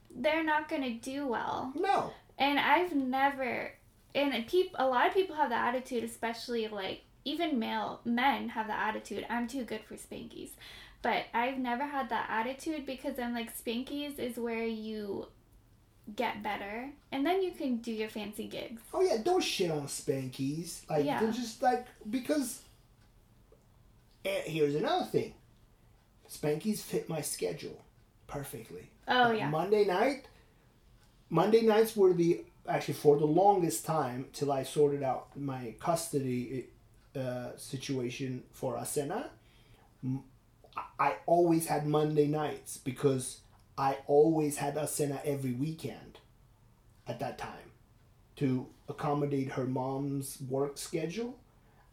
they're 0.09 0.43
not 0.43 0.69
going 0.69 0.83
to 0.83 0.93
do 0.93 1.27
well. 1.27 1.73
No. 1.75 2.13
And 2.37 2.59
I've 2.59 2.95
never 2.95 3.73
and 4.13 4.45
peop, 4.47 4.71
a 4.75 4.87
lot 4.87 5.07
of 5.07 5.13
people 5.13 5.35
have 5.35 5.49
the 5.49 5.55
attitude, 5.55 6.03
especially 6.03 6.67
like 6.67 7.01
even 7.23 7.59
male 7.59 8.01
men 8.03 8.49
have 8.49 8.67
the 8.67 8.73
attitude, 8.77 9.25
"I'm 9.29 9.47
too 9.47 9.63
good 9.63 9.83
for 9.85 9.95
Spankies. 9.95 10.51
But 11.01 11.25
I've 11.33 11.57
never 11.57 11.85
had 11.85 12.09
that 12.09 12.29
attitude 12.29 12.85
because 12.85 13.17
I'm 13.17 13.33
like 13.33 13.55
Spankies 13.55 14.19
is 14.19 14.37
where 14.37 14.65
you 14.65 15.27
get 16.15 16.43
better 16.43 16.89
and 17.11 17.25
then 17.25 17.41
you 17.41 17.51
can 17.51 17.77
do 17.77 17.91
your 17.91 18.09
fancy 18.09 18.47
gigs. 18.47 18.81
Oh 18.93 19.01
yeah, 19.01 19.17
don't 19.23 19.43
shit 19.43 19.71
on 19.71 19.87
Spanky's. 19.87 20.85
Like 20.89 21.05
yeah. 21.05 21.19
they're 21.19 21.31
just 21.31 21.61
like 21.61 21.85
because 22.09 22.61
and 24.23 24.43
here's 24.45 24.75
another 24.75 25.05
thing. 25.05 25.33
Spankies 26.29 26.79
fit 26.79 27.09
my 27.09 27.21
schedule 27.21 27.83
perfectly. 28.27 28.89
Oh 29.07 29.29
like 29.29 29.39
yeah. 29.39 29.49
Monday 29.49 29.85
night 29.85 30.25
Monday 31.31 31.61
nights 31.61 31.95
were 31.95 32.13
the 32.13 32.43
actually 32.67 32.93
for 32.93 33.17
the 33.17 33.25
longest 33.25 33.85
time 33.85 34.25
till 34.33 34.51
I 34.51 34.63
sorted 34.63 35.01
out 35.01 35.27
my 35.35 35.73
custody 35.79 36.67
uh, 37.15 37.55
situation 37.55 38.43
for 38.51 38.75
Asena. 38.75 39.29
I 40.99 41.15
always 41.25 41.67
had 41.67 41.87
Monday 41.87 42.27
nights 42.27 42.77
because 42.77 43.39
I 43.77 43.97
always 44.07 44.57
had 44.57 44.75
Asena 44.75 45.21
every 45.23 45.53
weekend 45.53 46.19
at 47.07 47.19
that 47.19 47.37
time 47.37 47.71
to 48.37 48.67
accommodate 48.87 49.51
her 49.51 49.65
mom's 49.65 50.37
work 50.49 50.77
schedule. 50.77 51.37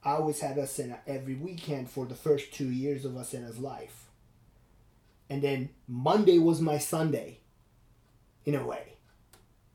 I 0.04 0.12
always 0.12 0.40
had 0.40 0.56
Asena 0.56 0.98
every 1.06 1.34
weekend 1.34 1.90
for 1.90 2.06
the 2.06 2.14
first 2.14 2.52
two 2.52 2.70
years 2.70 3.04
of 3.04 3.12
Asena's 3.12 3.58
life. 3.58 4.06
And 5.30 5.42
then 5.42 5.70
Monday 5.86 6.38
was 6.38 6.60
my 6.60 6.78
Sunday, 6.78 7.40
in 8.44 8.54
a 8.54 8.66
way. 8.66 8.94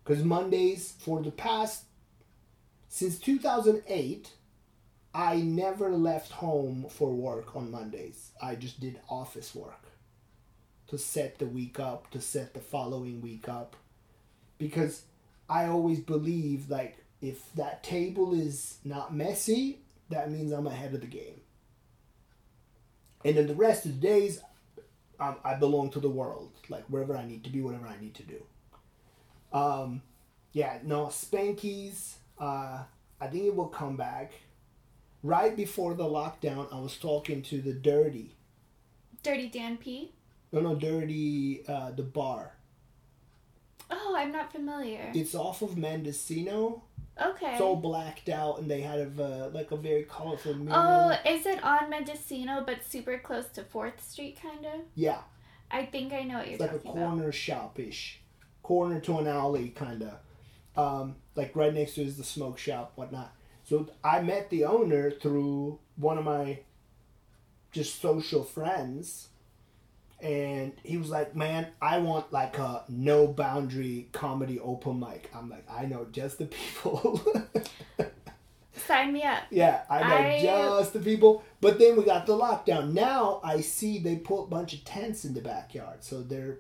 Because 0.03 0.23
Mondays, 0.23 0.95
for 0.97 1.21
the 1.21 1.31
past, 1.31 1.83
since 2.89 3.19
2008, 3.19 4.31
I 5.13 5.35
never 5.35 5.91
left 5.91 6.31
home 6.31 6.87
for 6.89 7.13
work 7.13 7.55
on 7.55 7.69
Mondays. 7.69 8.31
I 8.41 8.55
just 8.55 8.79
did 8.79 8.99
office 9.09 9.53
work. 9.53 9.82
To 10.87 10.97
set 10.97 11.39
the 11.39 11.45
week 11.45 11.79
up, 11.79 12.09
to 12.11 12.21
set 12.21 12.53
the 12.53 12.59
following 12.59 13.21
week 13.21 13.47
up. 13.47 13.75
Because 14.57 15.03
I 15.49 15.65
always 15.65 15.99
believe 15.99 16.69
like 16.69 16.97
if 17.21 17.53
that 17.55 17.83
table 17.83 18.33
is 18.33 18.77
not 18.83 19.13
messy, 19.13 19.79
that 20.09 20.29
means 20.29 20.51
I'm 20.51 20.67
ahead 20.67 20.93
of 20.93 21.01
the 21.01 21.07
game. 21.07 21.41
And 23.25 23.37
then 23.37 23.47
the 23.47 23.55
rest 23.55 23.85
of 23.85 23.99
the 23.99 24.07
days, 24.07 24.41
um, 25.19 25.37
I 25.43 25.55
belong 25.55 25.89
to 25.91 25.99
the 25.99 26.09
world, 26.09 26.51
like 26.69 26.83
wherever 26.87 27.15
I 27.15 27.25
need 27.25 27.43
to 27.45 27.49
be, 27.49 27.61
whatever 27.61 27.87
I 27.87 27.99
need 28.01 28.13
to 28.15 28.23
do. 28.23 28.43
Um, 29.53 30.01
yeah, 30.51 30.79
no, 30.83 31.05
Spankies, 31.05 32.15
uh, 32.37 32.83
I 33.21 33.27
think 33.27 33.45
it 33.45 33.55
will 33.55 33.67
come 33.67 33.95
back. 33.95 34.33
Right 35.21 35.55
before 35.55 35.93
the 35.93 36.03
lockdown, 36.03 36.67
I 36.73 36.79
was 36.79 36.97
talking 36.97 37.41
to 37.43 37.61
the 37.61 37.71
Dirty. 37.71 38.35
Dirty 39.21 39.47
Dan 39.47 39.77
P. 39.77 40.11
No, 40.53 40.61
no, 40.61 40.75
Dirty, 40.75 41.63
uh, 41.67 41.91
the 41.91 42.03
bar. 42.03 42.53
Oh, 43.89 44.15
I'm 44.17 44.31
not 44.31 44.51
familiar. 44.51 45.11
It's 45.13 45.35
off 45.35 45.61
of 45.61 45.77
Mendocino. 45.77 46.83
Okay. 47.21 47.51
It's 47.53 47.61
all 47.61 47.75
blacked 47.75 48.29
out, 48.29 48.59
and 48.59 48.69
they 48.71 48.81
had 48.81 48.99
a 48.99 49.49
like 49.53 49.71
a 49.71 49.77
very 49.77 50.03
colorful 50.03 50.53
mural. 50.55 50.79
Oh, 50.79 51.29
is 51.29 51.45
it 51.45 51.63
on 51.63 51.89
Mendocino 51.89 52.63
but 52.65 52.83
super 52.85 53.17
close 53.19 53.47
to 53.49 53.63
Fourth 53.63 54.01
Street, 54.03 54.39
kind 54.41 54.65
of? 54.65 54.81
yeah, 54.95 55.19
I 55.69 55.85
think 55.85 56.13
I 56.13 56.23
know 56.23 56.37
what 56.37 56.45
you're 56.45 56.53
it's 56.53 56.61
like 56.61 56.71
a 56.71 56.77
talking 56.79 56.91
about. 56.91 57.09
corner 57.09 57.31
shop 57.31 57.79
ish, 57.79 58.19
corner 58.63 58.99
to 59.01 59.17
an 59.19 59.27
alley 59.27 59.69
kind 59.69 60.03
of, 60.03 60.13
um, 60.75 61.15
like 61.35 61.55
right 61.55 61.73
next 61.73 61.95
to 61.95 62.01
is 62.03 62.17
the 62.17 62.23
smoke 62.23 62.57
shop, 62.57 62.93
whatnot. 62.95 63.31
So 63.63 63.87
I 64.03 64.21
met 64.21 64.49
the 64.49 64.65
owner 64.65 65.11
through 65.11 65.77
one 65.97 66.17
of 66.17 66.25
my 66.25 66.59
just 67.71 68.01
social 68.01 68.43
friends, 68.43 69.29
and 70.23 70.71
he 70.83 70.97
was 70.97 71.09
like, 71.09 71.35
"Man, 71.35 71.67
I 71.81 71.99
want 71.99 72.31
like 72.33 72.57
a 72.57 72.83
no 72.89 73.27
boundary 73.27 74.07
comedy 74.13 74.59
open 74.59 74.99
mic." 74.99 75.29
I'm 75.35 75.49
like, 75.49 75.65
"I 75.69 75.85
know 75.85 76.07
just 76.11 76.37
the 76.39 76.45
people." 76.45 77.21
Sign 78.87 79.13
me 79.13 79.23
up. 79.23 79.43
Yeah, 79.51 79.83
I 79.89 79.99
know 80.01 80.15
I- 80.15 80.41
just 80.79 80.93
the 80.93 80.99
people. 80.99 81.43
But 81.61 81.77
then 81.79 81.95
we 81.95 82.03
got 82.03 82.25
the 82.25 82.33
lockdown. 82.33 82.93
Now 82.93 83.39
I 83.43 83.61
see 83.61 83.99
they 83.99 84.15
put 84.17 84.43
a 84.43 84.47
bunch 84.47 84.73
of 84.73 84.83
tents 84.83 85.25
in 85.25 85.33
the 85.33 85.41
backyard, 85.41 86.03
so 86.03 86.21
they're 86.21 86.57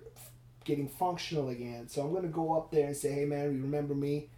getting 0.63 0.87
functional 0.87 1.49
again. 1.49 1.89
So 1.89 2.01
I'm 2.05 2.13
gonna 2.13 2.27
go 2.27 2.53
up 2.55 2.71
there 2.71 2.87
and 2.87 2.95
say, 2.95 3.11
"Hey, 3.11 3.25
man, 3.25 3.55
you 3.55 3.61
remember 3.63 3.95
me?" 3.95 4.29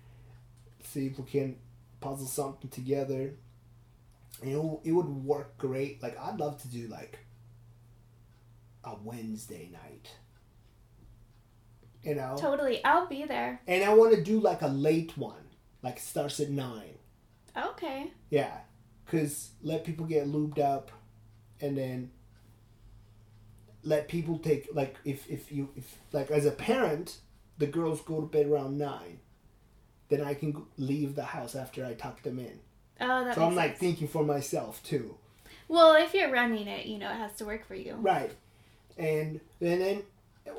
See 0.83 1.07
if 1.07 1.19
we 1.19 1.25
can 1.25 1.57
puzzle 1.99 2.27
something 2.27 2.69
together. 2.69 3.33
And 4.41 4.51
it, 4.51 4.55
w- 4.55 4.79
it 4.83 4.91
would 4.91 5.07
work 5.07 5.57
great. 5.57 6.01
Like 6.01 6.17
I'd 6.19 6.39
love 6.39 6.61
to 6.61 6.67
do 6.67 6.87
like 6.87 7.19
a 8.85 8.95
Wednesday 9.03 9.69
night. 9.71 10.11
You 12.03 12.15
know, 12.15 12.35
Totally. 12.39 12.83
I'll 12.85 13.07
be 13.07 13.25
there. 13.25 13.59
and 13.67 13.83
I 13.83 13.93
want 13.93 14.13
to 14.13 14.21
do 14.23 14.39
like 14.39 14.61
a 14.61 14.67
late 14.67 15.17
one, 15.17 15.43
like 15.81 15.99
starts 15.99 16.39
at 16.39 16.49
nine. 16.51 16.97
Okay. 17.57 18.11
Yeah, 18.29 18.57
because 19.05 19.51
let 19.63 19.83
people 19.85 20.05
get 20.05 20.27
lubed 20.27 20.59
up, 20.59 20.91
and 21.59 21.75
then 21.75 22.11
let 23.83 24.07
people 24.07 24.37
take 24.37 24.67
like 24.73 24.97
if 25.03 25.27
if 25.29 25.51
you 25.51 25.69
if 25.75 25.97
like 26.11 26.29
as 26.29 26.45
a 26.45 26.51
parent, 26.51 27.17
the 27.57 27.65
girls 27.67 28.01
go 28.01 28.21
to 28.21 28.27
bed 28.27 28.45
around 28.45 28.77
nine, 28.77 29.19
then 30.09 30.21
I 30.21 30.35
can 30.35 30.63
leave 30.77 31.15
the 31.15 31.23
house 31.25 31.55
after 31.55 31.83
I 31.83 31.93
tuck 31.95 32.21
them 32.21 32.37
in. 32.37 32.59
Oh, 33.01 33.23
that 33.25 33.33
so 33.35 33.45
I'm 33.45 33.55
like 33.55 33.71
sense. 33.71 33.79
thinking 33.79 34.07
for 34.07 34.23
myself 34.23 34.83
too, 34.83 35.17
Well, 35.67 35.95
if 35.95 36.13
you're 36.13 36.31
running 36.31 36.67
it, 36.67 36.85
you 36.85 36.99
know 36.99 37.09
it 37.09 37.15
has 37.15 37.33
to 37.37 37.45
work 37.45 37.65
for 37.67 37.75
you. 37.75 37.95
right? 37.95 38.31
And 38.97 39.39
and 39.61 39.81
then 39.81 40.03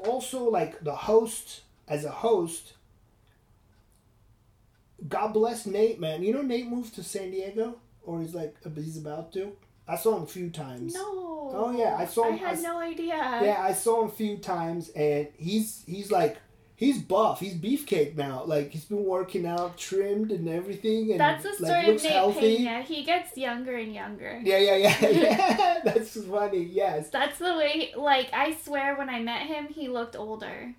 also 0.06 0.50
like 0.50 0.80
the 0.84 0.94
host 0.94 1.62
as 1.88 2.04
a 2.04 2.10
host. 2.10 2.74
God 5.08 5.28
bless 5.32 5.66
Nate, 5.66 6.00
man. 6.00 6.22
You 6.22 6.32
know 6.32 6.42
Nate 6.42 6.66
moved 6.66 6.94
to 6.96 7.02
San 7.02 7.30
Diego, 7.30 7.76
or 8.02 8.20
he's 8.20 8.34
like 8.34 8.56
he's 8.74 8.96
about 8.98 9.32
to. 9.34 9.52
I 9.88 9.96
saw 9.96 10.16
him 10.16 10.24
a 10.24 10.26
few 10.26 10.50
times. 10.50 10.94
No. 10.94 11.02
Oh, 11.54 11.74
yeah, 11.76 11.96
I 11.96 12.06
saw 12.06 12.24
I 12.24 12.30
him- 12.32 12.44
I 12.44 12.48
had 12.48 12.56
s- 12.58 12.62
no 12.64 12.78
idea. 12.78 13.14
Yeah, 13.16 13.56
I 13.60 13.72
saw 13.72 14.02
him 14.02 14.08
a 14.08 14.12
few 14.12 14.36
times, 14.38 14.88
and 14.90 15.28
he's 15.36 15.84
he's 15.86 16.10
like 16.10 16.38
he's 16.76 17.02
buff. 17.02 17.40
He's 17.40 17.54
beefcake 17.54 18.16
now. 18.16 18.44
Like 18.44 18.70
he's 18.70 18.84
been 18.84 19.04
working 19.04 19.46
out, 19.46 19.76
trimmed, 19.76 20.30
and 20.30 20.48
everything, 20.48 21.10
and 21.10 21.20
That's 21.20 21.42
the 21.42 21.50
like 21.50 21.56
story 21.56 21.86
looks 21.86 22.02
of 22.02 22.10
Nate 22.10 22.12
healthy. 22.12 22.56
Pena. 22.58 22.82
He 22.82 23.02
gets 23.04 23.36
younger 23.36 23.76
and 23.76 23.92
younger. 23.92 24.40
Yeah, 24.44 24.58
yeah, 24.58 24.76
yeah, 24.76 25.00
yeah. 25.08 25.80
That's 25.84 26.20
funny. 26.22 26.62
Yes. 26.62 27.10
That's 27.10 27.38
the 27.38 27.56
way. 27.56 27.92
Like 27.96 28.30
I 28.32 28.54
swear, 28.54 28.96
when 28.96 29.10
I 29.10 29.20
met 29.20 29.42
him, 29.42 29.66
he 29.68 29.88
looked 29.88 30.14
older. 30.16 30.74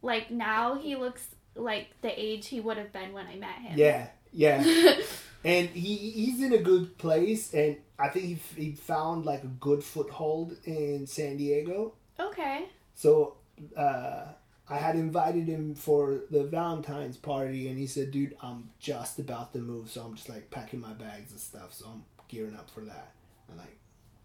Like 0.00 0.30
now, 0.30 0.74
he 0.78 0.96
looks 0.96 1.26
like 1.54 1.88
the 2.00 2.18
age 2.20 2.48
he 2.48 2.60
would 2.60 2.78
have 2.78 2.92
been 2.92 3.12
when 3.12 3.26
I 3.26 3.36
met 3.36 3.58
him. 3.58 3.78
Yeah, 3.78 4.08
yeah. 4.32 4.56
and 5.44 5.68
he 5.68 5.94
he's 5.96 6.42
in 6.42 6.52
a 6.52 6.58
good 6.58 6.98
place, 6.98 7.52
and 7.54 7.76
I 7.98 8.08
think 8.08 8.24
he 8.24 8.38
he 8.56 8.72
found 8.72 9.24
like 9.26 9.44
a 9.44 9.48
good 9.48 9.84
foothold 9.84 10.56
in 10.64 11.06
San 11.06 11.36
Diego. 11.36 11.94
okay. 12.18 12.66
So 12.94 13.36
uh, 13.76 14.24
I 14.72 14.78
had 14.78 14.96
invited 14.96 15.46
him 15.48 15.74
for 15.74 16.20
the 16.30 16.44
Valentine's 16.44 17.16
party, 17.16 17.68
and 17.68 17.78
he 17.78 17.86
said, 17.86 18.10
"Dude, 18.10 18.36
I'm 18.42 18.70
just 18.78 19.18
about 19.18 19.52
to 19.52 19.58
move, 19.58 19.90
so 19.90 20.02
I'm 20.02 20.14
just 20.14 20.28
like 20.28 20.50
packing 20.50 20.80
my 20.80 20.92
bags 20.94 21.30
and 21.32 21.40
stuff. 21.40 21.74
So 21.74 21.86
I'm 21.92 22.04
gearing 22.28 22.54
up 22.56 22.70
for 22.70 22.80
that." 22.84 23.12
I'm 23.50 23.58
like, 23.58 23.76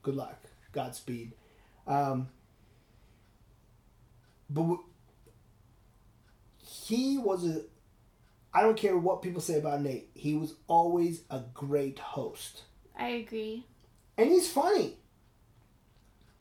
"Good 0.04 0.16
luck, 0.16 0.40
Godspeed." 0.72 1.34
Um, 1.86 2.30
but 4.50 4.62
w- 4.62 4.84
he 6.60 7.18
was 7.18 7.46
a. 7.48 7.62
I 8.54 8.62
don't 8.62 8.78
care 8.78 8.98
what 8.98 9.22
people 9.22 9.42
say 9.42 9.58
about 9.60 9.82
Nate. 9.82 10.10
He 10.16 10.36
was 10.36 10.56
always 10.68 11.24
a 11.30 11.42
great 11.54 12.00
host, 12.00 12.64
I 12.98 13.10
agree. 13.10 13.66
and 14.18 14.30
he's 14.30 14.50
funny. 14.52 14.96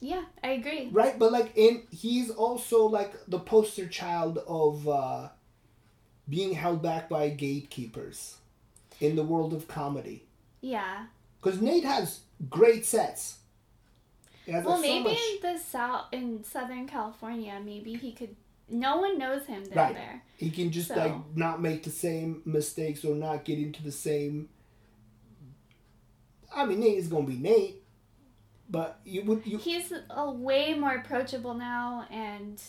Yeah, 0.01 0.25
I 0.45 0.49
agree. 0.51 0.89
Right, 0.93 1.19
but 1.19 1.33
like 1.33 1.53
in 1.57 1.83
he's 1.91 2.31
also 2.31 2.85
like 2.87 3.15
the 3.29 3.39
poster 3.39 3.87
child 3.89 4.39
of 4.47 4.87
uh 4.89 5.29
being 6.29 6.55
held 6.55 6.83
back 6.83 7.09
by 7.09 7.29
gatekeepers 7.31 8.37
in 9.01 9.17
the 9.17 9.23
world 9.23 9.53
of 9.55 9.69
comedy. 9.69 10.25
Yeah. 10.61 11.07
Because 11.41 11.61
Nate 11.61 11.85
has 11.85 12.21
great 12.51 12.85
sets. 12.85 13.39
Like, 14.49 14.65
Well, 14.65 14.81
maybe 14.81 15.05
much- 15.11 15.19
in 15.43 15.53
the 15.55 15.59
south, 15.59 16.07
in 16.13 16.43
Southern 16.45 16.87
California, 16.87 17.61
maybe 17.65 17.95
he 17.95 18.13
could. 18.13 18.35
No 18.69 18.97
one 18.99 19.19
knows 19.19 19.47
him 19.47 19.63
down 19.65 19.77
Right. 19.77 19.95
there. 19.95 20.23
he 20.37 20.51
can 20.51 20.71
just 20.73 20.89
so- 20.89 20.97
like 20.97 21.15
not 21.37 21.63
make 21.63 21.83
the 21.85 21.91
same 21.91 22.43
mistakes 22.45 23.05
or 23.05 23.15
not 23.15 23.45
get 23.45 23.59
into 23.59 23.83
the 23.83 23.93
same. 23.93 24.49
I 26.55 26.65
mean, 26.67 26.81
Nate 26.81 26.99
is 26.99 27.09
gonna 27.09 27.27
be 27.27 27.37
Nate, 27.37 27.83
but 28.69 29.01
you 29.05 29.23
would 29.25 29.47
you 29.47 29.59
He's 29.59 29.93
a 30.11 30.31
way 30.31 30.75
more 30.75 30.95
approachable 30.95 31.55
now, 31.55 32.07
and 32.11 32.61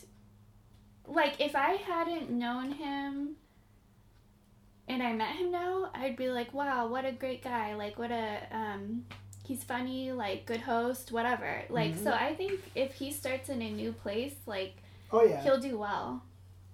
like 1.05 1.39
if 1.39 1.55
I 1.55 1.73
hadn't 1.73 2.29
known 2.29 2.71
him 2.71 3.35
and 4.87 5.03
I 5.03 5.13
met 5.13 5.35
him 5.35 5.51
now, 5.51 5.89
I'd 5.93 6.15
be 6.15 6.29
like, 6.29 6.53
wow, 6.53 6.87
what 6.87 7.05
a 7.05 7.11
great 7.11 7.43
guy! 7.43 7.75
Like, 7.75 7.99
what 7.99 8.11
a 8.11 8.39
um, 8.51 9.05
he's 9.45 9.63
funny, 9.63 10.11
like 10.11 10.45
good 10.45 10.61
host, 10.61 11.11
whatever. 11.11 11.63
Like, 11.69 11.95
so 11.95 12.11
Mm-hmm. 12.11 12.23
I 12.23 12.35
think 12.35 12.71
if 12.75 12.93
he 12.95 13.11
starts 13.11 13.49
in 13.49 13.61
a 13.61 13.71
new 13.71 13.91
place, 13.91 14.35
like 14.45 14.77
oh 15.11 15.23
yeah, 15.25 15.41
he'll 15.41 15.59
do 15.59 15.77
well. 15.77 16.23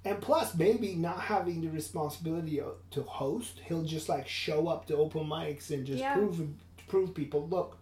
And 0.05 0.21
plus, 0.21 0.55
maybe 0.55 0.95
not 0.95 1.19
having 1.21 1.61
the 1.61 1.69
responsibility 1.69 2.61
to 2.91 3.03
host, 3.03 3.61
he'll 3.65 3.83
just 3.83 4.09
like 4.09 4.27
show 4.27 4.67
up 4.67 4.85
to 4.87 4.97
open 4.97 5.25
mics 5.27 5.71
and 5.71 5.85
just 5.85 5.99
Yeah. 5.99 6.13
prove 6.13 6.41
prove 6.87 7.13
people, 7.15 7.47
look, 7.47 7.77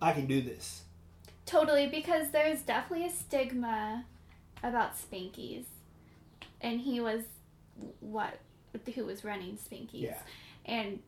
I 0.00 0.12
can 0.12 0.26
do 0.26 0.40
this. 0.40 0.83
Totally, 1.46 1.86
because 1.88 2.30
there's 2.30 2.62
definitely 2.62 3.06
a 3.06 3.10
stigma 3.10 4.04
about 4.62 4.96
Spankies, 4.96 5.64
and 6.60 6.80
he 6.80 7.00
was 7.00 7.22
what 8.00 8.38
who 8.94 9.04
was 9.04 9.24
running 9.24 9.56
Spankies, 9.58 10.02
Yeah. 10.02 10.18
and 10.64 11.00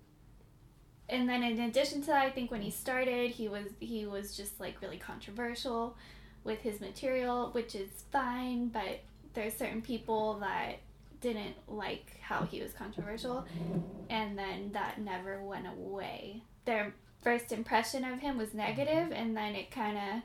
and 1.09 1.29
then 1.29 1.43
in 1.45 1.61
addition 1.61 2.01
to 2.03 2.07
that, 2.09 2.23
I 2.27 2.31
think 2.31 2.51
when 2.51 2.61
he 2.63 2.71
started, 2.71 3.31
he 3.31 3.49
was 3.49 3.67
he 3.81 4.07
was 4.07 4.37
just 4.37 4.61
like 4.61 4.81
really 4.83 4.99
controversial 4.99 5.97
with 6.45 6.61
his 6.61 6.81
material, 6.81 7.51
which 7.53 7.75
is 7.75 7.91
fine, 8.13 8.69
but 8.69 9.01
there's 9.35 9.55
certain 9.55 9.83
people 9.83 10.35
that 10.41 10.77
didn't 11.21 11.57
like 11.67 12.19
how 12.21 12.43
he 12.45 12.61
was 12.61 12.73
controversial, 12.73 13.45
and 14.11 14.37
then 14.37 14.71
that 14.73 15.01
never 15.01 15.43
went 15.43 15.67
away. 15.67 16.43
Their 16.67 16.95
first 17.27 17.51
impression 17.51 18.05
of 18.05 18.21
him 18.21 18.39
was 18.39 18.55
negative, 18.55 19.11
and 19.11 19.37
then 19.37 19.57
it 19.57 19.69
kind 19.69 19.99
of 19.99 20.23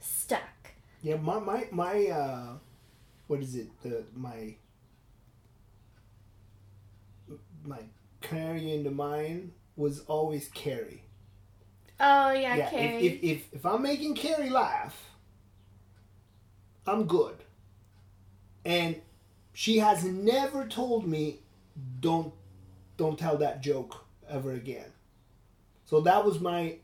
stuck. 0.00 0.72
Yeah, 1.02 1.16
my 1.16 1.38
my 1.38 1.68
my 1.70 2.06
uh, 2.06 2.46
what 3.26 3.40
is 3.40 3.54
it? 3.54 3.68
The 3.82 4.02
my 4.14 4.56
my 7.62 7.80
canary 8.22 8.72
in 8.72 8.82
the 8.82 8.90
mine 8.90 9.52
was 9.76 10.00
always 10.06 10.48
Carrie. 10.54 11.02
Oh 12.00 12.32
yeah, 12.32 12.56
yeah, 12.56 12.70
Carrie. 12.70 13.06
if, 13.06 13.12
if 13.12 13.22
if 13.22 13.54
if 13.56 13.66
I'm 13.66 13.82
making 13.82 14.14
Carrie 14.14 14.48
laugh, 14.48 15.10
I'm 16.86 17.04
good. 17.04 17.36
And 18.64 19.02
she 19.52 19.80
has 19.80 20.02
never 20.02 20.66
told 20.66 21.06
me 21.06 21.40
don't 22.00 22.32
don't 22.96 23.18
tell 23.18 23.36
that 23.36 23.62
joke 23.62 24.06
ever 24.26 24.52
again. 24.52 24.95
So 25.86 26.00
that 26.02 26.24
was 26.24 26.40
my 26.40 26.76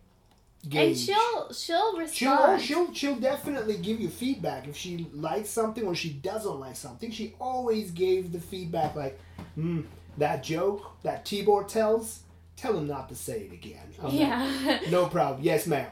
gauge. 0.68 0.89
And 0.89 0.97
she'll 0.97 1.52
she'll 1.52 1.98
respond. 1.98 2.12
She'll, 2.14 2.36
oh, 2.39 2.58
she'll 2.58 2.94
she'll 2.94 3.20
definitely 3.20 3.76
give 3.78 4.00
you 4.00 4.08
feedback 4.08 4.68
if 4.68 4.76
she 4.76 5.08
likes 5.12 5.50
something 5.50 5.84
or 5.84 5.94
she 5.94 6.10
doesn't 6.10 6.58
like 6.60 6.76
something. 6.76 7.10
She 7.10 7.34
always 7.40 7.90
gave 7.90 8.32
the 8.32 8.40
feedback 8.40 8.94
like, 8.94 9.18
mm, 9.58 9.84
that 10.18 10.42
joke 10.42 10.97
that 11.02 11.24
Tibor 11.24 11.66
tells, 11.66 12.20
tell 12.56 12.76
him 12.78 12.86
not 12.86 13.08
to 13.08 13.14
say 13.14 13.40
it 13.42 13.52
again. 13.52 13.92
I'm 13.98 14.05
like, 14.05 14.14
yeah. 14.14 14.78
no 14.90 15.06
problem. 15.06 15.42
Yes, 15.42 15.66
ma'am. 15.66 15.90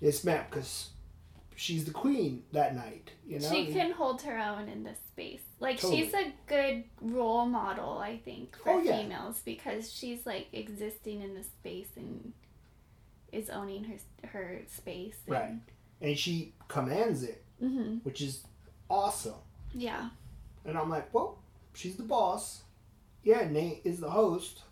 Yes, 0.00 0.22
ma'am. 0.24 0.44
Because 0.48 0.90
she's 1.56 1.84
the 1.84 1.90
queen 1.92 2.42
that 2.52 2.74
night. 2.74 3.10
You 3.26 3.40
know. 3.40 3.50
She 3.50 3.72
can 3.72 3.90
hold 3.92 4.22
her 4.22 4.38
own 4.38 4.68
in 4.68 4.84
this 4.84 4.98
space. 5.08 5.40
Like 5.60 5.80
Totally. 5.80 6.04
she's 6.04 6.14
a 6.14 6.32
good 6.46 6.84
role 7.00 7.46
model, 7.46 7.98
I 7.98 8.18
think, 8.18 8.56
for 8.62 8.72
Oh, 8.74 8.82
yeah. 8.82 9.00
females 9.00 9.40
because 9.44 9.90
she's 9.90 10.26
like 10.26 10.48
existing 10.52 11.22
in 11.22 11.34
the 11.34 11.42
space 11.42 11.88
and 11.96 12.32
is 13.34 13.50
owning 13.50 13.84
her 13.84 14.28
her 14.28 14.62
space. 14.68 15.16
And, 15.26 15.34
Right. 15.34 15.52
and 16.00 16.18
she 16.18 16.54
commands 16.68 17.22
it, 17.22 17.44
hmm 17.60 17.96
which 18.04 18.20
is 18.20 18.44
awesome. 18.88 19.34
Yeah. 19.72 20.10
And 20.64 20.78
I'm 20.78 20.88
like, 20.90 21.12
well, 21.12 21.38
she's 21.74 21.96
the 21.96 22.02
boss. 22.04 22.62
Yeah, 23.22 23.48
Nate 23.50 23.80
is 23.84 24.00
the 24.00 24.10
host, 24.10 24.62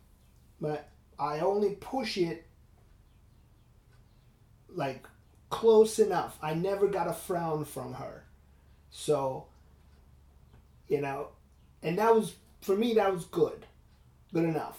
but 0.61 0.89
I 1.19 1.41
only 1.41 1.75
push 1.77 2.17
it 2.19 2.47
like 4.69 5.07
close 5.51 5.99
enough. 5.99 6.39
I 6.43 6.55
never 6.55 6.87
got 6.89 7.09
a 7.09 7.13
frown 7.13 7.65
from 7.65 7.95
her. 7.95 8.25
So, 8.91 9.47
you 10.89 11.01
know, 11.01 11.29
and 11.83 11.99
that 11.99 12.15
was 12.15 12.35
for 12.61 12.77
me 12.77 12.95
that 12.95 13.13
was 13.13 13.25
good. 13.25 13.67
Good 14.33 14.45
enough. 14.45 14.79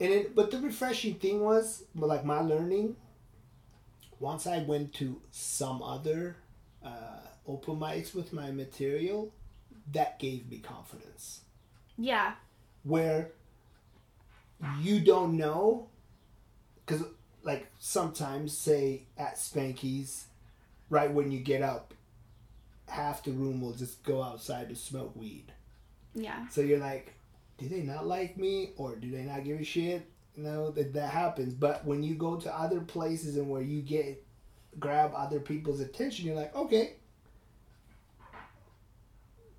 And 0.00 0.12
it, 0.12 0.34
but 0.34 0.50
the 0.50 0.58
refreshing 0.58 1.14
thing 1.14 1.40
was, 1.40 1.84
but 1.94 2.08
like 2.08 2.24
my 2.24 2.40
learning 2.40 2.96
once 4.20 4.46
I 4.46 4.58
went 4.62 4.94
to 4.94 5.20
some 5.30 5.82
other 5.82 6.36
uh, 6.84 7.20
open 7.46 7.76
mics 7.76 8.14
with 8.14 8.32
my 8.32 8.50
material, 8.50 9.32
that 9.92 10.18
gave 10.18 10.48
me 10.48 10.58
confidence. 10.58 11.42
Yeah. 11.98 12.32
Where 12.82 13.32
you 14.80 15.00
don't 15.00 15.36
know, 15.36 15.88
because 16.84 17.04
like 17.42 17.70
sometimes, 17.78 18.56
say 18.56 19.02
at 19.18 19.36
Spanky's, 19.36 20.26
right 20.88 21.12
when 21.12 21.30
you 21.30 21.40
get 21.40 21.62
up, 21.62 21.92
half 22.88 23.22
the 23.22 23.32
room 23.32 23.60
will 23.60 23.72
just 23.72 24.02
go 24.04 24.22
outside 24.22 24.68
to 24.70 24.76
smoke 24.76 25.14
weed. 25.14 25.52
Yeah. 26.14 26.48
So 26.48 26.60
you're 26.60 26.78
like, 26.78 27.14
do 27.64 27.76
they 27.76 27.82
not 27.82 28.06
like 28.06 28.36
me 28.36 28.72
or 28.76 28.96
do 28.96 29.10
they 29.10 29.22
not 29.22 29.44
give 29.44 29.60
a 29.60 29.64
shit? 29.64 30.06
You 30.36 30.42
know 30.44 30.70
that 30.72 30.92
that 30.94 31.10
happens. 31.10 31.54
But 31.54 31.84
when 31.84 32.02
you 32.02 32.14
go 32.14 32.36
to 32.36 32.52
other 32.58 32.80
places 32.80 33.36
and 33.36 33.48
where 33.48 33.62
you 33.62 33.82
get 33.82 34.24
grab 34.78 35.12
other 35.14 35.40
people's 35.40 35.80
attention, 35.80 36.26
you're 36.26 36.36
like, 36.36 36.54
okay, 36.54 36.94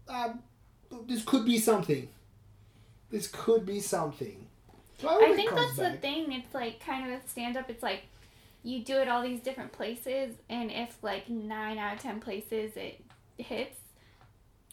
um, 0.07 0.39
this 1.07 1.23
could 1.23 1.45
be 1.45 1.57
something. 1.57 2.07
This 3.09 3.27
could 3.27 3.65
be 3.65 3.79
something. 3.79 4.45
So 4.99 5.07
hope 5.09 5.23
I 5.23 5.35
think 5.35 5.53
that's 5.53 5.75
the 5.77 5.91
thing. 5.93 6.31
It's 6.31 6.53
like 6.53 6.79
kind 6.79 7.05
of 7.05 7.13
with 7.13 7.29
stand 7.29 7.57
up, 7.57 7.69
it's 7.69 7.83
like 7.83 8.03
you 8.63 8.83
do 8.83 8.97
it 8.97 9.07
all 9.07 9.21
these 9.21 9.39
different 9.41 9.71
places, 9.71 10.35
and 10.49 10.71
if 10.71 10.97
like 11.01 11.29
nine 11.29 11.77
out 11.77 11.95
of 11.95 12.01
ten 12.01 12.19
places 12.19 12.75
it 12.75 13.01
hits, 13.37 13.79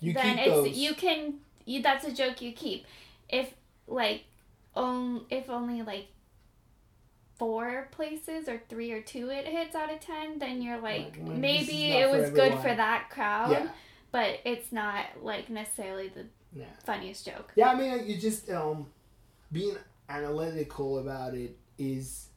You 0.00 0.12
then 0.12 0.38
it's 0.38 0.48
those. 0.48 0.76
you 0.76 0.94
can 0.94 1.34
you 1.64 1.82
that's 1.82 2.04
a 2.04 2.12
joke 2.12 2.40
you 2.42 2.52
keep. 2.52 2.86
If 3.32 3.52
like 3.88 4.24
on 4.76 5.26
if 5.30 5.50
only 5.50 5.82
like 5.82 6.06
four 7.38 7.88
places 7.90 8.48
or 8.48 8.62
three 8.68 8.92
or 8.92 9.02
two 9.02 9.28
it 9.30 9.46
hits 9.46 9.74
out 9.74 9.92
of 9.92 9.98
ten, 9.98 10.38
then 10.38 10.62
you're 10.62 10.78
like 10.78 11.20
maybe 11.20 11.92
it 11.92 12.08
was 12.08 12.30
good 12.30 12.54
for 12.60 12.74
that 12.74 13.10
crowd, 13.10 13.50
yeah, 13.50 13.68
but 14.12 14.38
it's 14.44 14.70
not 14.70 15.06
like 15.22 15.50
necessarily 15.50 16.08
the 16.08 16.26
yeah. 16.54 16.66
funniest 16.84 17.26
joke. 17.26 17.52
Yeah, 17.56 17.70
I 17.70 17.74
mean, 17.74 18.06
you 18.06 18.16
just 18.16 18.50
um, 18.50 18.86
being 19.50 19.76
analytical 20.08 20.98
about 20.98 21.34
it 21.34 21.56
is. 21.78 22.28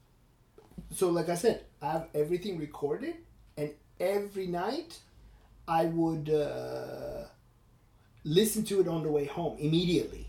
So, 0.92 1.10
like 1.10 1.30
I 1.30 1.36
said, 1.36 1.64
I 1.82 1.92
have 1.92 2.08
everything 2.14 2.58
recorded, 2.58 3.16
and 3.58 3.72
every 4.00 4.48
night, 4.48 5.00
I 5.68 5.86
would 5.86 6.30
uh, 6.30 7.26
listen 8.24 8.64
to 8.66 8.82
it 8.82 8.88
on 8.88 9.04
the 9.04 9.12
way 9.12 9.26
home 9.26 9.58
immediately. 9.60 10.25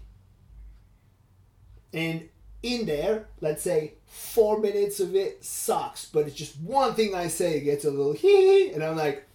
And 1.96 2.28
in 2.62 2.86
there, 2.86 3.26
let's 3.40 3.62
say 3.62 3.94
four 4.06 4.60
minutes 4.60 5.00
of 5.00 5.16
it 5.16 5.44
sucks, 5.44 6.04
but 6.04 6.26
it's 6.26 6.36
just 6.36 6.60
one 6.60 6.94
thing 6.94 7.14
I 7.14 7.28
say 7.28 7.60
gets 7.60 7.84
a 7.84 7.90
little 7.90 8.12
hee, 8.12 8.70
and 8.72 8.84
I'm 8.84 8.96
like, 8.96 9.26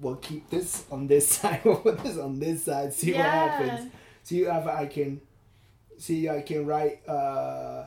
we'll 0.00 0.16
keep 0.16 0.50
this 0.50 0.84
on 0.90 1.06
this 1.06 1.28
side, 1.36 1.62
we'll 1.64 1.76
put 1.76 1.98
this 2.04 2.18
on 2.18 2.38
this 2.38 2.64
side, 2.64 2.92
see 2.92 3.12
what 3.12 3.24
happens." 3.24 3.90
see 4.28 4.42
if 4.42 4.66
I 4.66 4.84
can 4.84 5.22
see 5.96 6.28
I 6.28 6.42
can 6.42 6.66
write 6.66 7.08
uh, 7.08 7.86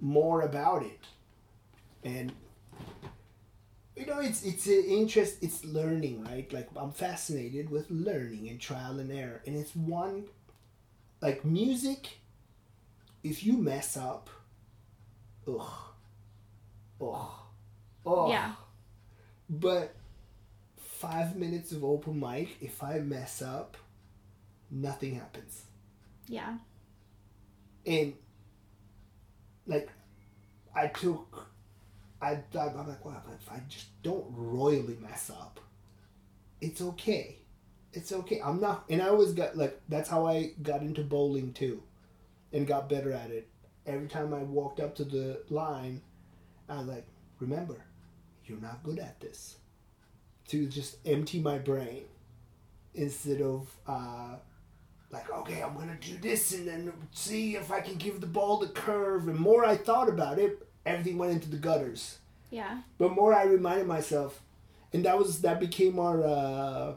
more 0.00 0.42
about 0.42 0.82
it. 0.82 1.00
And 2.02 2.32
you 3.96 4.06
know 4.06 4.18
it's 4.18 4.42
it's 4.42 4.66
an 4.66 4.84
interest 4.88 5.36
it's 5.40 5.64
learning 5.64 6.24
right? 6.24 6.52
Like 6.52 6.68
I'm 6.74 6.90
fascinated 6.90 7.70
with 7.70 7.88
learning 7.90 8.48
and 8.48 8.60
trial 8.60 8.98
and 8.98 9.12
error. 9.12 9.40
And 9.46 9.56
it's 9.56 9.76
one 9.76 10.24
like 11.20 11.44
music 11.44 12.18
if 13.22 13.44
you 13.44 13.54
mess 13.56 13.96
up 13.96 14.30
ugh 15.48 15.72
ugh 17.00 17.30
ugh 18.06 18.30
Yeah. 18.30 18.52
but 19.48 19.94
five 20.76 21.36
minutes 21.36 21.72
of 21.72 21.84
open 21.84 22.18
mic 22.20 22.56
if 22.60 22.82
I 22.82 22.98
mess 23.00 23.42
up 23.42 23.76
nothing 24.70 25.14
happens 25.16 25.62
Yeah. 26.28 26.58
and 27.86 28.14
like 29.66 29.88
I 30.74 30.88
took 30.88 31.46
I 32.20 32.36
thought 32.52 32.76
I'm 32.76 32.86
like, 32.88 33.04
wow, 33.04 33.20
but 33.26 33.34
if 33.34 33.50
I 33.50 33.60
just 33.68 33.88
don't 34.04 34.26
royally 34.30 34.96
mess 35.02 35.28
up, 35.28 35.58
it's 36.60 36.80
okay. 36.80 37.38
It's 37.92 38.12
okay. 38.12 38.40
I'm 38.44 38.60
not 38.60 38.84
and 38.88 39.02
I 39.02 39.08
always 39.08 39.32
got 39.32 39.56
like 39.56 39.80
that's 39.88 40.08
how 40.08 40.26
I 40.26 40.52
got 40.62 40.82
into 40.82 41.02
bowling 41.02 41.52
too 41.52 41.82
and 42.52 42.66
got 42.66 42.88
better 42.88 43.12
at 43.12 43.30
it. 43.30 43.48
Every 43.86 44.08
time 44.08 44.32
I 44.32 44.42
walked 44.42 44.80
up 44.80 44.94
to 44.96 45.04
the 45.04 45.42
line, 45.50 46.02
I 46.68 46.78
was 46.78 46.86
like, 46.86 47.06
remember, 47.40 47.76
you're 48.44 48.60
not 48.60 48.82
good 48.82 48.98
at 48.98 49.20
this. 49.20 49.56
To 50.48 50.66
just 50.66 50.96
empty 51.06 51.40
my 51.40 51.58
brain 51.58 52.04
instead 52.94 53.40
of 53.40 53.68
uh 53.86 54.36
like, 55.10 55.30
okay, 55.30 55.62
I'm 55.62 55.74
gonna 55.74 55.98
do 56.00 56.16
this 56.18 56.52
and 56.54 56.66
then 56.66 56.92
see 57.12 57.54
if 57.56 57.70
I 57.70 57.80
can 57.80 57.96
give 57.96 58.20
the 58.20 58.26
ball 58.26 58.58
the 58.58 58.68
curve. 58.68 59.28
And 59.28 59.38
more 59.38 59.64
I 59.64 59.76
thought 59.76 60.08
about 60.08 60.38
it, 60.38 60.66
everything 60.86 61.18
went 61.18 61.32
into 61.32 61.50
the 61.50 61.58
gutters. 61.58 62.18
Yeah. 62.50 62.80
But 62.98 63.12
more 63.12 63.34
I 63.34 63.44
reminded 63.44 63.86
myself, 63.86 64.40
and 64.92 65.04
that 65.04 65.18
was 65.18 65.42
that 65.42 65.60
became 65.60 65.98
our 65.98 66.22
uh, 66.22 66.94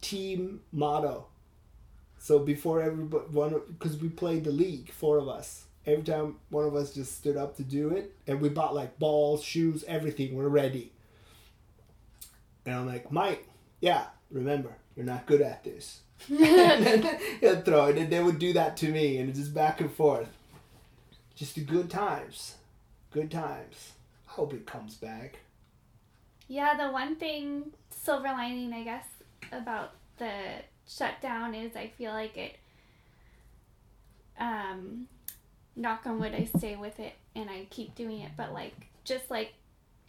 team 0.00 0.60
motto. 0.72 1.26
So 2.24 2.38
before 2.38 2.80
everybody, 2.80 3.26
one 3.32 3.60
because 3.68 3.98
we 3.98 4.08
played 4.08 4.44
the 4.44 4.50
league, 4.50 4.90
four 4.90 5.18
of 5.18 5.28
us. 5.28 5.64
Every 5.84 6.04
time 6.04 6.36
one 6.48 6.64
of 6.64 6.74
us 6.74 6.94
just 6.94 7.18
stood 7.18 7.36
up 7.36 7.54
to 7.58 7.62
do 7.62 7.90
it, 7.90 8.14
and 8.26 8.40
we 8.40 8.48
bought 8.48 8.74
like 8.74 8.98
balls, 8.98 9.44
shoes, 9.44 9.84
everything. 9.86 10.34
We're 10.34 10.48
ready. 10.48 10.90
And 12.64 12.76
I'm 12.76 12.86
like, 12.86 13.12
Mike, 13.12 13.46
yeah, 13.82 14.06
remember, 14.30 14.70
you're 14.96 15.04
not 15.04 15.26
good 15.26 15.42
at 15.42 15.64
this. 15.64 16.00
and 16.30 17.04
he'll 17.42 17.60
throw 17.60 17.88
it, 17.88 17.98
and 17.98 18.08
they 18.08 18.22
would 18.22 18.38
do 18.38 18.54
that 18.54 18.78
to 18.78 18.88
me, 18.88 19.18
and 19.18 19.28
it's 19.28 19.38
just 19.38 19.52
back 19.52 19.82
and 19.82 19.92
forth. 19.92 20.34
Just 21.34 21.56
the 21.56 21.60
good 21.60 21.90
times, 21.90 22.54
good 23.10 23.30
times. 23.30 23.92
I 24.26 24.32
hope 24.32 24.54
it 24.54 24.64
comes 24.64 24.94
back. 24.94 25.40
Yeah, 26.48 26.74
the 26.74 26.90
one 26.90 27.16
thing, 27.16 27.64
silver 27.90 28.28
lining, 28.28 28.72
I 28.72 28.82
guess, 28.82 29.04
about 29.52 29.90
the 30.16 30.32
shutdown 30.86 31.54
is 31.54 31.76
I 31.76 31.88
feel 31.88 32.12
like 32.12 32.36
it, 32.36 32.56
um, 34.38 35.08
knock 35.76 36.02
on 36.06 36.18
wood, 36.18 36.34
I 36.34 36.44
stay 36.56 36.76
with 36.76 36.98
it 37.00 37.14
and 37.34 37.50
I 37.50 37.66
keep 37.70 37.94
doing 37.94 38.20
it, 38.20 38.32
but 38.36 38.52
like, 38.52 38.74
just 39.04 39.30
like, 39.30 39.54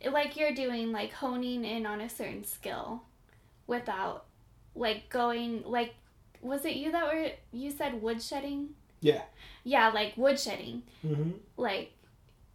like 0.09 0.37
you're 0.37 0.53
doing, 0.53 0.91
like 0.91 1.13
honing 1.13 1.65
in 1.65 1.85
on 1.85 2.01
a 2.01 2.09
certain 2.09 2.43
skill 2.43 3.03
without, 3.67 4.25
like, 4.75 5.09
going, 5.09 5.63
like, 5.65 5.95
was 6.41 6.65
it 6.65 6.75
you 6.75 6.91
that 6.91 7.05
were, 7.05 7.31
you 7.51 7.71
said 7.71 8.01
woodshedding? 8.01 8.67
Yeah. 9.01 9.21
Yeah, 9.63 9.89
like 9.89 10.15
woodshedding. 10.15 10.81
Mm-hmm. 11.05 11.31
Like, 11.57 11.91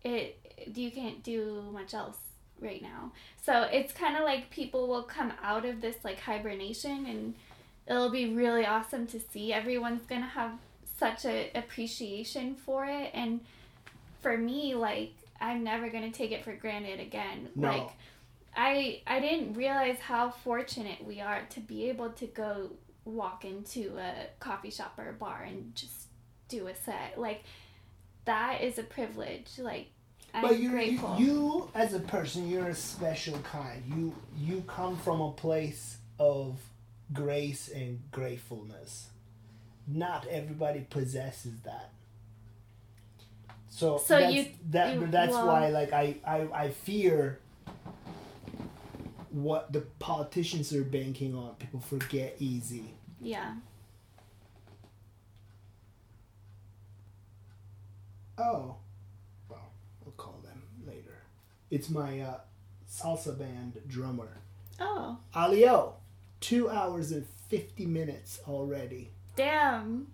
it, 0.04 0.38
you 0.74 0.90
can't 0.90 1.22
do 1.22 1.64
much 1.72 1.94
else 1.94 2.18
right 2.60 2.82
now. 2.82 3.12
So 3.42 3.62
it's 3.62 3.92
kind 3.92 4.16
of 4.16 4.22
like 4.22 4.50
people 4.50 4.86
will 4.86 5.02
come 5.02 5.32
out 5.42 5.64
of 5.64 5.80
this 5.80 5.96
like 6.04 6.20
hibernation 6.20 7.06
and 7.06 7.34
it'll 7.86 8.10
be 8.10 8.32
really 8.32 8.66
awesome 8.66 9.06
to 9.08 9.20
see. 9.20 9.52
Everyone's 9.52 10.06
going 10.06 10.22
to 10.22 10.28
have 10.28 10.52
such 10.98 11.24
a 11.24 11.50
appreciation 11.54 12.54
for 12.54 12.84
it 12.84 13.10
and 13.14 13.40
for 14.20 14.36
me 14.36 14.74
like 14.74 15.12
I'm 15.40 15.64
never 15.64 15.88
going 15.88 16.10
to 16.10 16.16
take 16.16 16.32
it 16.32 16.44
for 16.44 16.52
granted 16.52 17.00
again. 17.00 17.48
No. 17.56 17.68
Like 17.68 17.88
I 18.56 19.00
I 19.06 19.20
didn't 19.20 19.54
realize 19.54 19.98
how 19.98 20.30
fortunate 20.30 21.04
we 21.04 21.20
are 21.20 21.42
to 21.50 21.60
be 21.60 21.88
able 21.88 22.10
to 22.10 22.26
go 22.26 22.70
walk 23.04 23.44
into 23.44 23.96
a 23.98 24.12
coffee 24.38 24.70
shop 24.70 24.98
or 24.98 25.08
a 25.08 25.12
bar 25.12 25.42
and 25.46 25.74
just 25.74 26.08
do 26.48 26.66
a 26.66 26.74
set. 26.74 27.14
Like 27.16 27.44
that 28.26 28.60
is 28.60 28.78
a 28.78 28.82
privilege. 28.82 29.52
Like 29.58 29.86
I'm 30.34 30.42
but 30.42 30.58
you, 30.58 30.70
grateful. 30.70 31.16
you, 31.18 31.26
you 31.26 31.70
as 31.74 31.94
a 31.94 32.00
person, 32.00 32.48
you're 32.48 32.68
a 32.68 32.74
special 32.74 33.38
kind. 33.38 33.82
You 33.88 34.14
you 34.38 34.62
come 34.66 34.96
from 34.98 35.20
a 35.20 35.32
place 35.32 35.96
of 36.18 36.58
grace 37.12 37.68
and 37.68 38.00
gratefulness. 38.10 39.08
Not 39.86 40.26
everybody 40.28 40.86
possesses 40.88 41.60
that. 41.64 41.90
So, 43.68 43.98
So 43.98 44.18
that's, 44.20 44.34
you- 44.34 44.52
that 44.70 44.94
you- 44.94 45.06
that's 45.06 45.32
well- 45.32 45.46
why 45.46 45.68
like 45.70 45.92
I, 45.92 46.16
I 46.26 46.48
I 46.64 46.70
fear 46.70 47.38
what 49.30 49.72
the 49.72 49.80
politicians 49.98 50.72
are 50.72 50.82
banking 50.84 51.34
on. 51.36 51.54
People 51.54 51.80
forget 51.80 52.36
easy. 52.38 52.94
yeah. 53.20 53.54
Oh, 58.38 58.76
well, 59.50 59.70
I'll 60.04 60.12
call 60.16 60.40
them 60.42 60.62
later. 60.86 61.18
It's 61.70 61.90
my 61.90 62.20
uh, 62.20 62.38
salsa 62.90 63.38
band 63.38 63.78
drummer. 63.86 64.38
Oh, 64.80 65.18
Alio, 65.34 65.96
two 66.40 66.68
hours 66.70 67.12
and 67.12 67.26
50 67.48 67.86
minutes 67.86 68.40
already. 68.48 69.10
damn. 69.36 70.08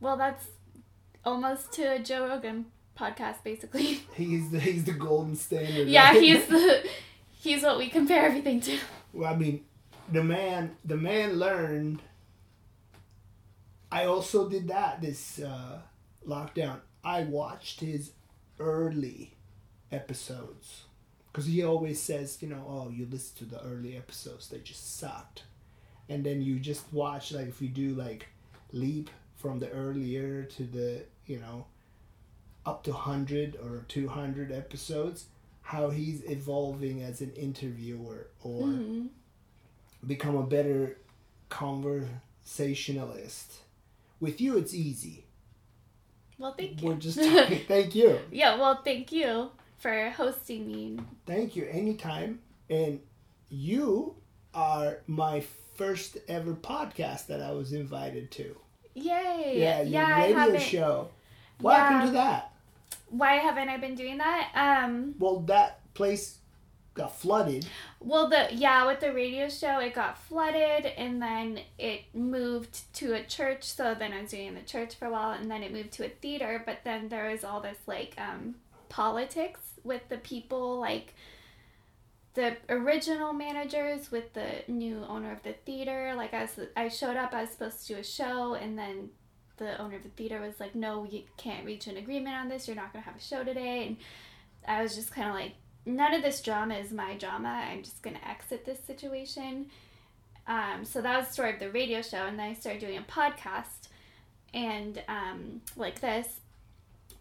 Well, 0.00 0.16
that's 0.16 0.46
almost 1.24 1.72
to 1.74 1.84
a 1.92 1.98
Joe 2.00 2.26
Rogan 2.28 2.66
podcast, 2.98 3.44
basically. 3.44 3.84
He's 4.14 4.50
the, 4.50 4.58
he's 4.58 4.82
the 4.84 4.92
golden 4.92 5.36
standard. 5.36 5.88
yeah, 5.88 6.10
right? 6.10 6.20
he's 6.20 6.46
the 6.46 6.88
he's 7.40 7.62
what 7.62 7.78
we 7.78 7.88
compare 7.88 8.24
everything 8.26 8.60
to. 8.62 8.78
Well, 9.12 9.32
I 9.32 9.36
mean, 9.36 9.64
the 10.10 10.24
man, 10.24 10.76
the 10.84 10.96
man 10.96 11.38
learned. 11.38 12.02
I 13.92 14.06
also 14.06 14.48
did 14.48 14.68
that 14.68 15.00
this 15.00 15.38
uh, 15.38 15.78
lockdown. 16.26 16.80
I 17.04 17.22
watched 17.22 17.80
his 17.80 18.12
early 18.58 19.34
episodes 19.92 20.84
because 21.32 21.46
he 21.46 21.64
always 21.64 22.00
says, 22.00 22.38
you 22.42 22.48
know, 22.48 22.64
oh, 22.68 22.90
you 22.90 23.06
listen 23.10 23.36
to 23.38 23.44
the 23.54 23.62
early 23.64 23.96
episodes, 23.96 24.48
they 24.48 24.58
just 24.58 24.98
sucked, 24.98 25.44
and 26.08 26.24
then 26.24 26.42
you 26.42 26.58
just 26.58 26.84
watch 26.92 27.32
like 27.32 27.48
if 27.48 27.62
you 27.62 27.68
do 27.68 27.94
like 27.94 28.26
leap 28.72 29.10
from 29.36 29.58
the 29.58 29.70
earlier 29.70 30.44
to 30.44 30.64
the 30.64 31.02
you 31.26 31.38
know 31.38 31.66
up 32.66 32.82
to 32.84 32.90
100 32.92 33.56
or 33.56 33.84
200 33.88 34.52
episodes 34.52 35.26
how 35.62 35.90
he's 35.90 36.22
evolving 36.30 37.02
as 37.02 37.20
an 37.20 37.32
interviewer 37.34 38.26
or 38.42 38.66
Mhm. 38.68 39.08
become 40.06 40.36
a 40.36 40.42
better 40.42 40.96
conversationalist. 41.48 43.58
With 44.20 44.40
you, 44.40 44.56
it's 44.58 44.74
easy. 44.74 45.24
Well, 46.38 46.54
thank 46.54 46.82
you. 46.82 46.88
We're 46.88 46.94
just 46.96 47.18
talking. 47.22 47.60
Thank 47.66 47.94
you. 47.94 48.18
yeah, 48.30 48.56
well, 48.56 48.82
thank 48.82 49.12
you 49.12 49.50
for 49.82 50.10
hosting 50.10 50.66
me. 50.66 50.98
Thank 51.26 51.56
you. 51.56 51.66
Anytime. 51.66 52.38
And 52.70 53.00
you 53.50 54.14
are 54.54 54.98
my 55.06 55.42
first 55.74 56.16
ever 56.28 56.54
podcast 56.54 57.26
that 57.26 57.42
I 57.42 57.50
was 57.50 57.72
invited 57.72 58.30
to. 58.32 58.56
Yay! 58.94 59.54
Yeah, 59.58 59.82
your 59.82 59.84
yeah, 59.84 60.22
radio 60.44 60.58
show. 60.58 61.08
What 61.60 61.72
Yeah. 61.72 61.88
happened 61.88 62.08
to 62.10 62.12
that? 62.14 62.52
Why 63.10 63.34
haven't 63.34 63.68
I 63.68 63.76
been 63.78 63.94
doing 63.94 64.18
that? 64.18 64.52
Um, 64.54 65.14
Well, 65.18 65.40
that 65.40 65.80
place 65.94 66.38
got 66.94 67.16
flooded. 67.16 67.66
well, 68.00 68.28
the 68.28 68.48
yeah, 68.52 68.86
with 68.86 69.00
the 69.00 69.12
radio 69.12 69.48
show, 69.48 69.78
it 69.80 69.94
got 69.94 70.18
flooded, 70.18 70.86
and 70.86 71.20
then 71.20 71.60
it 71.78 72.02
moved 72.14 72.92
to 72.94 73.14
a 73.14 73.22
church. 73.24 73.64
So 73.64 73.94
then 73.94 74.12
I 74.12 74.20
was 74.22 74.30
doing 74.30 74.54
the 74.54 74.60
church 74.62 74.94
for 74.94 75.06
a 75.06 75.10
while, 75.10 75.30
and 75.32 75.50
then 75.50 75.62
it 75.62 75.72
moved 75.72 75.92
to 75.92 76.06
a 76.06 76.08
theater. 76.08 76.62
But 76.64 76.80
then 76.84 77.08
there 77.08 77.30
was 77.30 77.44
all 77.44 77.60
this 77.60 77.78
like 77.86 78.14
um, 78.18 78.54
politics 78.88 79.60
with 79.84 80.08
the 80.08 80.18
people, 80.18 80.78
like 80.80 81.14
the 82.34 82.56
original 82.68 83.32
managers 83.32 84.10
with 84.10 84.32
the 84.32 84.48
new 84.68 85.04
owner 85.08 85.32
of 85.32 85.42
the 85.42 85.52
theater. 85.52 86.14
Like 86.16 86.32
I 86.34 86.42
was, 86.42 86.58
I 86.76 86.88
showed 86.88 87.16
up, 87.16 87.32
I 87.34 87.42
was 87.42 87.50
supposed 87.50 87.86
to 87.86 87.94
do 87.94 88.00
a 88.00 88.04
show, 88.04 88.54
and 88.54 88.78
then 88.78 89.10
the 89.58 89.80
owner 89.80 89.96
of 89.96 90.02
the 90.02 90.08
theater 90.10 90.40
was 90.40 90.58
like, 90.58 90.74
"No, 90.74 91.04
you 91.04 91.22
can't 91.36 91.64
reach 91.64 91.86
an 91.86 91.96
agreement 91.96 92.36
on 92.36 92.48
this. 92.48 92.66
You're 92.66 92.76
not 92.76 92.92
gonna 92.92 93.04
have 93.04 93.16
a 93.16 93.20
show 93.20 93.44
today." 93.44 93.86
And 93.86 93.96
I 94.66 94.82
was 94.82 94.94
just 94.94 95.12
kind 95.12 95.28
of 95.28 95.34
like, 95.34 95.52
"None 95.84 96.14
of 96.14 96.22
this 96.22 96.40
drama 96.40 96.74
is 96.76 96.92
my 96.92 97.16
drama. 97.16 97.48
I'm 97.48 97.82
just 97.82 98.02
gonna 98.02 98.20
exit 98.26 98.64
this 98.64 98.80
situation." 98.80 99.66
Um, 100.46 100.84
so 100.84 101.00
that 101.00 101.16
was 101.16 101.28
the 101.28 101.32
story 101.34 101.52
of 101.52 101.60
the 101.60 101.70
radio 101.70 102.02
show, 102.02 102.26
and 102.26 102.38
then 102.38 102.50
I 102.50 102.54
started 102.54 102.80
doing 102.80 102.98
a 102.98 103.02
podcast, 103.02 103.88
and 104.52 105.02
um, 105.06 105.60
like 105.76 106.00
this, 106.00 106.40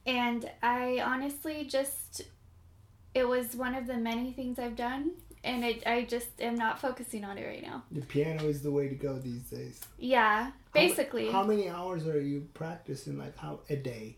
and 0.06 0.50
I 0.64 1.02
honestly 1.06 1.66
just, 1.66 2.24
it 3.14 3.28
was 3.28 3.56
one 3.56 3.76
of 3.76 3.88
the 3.88 3.98
many 3.98 4.32
things 4.32 4.60
I've 4.60 4.76
done, 4.76 5.12
and 5.44 5.64
it, 5.64 5.86
I 5.86 6.04
just 6.04 6.30
am 6.40 6.56
not 6.56 6.80
focusing 6.80 7.24
on 7.26 7.38
it 7.38 7.46
right 7.46 7.62
now. 7.62 7.84
The 7.92 8.02
piano 8.02 8.48
is 8.48 8.62
the 8.62 8.72
way 8.72 8.88
to 8.88 8.96
go 8.96 9.18
these 9.18 9.44
days. 9.44 9.80
Yeah, 9.98 10.46
How- 10.46 10.52
basically, 10.74 11.32
How, 11.32 11.44
many 11.44 11.70
hours 11.70 12.08
are 12.08 12.22
you 12.22 12.48
practicing? 12.54 13.18
Like 13.18 13.38
how 13.38 13.60
a 13.70 13.76
day? 13.76 14.18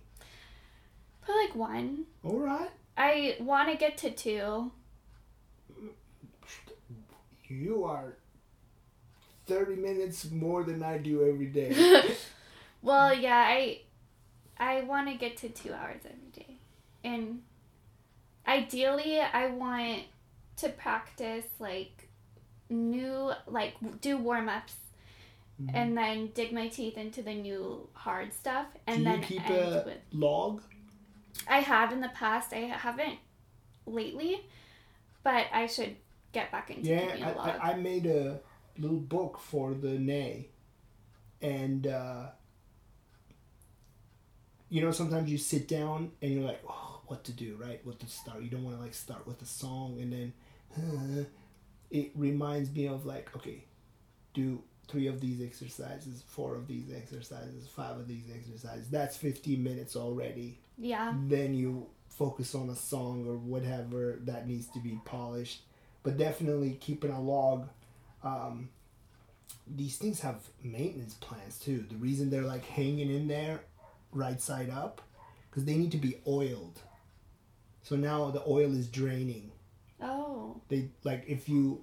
put 1.25 1.35
like 1.35 1.55
one. 1.55 2.05
All 2.23 2.37
right. 2.39 2.69
I 2.97 3.37
want 3.39 3.71
to 3.71 3.77
get 3.77 3.97
to 3.99 4.11
two. 4.11 4.71
You 7.47 7.83
are 7.85 8.17
30 9.47 9.75
minutes 9.75 10.29
more 10.31 10.63
than 10.63 10.83
I 10.83 10.97
do 10.97 11.27
every 11.27 11.47
day. 11.47 11.73
well, 12.81 13.13
yeah, 13.13 13.45
I 13.47 13.81
I 14.57 14.81
want 14.81 15.09
to 15.09 15.15
get 15.15 15.37
to 15.37 15.49
2 15.49 15.73
hours 15.73 16.01
every 16.05 16.31
day. 16.31 16.57
And 17.03 17.41
ideally, 18.47 19.19
I 19.19 19.47
want 19.47 20.03
to 20.57 20.69
practice 20.69 21.45
like 21.59 22.09
new 22.69 23.31
like 23.47 23.75
do 24.01 24.17
warm-ups 24.17 24.75
Mhm. 25.61 25.71
and 25.75 25.97
then 25.97 26.31
dig 26.33 26.51
my 26.51 26.67
teeth 26.67 26.97
into 26.97 27.21
the 27.21 27.33
new 27.35 27.87
hard 27.93 28.33
stuff 28.33 28.65
and 28.87 29.03
do 29.03 29.09
you 29.11 29.17
then 29.17 29.23
keep 29.23 29.49
a 29.49 29.83
with 29.85 29.99
log? 30.11 30.63
I 31.47 31.59
have 31.59 31.91
in 31.91 32.01
the 32.01 32.09
past. 32.09 32.53
I 32.53 32.61
haven't 32.61 33.19
lately, 33.85 34.41
but 35.23 35.45
I 35.53 35.67
should 35.67 35.95
get 36.31 36.51
back 36.51 36.71
into 36.71 36.91
it. 36.91 37.19
Yeah. 37.19 37.33
I, 37.37 37.71
I 37.71 37.73
made 37.75 38.07
a 38.07 38.39
little 38.79 38.97
book 38.97 39.37
for 39.39 39.73
the 39.75 39.99
ney. 39.99 40.49
And, 41.41 41.85
uh, 41.85 42.27
you 44.69 44.81
know, 44.81 44.91
sometimes 44.91 45.29
you 45.31 45.37
sit 45.37 45.67
down 45.67 46.11
and 46.21 46.31
you're 46.33 46.43
like, 46.43 46.63
oh, 46.67 46.82
what 47.13 47.23
to 47.25 47.31
do, 47.31 47.55
right? 47.61 47.79
What 47.85 47.99
to 47.99 48.07
start. 48.07 48.41
You 48.41 48.49
don't 48.49 48.63
want 48.63 48.75
to, 48.77 48.81
like, 48.81 48.95
start 48.95 49.27
with 49.27 49.41
a 49.41 49.45
song 49.45 49.99
and 50.01 50.11
then 50.11 51.27
it 51.91 52.11
reminds 52.15 52.71
me 52.71 52.87
of, 52.87 53.05
like, 53.05 53.29
okay, 53.35 53.65
do 54.33 54.63
three 54.87 55.07
of 55.07 55.21
these 55.21 55.41
exercises, 55.41 56.23
four 56.25 56.55
of 56.55 56.67
these 56.67 56.91
exercises, 56.95 57.67
five 57.67 57.97
of 57.97 58.07
these 58.07 58.25
exercises. 58.33 58.89
That's 58.89 59.15
15 59.15 59.63
minutes 59.63 59.95
already. 59.95 60.59
yeah. 60.77 61.13
then 61.27 61.53
you 61.53 61.87
focus 62.09 62.55
on 62.55 62.69
a 62.69 62.75
song 62.75 63.25
or 63.27 63.37
whatever 63.37 64.19
that 64.23 64.47
needs 64.47 64.67
to 64.67 64.79
be 64.79 64.99
polished. 65.05 65.61
But 66.01 66.17
definitely 66.17 66.77
keeping 66.81 67.11
a 67.11 67.21
log. 67.21 67.69
Um, 68.23 68.69
these 69.67 69.97
things 69.97 70.19
have 70.21 70.37
maintenance 70.63 71.13
plans 71.13 71.59
too. 71.59 71.85
The 71.89 71.95
reason 71.95 72.29
they're 72.29 72.41
like 72.41 72.65
hanging 72.65 73.09
in 73.09 73.27
there 73.27 73.61
right 74.11 74.41
side 74.41 74.69
up 74.69 75.01
because 75.49 75.65
they 75.65 75.75
need 75.75 75.91
to 75.91 75.97
be 75.97 76.17
oiled. 76.27 76.79
So 77.83 77.95
now 77.95 78.31
the 78.31 78.41
oil 78.47 78.73
is 78.73 78.87
draining. 78.87 79.51
Oh. 80.01 80.61
They 80.69 80.89
like 81.03 81.25
if 81.27 81.47
you 81.47 81.81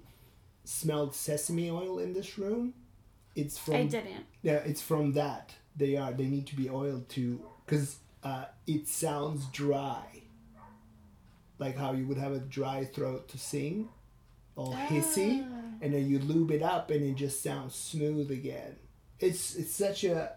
smelled 0.65 1.15
sesame 1.15 1.71
oil 1.71 1.99
in 1.99 2.13
this 2.13 2.39
room, 2.39 2.75
it's 3.37 3.57
from 3.59 3.75
I 3.75 3.85
didn't. 3.85 4.27
yeah, 4.43 4.57
it's 4.65 4.83
from 4.83 5.13
that. 5.13 5.55
They 5.77 5.97
are. 5.97 6.13
They 6.13 6.27
need 6.27 6.47
to 6.49 6.57
be 6.57 6.69
oiled 6.69 7.09
to, 7.11 7.41
because 7.65 7.97
uh, 8.25 8.47
it 8.67 8.89
sounds 8.89 9.47
dry. 9.47 10.05
Like 11.59 11.77
how 11.77 11.93
you 11.93 12.07
would 12.07 12.17
have 12.19 12.33
a 12.33 12.39
dry 12.41 12.85
throat 12.87 13.29
to 13.29 13.39
sing, 13.39 13.89
all 14.57 14.75
hissy, 14.75 15.47
Ah. 15.47 15.61
and 15.83 15.93
then 15.95 16.07
you 16.09 16.19
lube 16.19 16.51
it 16.51 16.63
up, 16.63 16.91
and 16.91 17.05
it 17.05 17.15
just 17.17 17.43
sounds 17.43 17.75
smooth 17.75 18.31
again. 18.31 18.77
It's 19.19 19.55
it's 19.55 19.75
such 19.75 20.05
a. 20.05 20.33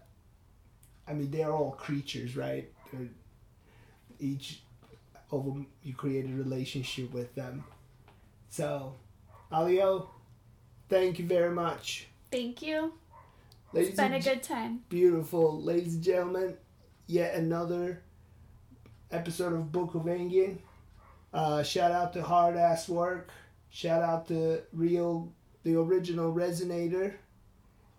I 1.08 1.14
mean, 1.14 1.30
they're 1.30 1.52
all 1.52 1.72
creatures, 1.72 2.36
right? 2.36 2.70
They're, 2.92 3.08
each 4.20 4.62
them, 5.30 5.66
you 5.82 5.94
create 5.94 6.24
a 6.26 6.34
relationship 6.34 7.12
with 7.12 7.34
them, 7.34 7.64
So, 8.48 8.94
Alio, 9.52 10.10
thank 10.88 11.18
you 11.18 11.26
very 11.26 11.50
much. 11.54 12.06
Thank 12.30 12.62
you. 12.62 12.92
Ladies 13.72 13.90
It's 13.90 13.96
been 14.00 14.12
a 14.14 14.20
good 14.20 14.42
time. 14.42 14.84
beautiful, 14.88 15.60
ladies 15.60 15.94
and 15.94 16.04
gentlemen, 16.04 16.56
yet 17.06 17.34
another 17.34 18.02
episode 19.10 19.52
of 19.52 19.72
Book 19.72 19.94
of 19.94 20.02
Engin. 20.02 20.58
Uh, 21.32 21.62
shout 21.64 21.90
out 21.90 22.12
to 22.12 22.22
Hard 22.22 22.56
Ass 22.56 22.88
Work. 22.88 23.30
Shout 23.70 24.02
out 24.02 24.28
to 24.28 24.60
Real, 24.72 25.32
the 25.64 25.76
original 25.76 26.32
Resonator. 26.32 27.14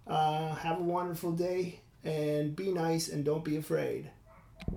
Uh, 0.08 0.56
have 0.56 0.80
a 0.80 0.84
wonderful 0.84 1.32
day 1.34 1.82
and 2.04 2.56
be 2.56 2.72
nice 2.72 3.10
and 3.10 3.26
don't 3.26 3.44
be 3.44 3.58
afraid. 3.58 4.10